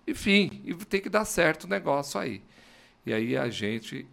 Enfim, 0.06 0.62
e 0.64 0.74
tem 0.74 1.00
que 1.00 1.08
dar 1.08 1.24
certo 1.24 1.64
o 1.64 1.68
negócio 1.68 2.18
aí. 2.18 2.42
E 3.06 3.12
aí 3.12 3.36
a 3.36 3.48
gente, 3.48 4.06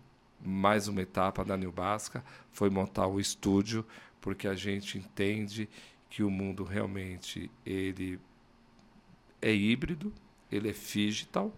mais 0.43 0.87
uma 0.87 1.01
etapa 1.01 1.43
da 1.45 1.55
New 1.55 1.71
Basca, 1.71 2.23
foi 2.51 2.69
montar 2.69 3.07
o 3.07 3.19
estúdio, 3.19 3.85
porque 4.19 4.47
a 4.47 4.53
gente 4.53 4.97
entende 4.97 5.69
que 6.09 6.23
o 6.23 6.29
mundo 6.29 6.63
realmente 6.63 7.49
ele 7.65 8.19
é 9.41 9.53
híbrido, 9.53 10.13
ele 10.51 10.69
é 10.69 10.73
digital. 10.73 11.53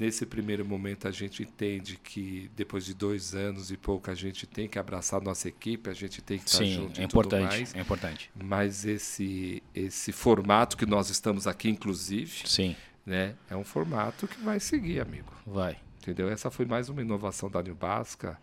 Nesse 0.00 0.24
primeiro 0.24 0.64
momento, 0.64 1.06
a 1.06 1.10
gente 1.10 1.42
entende 1.42 1.98
que 2.02 2.50
depois 2.56 2.86
de 2.86 2.94
dois 2.94 3.34
anos 3.34 3.70
e 3.70 3.76
pouco, 3.76 4.10
a 4.10 4.14
gente 4.14 4.46
tem 4.46 4.66
que 4.66 4.78
abraçar 4.78 5.20
nossa 5.20 5.46
equipe, 5.46 5.90
a 5.90 5.92
gente 5.92 6.22
tem 6.22 6.38
que 6.38 6.46
estar 6.46 6.64
Sim, 6.64 6.72
junto 6.72 6.98
é 7.02 7.04
importante, 7.04 7.42
mais. 7.42 7.74
É 7.74 7.80
importante. 7.80 8.30
Mas 8.34 8.86
esse, 8.86 9.62
esse 9.74 10.10
formato 10.10 10.74
que 10.78 10.86
nós 10.86 11.10
estamos 11.10 11.46
aqui, 11.46 11.68
inclusive, 11.68 12.48
Sim. 12.48 12.74
né, 13.04 13.34
é 13.50 13.54
um 13.54 13.62
formato 13.62 14.26
que 14.26 14.40
vai 14.40 14.58
seguir, 14.58 15.00
amigo. 15.00 15.30
Vai. 15.46 15.76
Entendeu? 15.98 16.30
Essa 16.30 16.50
foi 16.50 16.64
mais 16.64 16.88
uma 16.88 17.02
inovação 17.02 17.50
da 17.50 17.62
New 17.62 17.74
Basca. 17.74 18.40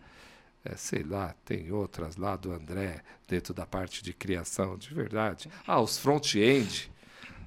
É, 0.64 0.76
sei 0.76 1.02
lá, 1.02 1.34
tem 1.44 1.72
outras 1.72 2.16
lá 2.16 2.36
do 2.36 2.52
André, 2.52 3.02
dentro 3.26 3.52
da 3.52 3.66
parte 3.66 4.00
de 4.00 4.12
criação, 4.12 4.78
de 4.78 4.94
verdade. 4.94 5.50
Ah, 5.66 5.80
os 5.80 5.98
front-end. 5.98 6.88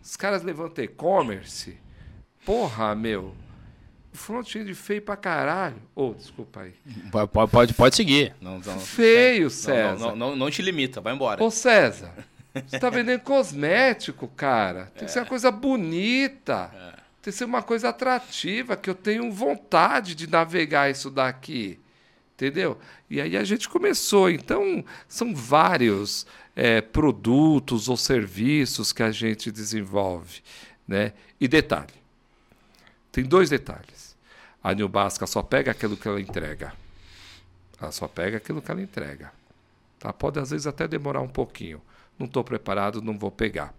Os 0.03 0.17
caras 0.17 0.43
levantam 0.43 0.83
e-commerce. 0.83 1.77
Porra, 2.43 2.93
meu 2.93 3.33
front-end 4.11 4.73
feio 4.73 5.01
pra 5.01 5.15
caralho. 5.15 5.81
Ô, 5.95 6.09
oh, 6.09 6.13
desculpa 6.13 6.61
aí. 6.61 6.73
Pode, 7.11 7.51
pode, 7.51 7.73
pode 7.73 7.95
seguir. 7.95 8.35
Não, 8.41 8.59
não, 8.59 8.79
feio, 8.79 9.49
César. 9.49 9.97
Não, 9.97 10.15
não, 10.15 10.35
não, 10.35 10.51
te 10.51 10.61
limita, 10.61 11.01
vai 11.01 11.13
embora. 11.13 11.43
Ô, 11.43 11.49
César, 11.49 12.13
você 12.53 12.79
tá 12.79 12.89
vendendo 12.89 13.21
cosmético, 13.21 14.27
cara. 14.27 14.85
Tem 14.95 14.99
que 14.99 15.05
é. 15.05 15.07
ser 15.07 15.19
uma 15.19 15.25
coisa 15.25 15.51
bonita. 15.51 16.71
É. 16.73 16.91
Tem 17.21 17.31
que 17.31 17.37
ser 17.37 17.45
uma 17.45 17.61
coisa 17.61 17.89
atrativa, 17.89 18.75
que 18.75 18.89
eu 18.89 18.95
tenho 18.95 19.31
vontade 19.31 20.15
de 20.15 20.27
navegar 20.27 20.89
isso 20.89 21.09
daqui. 21.09 21.79
Entendeu? 22.33 22.79
E 23.09 23.21
aí 23.21 23.37
a 23.37 23.43
gente 23.43 23.69
começou. 23.69 24.29
Então, 24.29 24.83
são 25.07 25.35
vários 25.35 26.25
é, 26.55 26.81
produtos 26.81 27.87
ou 27.87 27.95
serviços 27.95 28.91
que 28.91 29.03
a 29.03 29.11
gente 29.11 29.51
desenvolve. 29.51 30.41
Né? 30.87 31.13
E 31.39 31.47
detalhe: 31.47 31.93
tem 33.11 33.23
dois 33.23 33.49
detalhes. 33.49 33.90
A 34.63 34.73
New 34.73 34.87
Basca 34.87 35.25
só 35.25 35.41
pega 35.41 35.71
aquilo 35.71 35.97
que 35.97 36.07
ela 36.07 36.21
entrega. 36.21 36.73
Ela 37.79 37.91
só 37.91 38.07
pega 38.07 38.37
aquilo 38.37 38.61
que 38.61 38.69
ela 38.69 38.81
entrega. 38.81 39.31
Tá? 39.99 40.13
Pode 40.13 40.39
às 40.39 40.51
vezes 40.51 40.67
até 40.67 40.87
demorar 40.87 41.21
um 41.21 41.27
pouquinho. 41.27 41.81
Não 42.17 42.27
estou 42.27 42.43
preparado, 42.43 43.01
não 43.01 43.17
vou 43.17 43.31
pegar. 43.31 43.73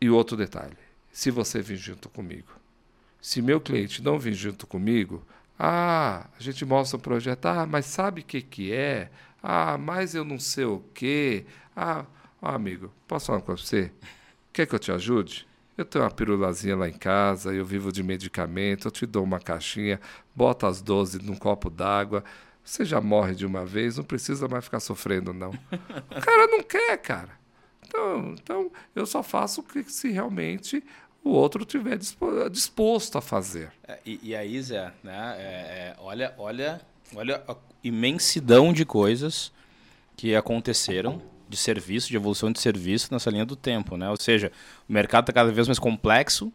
E 0.00 0.08
outro 0.08 0.36
detalhe: 0.36 0.76
se 1.10 1.30
você 1.30 1.60
vir 1.60 1.76
junto 1.76 2.08
comigo, 2.08 2.48
se 3.20 3.42
meu 3.42 3.60
cliente 3.60 4.02
não 4.02 4.18
vir 4.18 4.34
junto 4.34 4.66
comigo, 4.66 5.24
ah, 5.58 6.26
a 6.38 6.42
gente 6.42 6.64
mostra 6.64 6.96
o 6.96 7.00
projeto, 7.00 7.46
ah, 7.46 7.66
mas 7.66 7.86
sabe 7.86 8.20
o 8.20 8.24
que, 8.24 8.42
que 8.42 8.72
é? 8.72 9.10
Ah, 9.42 9.78
mas 9.78 10.14
eu 10.14 10.24
não 10.24 10.38
sei 10.38 10.64
o 10.64 10.82
quê. 10.94 11.46
Ah, 11.74 12.04
amigo, 12.42 12.92
posso 13.08 13.26
falar 13.26 13.40
com 13.40 13.56
você? 13.56 13.90
Quer 14.52 14.66
que 14.66 14.74
eu 14.74 14.78
te 14.78 14.92
ajude? 14.92 15.45
Eu 15.76 15.84
tenho 15.84 16.04
uma 16.04 16.10
pirulazinha 16.10 16.74
lá 16.74 16.88
em 16.88 16.94
casa, 16.94 17.52
eu 17.52 17.64
vivo 17.64 17.92
de 17.92 18.02
medicamento, 18.02 18.88
eu 18.88 18.90
te 18.90 19.04
dou 19.04 19.22
uma 19.22 19.38
caixinha, 19.38 20.00
bota 20.34 20.66
as 20.66 20.80
12 20.80 21.22
num 21.22 21.36
copo 21.36 21.68
d'água. 21.68 22.24
Você 22.64 22.84
já 22.84 23.00
morre 23.00 23.34
de 23.34 23.44
uma 23.44 23.64
vez, 23.64 23.96
não 23.98 24.04
precisa 24.04 24.48
mais 24.48 24.64
ficar 24.64 24.80
sofrendo, 24.80 25.32
não. 25.32 25.50
O 25.50 26.20
cara 26.20 26.46
não 26.46 26.62
quer, 26.62 26.96
cara. 26.98 27.30
Então, 27.86 28.34
então 28.34 28.72
eu 28.94 29.06
só 29.06 29.22
faço 29.22 29.60
o 29.60 29.64
que 29.64 29.84
se 29.84 30.10
realmente 30.10 30.82
o 31.22 31.30
outro 31.30 31.64
tiver 31.64 31.98
disposto 32.50 33.18
a 33.18 33.20
fazer. 33.20 33.70
É, 33.86 33.98
e, 34.04 34.20
e, 34.22 34.34
aí, 34.34 34.60
Zé, 34.62 34.92
né, 35.02 35.36
é, 35.38 35.42
é, 35.42 35.96
olha, 35.98 36.34
olha, 36.38 36.80
olha 37.14 37.42
a 37.46 37.56
imensidão 37.82 38.72
de 38.72 38.84
coisas 38.84 39.52
que 40.16 40.34
aconteceram 40.34 41.20
de 41.48 41.56
serviço, 41.56 42.08
de 42.08 42.16
evolução 42.16 42.50
de 42.50 42.60
serviço 42.60 43.12
nessa 43.12 43.30
linha 43.30 43.44
do 43.44 43.56
tempo, 43.56 43.96
né? 43.96 44.10
Ou 44.10 44.16
seja, 44.18 44.50
o 44.88 44.92
mercado 44.92 45.24
está 45.24 45.32
cada 45.32 45.52
vez 45.52 45.66
mais 45.66 45.78
complexo, 45.78 46.52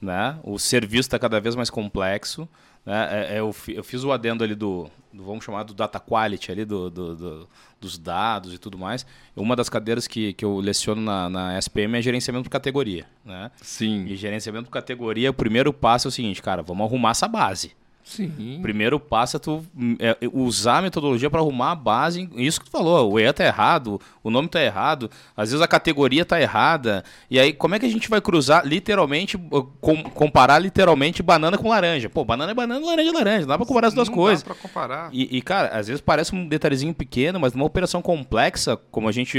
né? 0.00 0.38
O 0.42 0.58
serviço 0.58 1.08
está 1.08 1.18
cada 1.18 1.40
vez 1.40 1.54
mais 1.54 1.70
complexo, 1.70 2.48
né? 2.84 3.08
É, 3.10 3.36
é, 3.36 3.40
eu, 3.40 3.54
eu, 3.68 3.84
fiz 3.84 4.04
o 4.04 4.12
adendo 4.12 4.42
ali 4.42 4.54
do, 4.54 4.90
do, 5.12 5.24
vamos 5.24 5.44
chamar 5.44 5.64
do 5.64 5.74
data 5.74 6.00
quality 6.00 6.50
ali 6.50 6.64
do, 6.64 6.88
do, 6.88 7.16
do, 7.16 7.48
dos 7.80 7.98
dados 7.98 8.54
e 8.54 8.58
tudo 8.58 8.78
mais. 8.78 9.04
Uma 9.36 9.54
das 9.54 9.68
cadeiras 9.68 10.06
que, 10.06 10.32
que 10.32 10.44
eu 10.44 10.58
leciono 10.58 11.00
na, 11.00 11.28
na 11.28 11.58
SPM 11.58 11.98
é 11.98 12.02
gerenciamento 12.02 12.44
por 12.44 12.50
categoria, 12.50 13.06
né? 13.24 13.50
Sim. 13.60 14.06
E 14.06 14.16
gerenciamento 14.16 14.66
por 14.66 14.72
categoria, 14.72 15.30
o 15.30 15.34
primeiro 15.34 15.72
passo 15.72 16.08
é 16.08 16.10
o 16.10 16.12
seguinte, 16.12 16.40
cara, 16.40 16.62
vamos 16.62 16.86
arrumar 16.86 17.10
essa 17.10 17.28
base. 17.28 17.72
Sim. 18.04 18.58
Primeiro 18.60 18.98
passo 18.98 19.36
é 19.36 19.40
tu 19.40 19.64
é, 19.98 20.16
usar 20.32 20.78
a 20.78 20.82
metodologia 20.82 21.30
para 21.30 21.40
arrumar 21.40 21.72
a 21.72 21.74
base. 21.74 22.28
Isso 22.34 22.60
que 22.60 22.66
tu 22.66 22.72
falou, 22.72 23.12
o 23.12 23.20
EA 23.20 23.32
tá 23.32 23.44
errado, 23.44 24.00
o 24.22 24.30
nome 24.30 24.48
tá 24.48 24.60
errado, 24.60 25.10
às 25.36 25.50
vezes 25.50 25.62
a 25.62 25.68
categoria 25.68 26.24
tá 26.24 26.40
errada. 26.40 27.04
E 27.30 27.38
aí, 27.38 27.52
como 27.52 27.74
é 27.74 27.78
que 27.78 27.86
a 27.86 27.90
gente 27.90 28.08
vai 28.08 28.20
cruzar 28.20 28.66
literalmente, 28.66 29.38
com, 29.80 30.02
comparar 30.02 30.58
literalmente 30.58 31.22
banana 31.22 31.56
com 31.56 31.68
laranja? 31.68 32.08
Pô, 32.08 32.24
banana 32.24 32.52
é 32.52 32.54
banana, 32.54 32.84
laranja 32.84 33.10
é 33.10 33.12
laranja, 33.12 33.40
não 33.40 33.48
dá 33.48 33.58
pra 33.58 33.66
comparar 33.66 33.88
as 33.88 33.94
duas 33.94 34.08
não 34.08 34.14
coisas. 34.14 34.42
Dá 34.42 34.54
pra 34.54 34.62
comparar. 34.62 35.08
E, 35.12 35.36
e, 35.36 35.42
cara, 35.42 35.68
às 35.68 35.86
vezes 35.86 36.00
parece 36.00 36.34
um 36.34 36.48
detalhezinho 36.48 36.92
pequeno, 36.92 37.38
mas 37.38 37.52
numa 37.52 37.66
operação 37.66 38.02
complexa, 38.02 38.76
como 38.90 39.08
a 39.08 39.12
gente. 39.12 39.38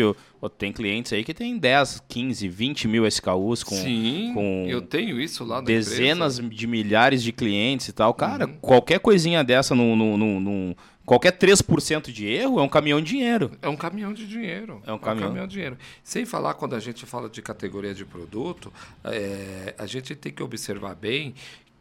Tem 0.49 0.73
clientes 0.73 1.13
aí 1.13 1.23
que 1.23 1.33
tem 1.33 1.57
10, 1.57 2.03
15, 2.07 2.47
20 2.47 2.87
mil 2.87 3.05
SKUs 3.05 3.63
com. 3.63 3.75
Sim, 3.75 4.31
com 4.33 4.65
eu 4.67 4.81
tenho 4.81 5.21
isso 5.21 5.43
lá 5.43 5.57
na 5.57 5.61
Dezenas 5.61 6.39
empresa. 6.39 6.55
de 6.55 6.67
milhares 6.67 7.21
de 7.21 7.31
clientes 7.31 7.87
e 7.87 7.93
tal. 7.93 8.13
Cara, 8.13 8.47
uhum. 8.47 8.57
qualquer 8.59 8.99
coisinha 8.99 9.43
dessa 9.43 9.75
no, 9.75 9.95
no, 9.95 10.17
no, 10.17 10.39
no 10.39 10.75
qualquer 11.05 11.37
3% 11.37 12.11
de 12.11 12.25
erro 12.25 12.59
é 12.59 12.63
um 12.63 12.69
caminhão 12.69 12.99
de 12.99 13.11
dinheiro. 13.11 13.51
É 13.61 13.69
um 13.69 13.75
caminhão 13.75 14.13
de 14.13 14.27
dinheiro. 14.27 14.81
É 14.85 14.91
um 14.91 14.97
caminhão, 14.97 15.25
é 15.25 15.25
um 15.25 15.27
caminhão 15.27 15.47
de 15.47 15.53
dinheiro. 15.53 15.77
Sem 16.03 16.25
falar, 16.25 16.55
quando 16.55 16.75
a 16.75 16.79
gente 16.79 17.05
fala 17.05 17.29
de 17.29 17.41
categoria 17.41 17.93
de 17.93 18.03
produto, 18.03 18.73
é, 19.03 19.75
a 19.77 19.85
gente 19.85 20.15
tem 20.15 20.31
que 20.31 20.41
observar 20.41 20.95
bem 20.95 21.35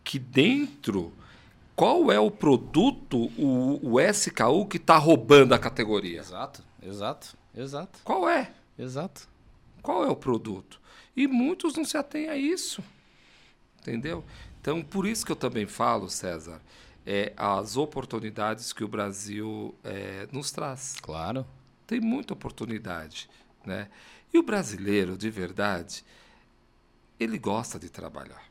que 0.04 0.18
dentro. 0.18 1.12
Qual 1.74 2.12
é 2.12 2.20
o 2.20 2.30
produto, 2.30 3.30
o, 3.38 3.80
o 3.82 4.00
SKU, 4.00 4.66
que 4.66 4.76
está 4.76 4.98
roubando 4.98 5.54
a 5.54 5.58
categoria? 5.58 6.20
Exato, 6.20 6.62
exato, 6.82 7.34
exato. 7.54 8.00
Qual 8.04 8.28
é? 8.28 8.52
Exato. 8.78 9.28
Qual 9.82 10.04
é 10.04 10.08
o 10.08 10.16
produto? 10.16 10.80
E 11.16 11.26
muitos 11.26 11.74
não 11.74 11.84
se 11.84 11.96
atêm 11.96 12.28
a 12.28 12.36
isso. 12.36 12.82
Entendeu? 13.80 14.24
Então, 14.60 14.82
por 14.82 15.06
isso 15.06 15.24
que 15.24 15.32
eu 15.32 15.36
também 15.36 15.66
falo, 15.66 16.08
César, 16.08 16.60
é, 17.06 17.32
as 17.36 17.76
oportunidades 17.76 18.72
que 18.72 18.84
o 18.84 18.88
Brasil 18.88 19.74
é, 19.82 20.28
nos 20.30 20.50
traz. 20.50 20.96
Claro. 21.00 21.46
Tem 21.86 22.00
muita 22.00 22.34
oportunidade. 22.34 23.28
Né? 23.64 23.88
E 24.32 24.38
o 24.38 24.42
brasileiro, 24.42 25.16
de 25.16 25.30
verdade, 25.30 26.04
ele 27.18 27.38
gosta 27.38 27.78
de 27.78 27.88
trabalhar. 27.88 28.49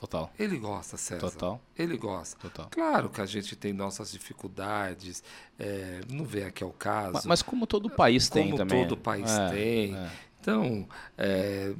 Total. 0.00 0.32
Ele 0.38 0.56
gosta, 0.56 0.96
César. 0.96 1.20
Total. 1.20 1.60
Ele 1.78 1.98
gosta. 1.98 2.38
Total. 2.40 2.68
Claro 2.70 3.10
que 3.10 3.20
a 3.20 3.26
gente 3.26 3.54
tem 3.54 3.70
nossas 3.74 4.10
dificuldades, 4.10 5.22
é, 5.58 6.00
não 6.08 6.24
vem 6.24 6.44
aqui 6.44 6.64
ao 6.64 6.70
caso. 6.70 7.12
Mas, 7.12 7.26
mas 7.26 7.42
como 7.42 7.66
todo 7.66 7.90
país 7.90 8.26
como 8.30 8.42
tem 8.44 8.56
também. 8.56 8.78
Como 8.78 8.88
todo 8.88 8.98
país 8.98 9.30
é, 9.30 9.48
tem. 9.50 9.94
É. 9.94 10.10
Então, 10.40 10.88
é, 11.18 11.74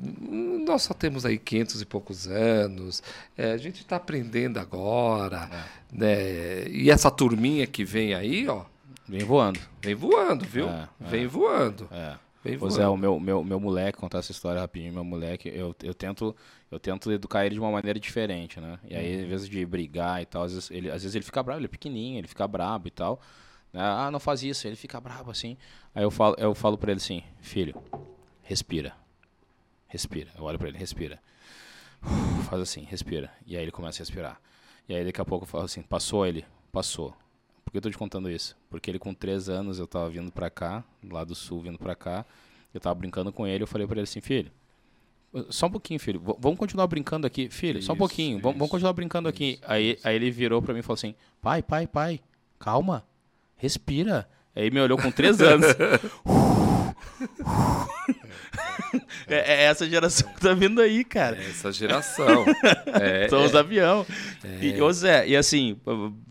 nós 0.67 0.83
só 0.83 0.93
temos 0.93 1.25
aí 1.25 1.39
500 1.39 1.81
e 1.81 1.87
poucos 1.87 2.27
anos, 2.27 3.03
é, 3.39 3.53
a 3.53 3.57
gente 3.57 3.81
está 3.81 3.97
aprendendo 3.97 4.61
agora, 4.61 5.49
É. 5.51 5.65
né? 5.91 6.69
E 6.69 6.91
essa 6.91 7.11
turminha 7.11 7.67
que 7.67 7.87
vem 7.87 8.13
aí, 8.13 8.47
ó, 8.47 8.65
Vem 9.09 9.25
voando. 9.25 9.59
vem 9.83 9.95
voando, 9.95 10.45
viu? 10.45 10.69
É, 10.69 10.89
é. 11.01 11.09
Vem 11.09 11.27
voando. 11.27 11.89
É. 11.91 12.17
Pois 12.59 12.79
é, 12.79 12.89
o 12.89 12.97
meu, 12.97 13.21
meu, 13.21 13.45
meu 13.45 13.61
moleque, 13.61 13.99
contar 13.99 14.19
essa 14.19 14.33
história 14.33 14.61
rapidinho, 14.61 14.95
meu 14.95 15.05
moleque, 15.05 15.49
eu, 15.49 15.75
eu, 15.83 15.93
tento, 15.93 16.35
eu 16.71 16.81
tento 16.81 17.13
educar 17.13 17.45
ele 17.45 17.55
de 17.55 17.61
uma 17.61 17.71
maneira 17.71 18.01
diferente, 18.01 18.59
né? 18.59 18.79
E 18.89 18.97
aí, 18.97 19.17
Uhum. 19.17 19.23
às 19.25 19.29
vezes 19.29 19.49
de 19.49 19.67
brigar 19.67 20.23
e 20.23 20.27
tal, 20.27 20.45
às 20.45 20.55
vezes 20.55 20.71
ele, 20.71 20.91
às 20.91 21.03
vezes 21.03 21.15
ele 21.15 21.25
fica 21.25 21.43
bravo, 21.43 21.59
ele 21.61 21.67
é 21.67 21.69
pequenininho, 21.69 22.19
ele 22.19 22.29
fica 22.29 22.49
brabo 22.49 22.89
e 22.89 22.91
tal. 22.91 23.21
né? 23.73 23.81
Ah, 23.83 24.11
não 24.11 24.19
faz 24.19 24.43
isso, 24.43 24.67
ele 24.67 24.75
fica 24.77 24.99
bravo 25.01 25.31
assim. 25.31 25.57
Aí 25.95 26.03
eu 26.03 26.11
falo, 26.11 26.35
eu 26.39 26.55
falo 26.55 26.79
pra 26.79 26.91
ele 26.93 27.01
assim, 27.01 27.23
filho, 27.41 27.75
respira. 28.43 28.95
Respira. 29.87 30.31
Eu 30.37 30.45
olho 30.45 30.59
pra 30.59 30.69
ele, 30.69 30.79
respira. 30.79 31.21
Faz 32.49 32.63
assim, 32.63 32.83
respira. 32.85 33.31
E 33.47 33.57
aí 33.57 33.63
ele 33.63 33.71
começa 33.71 33.99
a 33.99 34.01
respirar. 34.03 34.41
E 34.89 34.95
aí 34.95 35.05
daqui 35.05 35.21
a 35.21 35.25
pouco 35.25 35.45
eu 35.45 35.49
falo 35.49 35.65
assim, 35.65 35.83
passou 35.83 36.27
ele? 36.27 36.45
Passou. 36.73 37.15
Por 37.65 37.71
que 37.73 37.79
eu 37.79 37.83
tô 37.83 37.91
te 37.91 37.99
contando 37.99 38.31
isso? 38.31 38.57
Porque 38.69 38.91
ele 38.91 38.99
com 38.99 39.15
três 39.15 39.49
anos 39.49 39.79
eu 39.79 39.87
tava 39.87 40.09
vindo 40.11 40.31
pra 40.33 40.51
cá, 40.51 40.83
lá 41.09 41.25
do 41.25 41.35
sul 41.35 41.61
vindo 41.61 41.79
pra 41.79 41.95
cá, 41.95 42.25
eu 42.75 42.81
tava 42.81 42.95
brincando 42.95 43.33
com 43.33 43.47
ele, 43.47 43.63
eu 43.63 43.67
falei 43.67 43.87
pra 43.87 43.95
ele 43.97 44.05
assim, 44.05 44.21
filho, 44.21 44.51
só 45.49 45.67
um 45.67 45.71
pouquinho, 45.71 46.01
filho, 46.01 46.21
vamos 46.39 46.59
continuar 46.59 46.87
brincando 46.89 47.27
aqui, 47.27 47.49
filho, 47.49 47.81
só 47.83 47.93
um 47.93 47.95
Isso, 47.95 47.99
pouquinho, 47.99 48.39
vamos, 48.41 48.55
vamos 48.55 48.67
isso, 48.67 48.71
continuar 48.71 48.93
brincando 48.93 49.29
aqui. 49.29 49.53
isso, 49.53 49.63
Aí, 49.65 49.99
aí 50.03 50.17
ele 50.17 50.31
virou 50.31 50.61
pra 50.61 50.75
mim 50.75 50.81
e 50.81 50.83
falou 50.83 50.95
assim, 50.95 51.15
pai, 51.41 51.63
pai, 51.63 51.87
pai, 51.87 52.21
calma, 52.59 53.05
respira. 53.57 54.29
Aí 54.57 54.69
me 54.71 54.81
olhou 54.81 54.99
com 54.99 55.13
três 55.13 55.41
anos. 55.41 55.67
é, 59.29 59.37
é 59.37 59.63
essa 59.65 59.89
geração 59.89 60.33
que 60.33 60.41
tá 60.41 60.53
vindo 60.55 60.81
aí, 60.81 61.05
cara. 61.05 61.37
Essa 61.37 61.71
geração. 61.73 62.45
é, 63.01 63.29
São 63.31 63.45
os 63.45 63.55
é, 63.55 63.59
avião. 63.59 64.07
E, 64.61 64.81
ô 64.81 64.93
Zé, 64.93 65.29
e 65.29 65.37
assim, 65.37 65.79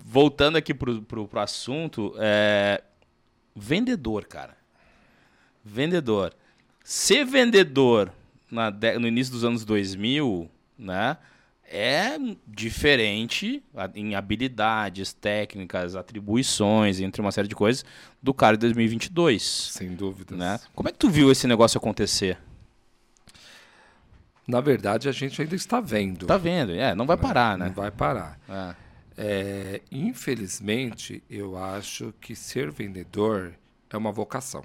voltando 0.10 0.58
aqui 0.58 0.74
pro, 0.74 1.04
pro, 1.04 1.28
pro 1.28 1.40
assunto, 1.40 2.16
é... 2.18 2.82
vendedor, 3.56 4.26
cara. 4.26 4.58
Vendedor. 5.64 6.34
Ser 6.84 7.24
vendedor 7.26 8.12
na 8.50 8.72
no 9.00 9.08
início 9.08 9.32
dos 9.32 9.44
anos 9.44 9.64
2000, 9.64 10.50
né? 10.76 11.16
É 11.72 12.18
diferente 12.48 13.62
em 13.94 14.16
habilidades, 14.16 15.14
técnicas, 15.14 15.96
atribuições, 15.96 17.00
entre 17.00 17.22
uma 17.22 17.32
série 17.32 17.48
de 17.48 17.54
coisas, 17.54 17.86
do 18.20 18.34
cara 18.34 18.58
de 18.58 18.62
2022, 18.62 19.44
sem 19.44 19.94
dúvidas. 19.94 20.36
né? 20.36 20.60
Como 20.74 20.90
é 20.90 20.92
que 20.92 20.98
tu 20.98 21.08
viu 21.12 21.32
esse 21.32 21.46
negócio 21.46 21.78
acontecer? 21.78 22.40
Na 24.48 24.60
verdade, 24.62 25.08
a 25.08 25.12
gente 25.12 25.40
ainda 25.40 25.56
está 25.56 25.80
vendo. 25.80 26.26
Tá 26.26 26.38
vendo? 26.38 26.72
É, 26.72 26.96
não 26.96 27.06
vai 27.06 27.18
parar, 27.18 27.56
Não 27.56 27.68
né? 27.68 27.72
vai 27.76 27.92
parar. 27.92 28.40
É. 28.50 28.89
É, 29.22 29.82
infelizmente, 29.92 31.22
eu 31.30 31.58
acho 31.58 32.14
que 32.22 32.34
ser 32.34 32.72
vendedor 32.72 33.54
é 33.90 33.98
uma 33.98 34.14
vocação. 34.14 34.64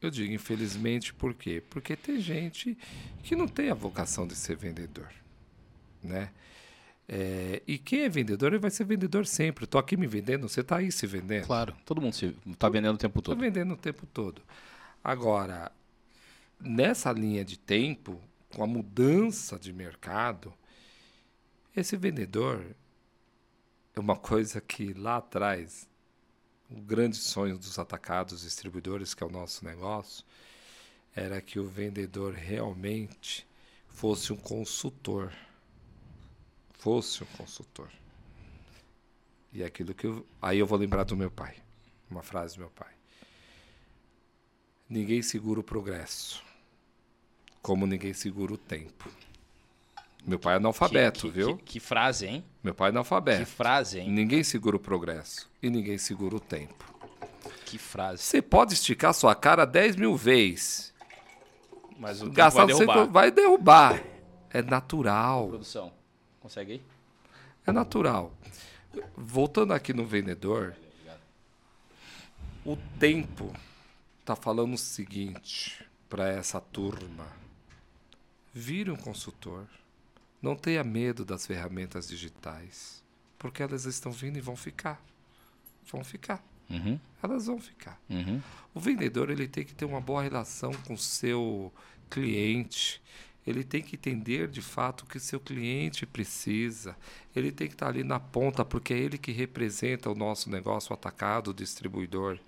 Eu 0.00 0.08
digo 0.10 0.32
infelizmente 0.32 1.12
por 1.12 1.34
quê? 1.34 1.62
Porque 1.68 1.94
tem 1.94 2.18
gente 2.18 2.76
que 3.22 3.36
não 3.36 3.46
tem 3.46 3.68
a 3.68 3.74
vocação 3.74 4.26
de 4.26 4.34
ser 4.34 4.56
vendedor, 4.56 5.12
né? 6.02 6.30
É, 7.06 7.62
e 7.66 7.76
quem 7.76 8.04
é 8.04 8.08
vendedor, 8.08 8.54
ele 8.54 8.58
vai 8.58 8.70
ser 8.70 8.84
vendedor 8.84 9.26
sempre. 9.26 9.64
Estou 9.64 9.78
aqui 9.78 9.94
me 9.94 10.06
vendendo, 10.06 10.48
você 10.48 10.62
está 10.62 10.78
aí 10.78 10.90
se 10.90 11.06
vendendo. 11.06 11.44
Claro, 11.44 11.76
todo 11.84 12.00
mundo 12.00 12.14
se, 12.14 12.34
tá 12.58 12.70
vendendo 12.70 12.94
o 12.94 12.98
tempo 12.98 13.18
Estou 13.18 13.34
todo. 13.34 13.44
vendendo 13.44 13.74
o 13.74 13.76
tempo 13.76 14.06
todo. 14.06 14.40
Agora, 15.04 15.70
nessa 16.58 17.12
linha 17.12 17.44
de 17.44 17.58
tempo, 17.58 18.18
com 18.54 18.64
a 18.64 18.66
mudança 18.66 19.58
de 19.58 19.74
mercado, 19.74 20.54
esse 21.76 21.96
vendedor 21.96 22.74
é 23.94 24.00
uma 24.00 24.16
coisa 24.16 24.60
que 24.60 24.94
lá 24.94 25.18
atrás, 25.18 25.88
o 26.70 26.80
grande 26.80 27.16
sonho 27.16 27.58
dos 27.58 27.78
atacados 27.78 28.42
distribuidores, 28.42 29.14
que 29.14 29.22
é 29.22 29.26
o 29.26 29.30
nosso 29.30 29.64
negócio, 29.64 30.24
era 31.14 31.40
que 31.40 31.58
o 31.58 31.66
vendedor 31.66 32.34
realmente 32.34 33.46
fosse 33.88 34.32
um 34.32 34.36
consultor. 34.36 35.32
Fosse 36.72 37.22
um 37.22 37.26
consultor. 37.38 37.90
E 39.52 39.62
é 39.62 39.66
aquilo 39.66 39.94
que 39.94 40.06
eu, 40.06 40.26
aí 40.40 40.58
eu 40.58 40.66
vou 40.66 40.78
lembrar 40.78 41.04
do 41.04 41.16
meu 41.16 41.30
pai. 41.30 41.56
Uma 42.10 42.22
frase 42.22 42.56
do 42.56 42.60
meu 42.60 42.70
pai. 42.70 42.92
Ninguém 44.88 45.20
segura 45.20 45.58
o 45.58 45.64
progresso, 45.64 46.44
como 47.60 47.86
ninguém 47.86 48.14
segura 48.14 48.54
o 48.54 48.58
tempo. 48.58 49.10
Meu 50.26 50.38
pai 50.40 50.54
é 50.54 50.56
analfabeto, 50.56 51.20
Que- 51.20 51.28
que- 51.28 51.34
viu? 51.34 51.56
Que, 51.58 51.62
que 51.64 51.80
frase, 51.80 52.26
hein? 52.26 52.44
Meu 52.62 52.74
pai 52.74 52.88
é 52.88 52.90
Que 52.90 52.96
analfabeto. 52.96 53.46
frase, 53.46 54.00
hein? 54.00 54.10
Ninguém 54.10 54.42
segura 54.42 54.76
o 54.76 54.80
progresso 54.80 55.48
e 55.62 55.70
ninguém 55.70 55.96
segura 55.98 56.34
o 56.36 56.40
tempo. 56.40 56.84
Que 57.64 57.78
frase. 57.78 58.22
Você 58.22 58.42
pode 58.42 58.74
esticar 58.74 59.14
sua 59.14 59.34
cara 59.34 59.64
10 59.64 59.94
mil 59.96 60.16
vezes. 60.16 60.92
Mas 61.98 62.20
o 62.20 62.24
tempo 62.24 62.36
Gastar 62.36 62.66
vai 62.66 62.74
você 62.74 62.86
derrubar. 62.86 63.06
vai 63.12 63.30
derrubar. 63.30 64.02
É 64.50 64.62
natural. 64.62 65.48
Produção, 65.48 65.92
consegue 66.40 66.72
aí? 66.72 66.82
É 67.66 67.72
natural. 67.72 68.32
Voltando 69.16 69.72
aqui 69.74 69.92
no 69.92 70.04
vendedor, 70.06 70.74
o 72.64 72.76
tempo 72.98 73.52
tá 74.24 74.34
falando 74.34 74.74
o 74.74 74.78
seguinte 74.78 75.84
para 76.08 76.28
essa 76.28 76.60
turma: 76.60 77.26
vire 78.52 78.90
um 78.90 78.96
consultor. 78.96 79.66
Não 80.40 80.54
tenha 80.54 80.84
medo 80.84 81.24
das 81.24 81.46
ferramentas 81.46 82.08
digitais, 82.08 83.02
porque 83.38 83.62
elas 83.62 83.84
estão 83.84 84.12
vindo 84.12 84.36
e 84.36 84.40
vão 84.40 84.56
ficar. 84.56 85.02
Vão 85.90 86.02
ficar. 86.04 86.44
Uhum, 86.68 86.98
Elas 87.22 87.46
vão 87.46 87.60
ficar. 87.60 88.00
uhum. 88.10 88.42
O 88.74 88.80
vendedor 88.80 89.30
ele 89.30 89.46
tem 89.46 89.64
que 89.64 89.72
ter 89.72 89.84
uma 89.84 90.00
boa 90.00 90.20
relação 90.22 90.72
com 90.86 90.94
o 90.94 90.98
seu 90.98 91.72
cliente. 92.10 93.00
Ele 93.46 93.62
tem 93.62 93.80
que 93.80 93.94
entender 93.94 94.48
de 94.48 94.60
fato 94.60 95.02
o 95.02 95.06
que 95.06 95.20
seu 95.20 95.38
cliente 95.38 96.04
precisa. 96.04 96.96
Ele 97.34 97.52
tem 97.52 97.68
que 97.68 97.74
estar 97.74 97.86
ali 97.86 98.02
na 98.02 98.18
ponta, 98.18 98.64
porque 98.64 98.92
é 98.92 98.98
ele 98.98 99.16
que 99.16 99.30
representa 99.30 100.10
o 100.10 100.14
nosso 100.16 100.50
negócio 100.50 100.90
o 100.90 100.94
atacado, 100.94 101.52
o 101.52 101.54
distribuidor. 101.54 102.38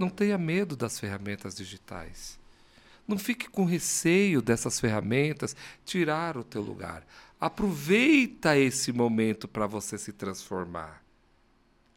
Não 0.00 0.10
tenha 0.10 0.36
medo 0.36 0.74
das 0.74 0.98
ferramentas 0.98 1.54
digitais. 1.54 2.38
Não 3.06 3.16
fique 3.16 3.48
com 3.48 3.64
receio 3.64 4.42
dessas 4.42 4.80
ferramentas 4.80 5.54
tirar 5.84 6.36
o 6.36 6.42
teu 6.42 6.62
lugar. 6.62 7.06
Aproveita 7.40 8.56
esse 8.58 8.92
momento 8.92 9.48
para 9.48 9.66
você 9.66 9.96
se 9.96 10.12
transformar. 10.12 11.02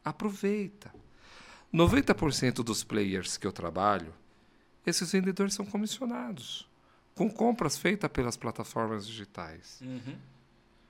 Aproveita. 0.03 0.93
90% 1.73 2.63
dos 2.63 2.83
players 2.83 3.35
que 3.35 3.45
eu 3.45 3.51
trabalho, 3.51 4.13
esses 4.85 5.11
vendedores 5.11 5.53
são 5.53 5.65
comissionados, 5.65 6.69
com 7.15 7.29
compras 7.29 7.77
feitas 7.77 8.09
pelas 8.11 8.37
plataformas 8.37 9.07
digitais. 9.07 9.81
Uhum. 9.81 10.15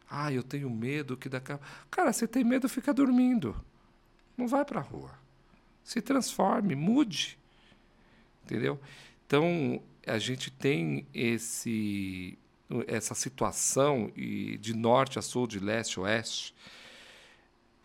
Ah, 0.09 0.31
eu 0.31 0.43
tenho 0.43 0.69
medo 0.69 1.17
que 1.17 1.29
daqui. 1.29 1.57
Cara, 1.89 2.13
você 2.13 2.27
tem 2.27 2.43
medo, 2.43 2.69
fica 2.69 2.93
dormindo. 2.93 3.55
Não 4.37 4.47
vai 4.47 4.63
para 4.65 4.79
a 4.79 4.83
rua. 4.83 5.11
Se 5.83 6.01
transforme, 6.01 6.75
mude. 6.75 7.39
Entendeu? 8.43 8.79
Então, 9.25 9.81
a 10.05 10.19
gente 10.19 10.51
tem 10.51 11.07
esse 11.13 12.37
essa 12.87 13.13
situação 13.13 14.11
e 14.15 14.57
de 14.57 14.75
norte 14.75 15.19
a 15.19 15.21
sul, 15.21 15.47
de 15.47 15.59
leste 15.59 15.99
a 15.99 16.03
oeste, 16.03 16.55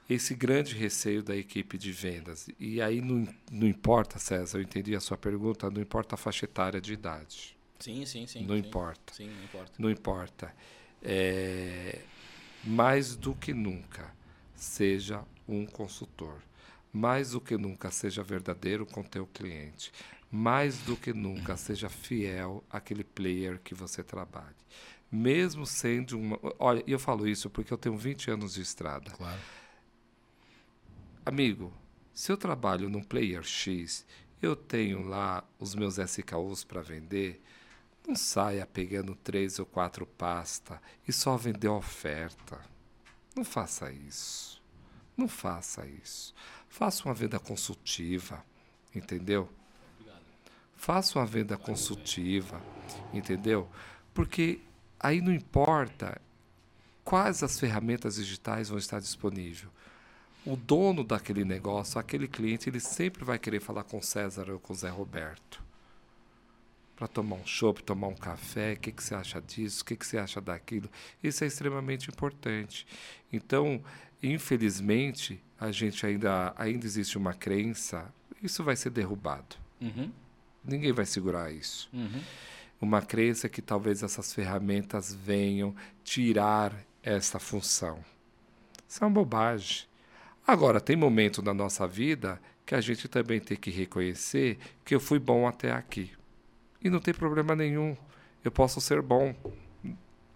esse 0.09 0.35
grande 0.35 0.75
receio 0.75 1.23
da 1.23 1.37
equipe 1.37 1.77
de 1.77 1.93
vendas. 1.93 2.49
E 2.59 2.81
aí 2.81 3.01
não, 3.01 3.29
não 3.51 3.67
importa, 3.67 4.19
César, 4.19 4.59
eu 4.59 4.63
entendi 4.63 4.97
a 4.97 5.01
sua 5.01 5.19
pergunta, 5.19 5.71
não 5.71 5.83
importa 5.83 6.15
a 6.15 6.19
faixa 6.19 6.47
etária 6.47 6.81
de 6.81 6.93
idade. 6.95 7.57
Sim, 7.79 8.05
sim, 8.07 8.27
sim. 8.27 8.45
Não 8.45 8.55
sim. 8.55 8.67
importa. 8.67 9.15
Sim, 9.15 9.29
não 9.29 9.45
importa. 9.45 9.73
Não 9.79 9.91
importa. 9.91 10.55
É, 11.03 12.01
mais 12.65 13.15
do 13.15 13.35
que 13.35 13.53
nunca, 13.53 14.13
seja 14.55 15.23
um 15.47 15.67
consultor. 15.67 16.43
Mais 16.93 17.33
do 17.33 17.41
que 17.41 17.57
nunca, 17.57 17.91
seja 17.91 18.23
verdadeiro 18.23 18.87
com 18.87 19.03
teu 19.03 19.27
cliente. 19.27 19.93
Mais 20.31 20.79
do 20.79 20.97
que 20.97 21.13
nunca, 21.13 21.57
seja 21.57 21.89
fiel 21.89 22.63
àquele 22.71 23.03
player 23.03 23.59
que 23.61 23.75
você 23.75 24.03
trabalhe. 24.03 24.57
Mesmo 25.11 25.65
sendo 25.65 26.19
uma. 26.19 26.39
Olha, 26.59 26.85
eu 26.87 26.99
falo 26.99 27.27
isso 27.27 27.49
porque 27.49 27.73
eu 27.73 27.79
tenho 27.79 27.97
20 27.97 28.31
anos 28.31 28.55
de 28.55 28.61
estrada. 28.61 29.11
Claro. 29.11 29.41
Amigo, 31.25 31.73
se 32.13 32.31
eu 32.31 32.37
trabalho 32.37 32.91
num 32.91 33.03
player 33.03 33.43
X, 33.43 34.05
eu 34.43 34.55
tenho 34.55 35.07
lá 35.07 35.43
os 35.59 35.75
meus 35.75 35.99
SKUs 35.99 36.63
para 36.65 36.83
vender, 36.83 37.43
não 38.07 38.15
saia 38.15 38.67
pegando 38.67 39.15
três 39.15 39.59
ou 39.59 39.67
quatro 39.67 40.07
pasta 40.07 40.81
e 41.07 41.13
só 41.13 41.37
vender 41.37 41.69
oferta. 41.69 42.61
Não 43.35 43.45
faça 43.45 43.91
isso. 43.93 44.63
Não 45.17 45.29
faça 45.29 45.87
isso. 45.87 46.35
Faça 46.69 47.05
uma 47.05 47.15
venda 47.15 47.39
consultiva, 47.39 48.45
entendeu? 48.95 49.49
Faça 50.79 51.19
uma 51.19 51.27
venda 51.27 51.59
consultiva, 51.59 52.59
entendeu? 53.13 53.69
Porque 54.15 54.61
aí 54.99 55.21
não 55.21 55.33
importa 55.33 56.19
quais 57.05 57.43
as 57.43 57.61
ferramentas 57.61 58.15
digitais 58.15 58.71
vão 58.71 58.79
estar 58.79 58.99
disponíveis 58.99 59.69
o 60.49 60.57
dono 60.57 61.05
daquele 61.05 61.45
negócio, 61.45 62.01
aquele 62.01 62.27
cliente, 62.27 62.71
ele 62.71 62.81
sempre 62.81 63.23
vai 63.23 63.39
querer 63.39 63.61
falar 63.61 63.85
com 63.85 64.01
César 64.01 64.51
ou 64.51 64.59
com 64.59 64.73
Zé 64.73 64.89
Roberto. 64.89 65.63
Para 66.97 67.07
tomar 67.07 67.37
um 67.37 67.47
chopp, 67.47 67.83
tomar 67.83 68.09
um 68.09 68.15
café, 68.15 68.73
o 68.73 68.81
que, 68.81 68.91
que 68.91 69.05
você 69.05 69.15
acha 69.15 69.43
disso, 69.43 69.83
o 69.83 69.85
que, 69.85 69.95
que 69.95 70.07
você 70.07 70.17
acha 70.17 70.41
daquilo. 70.41 70.89
Isso 71.23 71.45
é 71.45 71.47
extremamente 71.47 72.09
importante. 72.09 72.87
Então, 73.31 73.83
infelizmente, 74.23 75.39
a 75.61 75.71
gente 75.71 76.05
ainda, 76.07 76.55
ainda 76.57 76.87
existe 76.87 77.19
uma 77.19 77.35
crença, 77.35 78.11
isso 78.43 78.65
vai 78.65 78.75
ser 78.75 78.91
derrubado. 78.91 79.57
Uhum. 79.81 80.11
Ninguém 80.65 80.93
vai 80.93 81.07
segurar 81.07 81.53
isso. 81.53 81.89
Uhum. 81.93 82.23
Uma 82.81 83.03
crença 83.03 83.49
que 83.49 83.61
talvez 83.61 84.03
essas 84.03 84.33
ferramentas 84.33 85.15
venham 85.15 85.75
tirar 86.05 86.73
essa 87.03 87.39
função. 87.39 87.99
Isso 88.87 89.03
é 89.03 89.07
uma 89.07 89.13
bobagem. 89.13 89.87
Agora, 90.47 90.81
tem 90.81 90.97
momentos 90.97 91.45
na 91.45 91.53
nossa 91.53 91.87
vida 91.87 92.41
que 92.65 92.75
a 92.75 92.81
gente 92.81 93.09
também 93.09 93.41
tem 93.41 93.57
que 93.57 93.71
reconhecer 93.71 94.59
que 94.85 94.95
eu 94.95 95.01
fui 95.01 95.19
bom 95.19 95.47
até 95.47 95.73
aqui. 95.73 96.11
E 96.83 96.89
não 96.89 97.01
tem 97.01 97.13
problema 97.13 97.55
nenhum. 97.55 97.97
Eu 98.45 98.53
posso 98.53 98.81
ser 98.81 99.03
bom 99.03 99.35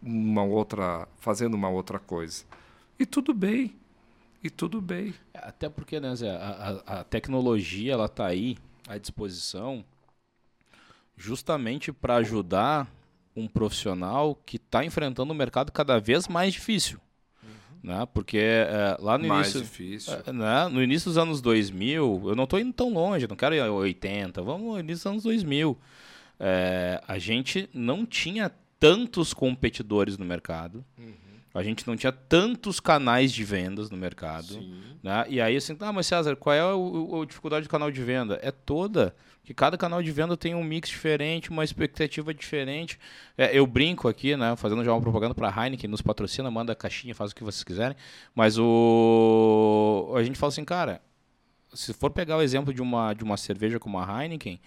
uma 0.03 0.43
outra, 0.43 1.07
fazendo 1.19 1.55
uma 1.55 1.69
outra 1.69 1.99
coisa. 1.99 2.45
E 2.99 3.07
tudo 3.07 3.33
bem. 3.33 3.77
E 4.43 4.51
tudo 4.51 4.81
bem. 4.81 5.15
Até 5.33 5.69
porque, 5.69 6.01
né, 6.01 6.15
Zé, 6.17 6.31
a, 6.31 6.83
a, 6.87 7.01
a 7.01 7.05
tecnologia 7.05 7.93
ela 7.93 8.07
está 8.07 8.27
aí 8.27 8.59
à 8.89 8.99
disposição 8.99 9.85
justamente 11.23 11.93
para 11.93 12.17
ajudar 12.17 12.89
um 13.35 13.47
profissional 13.47 14.35
que 14.45 14.57
está 14.57 14.85
enfrentando 14.85 15.33
um 15.33 15.37
mercado 15.37 15.71
cada 15.73 15.99
vez 15.99 16.29
mais 16.29 16.53
difícil. 16.53 16.99
Né? 17.83 18.07
Porque 18.15 18.39
é, 18.39 18.97
lá 19.01 19.19
no 19.19 19.27
Mais 19.27 19.47
início, 19.55 19.61
difícil. 19.63 20.13
é, 20.27 20.33
né? 20.33 20.69
no 20.69 20.83
início 20.83 21.09
dos 21.11 21.19
anos 21.19 21.41
2000, 21.41 22.23
eu 22.27 22.37
não 22.37 22.45
estou 22.45 22.59
indo 22.61 22.73
tão 22.73 22.93
longe, 22.93 23.27
não 23.27 23.35
quero 23.37 23.55
ir 23.55 23.61
a 23.61 23.73
80, 23.73 24.41
vamos 24.43 24.73
no 24.75 24.79
início 24.79 24.99
dos 25.05 25.07
anos 25.07 25.23
2000. 25.25 25.79
É, 26.39 27.01
a 27.09 27.19
gente 27.19 27.69
não 27.73 28.05
tinha 28.07 28.51
tantos 28.79 29.33
competidores 29.33 30.17
no 30.19 30.25
mercado. 30.25 30.85
A 31.55 31.63
gente 31.63 31.87
não 31.87 31.97
tinha 31.97 32.13
tantos 32.13 32.81
canais 32.81 33.31
de 33.33 33.45
vendas 33.45 33.91
no 33.91 33.97
mercado. 33.97 34.59
Né? 35.03 35.25
E 35.29 35.41
aí, 35.41 35.57
assim, 35.57 35.77
ah, 35.81 35.93
mas 35.93 36.07
César, 36.07 36.35
qual 36.37 36.55
é 36.55 36.65
o- 36.75 37.21
a 37.23 37.27
dificuldade 37.27 37.67
do 37.67 37.71
canal 37.71 37.91
de 37.91 38.03
venda? 38.03 38.39
É 38.43 38.51
toda. 38.51 39.15
Que 39.45 39.53
cada 39.53 39.77
canal 39.77 40.03
de 40.03 40.13
venda 40.13 40.37
tem 40.37 40.55
um 40.55 40.63
mix 40.63 40.89
diferente, 40.89 41.51
uma 41.51 41.65
expectativa 41.65 42.33
diferente. 42.33 42.99
É, 43.37 43.57
eu 43.57 43.67
brinco 43.67 44.07
aqui, 44.09 44.37
né? 44.37 44.55
Fazendo 44.55 44.85
já 44.85 44.93
uma 44.93 45.01
propaganda 45.01 45.35
para 45.35 45.49
a 45.49 45.65
Heineken, 45.65 45.91
nos 45.91 46.01
patrocina, 46.01 46.51
manda 46.51 46.75
caixinha, 46.77 47.15
faz 47.15 47.33
o 47.33 47.35
que 47.35 47.43
vocês 47.43 47.65
quiserem. 47.65 47.97
Mas 48.35 48.57
o 48.59 50.13
a 50.17 50.23
gente 50.23 50.39
fala 50.39 50.53
assim, 50.53 50.65
cara, 50.65 51.03
se 51.75 51.93
for 51.93 52.11
pegar 52.11 52.37
o 52.37 52.43
exemplo 52.43 52.73
de 52.73 52.81
uma, 52.81 53.15
de 53.15 53.25
uma 53.25 53.37
cerveja 53.37 53.81
como 53.81 53.99
a 53.99 54.23
Heineken, 54.23 54.61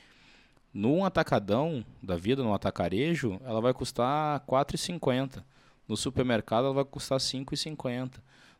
num 0.73 1.05
atacadão 1.05 1.85
da 2.03 2.17
vida, 2.17 2.43
num 2.43 2.53
atacarejo, 2.53 3.39
ela 3.45 3.61
vai 3.61 3.73
custar 3.73 4.39
R$ 4.39 4.45
4,50. 4.45 5.41
No 5.87 5.95
supermercado 5.95 6.65
ela 6.65 6.73
vai 6.73 6.83
custar 6.83 7.17
R$ 7.17 7.23
5,50. 7.23 8.15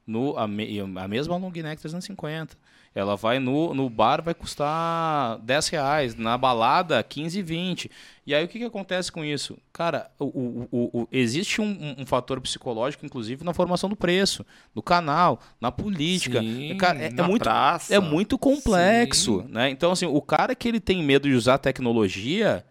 No, 0.07 0.37
a, 0.37 0.47
me, 0.47 0.79
a 0.79 1.07
mesma 1.09 1.35
long 1.35 1.51
neck 1.51 1.81
350. 1.81 2.55
Ela 2.95 3.17
vai 3.17 3.39
no, 3.39 3.73
no 3.73 3.89
bar 3.89 4.23
vai 4.23 4.33
custar 4.33 5.37
10 5.39 5.67
reais, 5.67 6.15
na 6.15 6.37
balada 6.37 7.03
15 7.03 7.41
20. 7.41 7.91
E 8.25 8.33
aí 8.33 8.45
o 8.45 8.47
que, 8.47 8.57
que 8.57 8.63
acontece 8.63 9.11
com 9.11 9.23
isso? 9.23 9.57
Cara, 9.73 10.09
o, 10.17 10.23
o, 10.25 10.67
o, 10.71 11.01
o- 11.01 11.07
existe 11.11 11.59
um, 11.59 11.95
um- 11.99 12.05
fator 12.05 12.39
psicológico, 12.39 13.05
inclusive, 13.05 13.43
na 13.43 13.53
formação 13.53 13.89
do 13.89 13.97
preço, 13.97 14.45
no 14.73 14.81
canal, 14.81 15.41
na 15.59 15.73
política. 15.73 16.39
Sim, 16.39 16.77
Cara, 16.77 16.99
é, 17.03 17.07
é 17.07 17.09
na 17.11 17.27
muito, 17.27 17.43
praça. 17.43 17.93
é 17.93 17.99
muito 17.99 18.37
complexo, 18.37 19.41
Sim. 19.41 19.51
né? 19.51 19.69
Então, 19.69 19.91
assim, 19.91 20.05
o 20.05 20.21
cara 20.21 20.55
que 20.55 20.65
ele 20.65 20.79
tem 20.79 21.03
medo 21.03 21.27
de 21.27 21.35
usar 21.35 21.57
tecnologia, 21.57 22.65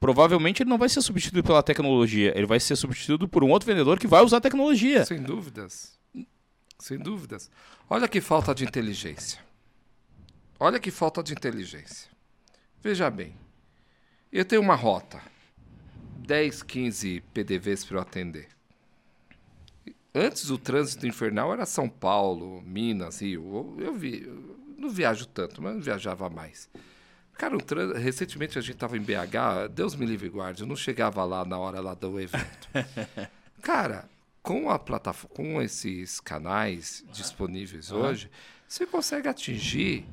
provavelmente 0.00 0.62
ele 0.62 0.70
não 0.70 0.78
vai 0.78 0.88
ser 0.88 1.02
substituído 1.02 1.46
pela 1.46 1.62
tecnologia, 1.62 2.32
ele 2.34 2.46
vai 2.46 2.58
ser 2.58 2.76
substituído 2.76 3.28
por 3.28 3.44
um 3.44 3.50
outro 3.50 3.66
vendedor 3.66 3.98
que 3.98 4.06
vai 4.06 4.24
usar 4.24 4.38
a 4.38 4.40
tecnologia. 4.40 5.04
Sem 5.04 5.20
dúvidas. 5.22 5.92
Sem 6.78 6.96
dúvidas. 6.98 7.50
Olha 7.90 8.08
que 8.08 8.22
falta 8.22 8.54
de 8.54 8.64
inteligência. 8.64 9.38
Olha 10.62 10.78
que 10.78 10.90
falta 10.90 11.22
de 11.22 11.32
inteligência. 11.32 12.10
Veja 12.82 13.08
bem. 13.08 13.34
Eu 14.30 14.44
tenho 14.44 14.60
uma 14.60 14.74
rota. 14.74 15.22
10, 16.18 16.62
15 16.62 17.22
PDVs 17.32 17.82
para 17.86 17.96
eu 17.96 18.00
atender. 18.02 18.48
Antes 20.14 20.50
o 20.50 20.58
trânsito 20.58 21.06
infernal 21.06 21.50
era 21.50 21.64
São 21.64 21.88
Paulo, 21.88 22.60
Minas, 22.60 23.22
Rio. 23.22 23.74
Eu, 23.78 23.94
vi, 23.94 24.24
eu 24.24 24.56
não 24.76 24.90
viajo 24.90 25.24
tanto, 25.24 25.62
mas 25.62 25.76
eu 25.76 25.80
viajava 25.80 26.28
mais. 26.28 26.68
Cara, 27.38 27.56
trânsito, 27.56 27.98
recentemente 27.98 28.58
a 28.58 28.60
gente 28.60 28.74
estava 28.74 28.98
em 28.98 29.00
BH, 29.00 29.70
Deus 29.72 29.94
me 29.96 30.04
livre 30.04 30.28
guarde, 30.28 30.60
eu 30.60 30.66
não 30.66 30.76
chegava 30.76 31.24
lá 31.24 31.42
na 31.42 31.56
hora 31.56 31.80
lá 31.80 31.94
do 31.94 32.20
evento. 32.20 32.68
Cara, 33.62 34.10
com 34.42 34.68
a 34.68 34.78
plataforma, 34.78 35.34
com 35.34 35.62
esses 35.62 36.20
canais 36.20 37.02
disponíveis 37.10 37.90
hoje, 37.90 38.30
você 38.68 38.84
consegue 38.86 39.26
atingir, 39.26 40.06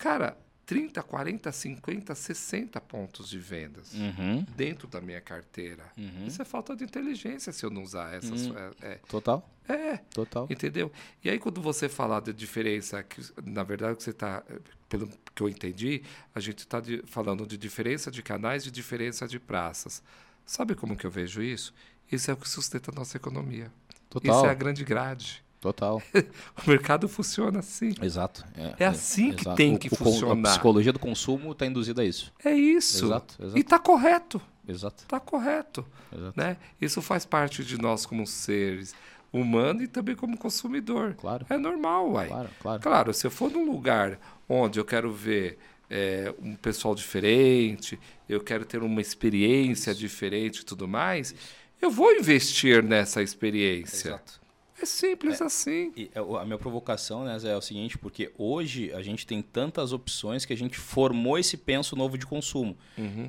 cara, 0.00 0.36
30, 0.66 1.02
40, 1.02 1.50
50, 1.50 2.14
60 2.14 2.80
pontos 2.80 3.28
de 3.28 3.38
vendas 3.38 3.92
Uhum, 3.92 4.44
dentro 4.56 4.86
da 4.86 5.00
minha 5.00 5.20
carteira. 5.20 5.84
uhum. 5.98 6.26
Isso 6.26 6.40
é 6.40 6.44
falta 6.44 6.76
de 6.76 6.84
inteligência 6.84 7.52
se 7.52 7.64
eu 7.66 7.70
não 7.70 7.82
usar 7.82 8.14
essas. 8.14 8.46
Hum. 8.46 8.54
É, 8.80 8.94
Total, 9.08 9.48
é, 9.68 9.72
é, 9.72 9.96
total. 10.14 10.46
entendeu? 10.48 10.90
E 11.24 11.28
aí, 11.30 11.38
quando 11.40 11.60
você 11.60 11.88
falar 11.88 12.20
da 12.20 12.30
diferença, 12.32 13.02
que, 13.02 13.20
na 13.44 13.62
verdade, 13.64 13.96
que 13.96 14.02
você 14.04 14.10
está, 14.10 14.44
pelo 14.88 15.08
que 15.34 15.42
eu 15.42 15.48
entendi, 15.48 16.02
a 16.34 16.38
gente 16.40 16.60
está 16.60 16.80
falando 17.04 17.46
de 17.46 17.58
diferença 17.58 18.08
de 18.10 18.22
canais 18.22 18.64
e 18.64 18.70
diferença 18.70 19.26
de 19.26 19.40
praças. 19.40 20.02
Sabe 20.46 20.74
como 20.76 20.96
que 20.96 21.04
eu 21.06 21.10
vejo 21.10 21.42
isso? 21.42 21.74
Isso 22.10 22.30
é 22.30 22.34
o 22.34 22.36
que 22.36 22.48
sustenta 22.48 22.90
a 22.92 22.94
nossa 22.94 23.16
economia. 23.16 23.72
Total. 24.08 24.34
Isso 24.36 24.46
é 24.46 24.50
a 24.50 24.54
grande 24.54 24.84
grade. 24.84 25.44
Total. 25.60 26.02
o 26.66 26.70
mercado 26.70 27.06
funciona 27.08 27.58
assim. 27.58 27.92
Exato. 28.00 28.44
É, 28.78 28.86
assim 28.86 29.32
que 29.32 29.44
tem 29.54 29.76
que 29.76 29.92
o, 29.92 29.96
funcionar. 29.96 30.48
A 30.48 30.52
psicologia 30.52 30.92
do 30.92 30.98
consumo 30.98 31.52
está 31.52 31.66
induzida 31.66 32.00
a 32.00 32.04
isso. 32.04 32.32
É 32.42 32.52
isso. 32.54 33.04
Exato, 33.06 33.34
exato. 33.38 33.58
E 33.58 33.60
está 33.60 33.78
correto. 33.78 34.40
Exato. 34.66 35.02
Está 35.02 35.20
correto. 35.20 35.86
Exato. 36.10 36.40
Né? 36.40 36.56
Isso 36.80 37.02
faz 37.02 37.26
parte 37.26 37.62
de 37.62 37.76
nós 37.76 38.06
como 38.06 38.26
seres 38.26 38.94
humanos 39.32 39.82
e 39.82 39.86
também 39.86 40.16
como 40.16 40.36
consumidor. 40.38 41.14
Claro. 41.14 41.44
É 41.50 41.58
normal, 41.58 42.10
uai. 42.10 42.28
Claro, 42.28 42.50
claro. 42.60 42.82
Claro, 42.82 43.14
se 43.14 43.26
eu 43.26 43.30
for 43.30 43.50
num 43.50 43.70
lugar 43.70 44.18
onde 44.48 44.80
eu 44.80 44.84
quero 44.84 45.12
ver 45.12 45.58
é, 45.90 46.32
um 46.40 46.54
pessoal 46.56 46.94
diferente, 46.94 47.98
eu 48.28 48.40
quero 48.40 48.64
ter 48.64 48.82
uma 48.82 49.00
experiência 49.00 49.94
diferente 49.94 50.60
e 50.60 50.64
tudo 50.64 50.88
mais, 50.88 51.34
eu 51.82 51.90
vou 51.90 52.12
investir 52.12 52.82
nessa 52.82 53.22
experiência. 53.22 54.08
Exato. 54.08 54.39
É 54.80 54.86
simples 54.86 55.40
É. 55.40 55.44
assim. 55.44 55.92
É, 56.14 56.18
a 56.18 56.44
minha 56.44 56.58
provocação, 56.58 57.24
né, 57.24 57.38
Zé, 57.38 57.52
é 57.52 57.56
o 57.56 57.60
seguinte, 57.60 57.98
porque 57.98 58.32
hoje 58.38 58.92
a 58.94 59.02
gente 59.02 59.26
tem 59.26 59.42
tantas 59.42 59.92
opções 59.92 60.44
que 60.44 60.52
a 60.52 60.56
gente 60.56 60.78
formou 60.78 61.38
esse 61.38 61.56
penso 61.56 61.94
novo 61.94 62.16
de 62.16 62.26
consumo, 62.26 62.76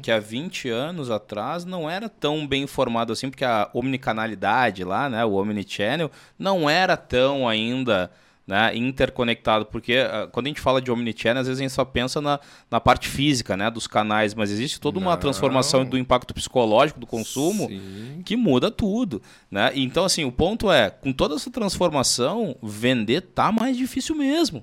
que 0.01 0.11
há 0.11 0.19
20 0.19 0.69
anos 0.69 1.09
atrás 1.11 1.65
não 1.65 1.89
era 1.89 2.07
tão 2.07 2.47
bem 2.47 2.65
formado 2.67 3.11
assim, 3.11 3.29
porque 3.29 3.43
a 3.45 3.69
omnicanalidade 3.73 4.83
lá, 4.83 5.09
né, 5.09 5.25
o 5.25 5.33
omnichannel, 5.33 6.09
não 6.39 6.69
era 6.69 6.95
tão 6.95 7.47
ainda 7.47 8.11
né, 8.51 8.75
interconectado, 8.75 9.65
porque 9.65 9.95
uh, 10.01 10.27
quando 10.29 10.47
a 10.47 10.49
gente 10.49 10.59
fala 10.59 10.81
de 10.81 10.91
omnichannel, 10.91 11.39
às 11.39 11.47
vezes 11.47 11.61
a 11.61 11.63
gente 11.63 11.71
só 11.71 11.85
pensa 11.85 12.19
na, 12.19 12.37
na 12.69 12.81
parte 12.81 13.07
física, 13.07 13.55
né, 13.55 13.71
dos 13.71 13.87
canais, 13.87 14.33
mas 14.33 14.51
existe 14.51 14.77
toda 14.77 14.99
uma 14.99 15.11
Não. 15.11 15.17
transformação 15.17 15.85
do 15.85 15.97
impacto 15.97 16.33
psicológico 16.33 16.99
do 16.99 17.07
consumo 17.07 17.69
Sim. 17.69 18.21
que 18.25 18.35
muda 18.35 18.69
tudo, 18.69 19.21
né? 19.49 19.71
Então 19.73 20.03
assim, 20.03 20.25
o 20.25 20.33
ponto 20.33 20.69
é, 20.69 20.89
com 20.89 21.13
toda 21.13 21.35
essa 21.35 21.49
transformação, 21.49 22.53
vender 22.61 23.21
tá 23.21 23.53
mais 23.53 23.77
difícil 23.77 24.15
mesmo. 24.17 24.61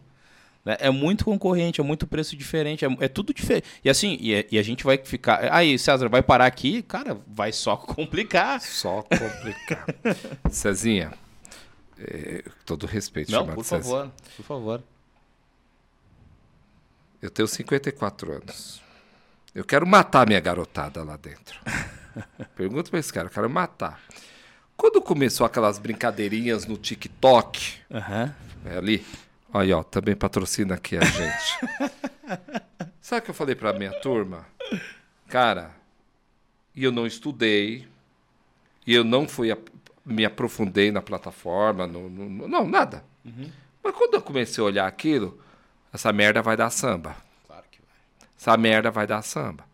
né? 0.66 0.76
É 0.80 0.90
muito 0.90 1.24
concorrente, 1.24 1.80
é 1.80 1.84
muito 1.84 2.06
preço 2.06 2.36
diferente, 2.36 2.84
é, 2.84 2.88
é 3.00 3.08
tudo 3.08 3.32
diferente. 3.32 3.64
E 3.82 3.88
assim, 3.88 4.18
e, 4.20 4.46
e 4.50 4.58
a 4.58 4.62
gente 4.62 4.84
vai 4.84 4.98
ficar. 4.98 5.50
Aí, 5.50 5.78
César, 5.78 6.10
vai 6.10 6.20
parar 6.22 6.44
aqui, 6.44 6.82
cara, 6.82 7.16
vai 7.26 7.52
só 7.52 7.74
complicar. 7.96 8.60
Só 8.60 9.00
complicar. 9.00 9.86
Cezinha, 10.50 11.12
é, 11.98 12.44
todo 12.64 12.86
respeito, 12.86 13.30
Não, 13.32 13.46
por 13.46 13.64
Cezinha. 13.64 13.94
favor, 13.94 14.12
por 14.36 14.42
favor. 14.44 14.82
Eu 17.20 17.30
tenho 17.30 17.48
54 17.48 18.32
anos. 18.32 18.80
Eu 19.54 19.64
quero 19.64 19.86
matar 19.86 20.26
minha 20.26 20.40
garotada 20.40 21.02
lá 21.02 21.16
dentro. 21.16 21.58
Pergunta 22.54 22.90
pra 22.90 23.00
esse 23.00 23.12
cara, 23.12 23.26
eu 23.26 23.30
quero 23.32 23.50
matar. 23.50 24.00
Quando 24.76 25.02
começou 25.02 25.44
aquelas 25.44 25.78
brincadeirinhas 25.78 26.64
no 26.66 26.76
TikTok, 26.76 27.78
Aham. 27.90 28.32
é 28.64 28.76
ali, 28.76 29.04
aí 29.52 29.72
ó, 29.72 29.82
também 29.82 30.14
patrocina 30.14 30.76
aqui 30.76 30.96
a 30.96 31.00
gente. 31.04 31.58
Sabe 33.00 33.20
o 33.20 33.24
que 33.24 33.30
eu 33.30 33.34
falei 33.34 33.54
pra 33.56 33.72
minha 33.72 33.92
turma? 34.00 34.46
Cara, 35.28 35.72
e 36.76 36.84
eu 36.84 36.92
não 36.92 37.06
estudei, 37.06 37.88
e 38.86 38.94
eu 38.94 39.02
não 39.02 39.26
fui 39.26 39.50
me 40.08 40.24
aprofundei 40.24 40.90
na 40.90 41.02
plataforma, 41.02 41.86
no, 41.86 42.08
no- 42.08 42.48
não, 42.48 42.66
nada. 42.66 43.04
Mas 43.82 43.94
quando 43.94 44.14
eu 44.14 44.22
comecei 44.22 44.62
a 44.62 44.66
olhar 44.66 44.86
aquilo, 44.86 45.40
essa 45.92 46.12
merda 46.12 46.42
vai 46.42 46.56
dar 46.56 46.70
samba. 46.70 47.16
Claro 47.46 47.64
que 47.70 47.78
vai. 47.80 48.28
Essa 48.36 48.56
merda 48.56 48.90
vai 48.90 49.06
dar 49.06 49.22
samba. 49.22 49.64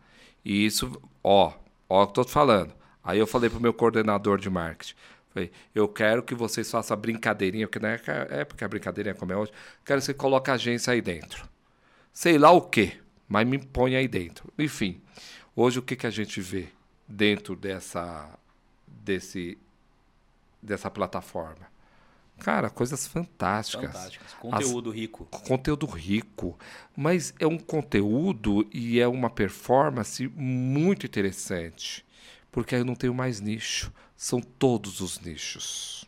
E 0.45 0.67
isso, 0.67 1.01
ó, 1.23 1.53
ó 1.89 2.03
o 2.03 2.07
que 2.07 2.21
eu 2.21 2.25
tô 2.25 2.31
falando. 2.31 2.75
Aí 3.03 3.19
eu 3.19 3.27
falei 3.27 3.49
pro 3.51 3.61
meu 3.61 3.73
coordenador 3.73 4.39
de 4.39 4.49
marketing. 4.51 4.95
Falei, 5.33 5.51
eu 5.75 5.89
quero 5.89 6.23
que 6.23 6.35
vocês 6.35 6.71
façam 6.71 6.95
a 6.97 7.01
brincadeirinha, 7.01 7.67
porque 7.67 7.81
na 7.81 7.91
época 7.91 8.65
a 8.65 8.69
brincadeirinha 8.69 9.15
como 9.15 9.33
é 9.33 9.37
hoje, 9.37 9.53
quero 9.85 10.01
que 10.01 10.07
você 10.07 10.15
coloque 10.15 10.51
a 10.51 10.55
agência 10.55 10.93
aí 10.93 11.01
dentro. 11.01 11.49
Sei 12.13 12.39
lá 12.39 12.51
o 12.53 12.61
quê, 12.61 12.93
mas 13.29 13.47
me 13.47 13.59
põe 13.59 13.97
aí 13.97 14.07
dentro. 14.07 14.53
Enfim, 14.59 15.01
hoje 15.57 15.81
o 15.81 15.83
que, 15.83 15.97
que 15.97 16.07
a 16.07 16.11
gente 16.11 16.41
vê 16.41 16.69
dentro 17.09 17.57
dessa, 17.57 18.39
desse, 18.87 19.59
dessa 20.65 20.91
plataforma? 20.91 21.73
Cara, 22.39 22.69
coisas 22.69 23.07
fantásticas 23.07 23.93
Fantásticas. 23.93 24.33
Conteúdo 24.35 24.91
rico. 24.91 25.25
conteúdo 25.27 25.87
rico, 25.87 26.59
mas 26.97 27.33
é 27.39 27.47
um 27.47 27.59
conteúdo 27.59 28.67
e 28.73 28.99
é 28.99 29.07
uma 29.07 29.31
performance 29.31 30.27
muito 30.35 31.07
interessante, 31.07 32.05
porque 32.51 32.75
aí 32.75 32.81
eu 32.81 32.85
não 32.85 32.97
tenho 32.97 33.15
mais 33.15 33.41
nicho, 33.41 33.93
são 34.17 34.41
todos 34.41 35.01
os 35.01 35.21
nichos. 35.21 36.05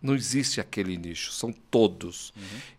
Não 0.00 0.14
existe 0.14 0.60
aquele 0.60 0.96
nicho, 0.96 1.32
são 1.32 1.52
todos. 1.52 2.32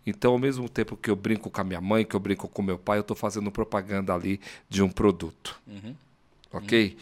Então, 0.06 0.32
ao 0.32 0.40
mesmo 0.40 0.70
tempo 0.70 0.96
que 0.96 1.10
eu 1.10 1.16
brinco 1.16 1.52
com 1.52 1.62
a 1.62 1.64
minha 1.64 1.82
mãe, 1.82 2.06
que 2.06 2.16
eu 2.16 2.20
brinco 2.20 2.48
com 2.48 2.62
meu 2.62 2.80
pai, 2.80 2.98
eu 2.98 3.02
estou 3.02 3.16
fazendo 3.16 3.52
propaganda 3.52 4.14
ali 4.14 4.40
de 4.70 4.82
um 4.82 4.90
produto. 4.90 5.62
Ok? 6.52 6.98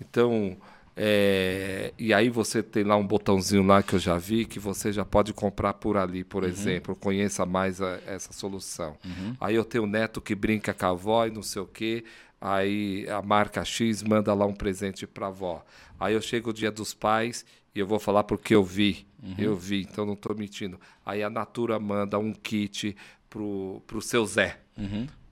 Então, 0.00 0.56
é, 1.00 1.92
e 1.96 2.12
aí 2.12 2.28
você 2.28 2.60
tem 2.62 2.82
lá 2.82 2.96
um 2.96 3.06
botãozinho 3.06 3.62
lá 3.64 3.82
que 3.84 3.94
eu 3.94 3.98
já 4.00 4.18
vi 4.18 4.44
que 4.44 4.58
você 4.58 4.92
já 4.92 5.04
pode 5.04 5.32
comprar 5.32 5.74
por 5.74 5.96
ali, 5.96 6.24
por 6.24 6.42
exemplo. 6.42 6.96
Conheça 6.96 7.46
mais 7.46 7.80
a- 7.80 8.00
essa 8.04 8.32
solução. 8.32 8.96
Aí 9.40 9.54
eu 9.54 9.64
tenho 9.64 9.84
um 9.84 9.86
neto 9.86 10.20
que 10.20 10.34
brinca 10.34 10.74
com 10.74 10.86
a 10.86 10.88
avó 10.90 11.24
e 11.26 11.30
não 11.30 11.42
sei 11.42 11.62
o 11.62 11.66
quê. 11.66 12.04
Aí 12.40 13.08
a 13.08 13.22
marca 13.22 13.64
X 13.64 14.02
manda 14.02 14.34
lá 14.34 14.44
um 14.44 14.52
presente 14.54 15.06
para 15.06 15.26
a 15.26 15.28
avó. 15.28 15.64
Aí 16.00 16.14
eu 16.14 16.20
chego 16.20 16.50
o 16.50 16.52
dia 16.52 16.70
dos 16.70 16.92
pais 16.94 17.44
e 17.74 17.78
eu 17.78 17.86
vou 17.86 17.98
falar 18.00 18.24
porque 18.24 18.54
eu 18.54 18.64
vi. 18.64 19.06
Eu 19.36 19.56
vi, 19.56 19.82
então 19.82 20.04
não 20.04 20.14
estou 20.14 20.34
mentindo. 20.36 20.80
Aí 21.06 21.22
a 21.22 21.30
Natura 21.30 21.78
manda 21.78 22.18
um 22.18 22.32
kit 22.32 22.96
pro, 23.30 23.82
pro 23.86 24.00
seu 24.02 24.24
Zé, 24.26 24.58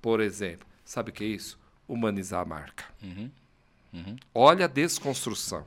por 0.00 0.20
exemplo. 0.20 0.66
Sabe 0.84 1.10
o 1.10 1.12
que 1.12 1.24
é 1.24 1.28
isso? 1.28 1.58
Humanizar 1.88 2.40
a 2.40 2.44
marca. 2.44 2.84
Olha 4.34 4.64
a 4.66 4.68
desconstrução. 4.68 5.64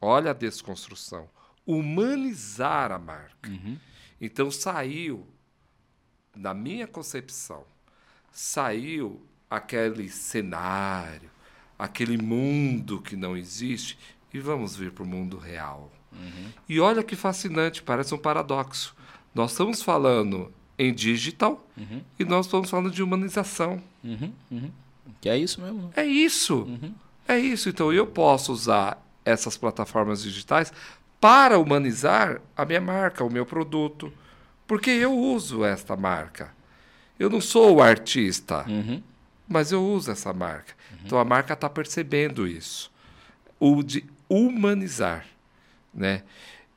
Olha 0.00 0.30
a 0.30 0.34
desconstrução. 0.34 1.28
Humanizar 1.66 2.92
a 2.92 2.98
marca. 2.98 3.50
Então 4.20 4.50
saiu, 4.50 5.26
na 6.34 6.52
minha 6.54 6.86
concepção, 6.86 7.64
saiu 8.32 9.22
aquele 9.48 10.08
cenário, 10.08 11.30
aquele 11.78 12.16
mundo 12.16 13.00
que 13.00 13.16
não 13.16 13.36
existe 13.36 13.98
e 14.32 14.38
vamos 14.38 14.76
vir 14.76 14.90
para 14.92 15.04
o 15.04 15.06
mundo 15.06 15.38
real. 15.38 15.92
E 16.68 16.80
olha 16.80 17.02
que 17.02 17.14
fascinante, 17.16 17.82
parece 17.82 18.14
um 18.14 18.18
paradoxo. 18.18 18.94
Nós 19.34 19.50
estamos 19.52 19.82
falando 19.82 20.52
em 20.78 20.92
digital 20.94 21.66
e 22.18 22.24
nós 22.24 22.46
estamos 22.46 22.70
falando 22.70 22.90
de 22.90 23.02
humanização. 23.02 23.82
Que 25.20 25.28
é 25.28 25.36
isso 25.38 25.60
mesmo. 25.60 25.82
né? 25.82 25.90
É 25.96 26.04
isso. 26.04 26.66
É 27.26 27.38
isso. 27.38 27.68
Então 27.68 27.92
eu 27.92 28.06
posso 28.06 28.52
usar 28.52 29.02
essas 29.24 29.56
plataformas 29.56 30.22
digitais 30.22 30.72
para 31.20 31.58
humanizar 31.58 32.40
a 32.56 32.64
minha 32.64 32.80
marca, 32.80 33.24
o 33.24 33.30
meu 33.32 33.44
produto. 33.46 34.12
Porque 34.66 34.90
eu 34.90 35.12
uso 35.16 35.64
esta 35.64 35.96
marca. 35.96 36.54
Eu 37.18 37.30
não 37.30 37.40
sou 37.40 37.76
o 37.76 37.82
artista, 37.82 38.64
mas 39.48 39.72
eu 39.72 39.82
uso 39.84 40.10
essa 40.10 40.32
marca. 40.32 40.74
Então 41.04 41.18
a 41.18 41.24
marca 41.24 41.54
está 41.54 41.68
percebendo 41.70 42.46
isso. 42.46 42.90
O 43.58 43.82
de 43.82 44.04
humanizar. 44.28 45.24
Né? 45.94 46.22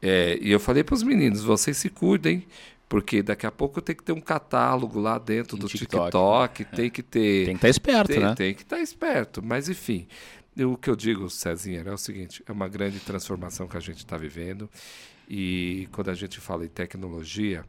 É, 0.01 0.37
e 0.41 0.49
eu 0.51 0.59
falei 0.59 0.83
para 0.83 0.95
os 0.95 1.03
meninos: 1.03 1.43
vocês 1.43 1.75
se 1.77 1.89
cuidem, 1.89 2.47
porque 2.89 3.21
daqui 3.21 3.45
a 3.45 3.51
pouco 3.51 3.79
tem 3.79 3.95
que 3.95 4.03
ter 4.03 4.11
um 4.11 4.19
catálogo 4.19 4.99
lá 4.99 5.19
dentro 5.19 5.55
do 5.55 5.67
TikTok. 5.67 6.05
TikTok, 6.05 6.65
tem 6.65 6.89
que 6.89 7.03
ter. 7.03 7.45
Tem 7.45 7.55
que 7.55 7.57
estar 7.57 7.69
esperto, 7.69 8.07
Tem, 8.07 8.19
né? 8.19 8.35
tem 8.35 8.53
que 8.55 8.63
estar 8.63 8.79
esperto. 8.79 9.43
Mas, 9.43 9.69
enfim, 9.69 10.07
o 10.57 10.75
que 10.75 10.89
eu 10.89 10.95
digo, 10.95 11.29
Cezinha, 11.29 11.83
é 11.85 11.93
o 11.93 11.97
seguinte: 11.97 12.43
é 12.47 12.51
uma 12.51 12.67
grande 12.67 12.99
transformação 12.99 13.67
que 13.67 13.77
a 13.77 13.79
gente 13.79 13.99
está 13.99 14.17
vivendo. 14.17 14.67
E 15.29 15.87
quando 15.91 16.09
a 16.09 16.15
gente 16.15 16.39
fala 16.39 16.65
em 16.65 16.69
tecnologia, 16.69 17.63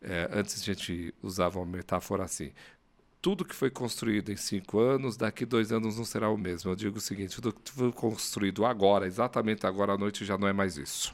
eh, 0.00 0.30
antes 0.32 0.62
a 0.62 0.64
gente 0.64 1.12
usava 1.20 1.58
uma 1.58 1.66
metáfora 1.66 2.22
assim. 2.22 2.52
Tudo 3.20 3.44
que 3.44 3.54
foi 3.56 3.70
construído 3.70 4.30
em 4.30 4.36
cinco 4.36 4.78
anos, 4.78 5.16
daqui 5.16 5.44
dois 5.44 5.72
anos 5.72 5.96
não 5.96 6.04
será 6.04 6.30
o 6.30 6.38
mesmo. 6.38 6.70
Eu 6.70 6.76
digo 6.76 6.98
o 6.98 7.00
seguinte: 7.00 7.34
tudo 7.34 7.52
que 7.52 7.72
foi 7.72 7.90
construído 7.90 8.64
agora, 8.64 9.08
exatamente 9.08 9.66
agora 9.66 9.94
à 9.94 9.98
noite, 9.98 10.24
já 10.24 10.38
não 10.38 10.46
é 10.46 10.52
mais 10.52 10.76
isso. 10.76 11.12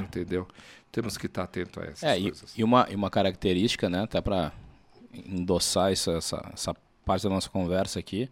Entendeu? 0.00 0.48
Temos 0.96 1.18
que 1.18 1.26
estar 1.26 1.42
atento 1.42 1.78
a 1.78 1.84
essas 1.84 2.02
É, 2.02 2.18
e, 2.18 2.22
coisas. 2.22 2.54
e 2.56 2.64
uma, 2.64 2.86
e 2.90 2.94
uma 2.94 3.10
característica, 3.10 3.90
né, 3.90 4.04
até 4.04 4.20
para 4.22 4.50
endossar 5.12 5.92
essa, 5.92 6.12
essa, 6.12 6.50
essa 6.54 6.74
parte 7.04 7.22
da 7.24 7.28
nossa 7.28 7.50
conversa 7.50 7.98
aqui, 7.98 8.30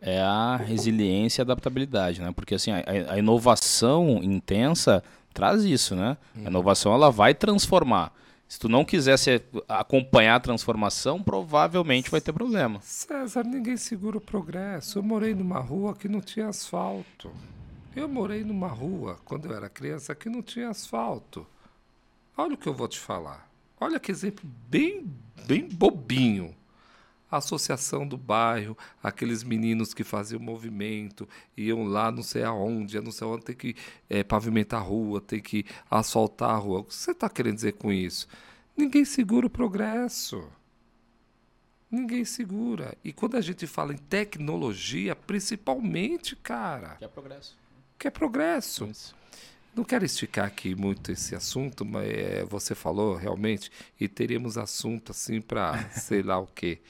é 0.00 0.20
a 0.20 0.56
resiliência 0.56 1.40
e 1.40 1.42
adaptabilidade, 1.42 2.20
né? 2.20 2.30
Porque 2.30 2.54
assim, 2.54 2.70
a, 2.70 2.84
a 3.08 3.18
inovação 3.18 4.20
intensa 4.22 5.02
traz 5.34 5.64
isso, 5.64 5.96
né? 5.96 6.16
A 6.44 6.48
inovação 6.48 6.94
ela 6.94 7.10
vai 7.10 7.34
transformar. 7.34 8.12
Se 8.48 8.60
tu 8.60 8.68
não 8.68 8.84
quiser 8.84 9.16
se, 9.16 9.42
acompanhar 9.68 10.36
a 10.36 10.40
transformação, 10.40 11.20
provavelmente 11.20 12.08
vai 12.08 12.20
ter 12.20 12.32
problema. 12.32 12.78
César, 12.82 13.42
ninguém 13.42 13.76
segura 13.76 14.18
o 14.18 14.20
progresso. 14.20 14.98
Eu 15.00 15.02
morei 15.02 15.34
numa 15.34 15.58
rua 15.58 15.96
que 15.96 16.08
não 16.08 16.20
tinha 16.20 16.46
asfalto. 16.48 17.32
Eu 17.96 18.08
morei 18.08 18.44
numa 18.44 18.68
rua, 18.68 19.18
quando 19.24 19.46
eu 19.46 19.56
era 19.56 19.68
criança, 19.68 20.14
que 20.14 20.28
não 20.28 20.42
tinha 20.42 20.68
asfalto. 20.68 21.44
Olha 22.36 22.54
o 22.54 22.58
que 22.58 22.68
eu 22.68 22.74
vou 22.74 22.86
te 22.86 22.98
falar. 22.98 23.48
Olha 23.80 23.98
que 23.98 24.10
exemplo 24.10 24.48
bem, 24.68 25.10
bem 25.46 25.66
bobinho. 25.68 26.54
A 27.30 27.38
associação 27.38 28.06
do 28.06 28.16
bairro, 28.16 28.76
aqueles 29.02 29.42
meninos 29.42 29.92
que 29.92 30.04
faziam 30.04 30.40
movimento, 30.40 31.28
iam 31.56 31.84
lá 31.84 32.10
não 32.10 32.22
sei 32.22 32.44
aonde, 32.44 33.00
não 33.00 33.10
sei 33.10 33.26
onde, 33.26 33.44
tem 33.46 33.56
que 33.56 33.74
é, 34.08 34.22
pavimentar 34.22 34.80
a 34.80 34.84
rua, 34.84 35.20
tem 35.20 35.40
que 35.40 35.64
asfaltar 35.90 36.50
a 36.50 36.56
rua. 36.56 36.80
O 36.80 36.84
que 36.84 36.94
você 36.94 37.10
está 37.10 37.28
querendo 37.28 37.56
dizer 37.56 37.72
com 37.72 37.92
isso? 37.92 38.28
Ninguém 38.76 39.04
segura 39.04 39.46
o 39.46 39.50
progresso. 39.50 40.46
Ninguém 41.90 42.24
segura. 42.24 42.96
E 43.02 43.12
quando 43.12 43.36
a 43.36 43.40
gente 43.40 43.66
fala 43.66 43.92
em 43.92 43.96
tecnologia, 43.96 45.16
principalmente, 45.16 46.36
cara. 46.36 46.96
Que 46.96 47.04
é 47.04 47.08
progresso. 47.08 47.58
Que 47.98 48.08
é 48.08 48.10
progresso. 48.10 48.84
Isso. 48.84 49.15
Não 49.76 49.84
quero 49.84 50.06
esticar 50.06 50.46
aqui 50.46 50.74
muito 50.74 51.12
esse 51.12 51.34
assunto, 51.34 51.84
mas 51.84 52.08
é, 52.08 52.42
você 52.46 52.74
falou 52.74 53.14
realmente, 53.14 53.70
e 54.00 54.08
teríamos 54.08 54.56
assunto 54.56 55.12
assim 55.12 55.38
para 55.38 55.86
sei 55.92 56.22
lá 56.22 56.38
o 56.38 56.46
quê. 56.46 56.80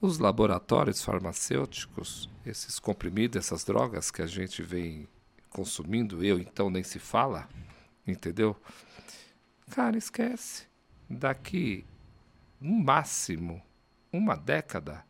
Os 0.00 0.18
laboratórios 0.18 1.02
farmacêuticos, 1.02 2.30
esses 2.46 2.78
comprimidos, 2.78 3.44
essas 3.44 3.64
drogas 3.64 4.12
que 4.12 4.22
a 4.22 4.28
gente 4.28 4.62
vem 4.62 5.08
consumindo, 5.48 6.24
eu 6.24 6.38
então 6.38 6.70
nem 6.70 6.84
se 6.84 7.00
fala, 7.00 7.48
entendeu? 8.06 8.56
Cara, 9.72 9.98
esquece. 9.98 10.68
Daqui, 11.08 11.84
no 12.60 12.78
máximo, 12.78 13.60
uma 14.12 14.36
década, 14.36 15.04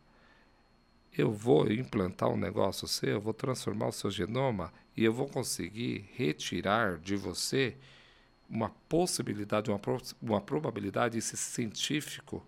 eu 1.13 1.31
vou 1.31 1.71
implantar 1.71 2.31
um 2.31 2.37
negócio 2.39 2.89
seu, 2.89 3.11
eu 3.11 3.21
vou 3.21 3.35
transformar 3.35 3.89
o 3.89 3.93
seu 3.93 4.11
genoma 4.11 4.73
e 4.97 5.05
eu 5.05 5.13
vou 5.13 5.29
conseguir 5.29 6.09
retirar 6.17 6.99
de 6.99 7.17
você 7.17 7.77
uma 8.49 8.71
possibilidade, 8.89 9.71
uma, 9.71 9.79
pro, 9.79 10.01
uma 10.21 10.41
probabilidade, 10.41 11.17
isso 11.17 11.35
é 11.35 11.39
científico, 11.39 12.45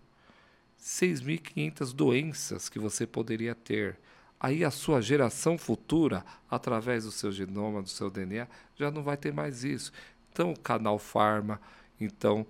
6.500 0.79 1.93
doenças 1.93 2.67
que 2.67 2.77
você 2.77 3.07
poderia 3.07 3.55
ter. 3.55 3.97
Aí 4.37 4.65
a 4.65 4.71
sua 4.71 5.01
geração 5.01 5.57
futura, 5.57 6.25
através 6.51 7.05
do 7.05 7.11
seu 7.11 7.31
genoma, 7.31 7.81
do 7.81 7.87
seu 7.87 8.09
DNA, 8.09 8.45
já 8.75 8.91
não 8.91 9.01
vai 9.01 9.15
ter 9.15 9.31
mais 9.31 9.63
isso. 9.63 9.93
Então, 10.31 10.51
o 10.51 10.59
canal 10.59 10.99
Pharma, 10.99 11.61
então, 12.01 12.45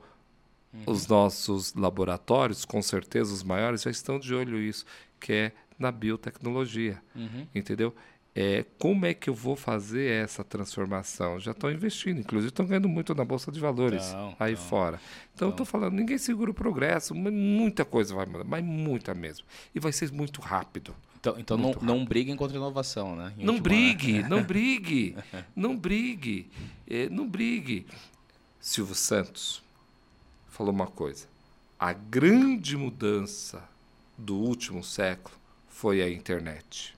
uhum. 0.74 0.84
os 0.88 1.06
nossos 1.06 1.76
laboratórios, 1.76 2.66
com 2.66 2.82
certeza 2.82 3.32
os 3.32 3.44
maiores, 3.44 3.84
já 3.84 3.91
estão 3.91 4.18
de 4.18 4.34
olho 4.34 4.58
nisso, 4.58 4.86
que 5.20 5.32
é 5.32 5.52
na 5.78 5.91
biotecnologia. 5.91 7.00
Uhum. 7.16 7.46
Entendeu? 7.54 7.94
É, 8.36 8.65
como 8.79 9.05
é 9.05 9.13
que 9.13 9.29
eu 9.29 9.34
vou 9.34 9.55
fazer 9.55 10.09
essa 10.09 10.43
transformação? 10.43 11.39
Já 11.39 11.51
estão 11.51 11.71
investindo, 11.71 12.19
inclusive 12.19 12.49
estão 12.49 12.65
ganhando 12.65 12.89
muito 12.89 13.13
na 13.13 13.23
Bolsa 13.23 13.51
de 13.51 13.59
Valores 13.59 14.07
então, 14.07 14.36
aí 14.39 14.53
então, 14.53 14.65
fora. 14.65 14.99
Então, 15.36 15.49
estou 15.49 15.65
falando, 15.65 15.93
ninguém 15.93 16.17
segura 16.17 16.49
o 16.49 16.53
progresso, 16.53 17.13
muita 17.13 17.86
coisa 17.86 18.15
vai 18.15 18.25
mudar, 18.25 18.43
mas 18.43 18.63
muita 18.63 19.13
mesmo. 19.13 19.45
E 19.73 19.79
vai 19.79 19.91
ser 19.91 20.11
muito 20.11 20.41
rápido. 20.41 20.95
Então, 21.19 21.36
então 21.38 21.57
não, 21.57 21.73
não 21.81 22.05
briguem 22.05 22.36
contra 22.36 22.57
a 22.57 22.59
inovação, 22.59 23.15
né? 23.15 23.34
Não 23.38 23.59
brigue, 23.59 24.23
não 24.23 24.41
brigue, 24.43 25.15
não 25.55 25.77
brigue, 25.77 26.49
é, 26.89 27.07
não 27.09 27.27
brigue. 27.27 27.86
Silvio 28.59 28.95
Santos 28.95 29.63
falou 30.49 30.73
uma 30.73 30.88
coisa. 30.88 31.27
A 31.79 31.93
grande 31.93 32.75
mudança 32.75 33.63
do 34.17 34.36
último 34.36 34.84
século 34.84 35.36
foi 35.67 36.01
a 36.01 36.09
internet. 36.09 36.95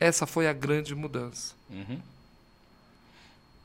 Essa 0.00 0.26
foi 0.26 0.46
a 0.48 0.52
grande 0.52 0.94
mudança. 0.94 1.54
Uhum. 1.70 2.00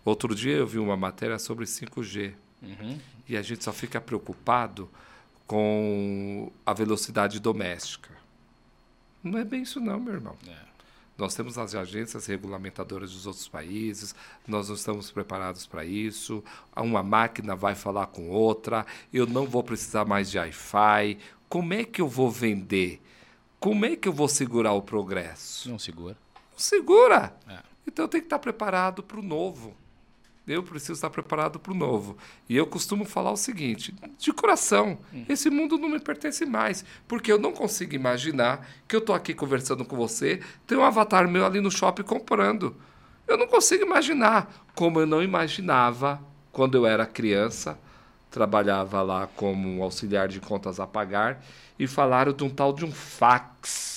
Outro 0.04 0.36
dia 0.36 0.58
eu 0.58 0.68
vi 0.68 0.80
uma 0.80 0.98
matéria 0.98 1.40
sobre 1.40 1.66
5G. 1.66 2.34
Uhum. 2.62 3.00
E 3.28 3.38
a 3.38 3.42
gente 3.42 3.64
só 3.64 3.72
fica 3.72 4.02
preocupado 4.02 4.90
com 5.48 6.52
a 6.66 6.74
velocidade 6.74 7.40
doméstica. 7.40 8.10
Não 9.24 9.40
é 9.40 9.46
bem 9.46 9.62
isso 9.62 9.80
não, 9.80 10.00
meu 10.00 10.14
irmão. 10.14 10.36
É. 10.48 10.74
Nós 11.18 11.36
temos 11.36 11.58
as 11.58 11.76
agências 11.76 12.26
regulamentadoras 12.26 13.12
dos 13.12 13.28
outros 13.28 13.48
países, 13.48 14.16
nós 14.48 14.68
não 14.68 14.76
estamos 14.76 15.12
preparados 15.12 15.68
para 15.68 15.86
isso. 15.86 16.44
Uma 16.76 17.04
máquina 17.04 17.56
vai 17.56 17.76
falar 17.76 18.08
com 18.08 18.30
outra, 18.30 18.86
eu 19.14 19.28
não 19.28 19.46
vou 19.46 19.64
precisar 19.64 20.06
mais 20.06 20.32
de 20.32 20.40
Wi-Fi. 20.40 21.20
Como 21.48 21.74
é 21.74 21.84
que 21.84 22.02
eu 22.02 22.08
vou 22.08 22.32
vender? 22.32 23.00
Como 23.64 23.86
é 23.86 23.96
que 23.96 24.10
eu 24.10 24.12
vou 24.12 24.28
segurar 24.28 24.74
o 24.74 24.82
progresso? 24.82 25.70
Não 25.70 25.80
segura. 25.80 26.18
Não 26.52 26.60
segura. 26.60 27.34
É. 27.48 27.60
Então 27.88 28.04
eu 28.04 28.10
tenho 28.10 28.22
que 28.22 28.26
estar 28.26 28.38
preparado 28.38 29.02
para 29.02 29.18
o 29.18 29.24
novo. 29.24 29.74
Eu 30.46 30.62
preciso 30.62 30.92
estar 30.92 31.10
preparado 31.10 31.58
para 31.58 31.72
o 31.72 31.74
novo. 31.74 32.18
E 32.50 32.58
eu 32.58 32.68
costumo 32.68 33.06
falar 33.06 33.32
o 33.32 33.38
seguinte, 33.38 33.96
de 34.18 34.34
coração, 34.34 34.98
hum. 35.14 35.24
esse 35.30 35.50
mundo 35.50 35.78
não 35.78 35.88
me 35.88 35.98
pertence 35.98 36.46
mais, 36.46 36.84
porque 37.08 37.32
eu 37.32 37.40
não 37.40 37.54
consigo 37.54 37.96
imaginar 37.96 38.68
que 38.86 38.98
eu 38.98 39.00
estou 39.00 39.16
aqui 39.16 39.34
conversando 39.34 39.86
com 39.86 39.96
você, 39.96 40.42
tem 40.68 40.78
um 40.78 40.84
avatar 40.84 41.26
meu 41.30 41.46
ali 41.46 41.62
no 41.62 41.72
shopping 41.72 42.04
comprando. 42.04 42.76
Eu 43.26 43.38
não 43.38 43.48
consigo 43.48 43.86
imaginar, 43.86 44.54
como 44.76 45.00
eu 45.00 45.08
não 45.08 45.24
imaginava 45.24 46.22
quando 46.52 46.76
eu 46.76 46.86
era 46.86 47.06
criança, 47.06 47.80
trabalhava 48.34 49.02
lá 49.04 49.28
como 49.36 49.84
auxiliar 49.84 50.28
de 50.28 50.40
contas 50.40 50.80
a 50.80 50.88
pagar, 50.88 51.42
e 51.78 51.88
falaram 51.88 52.34
de 52.34 52.44
um 52.44 52.50
tal 52.50 52.74
de 52.74 52.84
um 52.84 52.92
fax 52.92 53.94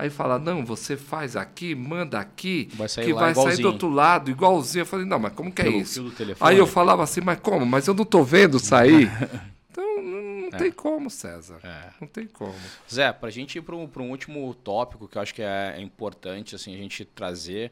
Aí 0.00 0.08
fala, 0.08 0.38
não, 0.38 0.64
você 0.64 0.96
faz 0.96 1.36
aqui, 1.36 1.74
manda 1.74 2.18
aqui, 2.18 2.70
vai 2.72 2.88
que 2.88 3.12
vai 3.12 3.32
igualzinho. 3.32 3.54
sair 3.54 3.62
do 3.62 3.68
outro 3.68 3.90
lado, 3.90 4.30
igualzinho. 4.30 4.80
Eu 4.80 4.86
falei, 4.86 5.04
não, 5.04 5.18
mas 5.18 5.34
como 5.34 5.52
que 5.52 5.60
é 5.60 5.64
Pelo 5.66 5.76
isso? 5.76 6.10
Aí 6.40 6.56
eu 6.56 6.66
falava 6.66 7.02
assim, 7.02 7.20
mas 7.20 7.38
como? 7.38 7.66
Mas 7.66 7.86
eu 7.86 7.92
não 7.92 8.04
estou 8.04 8.24
vendo 8.24 8.58
sair. 8.58 9.10
então, 9.70 10.02
não, 10.02 10.48
é. 10.48 10.56
tem 10.56 10.72
como, 10.72 11.10
César. 11.10 11.58
É. 11.62 11.90
Não 12.00 12.08
tem 12.08 12.26
como. 12.26 12.54
Zé, 12.90 13.12
para 13.12 13.28
a 13.28 13.30
gente 13.30 13.58
ir 13.58 13.60
para 13.60 13.76
um, 13.76 13.86
um 13.94 14.10
último 14.10 14.54
tópico 14.54 15.06
que 15.06 15.18
eu 15.18 15.22
acho 15.22 15.34
que 15.34 15.42
é, 15.42 15.74
é 15.76 15.82
importante 15.82 16.54
assim, 16.54 16.74
a 16.74 16.78
gente 16.78 17.04
trazer, 17.04 17.70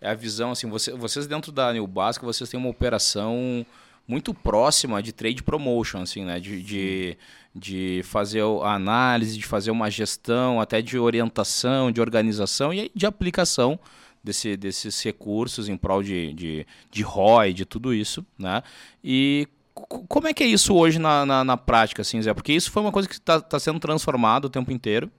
é 0.00 0.10
a 0.10 0.14
visão, 0.14 0.50
assim, 0.50 0.68
você, 0.68 0.90
vocês 0.94 1.28
dentro 1.28 1.52
da 1.52 1.72
New 1.72 1.86
Basca, 1.86 2.26
vocês 2.26 2.50
têm 2.50 2.58
uma 2.58 2.70
operação 2.70 3.64
muito 4.08 4.32
próxima 4.32 5.02
de 5.02 5.12
trade 5.12 5.42
promotion, 5.42 6.00
assim, 6.00 6.24
né? 6.24 6.40
De, 6.40 6.62
de, 6.62 7.18
de, 7.54 8.00
fazer 8.04 8.42
a 8.42 8.72
análise, 8.72 9.36
de 9.36 9.44
fazer 9.44 9.70
uma 9.70 9.90
gestão, 9.90 10.58
até 10.58 10.80
de 10.80 10.98
orientação, 10.98 11.92
de 11.92 12.00
organização 12.00 12.72
e 12.72 12.90
de 12.94 13.04
aplicação 13.04 13.78
desse, 14.24 14.56
desses 14.56 15.02
recursos 15.02 15.68
em 15.68 15.76
prol 15.76 16.02
de, 16.02 16.32
de, 16.32 16.66
de 16.90 17.02
ROI, 17.02 17.52
de 17.52 17.66
tudo 17.66 17.92
isso, 17.92 18.24
né? 18.38 18.62
E 19.04 19.46
como 19.74 20.26
é 20.26 20.32
que 20.32 20.42
é 20.42 20.46
isso 20.46 20.74
hoje 20.74 20.98
na, 20.98 21.26
na, 21.26 21.44
na 21.44 21.56
prática, 21.56 22.00
assim, 22.02 22.20
Zé? 22.20 22.32
Porque 22.32 22.52
isso 22.52 22.70
foi 22.70 22.82
uma 22.82 22.90
coisa 22.90 23.06
que 23.06 23.14
está 23.14 23.40
tá 23.40 23.60
sendo 23.60 23.78
transformado 23.78 24.46
o 24.46 24.50
tempo 24.50 24.72
inteiro. 24.72 25.10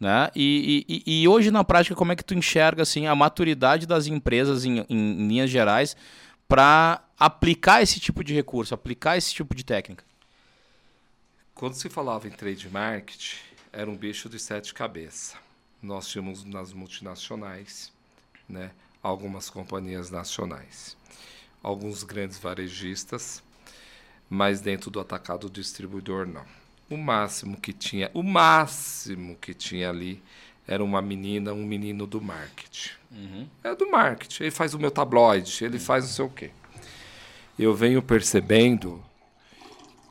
Né? 0.00 0.30
E, 0.34 0.84
e, 0.88 1.22
e, 1.22 1.28
hoje 1.28 1.52
na 1.52 1.62
prática, 1.62 1.94
como 1.94 2.10
é 2.10 2.16
que 2.16 2.24
tu 2.24 2.34
enxerga 2.34 2.82
assim, 2.82 3.06
a 3.06 3.14
maturidade 3.14 3.86
das 3.86 4.08
empresas 4.08 4.64
em, 4.64 4.80
em, 4.80 4.86
em 4.88 5.28
linhas 5.28 5.48
gerais 5.48 5.96
para 6.52 7.02
aplicar 7.18 7.80
esse 7.82 7.98
tipo 7.98 8.22
de 8.22 8.34
recurso, 8.34 8.74
aplicar 8.74 9.16
esse 9.16 9.32
tipo 9.32 9.54
de 9.54 9.64
técnica? 9.64 10.04
Quando 11.54 11.72
se 11.72 11.88
falava 11.88 12.28
em 12.28 12.30
trade 12.30 12.68
marketing, 12.68 13.38
era 13.72 13.90
um 13.90 13.96
bicho 13.96 14.28
de 14.28 14.38
sete 14.38 14.74
cabeças. 14.74 15.34
Nós 15.82 16.06
tínhamos 16.06 16.44
nas 16.44 16.74
multinacionais, 16.74 17.90
né, 18.46 18.70
algumas 19.02 19.48
companhias 19.48 20.10
nacionais, 20.10 20.94
alguns 21.62 22.02
grandes 22.02 22.36
varejistas, 22.36 23.42
mas 24.28 24.60
dentro 24.60 24.90
do 24.90 25.00
atacado 25.00 25.48
distribuidor 25.48 26.26
não. 26.26 26.44
O 26.90 26.98
máximo 26.98 27.58
que 27.58 27.72
tinha, 27.72 28.10
o 28.12 28.22
máximo 28.22 29.36
que 29.36 29.54
tinha 29.54 29.88
ali 29.88 30.22
era 30.68 30.84
uma 30.84 31.00
menina, 31.00 31.54
um 31.54 31.64
menino 31.64 32.06
do 32.06 32.20
marketing. 32.20 33.01
Uhum. 33.12 33.48
É 33.62 33.74
do 33.74 33.90
marketing. 33.90 34.44
Ele 34.44 34.50
faz 34.50 34.74
o 34.74 34.78
meu 34.78 34.90
tabloide, 34.90 35.64
ele 35.64 35.76
uhum. 35.76 35.80
faz 35.80 36.04
não 36.04 36.12
sei 36.12 36.24
o 36.24 36.30
quê. 36.30 36.50
Eu 37.58 37.74
venho 37.74 38.02
percebendo 38.02 39.02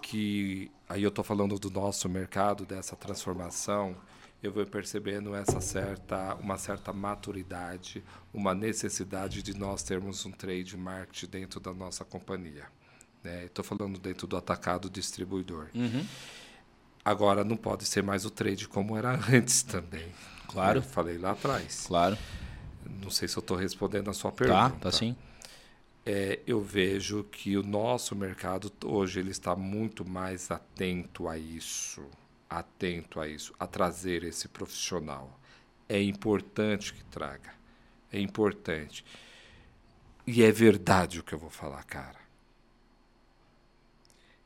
que 0.01 0.71
aí 0.87 1.03
eu 1.03 1.09
estou 1.09 1.23
falando 1.23 1.57
do 1.57 1.69
nosso 1.69 2.07
mercado, 2.07 2.65
dessa 2.65 2.95
transformação, 2.95 3.95
eu 4.43 4.51
venho 4.51 4.67
percebendo 4.67 5.35
essa 5.35 5.61
certa, 5.61 6.35
uma 6.35 6.57
certa 6.57 6.91
maturidade, 6.91 8.03
uma 8.33 8.55
necessidade 8.55 9.43
de 9.43 9.55
nós 9.57 9.83
termos 9.83 10.25
um 10.25 10.31
trade 10.31 10.75
marketing 10.75 11.27
dentro 11.27 11.59
da 11.59 11.73
nossa 11.73 12.03
companhia. 12.03 12.65
Estou 13.45 13.63
né? 13.63 13.69
falando 13.69 13.99
dentro 13.99 14.25
do 14.25 14.35
atacado 14.35 14.89
distribuidor. 14.89 15.67
Uhum. 15.75 16.05
Agora 17.05 17.43
não 17.43 17.55
pode 17.55 17.85
ser 17.85 18.01
mais 18.01 18.25
o 18.25 18.31
trade 18.31 18.67
como 18.67 18.97
era 18.97 19.11
antes 19.31 19.61
também. 19.61 20.07
Claro. 20.47 20.79
Eu 20.79 20.83
falei 20.83 21.17
lá 21.17 21.31
atrás. 21.31 21.85
Claro. 21.87 22.17
Não 23.01 23.09
sei 23.09 23.27
se 23.27 23.37
eu 23.37 23.41
estou 23.41 23.57
respondendo 23.57 24.09
a 24.09 24.13
sua 24.13 24.31
pergunta. 24.31 24.69
Tá, 24.69 24.79
tá 24.79 24.91
sim. 24.91 25.15
É, 26.05 26.39
eu 26.47 26.61
vejo 26.61 27.23
que 27.25 27.55
o 27.57 27.63
nosso 27.63 28.15
mercado 28.15 28.71
hoje 28.83 29.19
ele 29.19 29.29
está 29.31 29.55
muito 29.55 30.03
mais 30.03 30.49
atento 30.49 31.27
a 31.27 31.37
isso, 31.37 32.03
atento 32.49 33.19
a 33.19 33.27
isso, 33.27 33.53
a 33.59 33.67
trazer 33.67 34.23
esse 34.23 34.47
profissional. 34.47 35.39
É 35.87 36.01
importante 36.01 36.93
que 36.93 37.03
traga, 37.05 37.53
é 38.11 38.19
importante. 38.19 39.05
E 40.25 40.43
é 40.43 40.51
verdade 40.51 41.19
o 41.19 41.23
que 41.23 41.33
eu 41.33 41.39
vou 41.39 41.49
falar, 41.49 41.83
cara. 41.83 42.19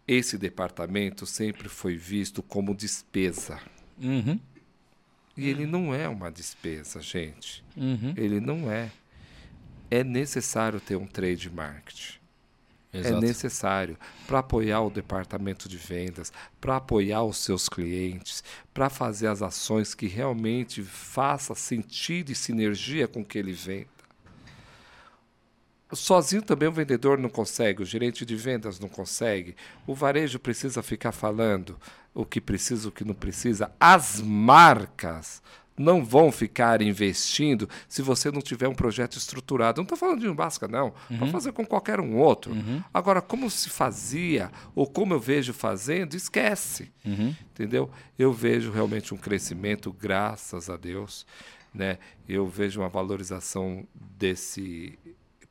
Esse 0.07 0.37
departamento 0.37 1.25
sempre 1.25 1.69
foi 1.69 1.95
visto 1.95 2.43
como 2.43 2.75
despesa. 2.75 3.59
Uhum. 4.01 4.39
E 5.37 5.49
ele 5.49 5.65
não 5.65 5.93
é 5.93 6.07
uma 6.07 6.31
despesa, 6.31 7.01
gente. 7.01 7.63
Uhum. 7.75 8.13
Ele 8.15 8.39
não 8.39 8.71
é. 8.71 8.89
É 9.91 10.03
necessário 10.03 10.79
ter 10.79 10.95
um 10.95 11.05
trade 11.05 11.49
marketing. 11.49 12.19
Exato. 12.93 13.17
É 13.17 13.19
necessário 13.19 13.97
para 14.25 14.39
apoiar 14.39 14.81
o 14.81 14.89
departamento 14.89 15.67
de 15.67 15.77
vendas, 15.77 16.31
para 16.61 16.77
apoiar 16.77 17.23
os 17.23 17.37
seus 17.37 17.67
clientes, 17.67 18.43
para 18.73 18.89
fazer 18.89 19.27
as 19.27 19.41
ações 19.41 19.93
que 19.93 20.07
realmente 20.07 20.81
faça 20.81 21.53
sentido 21.53 22.31
e 22.31 22.35
sinergia 22.35 23.07
com 23.07 23.21
o 23.21 23.25
que 23.25 23.37
ele 23.37 23.51
venda. 23.51 23.94
Sozinho 25.91 26.41
também 26.41 26.67
o 26.67 26.71
vendedor 26.71 27.17
não 27.17 27.29
consegue, 27.29 27.83
o 27.83 27.85
gerente 27.85 28.25
de 28.25 28.35
vendas 28.35 28.79
não 28.79 28.89
consegue, 28.89 29.55
o 29.85 29.93
varejo 29.93 30.39
precisa 30.39 30.81
ficar 30.81 31.11
falando 31.11 31.77
o 32.13 32.25
que 32.25 32.41
precisa, 32.41 32.87
o 32.89 32.91
que 32.91 33.03
não 33.03 33.13
precisa. 33.13 33.71
As 33.79 34.19
marcas 34.21 35.41
não 35.77 36.03
vão 36.03 36.31
ficar 36.31 36.81
investindo 36.81 37.69
se 37.87 38.01
você 38.01 38.31
não 38.31 38.41
tiver 38.41 38.67
um 38.67 38.73
projeto 38.73 39.17
estruturado. 39.17 39.77
Não 39.77 39.83
estou 39.83 39.97
falando 39.97 40.21
de 40.21 40.29
um 40.29 40.33
Basca, 40.33 40.67
não. 40.67 40.93
Uhum. 41.09 41.19
Pode 41.19 41.31
fazer 41.31 41.51
com 41.51 41.65
qualquer 41.65 41.99
um 41.99 42.15
outro. 42.17 42.53
Agora, 42.93 43.21
como 43.21 43.49
se 43.49 43.69
fazia, 43.69 44.49
ou 44.73 44.87
como 44.87 45.13
eu 45.13 45.19
vejo 45.19 45.53
fazendo, 45.53 46.15
esquece. 46.15 46.91
Uhum. 47.05 47.35
Entendeu? 47.51 47.91
Eu 48.17 48.31
vejo 48.31 48.71
realmente 48.71 49.13
um 49.13 49.17
crescimento, 49.17 49.91
graças 49.91 50.69
a 50.69 50.77
Deus. 50.77 51.25
Né? 51.73 51.97
Eu 52.27 52.47
vejo 52.47 52.79
uma 52.79 52.89
valorização 52.89 53.85
desse 53.93 54.97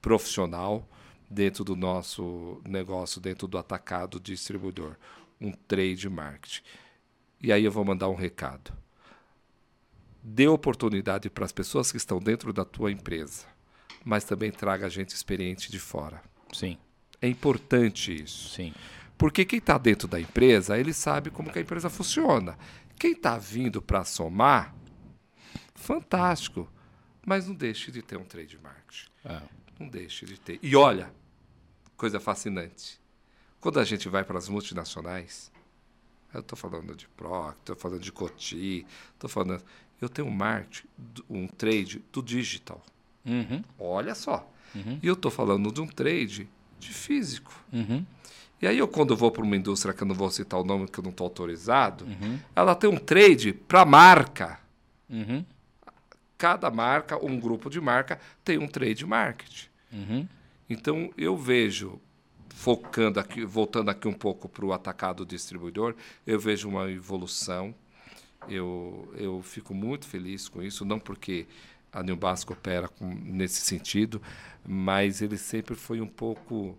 profissional 0.05 0.87
dentro 1.31 1.65
do 1.65 1.75
nosso 1.75 2.61
negócio, 2.69 3.21
dentro 3.21 3.49
do 3.49 3.57
atacado 3.57 4.21
distribuidor. 4.21 4.97
Um 5.41 5.51
trade 5.51 6.09
marketing. 6.11 6.63
E 7.41 7.51
aí 7.51 7.65
eu 7.65 7.73
vou 7.73 7.85
mandar 7.85 8.09
um 8.09 8.15
recado 8.15 8.73
dê 10.25 10.49
oportunidade 10.49 11.29
para 11.29 11.45
as 11.45 11.53
pessoas 11.53 11.91
que 11.91 11.99
estão 11.99 12.19
dentro 12.19 12.51
da 12.51 12.65
tua 12.65 12.91
empresa, 12.91 13.45
mas 14.03 14.25
também 14.25 14.51
traga 14.51 14.89
gente 14.89 15.11
experiente 15.11 15.71
de 15.71 15.79
fora. 15.79 16.23
Sim, 16.51 16.79
É 17.21 17.29
importante 17.29 18.23
isso. 18.23 18.49
sim. 18.55 18.73
Porque 19.19 19.45
quem 19.45 19.59
está 19.59 19.77
dentro 19.79 20.09
da 20.09 20.19
empresa, 20.21 20.79
ele 20.79 20.93
sabe 20.93 21.31
como 21.31 21.53
que 21.53 21.59
a 21.59 21.63
empresa 21.63 21.89
funciona. 21.89 22.59
Quem 22.99 23.13
está 23.13 23.39
vindo 23.39 23.81
para 23.81 24.03
somar, 24.03 24.75
fantástico. 25.75 26.69
Mas 27.25 27.47
não 27.47 27.55
deixe 27.55 27.93
de 27.93 28.03
ter 28.03 28.17
um 28.17 28.25
trade 28.25 28.59
marketing. 28.59 29.09
É. 29.25 29.41
Não 29.79 29.89
deixe 29.89 30.25
de 30.25 30.39
ter. 30.39 30.59
E 30.63 30.77
olha, 30.77 31.13
coisa 31.97 32.21
fascinante. 32.21 33.01
Quando 33.61 33.81
a 33.81 33.85
gente 33.85 34.09
vai 34.09 34.25
para 34.25 34.39
as 34.39 34.49
multinacionais, 34.49 35.51
eu 36.33 36.41
estou 36.41 36.57
falando 36.57 36.95
de 36.95 37.09
Procter, 37.09 37.61
estou 37.61 37.77
falando 37.77 38.01
de 38.01 38.13
Coty, 38.13 38.87
estou 39.15 39.31
falando. 39.31 39.63
Eu 40.01 40.09
tenho 40.09 40.29
um 40.29 40.31
marketing, 40.31 40.87
um 41.31 41.47
trade 41.47 42.05
do 42.13 42.23
digital. 42.23 42.83
Uhum. 43.25 43.63
Olha 43.79 44.15
só. 44.15 44.49
E 45.03 45.07
eu 45.07 45.15
estou 45.15 45.31
falando 45.31 45.73
de 45.73 45.81
um 45.81 45.87
trade 45.87 46.49
de 46.79 46.89
físico. 46.91 47.53
Uhum. 47.73 48.05
E 48.61 48.67
aí 48.67 48.79
eu, 48.79 48.89
quando 48.89 49.17
vou 49.17 49.31
para 49.31 49.43
uma 49.43 49.57
indústria 49.57 49.95
que 49.95 50.03
eu 50.03 50.07
não 50.07 50.15
vou 50.15 50.31
citar 50.31 50.61
o 50.61 50.65
nome 50.65 50.89
que 50.89 50.99
eu 50.99 51.03
não 51.03 51.11
estou 51.11 51.25
autorizado, 51.25 52.07
ela 52.55 52.75
tem 52.75 52.91
um 52.91 52.97
trade 52.97 53.53
para 53.53 53.85
marca. 53.85 54.59
Cada 56.45 56.71
marca, 56.71 57.17
um 57.25 57.41
grupo 57.41 57.71
de 57.71 57.81
marca, 57.81 58.21
tem 58.45 58.59
um 58.59 58.69
trade 58.69 59.07
marketing. 59.07 59.67
Uhum. 59.91 60.29
Então 60.69 61.11
eu 61.17 61.39
vejo, 61.39 61.99
focando 62.51 63.19
aqui, 63.19 63.47
voltando 63.47 63.89
aqui 63.89 64.07
um 64.07 64.13
pouco 64.13 64.47
para 64.47 64.63
o 64.63 64.71
atacado 64.71 65.25
distribuidor, 65.25 65.95
eu 66.27 66.39
vejo 66.39 66.69
uma 66.69 66.91
evolução. 66.91 67.75
Eu, 68.47 69.11
eu 69.17 69.41
fico 69.43 69.73
muito 69.73 70.07
feliz 70.07 70.47
com 70.47 70.63
isso, 70.63 70.85
não 70.85 70.99
porque 70.99 71.47
a 71.91 72.03
New 72.03 72.15
Basco 72.15 72.53
opera 72.53 72.89
com, 72.89 73.09
nesse 73.09 73.63
sentido, 73.63 74.21
mas 74.69 75.23
ele 75.23 75.39
sempre 75.39 75.75
foi 75.75 76.03
um 76.03 76.07
pouco 76.07 76.77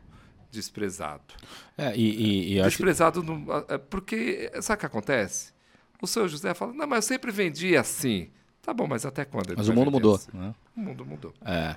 desprezado. 0.51 1.33
É, 1.75 1.97
e, 1.97 2.53
e, 2.53 2.59
e. 2.59 2.61
Desprezado 2.61 3.23
no, 3.23 3.51
é, 3.67 3.79
porque, 3.79 4.51
sabe 4.61 4.77
o 4.77 4.79
que 4.81 4.85
acontece? 4.85 5.55
O 5.99 6.05
seu 6.05 6.27
José 6.27 6.53
fala, 6.53 6.71
não, 6.71 6.85
mas 6.85 7.05
eu 7.05 7.07
sempre 7.15 7.31
vendi 7.31 7.75
assim. 7.75 8.29
Tá 8.65 8.73
bom, 8.73 8.87
mas 8.87 9.05
até 9.05 9.23
quando? 9.23 9.53
Mas 9.55 9.67
o 9.67 9.73
mundo 9.73 9.91
mudou. 9.91 10.19
Né? 10.33 10.55
O 10.75 10.79
mundo 10.79 11.05
mudou. 11.05 11.33
É. 11.45 11.75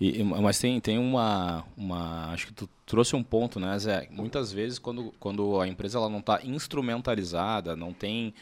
E, 0.00 0.22
mas 0.22 0.58
tem, 0.58 0.80
tem 0.80 0.96
uma, 0.96 1.62
uma. 1.76 2.32
Acho 2.32 2.46
que 2.46 2.54
tu 2.54 2.66
trouxe 2.86 3.14
um 3.14 3.22
ponto, 3.22 3.60
né, 3.60 3.78
Zé? 3.78 4.08
Muitas 4.10 4.50
vezes, 4.50 4.78
quando, 4.78 5.12
quando 5.20 5.60
a 5.60 5.68
empresa 5.68 5.98
ela 5.98 6.08
não 6.08 6.20
está 6.20 6.40
instrumentalizada, 6.42 7.76
não 7.76 7.92
tem, 7.92 8.32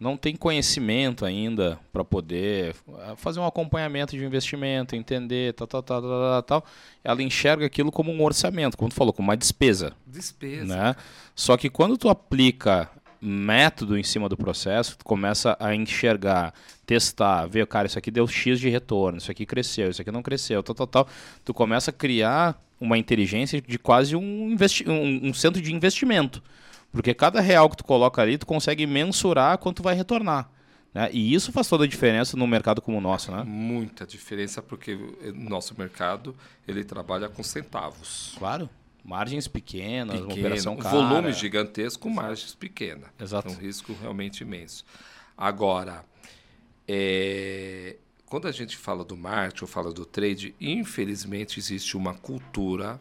não 0.00 0.16
tem 0.16 0.34
conhecimento 0.34 1.24
ainda 1.24 1.78
para 1.92 2.04
poder 2.04 2.74
eh, 2.98 3.14
fazer 3.16 3.38
um 3.38 3.46
acompanhamento 3.46 4.16
de 4.16 4.24
investimento, 4.24 4.96
entender, 4.96 5.54
tal, 5.54 5.68
tal, 5.68 5.82
tal, 5.84 6.02
tal, 6.02 6.10
tal, 6.10 6.42
tal, 6.42 6.64
ela 7.04 7.22
enxerga 7.22 7.64
aquilo 7.64 7.92
como 7.92 8.10
um 8.10 8.20
orçamento, 8.20 8.76
como 8.76 8.90
tu 8.90 8.96
falou, 8.96 9.12
como 9.12 9.28
uma 9.28 9.36
despesa. 9.36 9.92
Despesa. 10.04 10.64
né? 10.64 10.96
Só 11.36 11.56
que 11.56 11.70
quando 11.70 11.96
tu 11.96 12.08
aplica 12.08 12.90
método 13.24 13.96
em 13.96 14.02
cima 14.02 14.28
do 14.28 14.36
processo, 14.36 14.98
tu 14.98 15.04
começa 15.04 15.56
a 15.58 15.74
enxergar, 15.74 16.52
testar, 16.84 17.46
ver, 17.46 17.66
cara, 17.66 17.86
isso 17.86 17.98
aqui 17.98 18.10
deu 18.10 18.26
X 18.26 18.60
de 18.60 18.68
retorno, 18.68 19.18
isso 19.18 19.30
aqui 19.30 19.46
cresceu, 19.46 19.90
isso 19.90 20.02
aqui 20.02 20.10
não 20.10 20.22
cresceu, 20.22 20.62
tal, 20.62 20.74
tal, 20.74 20.86
tal. 20.86 21.08
Tu 21.44 21.54
começa 21.54 21.90
a 21.90 21.94
criar 21.94 22.60
uma 22.80 22.98
inteligência 22.98 23.60
de 23.60 23.78
quase 23.78 24.14
um, 24.14 24.56
um, 24.86 25.28
um 25.28 25.34
centro 25.34 25.60
de 25.60 25.74
investimento. 25.74 26.42
Porque 26.92 27.12
cada 27.12 27.40
real 27.40 27.68
que 27.68 27.76
tu 27.76 27.84
coloca 27.84 28.22
ali, 28.22 28.38
tu 28.38 28.46
consegue 28.46 28.86
mensurar 28.86 29.58
quanto 29.58 29.82
vai 29.82 29.94
retornar. 29.94 30.48
Né? 30.92 31.10
E 31.12 31.34
isso 31.34 31.50
faz 31.50 31.66
toda 31.68 31.84
a 31.84 31.88
diferença 31.88 32.36
num 32.36 32.46
mercado 32.46 32.80
como 32.80 32.98
o 32.98 33.00
nosso, 33.00 33.32
né? 33.32 33.42
Muita 33.44 34.06
diferença 34.06 34.62
porque 34.62 34.94
o 34.94 35.32
nosso 35.32 35.74
mercado 35.76 36.36
ele 36.68 36.84
trabalha 36.84 37.28
com 37.28 37.42
centavos. 37.42 38.36
Claro. 38.38 38.70
Margens 39.04 39.46
pequenas, 39.46 40.20
uma 40.20 40.28
Pequeno, 40.28 40.46
operação 40.46 40.72
um 40.72 40.76
cara. 40.78 40.96
volume 40.96 41.32
gigantesco, 41.32 42.08
margens 42.08 42.54
pequenas. 42.54 43.10
Exato. 43.20 43.48
É 43.48 43.50
um 43.50 43.54
risco 43.54 43.94
realmente 44.00 44.40
imenso. 44.40 44.84
Agora, 45.36 46.04
é, 46.88 47.96
quando 48.24 48.48
a 48.48 48.52
gente 48.52 48.76
fala 48.76 49.04
do 49.04 49.16
marketing 49.16 49.64
ou 49.64 49.68
fala 49.68 49.92
do 49.92 50.06
trade, 50.06 50.54
infelizmente 50.58 51.58
existe 51.58 51.96
uma 51.96 52.14
cultura. 52.14 52.98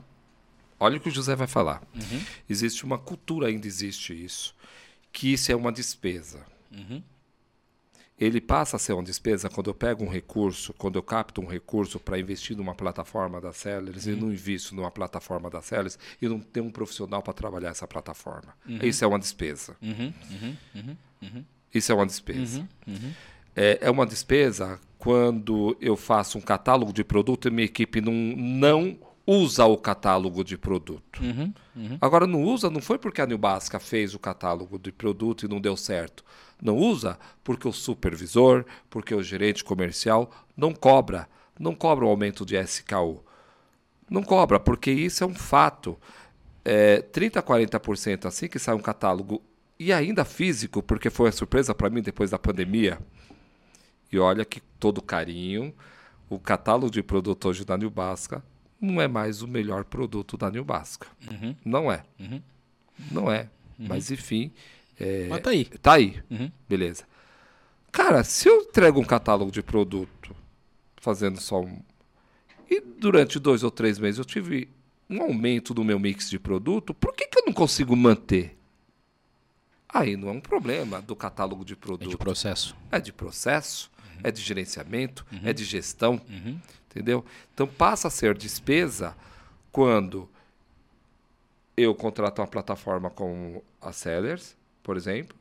Olha 0.80 0.98
o 0.98 1.00
que 1.00 1.08
o 1.08 1.12
José 1.12 1.36
vai 1.36 1.48
falar. 1.48 1.82
Uhum. 1.96 2.22
Existe 2.50 2.84
uma 2.84 2.98
cultura, 2.98 3.48
ainda 3.48 3.66
existe 3.66 4.14
isso, 4.14 4.54
que 5.12 5.32
isso 5.32 5.52
é 5.52 5.56
uma 5.56 5.72
despesa. 5.72 6.46
Uhum. 6.70 7.02
Ele 8.20 8.40
passa 8.40 8.76
a 8.76 8.80
ser 8.80 8.94
uma 8.94 9.04
despesa 9.04 9.50
quando 9.50 9.70
eu 9.70 9.74
pego 9.74 10.04
um 10.04 10.08
recurso, 10.08 10.74
quando 10.74 10.98
eu 10.98 11.04
capto 11.04 11.42
um 11.42 11.48
recurso 11.48 12.00
para 12.00 12.20
investir 12.20 12.56
numa 12.56 12.76
plataforma 12.76 13.42
da 13.42 13.52
Sellers 13.52 14.06
e 14.06 14.12
não 14.12 14.32
invisto 14.32 14.76
numa 14.76 14.92
plataforma 14.92 15.50
da 15.50 15.62
Sellers 15.62 15.98
e 16.22 16.28
não 16.28 16.40
tenho 16.40 16.68
um 16.68 16.72
profissional 16.72 17.24
para 17.24 17.34
trabalhar 17.34 17.70
essa 17.70 17.88
plataforma. 17.88 18.56
Isso 18.84 19.04
é 19.04 19.08
uma 19.08 19.18
despesa. 19.18 19.76
Uhum. 19.82 20.14
Uhum. 20.32 20.98
Uhum. 21.22 21.44
Isso 21.74 21.92
é 21.92 21.96
uma 21.96 22.06
despesa. 22.06 22.60
Uhum. 22.60 22.94
Uhum. 22.94 23.12
É, 23.56 23.80
é 23.82 23.90
uma 23.92 24.06
despesa 24.06 24.80
quando 24.98 25.76
eu 25.82 25.98
faço 25.98 26.38
um 26.38 26.42
catálogo 26.42 26.94
de 26.94 27.04
produto 27.04 27.48
e 27.48 27.52
minha 27.52 27.66
equipe 27.66 28.00
não, 28.00 28.14
não 28.14 28.98
usa 29.26 29.66
o 29.66 29.78
catálogo 29.78 30.44
de 30.44 30.58
produto. 30.58 31.22
Uhum. 31.22 31.54
Uhum. 31.76 31.98
Agora, 32.00 32.28
não 32.28 32.44
usa, 32.44 32.70
não 32.70 32.82
foi 32.82 32.98
porque 32.98 33.22
a 33.22 33.26
New 33.26 33.38
Basca 33.38 33.80
fez 33.80 34.14
o 34.14 34.20
catálogo 34.20 34.78
de 34.78 34.92
produto 34.92 35.46
e 35.46 35.50
não 35.50 35.60
deu 35.60 35.76
certo. 35.76 36.24
Não 36.64 36.78
usa 36.78 37.20
porque 37.44 37.68
o 37.68 37.74
supervisor, 37.74 38.64
porque 38.90 39.14
o 39.14 39.22
gerente 39.22 39.66
comercial 39.66 40.32
não 40.56 40.74
cobra. 40.74 41.28
Não 41.60 41.76
cobra 41.76 42.06
o 42.06 42.08
aumento 42.08 42.46
de 42.46 42.56
SKU. 42.56 43.22
Não 44.10 44.24
cobra, 44.24 44.60
porque 44.62 44.90
isso 44.90 45.26
é 45.26 45.28
um 45.28 45.36
fato. 45.36 46.00
É, 46.64 47.02
30% 47.02 47.38
a 47.38 47.44
40% 47.44 48.26
assim 48.26 48.48
que 48.48 48.58
sai 48.58 48.74
um 48.74 48.80
catálogo, 48.80 49.42
e 49.78 49.92
ainda 49.92 50.24
físico, 50.24 50.82
porque 50.82 51.10
foi 51.10 51.26
uma 51.26 51.32
surpresa 51.34 51.76
para 51.76 51.90
mim 51.90 52.02
depois 52.02 52.30
da 52.30 52.40
pandemia. 52.40 52.98
E 54.10 54.18
olha 54.18 54.46
que 54.46 54.62
todo 54.80 55.02
carinho, 55.02 55.74
o 56.30 56.40
catálogo 56.40 56.90
de 56.90 57.04
produto 57.04 57.50
hoje 57.50 57.66
da 57.66 57.78
New 57.78 57.90
Basca 57.90 58.42
não 58.80 59.02
é 59.02 59.08
mais 59.08 59.42
o 59.42 59.48
melhor 59.48 59.84
produto 59.84 60.38
da 60.38 60.50
New 60.50 60.64
Basca. 60.64 61.08
Uhum. 61.30 61.56
Não 61.66 61.92
é. 61.92 62.04
Uhum. 62.18 62.42
Não 63.12 63.30
é. 63.30 63.50
Mas 63.78 64.12
enfim. 64.12 64.52
É, 65.00 65.28
Mas 65.28 65.42
tá 65.42 65.50
aí. 65.50 65.66
Tá 65.66 65.94
aí. 65.94 66.22
Uhum. 66.30 66.52
Beleza. 66.68 67.04
Cara, 67.92 68.24
se 68.24 68.48
eu 68.50 68.62
entrego 68.62 69.00
um 69.00 69.04
catálogo 69.06 69.52
de 69.52 69.62
produto 69.62 70.36
fazendo 70.98 71.40
só 71.40 71.62
um. 71.62 71.80
E 72.70 72.80
durante 72.82 73.38
dois 73.40 73.64
ou 73.64 73.70
três 73.72 74.00
meses 74.00 74.18
eu 74.18 74.26
tive 74.26 74.68
um 75.10 75.22
aumento 75.22 75.74
do 75.74 75.84
meu 75.84 76.00
mix 76.00 76.30
de 76.30 76.40
produto, 76.40 76.94
por 76.94 77.14
que, 77.14 77.28
que 77.28 77.38
eu 77.40 77.46
não 77.46 77.54
consigo 77.54 77.96
manter? 77.96 78.58
Aí 79.88 80.18
não 80.18 80.30
é 80.30 80.32
um 80.32 80.40
problema 80.42 81.02
do 81.02 81.16
catálogo 81.16 81.64
de 81.64 81.74
É 81.74 81.76
produto. 81.76 82.10
de 82.10 82.18
processo. 82.18 82.76
É 82.92 83.00
de 83.00 83.14
processo, 83.14 83.92
é 84.24 84.32
de 84.32 84.42
gerenciamento, 84.42 85.24
é 85.44 85.54
de 85.54 85.64
gestão, 85.64 86.20
Uhum. 86.28 86.60
entendeu? 86.90 87.24
Então 87.54 87.68
passa 87.68 88.08
a 88.08 88.12
ser 88.12 88.36
despesa 88.36 89.16
quando 89.72 90.28
eu 91.78 91.94
contrato 91.94 92.40
uma 92.40 92.48
plataforma 92.48 93.10
como 93.12 93.64
a 93.80 93.92
Sellers, 93.92 94.56
por 94.84 94.98
exemplo, 94.98 95.36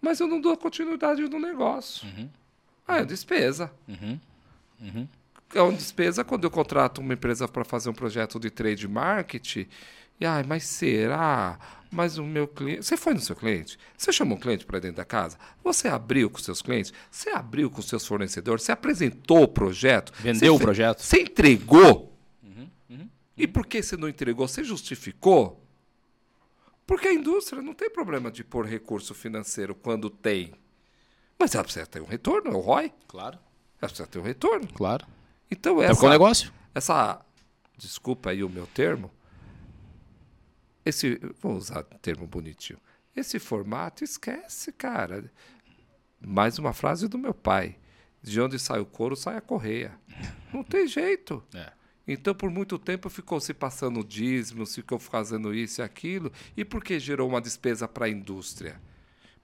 mas 0.00 0.20
eu 0.20 0.28
não 0.28 0.40
dou 0.40 0.56
continuidade 0.56 1.22
no 1.22 1.38
negócio. 1.38 2.06
Uhum. 2.06 2.28
Ah, 2.86 2.98
é 2.98 3.04
despesa. 3.04 3.72
Uhum. 3.88 4.20
Uhum. 4.80 5.08
É 5.54 5.60
uma 5.60 5.72
despesa 5.72 6.24
quando 6.24 6.44
eu 6.44 6.50
contrato 6.50 7.00
uma 7.00 7.14
empresa 7.14 7.48
para 7.48 7.64
fazer 7.64 7.88
um 7.88 7.94
projeto 7.94 8.38
de 8.38 8.50
trade 8.50 8.86
marketing. 8.86 9.66
E, 10.20 10.26
ai, 10.26 10.42
mas 10.42 10.64
será? 10.64 11.58
Mas 11.90 12.18
o 12.18 12.24
meu 12.24 12.46
cliente. 12.46 12.84
Você 12.84 12.96
foi 12.96 13.14
no 13.14 13.20
seu 13.20 13.36
cliente? 13.36 13.78
Você 13.96 14.12
chamou 14.12 14.36
um 14.36 14.40
cliente 14.40 14.66
para 14.66 14.78
dentro 14.78 14.96
da 14.96 15.04
casa? 15.04 15.38
Você 15.62 15.88
abriu 15.88 16.28
com 16.28 16.38
seus 16.38 16.60
clientes? 16.60 16.92
Você 17.10 17.30
abriu 17.30 17.70
com 17.70 17.80
seus 17.80 18.06
fornecedores? 18.06 18.64
Você 18.64 18.72
apresentou 18.72 19.44
o 19.44 19.48
projeto? 19.48 20.12
Vendeu 20.18 20.56
o 20.56 20.58
projeto? 20.58 21.00
Você 21.00 21.22
entregou? 21.22 22.12
E 23.36 23.46
por 23.48 23.66
que 23.66 23.82
você 23.82 23.96
não 23.96 24.08
entregou? 24.08 24.46
Você 24.46 24.62
justificou? 24.62 25.63
Porque 26.86 27.08
a 27.08 27.12
indústria 27.12 27.62
não 27.62 27.72
tem 27.74 27.88
problema 27.90 28.30
de 28.30 28.44
pôr 28.44 28.66
recurso 28.66 29.14
financeiro 29.14 29.74
quando 29.74 30.10
tem. 30.10 30.52
Mas 31.38 31.54
ela 31.54 31.64
precisa 31.64 31.86
ter 31.86 32.00
um 32.02 32.06
retorno, 32.06 32.50
é 32.50 32.54
o 32.54 32.60
ROI. 32.60 32.92
Claro, 33.08 33.38
Ela 33.80 33.88
precisa 33.88 34.06
ter 34.06 34.18
um 34.18 34.22
retorno. 34.22 34.68
claro. 34.72 35.06
Então, 35.50 35.80
É 35.82 35.86
essa, 35.86 36.04
é 36.04 36.08
um 36.08 36.10
negócio. 36.10 36.52
essa. 36.74 37.24
Desculpa 37.76 38.30
aí 38.30 38.42
o 38.42 38.48
meu 38.48 38.66
termo. 38.66 39.10
Esse. 40.84 41.20
Vou 41.40 41.56
usar 41.56 41.80
um 41.92 41.98
termo 41.98 42.26
bonitinho. 42.26 42.78
Esse 43.14 43.38
formato, 43.38 44.02
esquece, 44.04 44.72
cara. 44.72 45.30
Mais 46.20 46.58
uma 46.58 46.72
frase 46.72 47.08
do 47.08 47.18
meu 47.18 47.32
pai. 47.34 47.76
De 48.22 48.40
onde 48.40 48.58
sai 48.58 48.80
o 48.80 48.86
couro, 48.86 49.14
sai 49.16 49.36
a 49.36 49.40
correia. 49.40 49.92
Não 50.52 50.62
tem 50.64 50.86
jeito. 50.86 51.42
É. 51.54 51.72
Então, 52.06 52.34
por 52.34 52.50
muito 52.50 52.78
tempo, 52.78 53.08
ficou 53.08 53.40
se 53.40 53.54
passando 53.54 54.04
dízimos, 54.04 54.74
ficou 54.74 54.98
fazendo 54.98 55.54
isso 55.54 55.80
e 55.80 55.82
aquilo. 55.82 56.30
E 56.56 56.64
por 56.64 56.84
que 56.84 56.98
gerou 56.98 57.28
uma 57.28 57.40
despesa 57.40 57.88
para 57.88 58.06
a 58.06 58.08
indústria? 58.08 58.80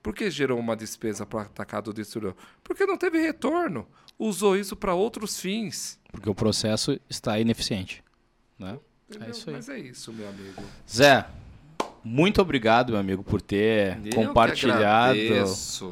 Por 0.01 0.15
que 0.15 0.29
gerou 0.29 0.59
uma 0.59 0.75
despesa 0.75 1.25
para 1.25 1.39
o 1.39 1.41
atacado 1.41 1.93
distribuidor? 1.93 2.37
Porque 2.63 2.85
não 2.85 2.97
teve 2.97 3.19
retorno. 3.19 3.87
Usou 4.17 4.55
isso 4.55 4.75
para 4.75 4.93
outros 4.93 5.39
fins. 5.39 5.99
Porque 6.11 6.29
o 6.29 6.35
processo 6.35 6.99
está 7.09 7.39
ineficiente. 7.39 8.03
Né? 8.57 8.77
Entendeu? 9.09 9.27
É 9.27 9.31
isso 9.31 9.49
aí. 9.49 9.55
Mas 9.55 9.69
é 9.69 9.79
isso, 9.79 10.13
meu 10.13 10.27
amigo. 10.29 10.61
Zé, 10.89 11.25
muito 12.03 12.41
obrigado, 12.41 12.91
meu 12.91 12.99
amigo, 12.99 13.23
por 13.23 13.41
ter 13.41 13.99
Eu 14.05 14.13
compartilhado 14.13 15.17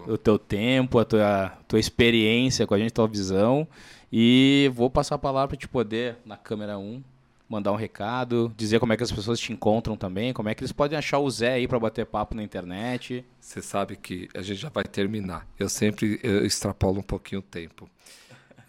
o 0.08 0.18
teu 0.18 0.40
tempo, 0.40 0.98
a 0.98 1.06
tua, 1.06 1.54
tua 1.68 1.80
experiência 1.80 2.66
com 2.66 2.74
a 2.74 2.80
gente, 2.80 2.92
tua 2.92 3.08
visão. 3.08 3.68
E 4.12 4.72
vou 4.74 4.90
passar 4.90 5.16
a 5.16 5.20
palavra 5.20 5.50
para 5.50 5.58
te 5.58 5.68
poder, 5.68 6.18
na 6.26 6.36
câmera 6.36 6.78
1, 6.78 7.04
mandar 7.50 7.72
um 7.72 7.76
recado, 7.76 8.54
dizer 8.56 8.80
como 8.80 8.94
é 8.94 8.98
que 8.98 9.04
as 9.04 9.12
pessoas 9.12 9.40
te 9.40 9.52
encontram 9.52 9.98
também, 9.98 10.32
como 10.34 10.50
é 10.50 10.56
que 10.56 10.62
eles 10.62 10.72
podem 10.72 10.98
achar 10.98 11.18
o 11.18 11.30
Zé 11.30 11.54
aí 11.54 11.68
para 11.68 11.80
bater 11.80 12.06
papo 12.06 12.36
na 12.36 12.44
internet. 12.44 13.26
Você 13.40 13.62
sabe 13.62 13.96
que 13.96 14.30
a 14.36 14.42
gente 14.42 14.60
já 14.60 14.70
vai 14.70 14.84
terminar. 14.84 15.48
Eu 15.58 15.68
sempre 15.68 16.20
eu 16.22 16.46
extrapolo 16.46 17.00
um 17.00 17.04
pouquinho 17.04 17.40
o 17.40 17.44
tempo. 17.44 17.90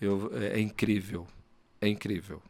Eu, 0.01 0.31
é, 0.35 0.59
é 0.59 0.61
incrível. 0.61 1.27
É 1.81 1.87
incrível. 1.89 2.43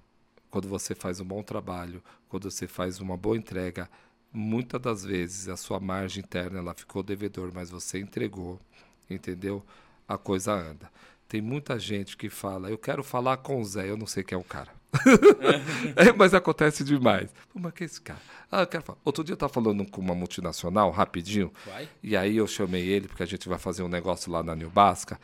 Quando 0.51 0.69
você 0.69 0.95
faz 0.95 1.21
um 1.21 1.25
bom 1.25 1.43
trabalho, 1.43 2.03
quando 2.29 2.49
você 2.49 2.67
faz 2.67 3.01
uma 3.01 3.17
boa 3.17 3.37
entrega, 3.37 3.89
muitas 4.33 4.81
das 4.81 5.05
vezes 5.05 5.49
a 5.49 5.57
sua 5.57 5.81
margem 5.81 6.23
interna 6.23 6.59
ela 6.59 6.75
ficou 6.75 7.03
devedor, 7.03 7.51
mas 7.53 7.71
você 7.71 7.99
entregou, 7.99 8.61
entendeu? 9.09 9.65
A 10.07 10.17
coisa 10.17 10.53
anda. 10.53 10.91
Tem 11.31 11.41
muita 11.41 11.79
gente 11.79 12.17
que 12.17 12.29
fala, 12.29 12.69
eu 12.69 12.77
quero 12.77 13.05
falar 13.05 13.37
com 13.37 13.61
o 13.61 13.65
Zé, 13.65 13.89
eu 13.89 13.97
não 13.97 14.05
sei 14.05 14.25
quem 14.25 14.35
é 14.35 14.39
o 14.39 14.43
cara. 14.43 14.69
É, 15.95 16.13
mas 16.13 16.35
acontece 16.35 16.83
demais. 16.83 17.33
Pô, 17.49 17.61
mas 17.61 17.73
que 17.73 17.85
é 17.85 17.87
esse 17.87 18.01
cara? 18.01 18.19
Ah, 18.51 18.63
eu 18.63 18.67
quero 18.67 18.83
falar. 18.83 18.99
Outro 19.05 19.23
dia 19.23 19.33
eu 19.33 19.37
estava 19.37 19.53
falando 19.53 19.89
com 19.89 20.01
uma 20.01 20.15
multinacional, 20.15 20.91
rapidinho, 20.91 21.53
Vai. 21.65 21.89
e 22.03 22.17
aí 22.17 22.37
eu 22.37 22.49
chamei 22.49 22.85
ele, 22.85 23.07
porque 23.07 23.23
a 23.23 23.27
gente 23.27 23.49
vai 23.49 23.61
fazer 23.61 23.85
um 23.85 23.89
negócio 23.89 24.31
lá 24.33 24.43
na 24.43 24.57
New 24.57 24.71
Basca. 24.71 25.21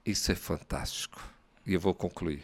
isso 0.03 0.31
é 0.31 0.35
fantástico. 0.35 1.21
E 1.65 1.73
eu 1.75 1.79
vou 1.79 1.93
concluir. 1.93 2.43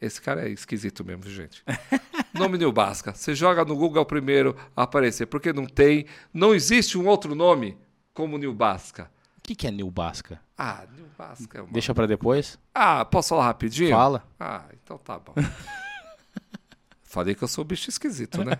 Esse 0.00 0.20
cara 0.20 0.48
é 0.48 0.50
esquisito 0.50 1.04
mesmo, 1.04 1.30
gente. 1.30 1.62
nome 2.34 2.58
New 2.58 2.72
Basca. 2.72 3.14
Você 3.14 3.34
joga 3.34 3.64
no 3.64 3.76
Google 3.76 4.02
é 4.02 4.04
primeiro 4.04 4.56
a 4.74 4.82
aparecer, 4.82 5.26
porque 5.26 5.52
não 5.52 5.66
tem. 5.66 6.06
Não 6.32 6.54
existe 6.54 6.98
um 6.98 7.06
outro 7.06 7.34
nome 7.34 7.76
como 8.12 8.38
New 8.38 8.54
Basca. 8.54 9.04
O 9.04 9.08
que, 9.50 9.54
que 9.56 9.66
é 9.66 9.70
New 9.70 9.90
Basca? 9.90 10.40
Ah, 10.56 10.86
New 10.96 11.06
Basca 11.18 11.58
é 11.58 11.62
uma. 11.62 11.72
Deixa 11.72 11.94
para 11.94 12.06
depois? 12.06 12.58
Ah, 12.74 13.04
posso 13.04 13.30
falar 13.30 13.44
rapidinho? 13.46 13.90
Fala. 13.90 14.24
Ah, 14.38 14.64
então 14.82 14.96
tá 14.98 15.18
bom. 15.18 15.34
Falei 17.02 17.34
que 17.34 17.42
eu 17.42 17.48
sou 17.48 17.64
bicho 17.64 17.90
esquisito, 17.90 18.44
né? 18.44 18.52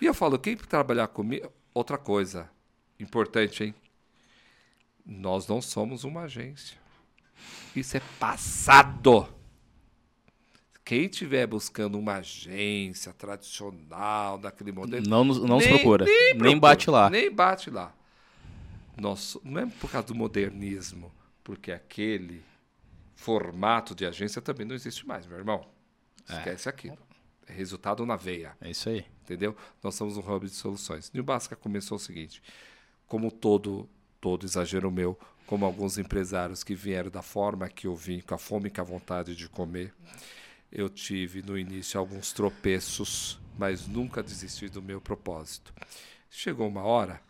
E 0.00 0.06
eu 0.06 0.12
falo, 0.12 0.38
quem 0.38 0.56
trabalhar 0.56 1.06
comigo. 1.08 1.50
Outra 1.72 1.96
coisa 1.98 2.48
importante, 2.98 3.62
hein? 3.62 3.74
Nós 5.04 5.46
não 5.46 5.60
somos 5.62 6.02
uma 6.04 6.22
agência. 6.22 6.76
Isso 7.74 7.96
é 7.96 8.00
passado. 8.18 9.28
Quem 10.84 11.04
estiver 11.04 11.46
buscando 11.46 11.98
uma 11.98 12.14
agência 12.14 13.12
tradicional, 13.12 14.38
daquele 14.38 14.72
modelo. 14.72 15.06
Não, 15.08 15.22
nos- 15.22 15.42
não 15.42 15.60
se 15.60 15.66
nem- 15.68 15.76
procura. 15.76 16.04
Nem, 16.06 16.36
procura, 16.38 16.60
bate 16.60 16.90
lá. 16.90 17.10
Nem 17.10 17.30
bate 17.30 17.70
lá. 17.70 17.92
Nós, 18.96 19.36
não 19.44 19.60
é 19.60 19.66
por 19.66 19.90
causa 19.90 20.08
do 20.08 20.14
modernismo, 20.14 21.12
porque 21.44 21.70
aquele 21.70 22.42
formato 23.14 23.94
de 23.94 24.06
agência 24.06 24.40
também 24.42 24.66
não 24.66 24.74
existe 24.74 25.06
mais, 25.06 25.26
meu 25.26 25.38
irmão. 25.38 25.66
Esquece 26.28 26.68
aquilo. 26.68 26.98
É 27.46 27.52
resultado 27.52 28.04
na 28.04 28.16
veia, 28.16 28.56
É 28.60 28.70
isso 28.70 28.88
aí. 28.88 29.04
entendeu? 29.22 29.56
Nós 29.82 29.94
somos 29.94 30.16
um 30.16 30.20
hub 30.20 30.46
de 30.46 30.54
soluções. 30.54 31.10
New 31.12 31.22
Basca 31.22 31.54
começou 31.54 31.96
o 31.96 32.00
seguinte: 32.00 32.42
como 33.06 33.30
todo 33.30 33.88
todo 34.20 34.44
exagero 34.44 34.90
meu, 34.90 35.16
como 35.46 35.64
alguns 35.64 35.98
empresários 35.98 36.64
que 36.64 36.74
vieram 36.74 37.10
da 37.10 37.22
forma 37.22 37.68
que 37.68 37.86
eu 37.86 37.94
vim, 37.94 38.20
com 38.20 38.34
a 38.34 38.38
fome 38.38 38.66
e 38.66 38.70
com 38.70 38.80
a 38.80 38.84
vontade 38.84 39.36
de 39.36 39.48
comer, 39.48 39.94
eu 40.72 40.88
tive 40.88 41.42
no 41.42 41.56
início 41.56 42.00
alguns 42.00 42.32
tropeços, 42.32 43.38
mas 43.56 43.86
nunca 43.86 44.22
desisti 44.22 44.68
do 44.68 44.82
meu 44.82 45.00
propósito. 45.00 45.72
Chegou 46.28 46.66
uma 46.66 46.82
hora, 46.82 47.20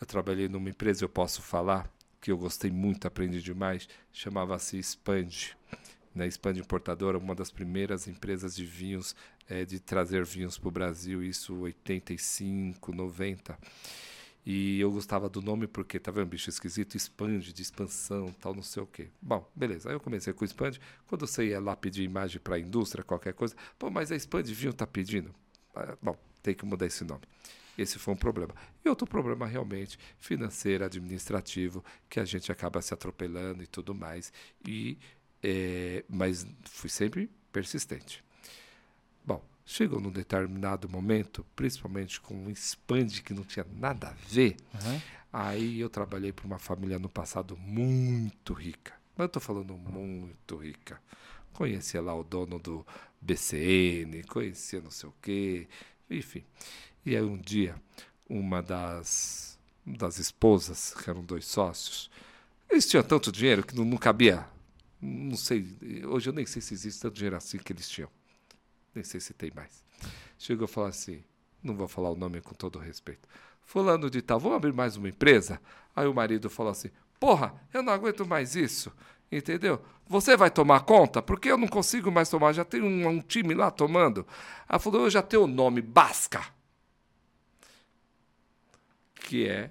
eu 0.00 0.06
trabalhei 0.06 0.48
numa 0.48 0.70
empresa, 0.70 1.04
eu 1.04 1.08
posso 1.08 1.42
falar, 1.42 1.90
que 2.20 2.30
eu 2.30 2.38
gostei 2.38 2.70
muito, 2.70 3.06
aprendi 3.06 3.42
demais, 3.42 3.88
chamava-se 4.12 4.78
Expand. 4.78 5.54
Né? 6.14 6.26
Expand 6.26 6.56
Importadora, 6.58 7.18
uma 7.18 7.34
das 7.34 7.50
primeiras 7.50 8.06
empresas 8.06 8.54
de 8.54 8.64
vinhos, 8.64 9.14
eh, 9.48 9.64
de 9.64 9.80
trazer 9.80 10.24
vinhos 10.24 10.56
para 10.56 10.68
o 10.68 10.70
Brasil, 10.70 11.22
isso 11.22 11.54
85, 11.54 12.92
90. 12.94 13.58
E 14.46 14.78
eu 14.78 14.92
gostava 14.92 15.28
do 15.28 15.40
nome 15.40 15.66
porque, 15.66 15.98
tá 15.98 16.10
vendo, 16.10 16.26
bicho 16.26 16.50
esquisito, 16.50 16.96
expande, 16.96 17.52
de 17.52 17.62
expansão, 17.62 18.30
tal, 18.40 18.54
não 18.54 18.62
sei 18.62 18.82
o 18.82 18.86
quê. 18.86 19.08
Bom, 19.20 19.50
beleza. 19.54 19.88
Aí 19.88 19.94
eu 19.94 20.00
comecei 20.00 20.32
com 20.34 20.44
expand. 20.44 20.78
Quando 21.06 21.26
você 21.26 21.48
ia 21.48 21.60
lá 21.60 21.74
pedir 21.74 22.02
imagem 22.02 22.40
para 22.40 22.56
a 22.56 22.58
indústria, 22.58 23.02
qualquer 23.02 23.32
coisa, 23.32 23.56
mas 23.90 24.12
a 24.12 24.16
expand 24.16 24.44
vinho 24.44 24.72
tá 24.74 24.86
pedindo. 24.86 25.34
Ah, 25.74 25.96
bom, 26.00 26.16
tem 26.42 26.54
que 26.54 26.64
mudar 26.66 26.86
esse 26.86 27.04
nome. 27.04 27.22
Esse 27.76 27.98
foi 27.98 28.14
um 28.14 28.16
problema. 28.16 28.54
E 28.84 28.88
outro 28.88 29.06
problema 29.06 29.46
realmente 29.46 29.98
financeiro, 30.18 30.84
administrativo, 30.84 31.84
que 32.08 32.20
a 32.20 32.24
gente 32.24 32.50
acaba 32.52 32.80
se 32.80 32.94
atropelando 32.94 33.62
e 33.62 33.66
tudo 33.66 33.94
mais. 33.94 34.32
E, 34.66 34.96
eh, 35.42 36.04
mas 36.08 36.46
fui 36.64 36.88
sempre 36.90 37.30
persistente. 37.52 38.22
Bom, 39.24 39.42
Chegou 39.66 39.98
num 39.98 40.10
determinado 40.10 40.90
momento, 40.90 41.44
principalmente 41.56 42.20
com 42.20 42.34
um 42.34 42.50
expand 42.50 43.06
que 43.24 43.32
não 43.32 43.44
tinha 43.44 43.66
nada 43.78 44.08
a 44.08 44.12
ver, 44.12 44.56
Uhum. 44.74 45.00
aí 45.32 45.80
eu 45.80 45.88
trabalhei 45.88 46.32
para 46.32 46.44
uma 46.44 46.58
família 46.58 46.98
no 46.98 47.08
passado 47.08 47.56
muito 47.56 48.52
rica. 48.52 48.92
Mas 49.16 49.24
eu 49.24 49.28
tô 49.30 49.40
falando 49.40 49.74
muito 49.74 50.56
rica. 50.56 51.00
Conhecia 51.54 52.02
lá 52.02 52.14
o 52.14 52.22
dono 52.22 52.58
do 52.58 52.86
BCN, 53.22 54.22
conhecia 54.24 54.82
não 54.82 54.90
sei 54.90 55.08
o 55.08 55.14
quê, 55.22 55.66
enfim. 56.10 56.44
E 57.04 57.16
aí 57.16 57.22
um 57.22 57.36
dia, 57.36 57.76
uma 58.28 58.62
das, 58.62 59.58
das 59.84 60.18
esposas, 60.18 60.94
que 60.94 61.10
eram 61.10 61.22
dois 61.22 61.44
sócios, 61.44 62.10
eles 62.70 62.86
tinham 62.86 63.04
tanto 63.04 63.30
dinheiro 63.30 63.62
que 63.62 63.76
não, 63.76 63.84
não 63.84 63.98
cabia. 63.98 64.46
Não 65.00 65.36
sei, 65.36 65.66
hoje 66.06 66.30
eu 66.30 66.32
nem 66.32 66.46
sei 66.46 66.62
se 66.62 66.72
existe 66.72 67.02
tanto 67.02 67.14
dinheiro 67.14 67.36
assim 67.36 67.58
que 67.58 67.72
eles 67.72 67.88
tinham. 67.88 68.08
Nem 68.94 69.04
sei 69.04 69.20
se 69.20 69.34
tem 69.34 69.52
mais. 69.54 69.84
Chegou 70.38 70.66
e 70.66 70.70
falou 70.70 70.88
assim: 70.88 71.22
não 71.62 71.74
vou 71.74 71.88
falar 71.88 72.10
o 72.10 72.16
nome 72.16 72.40
com 72.40 72.54
todo 72.54 72.78
respeito. 72.78 73.28
Fulano 73.62 74.10
de 74.10 74.22
tal, 74.22 74.38
vamos 74.38 74.56
abrir 74.56 74.72
mais 74.72 74.96
uma 74.96 75.08
empresa? 75.08 75.60
Aí 75.96 76.06
o 76.06 76.14
marido 76.14 76.48
falou 76.48 76.72
assim: 76.72 76.90
Porra, 77.18 77.54
eu 77.72 77.82
não 77.82 77.92
aguento 77.92 78.26
mais 78.26 78.54
isso. 78.54 78.92
Entendeu? 79.32 79.82
Você 80.06 80.36
vai 80.36 80.50
tomar 80.50 80.80
conta? 80.80 81.22
Porque 81.22 81.50
eu 81.50 81.56
não 81.56 81.66
consigo 81.66 82.10
mais 82.10 82.28
tomar. 82.28 82.52
Já 82.52 82.64
tem 82.64 82.82
um, 82.82 83.08
um 83.08 83.20
time 83.20 83.54
lá 83.54 83.70
tomando. 83.70 84.26
Ela 84.68 84.78
falou: 84.78 85.02
Eu 85.02 85.10
já 85.10 85.22
tenho 85.22 85.44
o 85.44 85.48
nome 85.48 85.80
Basca. 85.80 86.53
Que 89.24 89.48
é 89.48 89.70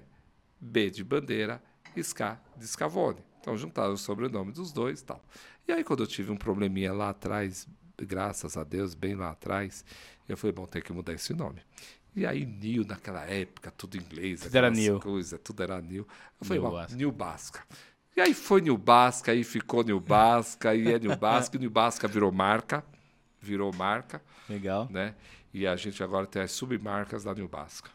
B 0.60 0.90
de 0.90 1.04
bandeira, 1.04 1.62
Ska 1.96 2.40
de 2.56 2.66
Scavone. 2.66 3.20
Então 3.40 3.56
juntaram 3.56 3.92
o 3.92 3.96
sobrenome 3.96 4.50
dos 4.52 4.72
dois 4.72 5.00
e 5.00 5.04
tal. 5.04 5.22
E 5.68 5.72
aí, 5.72 5.84
quando 5.84 6.02
eu 6.02 6.06
tive 6.06 6.32
um 6.32 6.36
probleminha 6.36 6.92
lá 6.92 7.10
atrás, 7.10 7.68
graças 7.96 8.56
a 8.56 8.64
Deus, 8.64 8.94
bem 8.94 9.14
lá 9.14 9.30
atrás, 9.30 9.84
eu 10.28 10.36
falei: 10.36 10.52
Bom, 10.52 10.66
tem 10.66 10.82
que 10.82 10.92
mudar 10.92 11.12
esse 11.12 11.32
nome. 11.32 11.60
E 12.16 12.26
aí, 12.26 12.44
Nil, 12.44 12.84
naquela 12.84 13.24
época, 13.24 13.70
tudo 13.70 13.96
em 13.96 14.00
inglês, 14.00 14.40
Tudo 14.40 14.56
era 14.56 14.70
Nil. 14.70 15.00
coisas, 15.00 15.38
tudo 15.42 15.62
era 15.62 15.80
Nil. 15.80 16.06
Eu 16.40 16.46
falei, 16.46 16.60
Nil 16.60 16.70
"Bom, 16.70 16.76
Basca." 16.76 16.96
Nil 16.96 17.12
Basca. 17.12 17.64
E 18.16 18.20
aí 18.20 18.34
foi 18.34 18.60
Nil 18.60 18.76
Basca, 18.78 19.32
aí 19.32 19.42
ficou 19.44 19.82
Nil 19.82 20.00
Basca, 20.00 20.74
e 20.74 20.92
é 20.92 20.98
Nil 20.98 21.16
Basca, 21.16 21.56
e 21.56 21.60
Nil 21.60 21.70
Basca 21.70 22.06
virou 22.06 22.30
marca, 22.30 22.84
virou 23.40 23.72
marca, 23.74 24.22
Legal. 24.48 24.88
né? 24.90 25.14
E 25.52 25.66
a 25.66 25.74
gente 25.76 26.02
agora 26.02 26.26
tem 26.26 26.42
as 26.42 26.52
submarcas 26.52 27.24
da 27.24 27.34
Nil 27.34 27.48
Basca. 27.48 27.90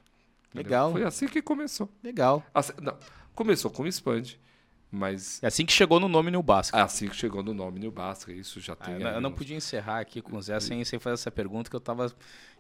Entendeu? 0.49 0.63
Legal. 0.63 0.91
Foi 0.91 1.03
assim 1.03 1.27
que 1.27 1.41
começou. 1.41 1.89
Legal. 2.03 2.43
Assim- 2.53 2.73
não, 2.81 2.97
começou 3.35 3.69
com 3.71 3.83
o 3.83 3.87
Expand, 3.87 4.35
mas 4.91 5.41
É 5.43 5.47
assim 5.47 5.65
que 5.65 5.71
chegou 5.73 5.99
no 5.99 6.07
nome 6.07 6.31
New 6.31 6.41
Basca. 6.41 6.77
é 6.77 6.81
assim 6.81 7.07
que 7.07 7.15
chegou 7.15 7.43
no 7.43 7.53
nome 7.53 7.79
Nil 7.79 7.91
Basca, 7.91 8.31
isso 8.33 8.59
já 8.59 8.73
Ah, 8.73 8.85
tem... 8.85 8.93
eu, 8.95 8.99
não- 9.01 9.09
eu 9.11 9.21
não 9.21 9.31
podia 9.31 9.55
encerrar 9.55 9.99
aqui 9.99 10.21
com 10.21 10.35
o 10.35 10.41
Zé 10.41 10.59
sem, 10.59 10.83
sem 10.83 10.97
fazer 10.99 11.13
essa 11.13 11.31
pergunta 11.31 11.69
que 11.69 11.75
eu 11.75 11.79
tava. 11.79 12.11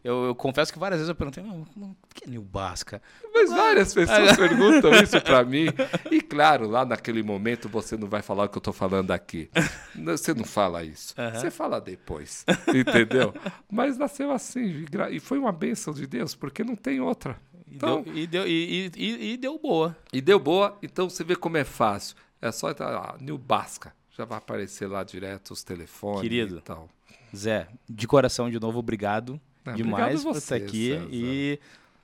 Eu, 0.01 0.27
eu 0.27 0.35
confesso 0.35 0.71
que 0.71 0.79
várias 0.79 0.99
vezes 0.99 1.09
eu 1.09 1.15
perguntei, 1.15 1.43
"Não, 1.43 1.61
o 1.75 1.95
que 2.15 2.23
é 2.23 2.27
New 2.29 2.41
Basca? 2.41 3.01
Mas 3.33 3.49
várias 3.49 3.93
pessoas 3.93 4.37
perguntam 4.37 4.93
isso 4.93 5.19
pra 5.21 5.43
mim. 5.43 5.65
E 6.09 6.21
claro, 6.21 6.69
lá 6.69 6.85
naquele 6.85 7.21
momento 7.21 7.67
você 7.67 7.97
não 7.97 8.07
vai 8.07 8.21
falar 8.21 8.45
o 8.45 8.47
que 8.49 8.57
eu 8.57 8.61
tô 8.61 8.71
falando 8.71 9.11
aqui. 9.11 9.49
Você 9.95 10.33
não 10.33 10.45
fala 10.45 10.85
isso. 10.85 11.13
Você 11.33 11.51
fala 11.51 11.81
depois. 11.81 12.45
Entendeu? 12.73 13.33
Mas 13.69 13.97
nasceu 13.97 14.31
assim. 14.31 14.85
E 15.11 15.19
foi 15.19 15.37
uma 15.37 15.51
bênção 15.51 15.93
de 15.93 16.07
Deus, 16.07 16.33
porque 16.33 16.63
não 16.63 16.77
tem 16.77 17.01
outra. 17.01 17.37
E, 17.71 17.75
Então, 17.75 18.01
deu, 18.03 18.17
e, 18.17 18.27
deu, 18.27 18.47
e, 18.47 18.51
e- 18.51 18.91
e- 18.97 19.31
e 19.33 19.37
deu 19.37 19.59
boa. 19.59 19.95
e 20.11 20.21
deu 20.21 20.39
boa, 20.39 20.77
então 20.81 21.09
você 21.09 21.23
vê 21.23 21.35
como 21.35 21.57
é 21.57 21.63
fácil. 21.63 22.15
É 22.41 22.51
só 22.51 22.69
entrar 22.71 22.89
lá, 22.89 23.15
New 23.19 23.37
Basca. 23.37 23.93
Já 24.17 24.25
vai 24.25 24.37
aparecer 24.37 24.87
lá 24.87 25.03
direto 25.03 25.51
os 25.51 25.63
telefones 25.63 26.21
Querido. 26.21 26.57
e 26.57 26.61
tal. 26.61 26.89
Zé, 27.35 27.67
de 27.87 28.07
coração 28.07 28.49
de 28.49 28.59
novo, 28.59 28.79
obrigado 28.79 29.39
Ah, 29.65 29.73
demais 29.73 30.15
obrigado 30.21 30.23
por 30.23 30.33
você, 30.41 30.55
estar 30.55 30.67
aqui. 30.67 30.89
César. 30.89 31.07
E, 31.11 31.59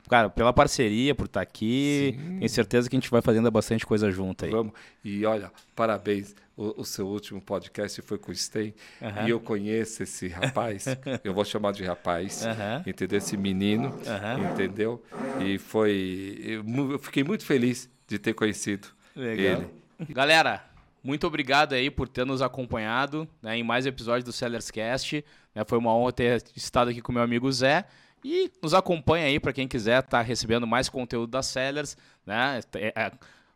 cara, 0.09 0.29
pela 0.29 0.53
parceria, 0.53 1.13
por 1.15 1.25
estar 1.25 1.41
aqui. 1.41 2.15
Sim. 2.17 2.37
Tenho 2.37 2.49
certeza 2.49 2.89
que 2.89 2.95
a 2.95 2.99
gente 2.99 3.09
vai 3.09 3.21
fazendo 3.21 3.49
bastante 3.51 3.85
coisa 3.85 4.11
junto 4.11 4.45
aí. 4.45 4.51
Vamos. 4.51 4.73
E 5.03 5.25
olha, 5.25 5.51
parabéns. 5.75 6.35
O, 6.57 6.81
o 6.81 6.85
seu 6.85 7.05
último 7.05 7.41
podcast 7.41 8.01
foi 8.01 8.17
com 8.17 8.31
o 8.31 8.35
Sten. 8.35 8.73
Aham. 9.01 9.27
E 9.27 9.29
eu 9.29 9.39
conheço 9.39 10.03
esse 10.03 10.29
rapaz. 10.29 10.85
eu 11.23 11.33
vou 11.33 11.43
chamar 11.43 11.73
de 11.73 11.83
rapaz. 11.83 12.45
Aham. 12.45 12.83
Entendeu? 12.87 13.17
Esse 13.17 13.35
menino. 13.35 13.93
Aham. 14.07 14.51
Entendeu? 14.51 15.03
E 15.43 15.57
foi. 15.57 16.39
Eu, 16.41 16.63
eu 16.91 16.99
fiquei 16.99 17.23
muito 17.23 17.45
feliz 17.45 17.89
de 18.07 18.17
ter 18.17 18.33
conhecido 18.33 18.87
Legal. 19.15 19.63
ele. 19.99 20.13
Galera, 20.13 20.63
muito 21.03 21.27
obrigado 21.27 21.73
aí 21.73 21.91
por 21.91 22.07
ter 22.07 22.25
nos 22.25 22.41
acompanhado 22.41 23.27
né, 23.41 23.57
em 23.57 23.63
mais 23.63 23.85
um 23.85 23.89
episódio 23.89 24.25
do 24.25 24.33
Sellers 24.33 24.71
Cast. 24.71 25.23
né, 25.53 25.63
foi 25.67 25.77
uma 25.77 25.95
honra 25.95 26.11
ter 26.11 26.43
estado 26.55 26.89
aqui 26.89 27.01
com 27.01 27.11
meu 27.11 27.21
amigo 27.21 27.51
Zé. 27.51 27.85
E 28.27 28.51
nos 28.59 28.73
acompanha 28.73 29.27
aí 29.27 29.39
para 29.39 29.53
quem 29.53 29.67
quiser 29.67 29.99
estar 29.99 30.23
recebendo 30.23 30.65
mais 30.65 30.89
conteúdo 30.89 31.29
da 31.29 31.43
Sellers. 31.43 31.95
Né? 32.25 32.59
É, 32.73 32.91
é, 32.95 33.11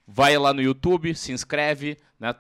vai 0.08 0.38
lá 0.38 0.54
no 0.54 0.62
YouTube, 0.62 1.16
se 1.16 1.32
inscreve, 1.32 1.98
né, 2.20 2.36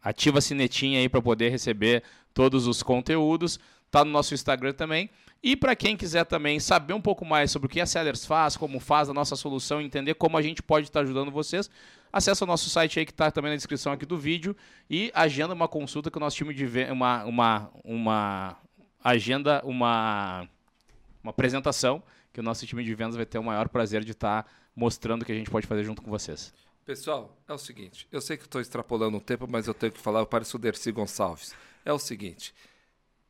ativa 0.00 0.38
a 0.38 0.40
sinetinha 0.40 1.00
aí 1.00 1.08
para 1.08 1.20
poder 1.20 1.48
receber 1.48 2.04
todos 2.32 2.68
os 2.68 2.80
conteúdos. 2.80 3.58
Tá 3.90 4.04
no 4.04 4.12
nosso 4.12 4.34
Instagram 4.34 4.72
também. 4.72 5.10
E 5.42 5.56
para 5.56 5.74
quem 5.74 5.96
quiser 5.96 6.24
também 6.26 6.60
saber 6.60 6.94
um 6.94 7.00
pouco 7.00 7.24
mais 7.24 7.50
sobre 7.50 7.66
o 7.66 7.68
que 7.68 7.80
a 7.80 7.86
Sellers 7.86 8.24
faz, 8.24 8.56
como 8.56 8.78
faz 8.78 9.08
a 9.08 9.14
nossa 9.14 9.34
solução, 9.34 9.80
entender 9.80 10.14
como 10.14 10.38
a 10.38 10.42
gente 10.42 10.62
pode 10.62 10.86
estar 10.86 11.00
ajudando 11.00 11.32
vocês, 11.32 11.68
acessa 12.12 12.44
o 12.44 12.46
nosso 12.46 12.70
site 12.70 13.00
aí 13.00 13.04
que 13.04 13.10
está 13.10 13.32
também 13.32 13.50
na 13.50 13.56
descrição 13.56 13.92
aqui 13.92 14.06
do 14.06 14.16
vídeo 14.16 14.54
e 14.88 15.10
agenda 15.12 15.54
uma 15.54 15.66
consulta 15.66 16.08
com 16.08 16.20
o 16.20 16.20
nosso 16.20 16.36
time 16.36 16.54
de 16.54 16.66
uma 16.92 17.24
uma 17.24 17.70
uma 17.82 18.56
agenda 19.10 19.62
uma 19.64 20.48
uma 21.22 21.30
apresentação 21.30 22.02
que 22.32 22.40
o 22.40 22.42
nosso 22.42 22.66
time 22.66 22.84
de 22.84 22.94
vendas 22.94 23.16
vai 23.16 23.26
ter 23.26 23.38
o 23.38 23.42
maior 23.42 23.68
prazer 23.68 24.04
de 24.04 24.12
estar 24.12 24.50
mostrando 24.74 25.22
o 25.22 25.24
que 25.24 25.32
a 25.32 25.34
gente 25.34 25.50
pode 25.50 25.66
fazer 25.66 25.84
junto 25.84 26.00
com 26.00 26.10
vocês. 26.10 26.52
Pessoal, 26.84 27.36
é 27.46 27.52
o 27.52 27.58
seguinte. 27.58 28.08
Eu 28.10 28.20
sei 28.20 28.36
que 28.36 28.44
estou 28.44 28.60
extrapolando 28.60 29.18
o 29.18 29.20
tempo, 29.20 29.46
mas 29.46 29.66
eu 29.66 29.74
tenho 29.74 29.92
que 29.92 30.00
falar. 30.00 30.20
Eu 30.20 30.26
pareço 30.26 30.56
o 30.56 30.60
Dercy 30.60 30.90
Gonçalves. 30.90 31.54
É 31.84 31.92
o 31.92 31.98
seguinte. 31.98 32.54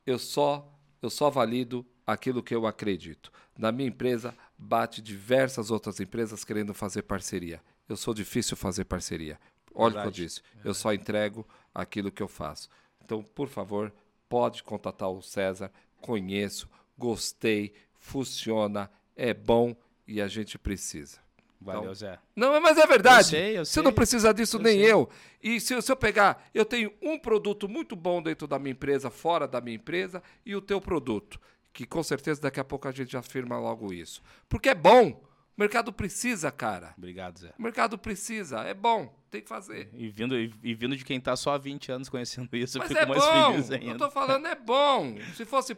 Eu 0.05 0.17
só, 0.17 0.71
eu 1.01 1.09
só 1.09 1.29
valido 1.29 1.85
aquilo 2.07 2.41
que 2.41 2.55
eu 2.55 2.65
acredito. 2.65 3.31
Na 3.57 3.71
minha 3.71 3.89
empresa, 3.89 4.33
bate 4.57 5.01
diversas 5.01 5.71
outras 5.71 5.99
empresas 5.99 6.45
querendo 6.45 6.73
fazer 6.73 7.01
parceria. 7.01 7.61
Eu 7.89 7.97
sou 7.97 8.13
difícil 8.13 8.55
fazer 8.55 8.85
parceria. 8.85 9.37
Olha 9.75 9.97
o 9.97 10.01
que 10.03 10.07
eu 10.07 10.11
disse. 10.11 10.41
Eu 10.63 10.73
só 10.73 10.93
entrego 10.93 11.45
aquilo 11.73 12.11
que 12.11 12.23
eu 12.23 12.27
faço. 12.27 12.69
Então, 13.03 13.21
por 13.23 13.49
favor, 13.49 13.91
pode 14.29 14.63
contatar 14.63 15.09
o 15.09 15.21
César. 15.21 15.71
Conheço, 15.99 16.69
gostei, 16.97 17.73
funciona, 17.97 18.89
é 19.15 19.33
bom 19.33 19.75
e 20.07 20.21
a 20.21 20.27
gente 20.27 20.57
precisa. 20.57 21.17
Valeu, 21.61 21.81
Então, 21.81 21.93
Zé. 21.93 22.17
Não, 22.33 22.61
mas 22.61 22.77
é 22.77 22.87
verdade. 22.87 23.35
Eu 23.35 23.41
sei, 23.41 23.57
eu 23.57 23.65
Você 23.65 23.73
sei. 23.73 23.83
não 23.83 23.91
precisa 23.91 24.33
disso, 24.33 24.55
Eu 24.57 24.61
nem 24.61 24.79
sei. 24.79 24.91
eu. 24.93 25.09
E 25.43 25.59
se, 25.59 25.81
se 25.81 25.91
eu 25.91 25.95
pegar, 25.97 26.49
eu 26.53 26.63
tenho 26.63 26.93
um 27.01 27.19
produto 27.19 27.67
muito 27.67 27.97
bom 27.97 28.21
dentro 28.21 28.47
da 28.47 28.57
minha 28.57 28.71
empresa, 28.71 29.09
fora 29.09 29.45
da 29.45 29.59
minha 29.59 29.75
empresa, 29.75 30.23
e 30.45 30.55
o 30.55 30.61
teu 30.61 30.79
produto. 30.79 31.37
Que 31.73 31.85
com 31.85 32.01
certeza 32.01 32.41
daqui 32.41 32.59
a 32.61 32.63
pouco 32.63 32.87
a 32.87 32.91
gente 32.91 33.11
já 33.11 33.19
afirma 33.19 33.59
logo 33.59 33.91
isso. 33.93 34.21
Porque 34.47 34.69
é 34.69 34.75
bom. 34.75 35.21
O 35.59 35.61
mercado 35.61 35.91
precisa, 35.91 36.49
cara. 36.53 36.93
Obrigado, 36.97 37.37
Zé. 37.37 37.51
O 37.59 37.61
mercado 37.61 37.97
precisa. 37.97 38.61
É 38.61 38.73
bom. 38.73 39.13
Tem 39.29 39.41
que 39.41 39.49
fazer. 39.49 39.89
E 39.93 40.07
vindo, 40.07 40.39
e, 40.39 40.53
e 40.63 40.73
vindo 40.73 40.95
de 40.95 41.03
quem 41.03 41.19
tá 41.19 41.35
só 41.35 41.53
há 41.53 41.57
20 41.57 41.91
anos 41.91 42.07
conhecendo 42.07 42.47
isso, 42.55 42.77
eu 42.77 42.79
Mas 42.79 42.87
fico 42.87 43.01
é 43.01 43.05
mais 43.05 43.21
bom. 43.21 43.51
feliz 43.51 43.69
Eu 43.69 43.75
ainda. 43.75 43.97
tô 43.97 44.09
falando, 44.09 44.47
é 44.47 44.55
bom. 44.55 45.17
Se 45.35 45.43
fosse. 45.43 45.75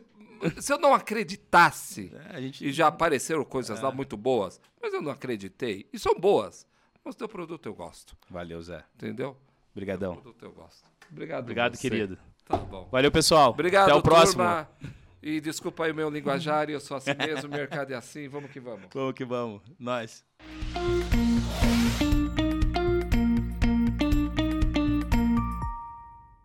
Se 0.59 0.71
eu 0.71 0.77
não 0.77 0.93
acreditasse. 0.93 2.11
É, 2.29 2.39
gente 2.39 2.63
E 2.63 2.71
já 2.71 2.85
apareceram 2.89 3.43
coisas 3.43 3.81
lá 3.81 3.91
muito 3.91 4.15
boas, 4.15 4.61
mas 4.79 4.93
eu 4.93 5.01
não 5.01 5.09
acreditei. 5.11 5.89
E 5.91 5.97
são 5.97 6.13
boas. 6.13 6.67
Mas 7.03 7.15
o 7.15 7.17
teu 7.17 7.27
produto 7.27 7.65
eu 7.65 7.73
gosto. 7.73 8.15
Valeu, 8.29 8.61
Zé. 8.61 8.83
Entendeu? 8.95 9.35
Obrigadão. 9.71 10.13
O 10.13 10.17
produto 10.17 10.43
eu 10.45 10.51
gosto. 10.51 10.87
Obrigado. 11.11 11.41
Obrigado, 11.41 11.75
você. 11.75 11.81
querido. 11.89 12.19
Tá 12.45 12.57
bom. 12.57 12.87
Valeu, 12.91 13.11
pessoal. 13.11 13.49
Obrigado, 13.49 13.89
Até 13.89 13.95
o 13.95 14.01
próximo. 14.03 14.43
E 15.21 15.39
desculpa 15.39 15.85
aí 15.85 15.91
o 15.91 15.95
meu 15.95 16.09
linguajar, 16.09 16.69
eu 16.69 16.79
sou 16.79 16.97
assim 16.97 17.11
mesmo, 17.13 17.47
o 17.47 17.51
mercado 17.51 17.91
é 17.91 17.95
assim, 17.95 18.27
vamos 18.27 18.51
que 18.51 18.59
vamos. 18.59 18.87
Vamos 18.93 19.13
que 19.13 19.25
vamos. 19.25 19.61
Nós. 19.79 20.25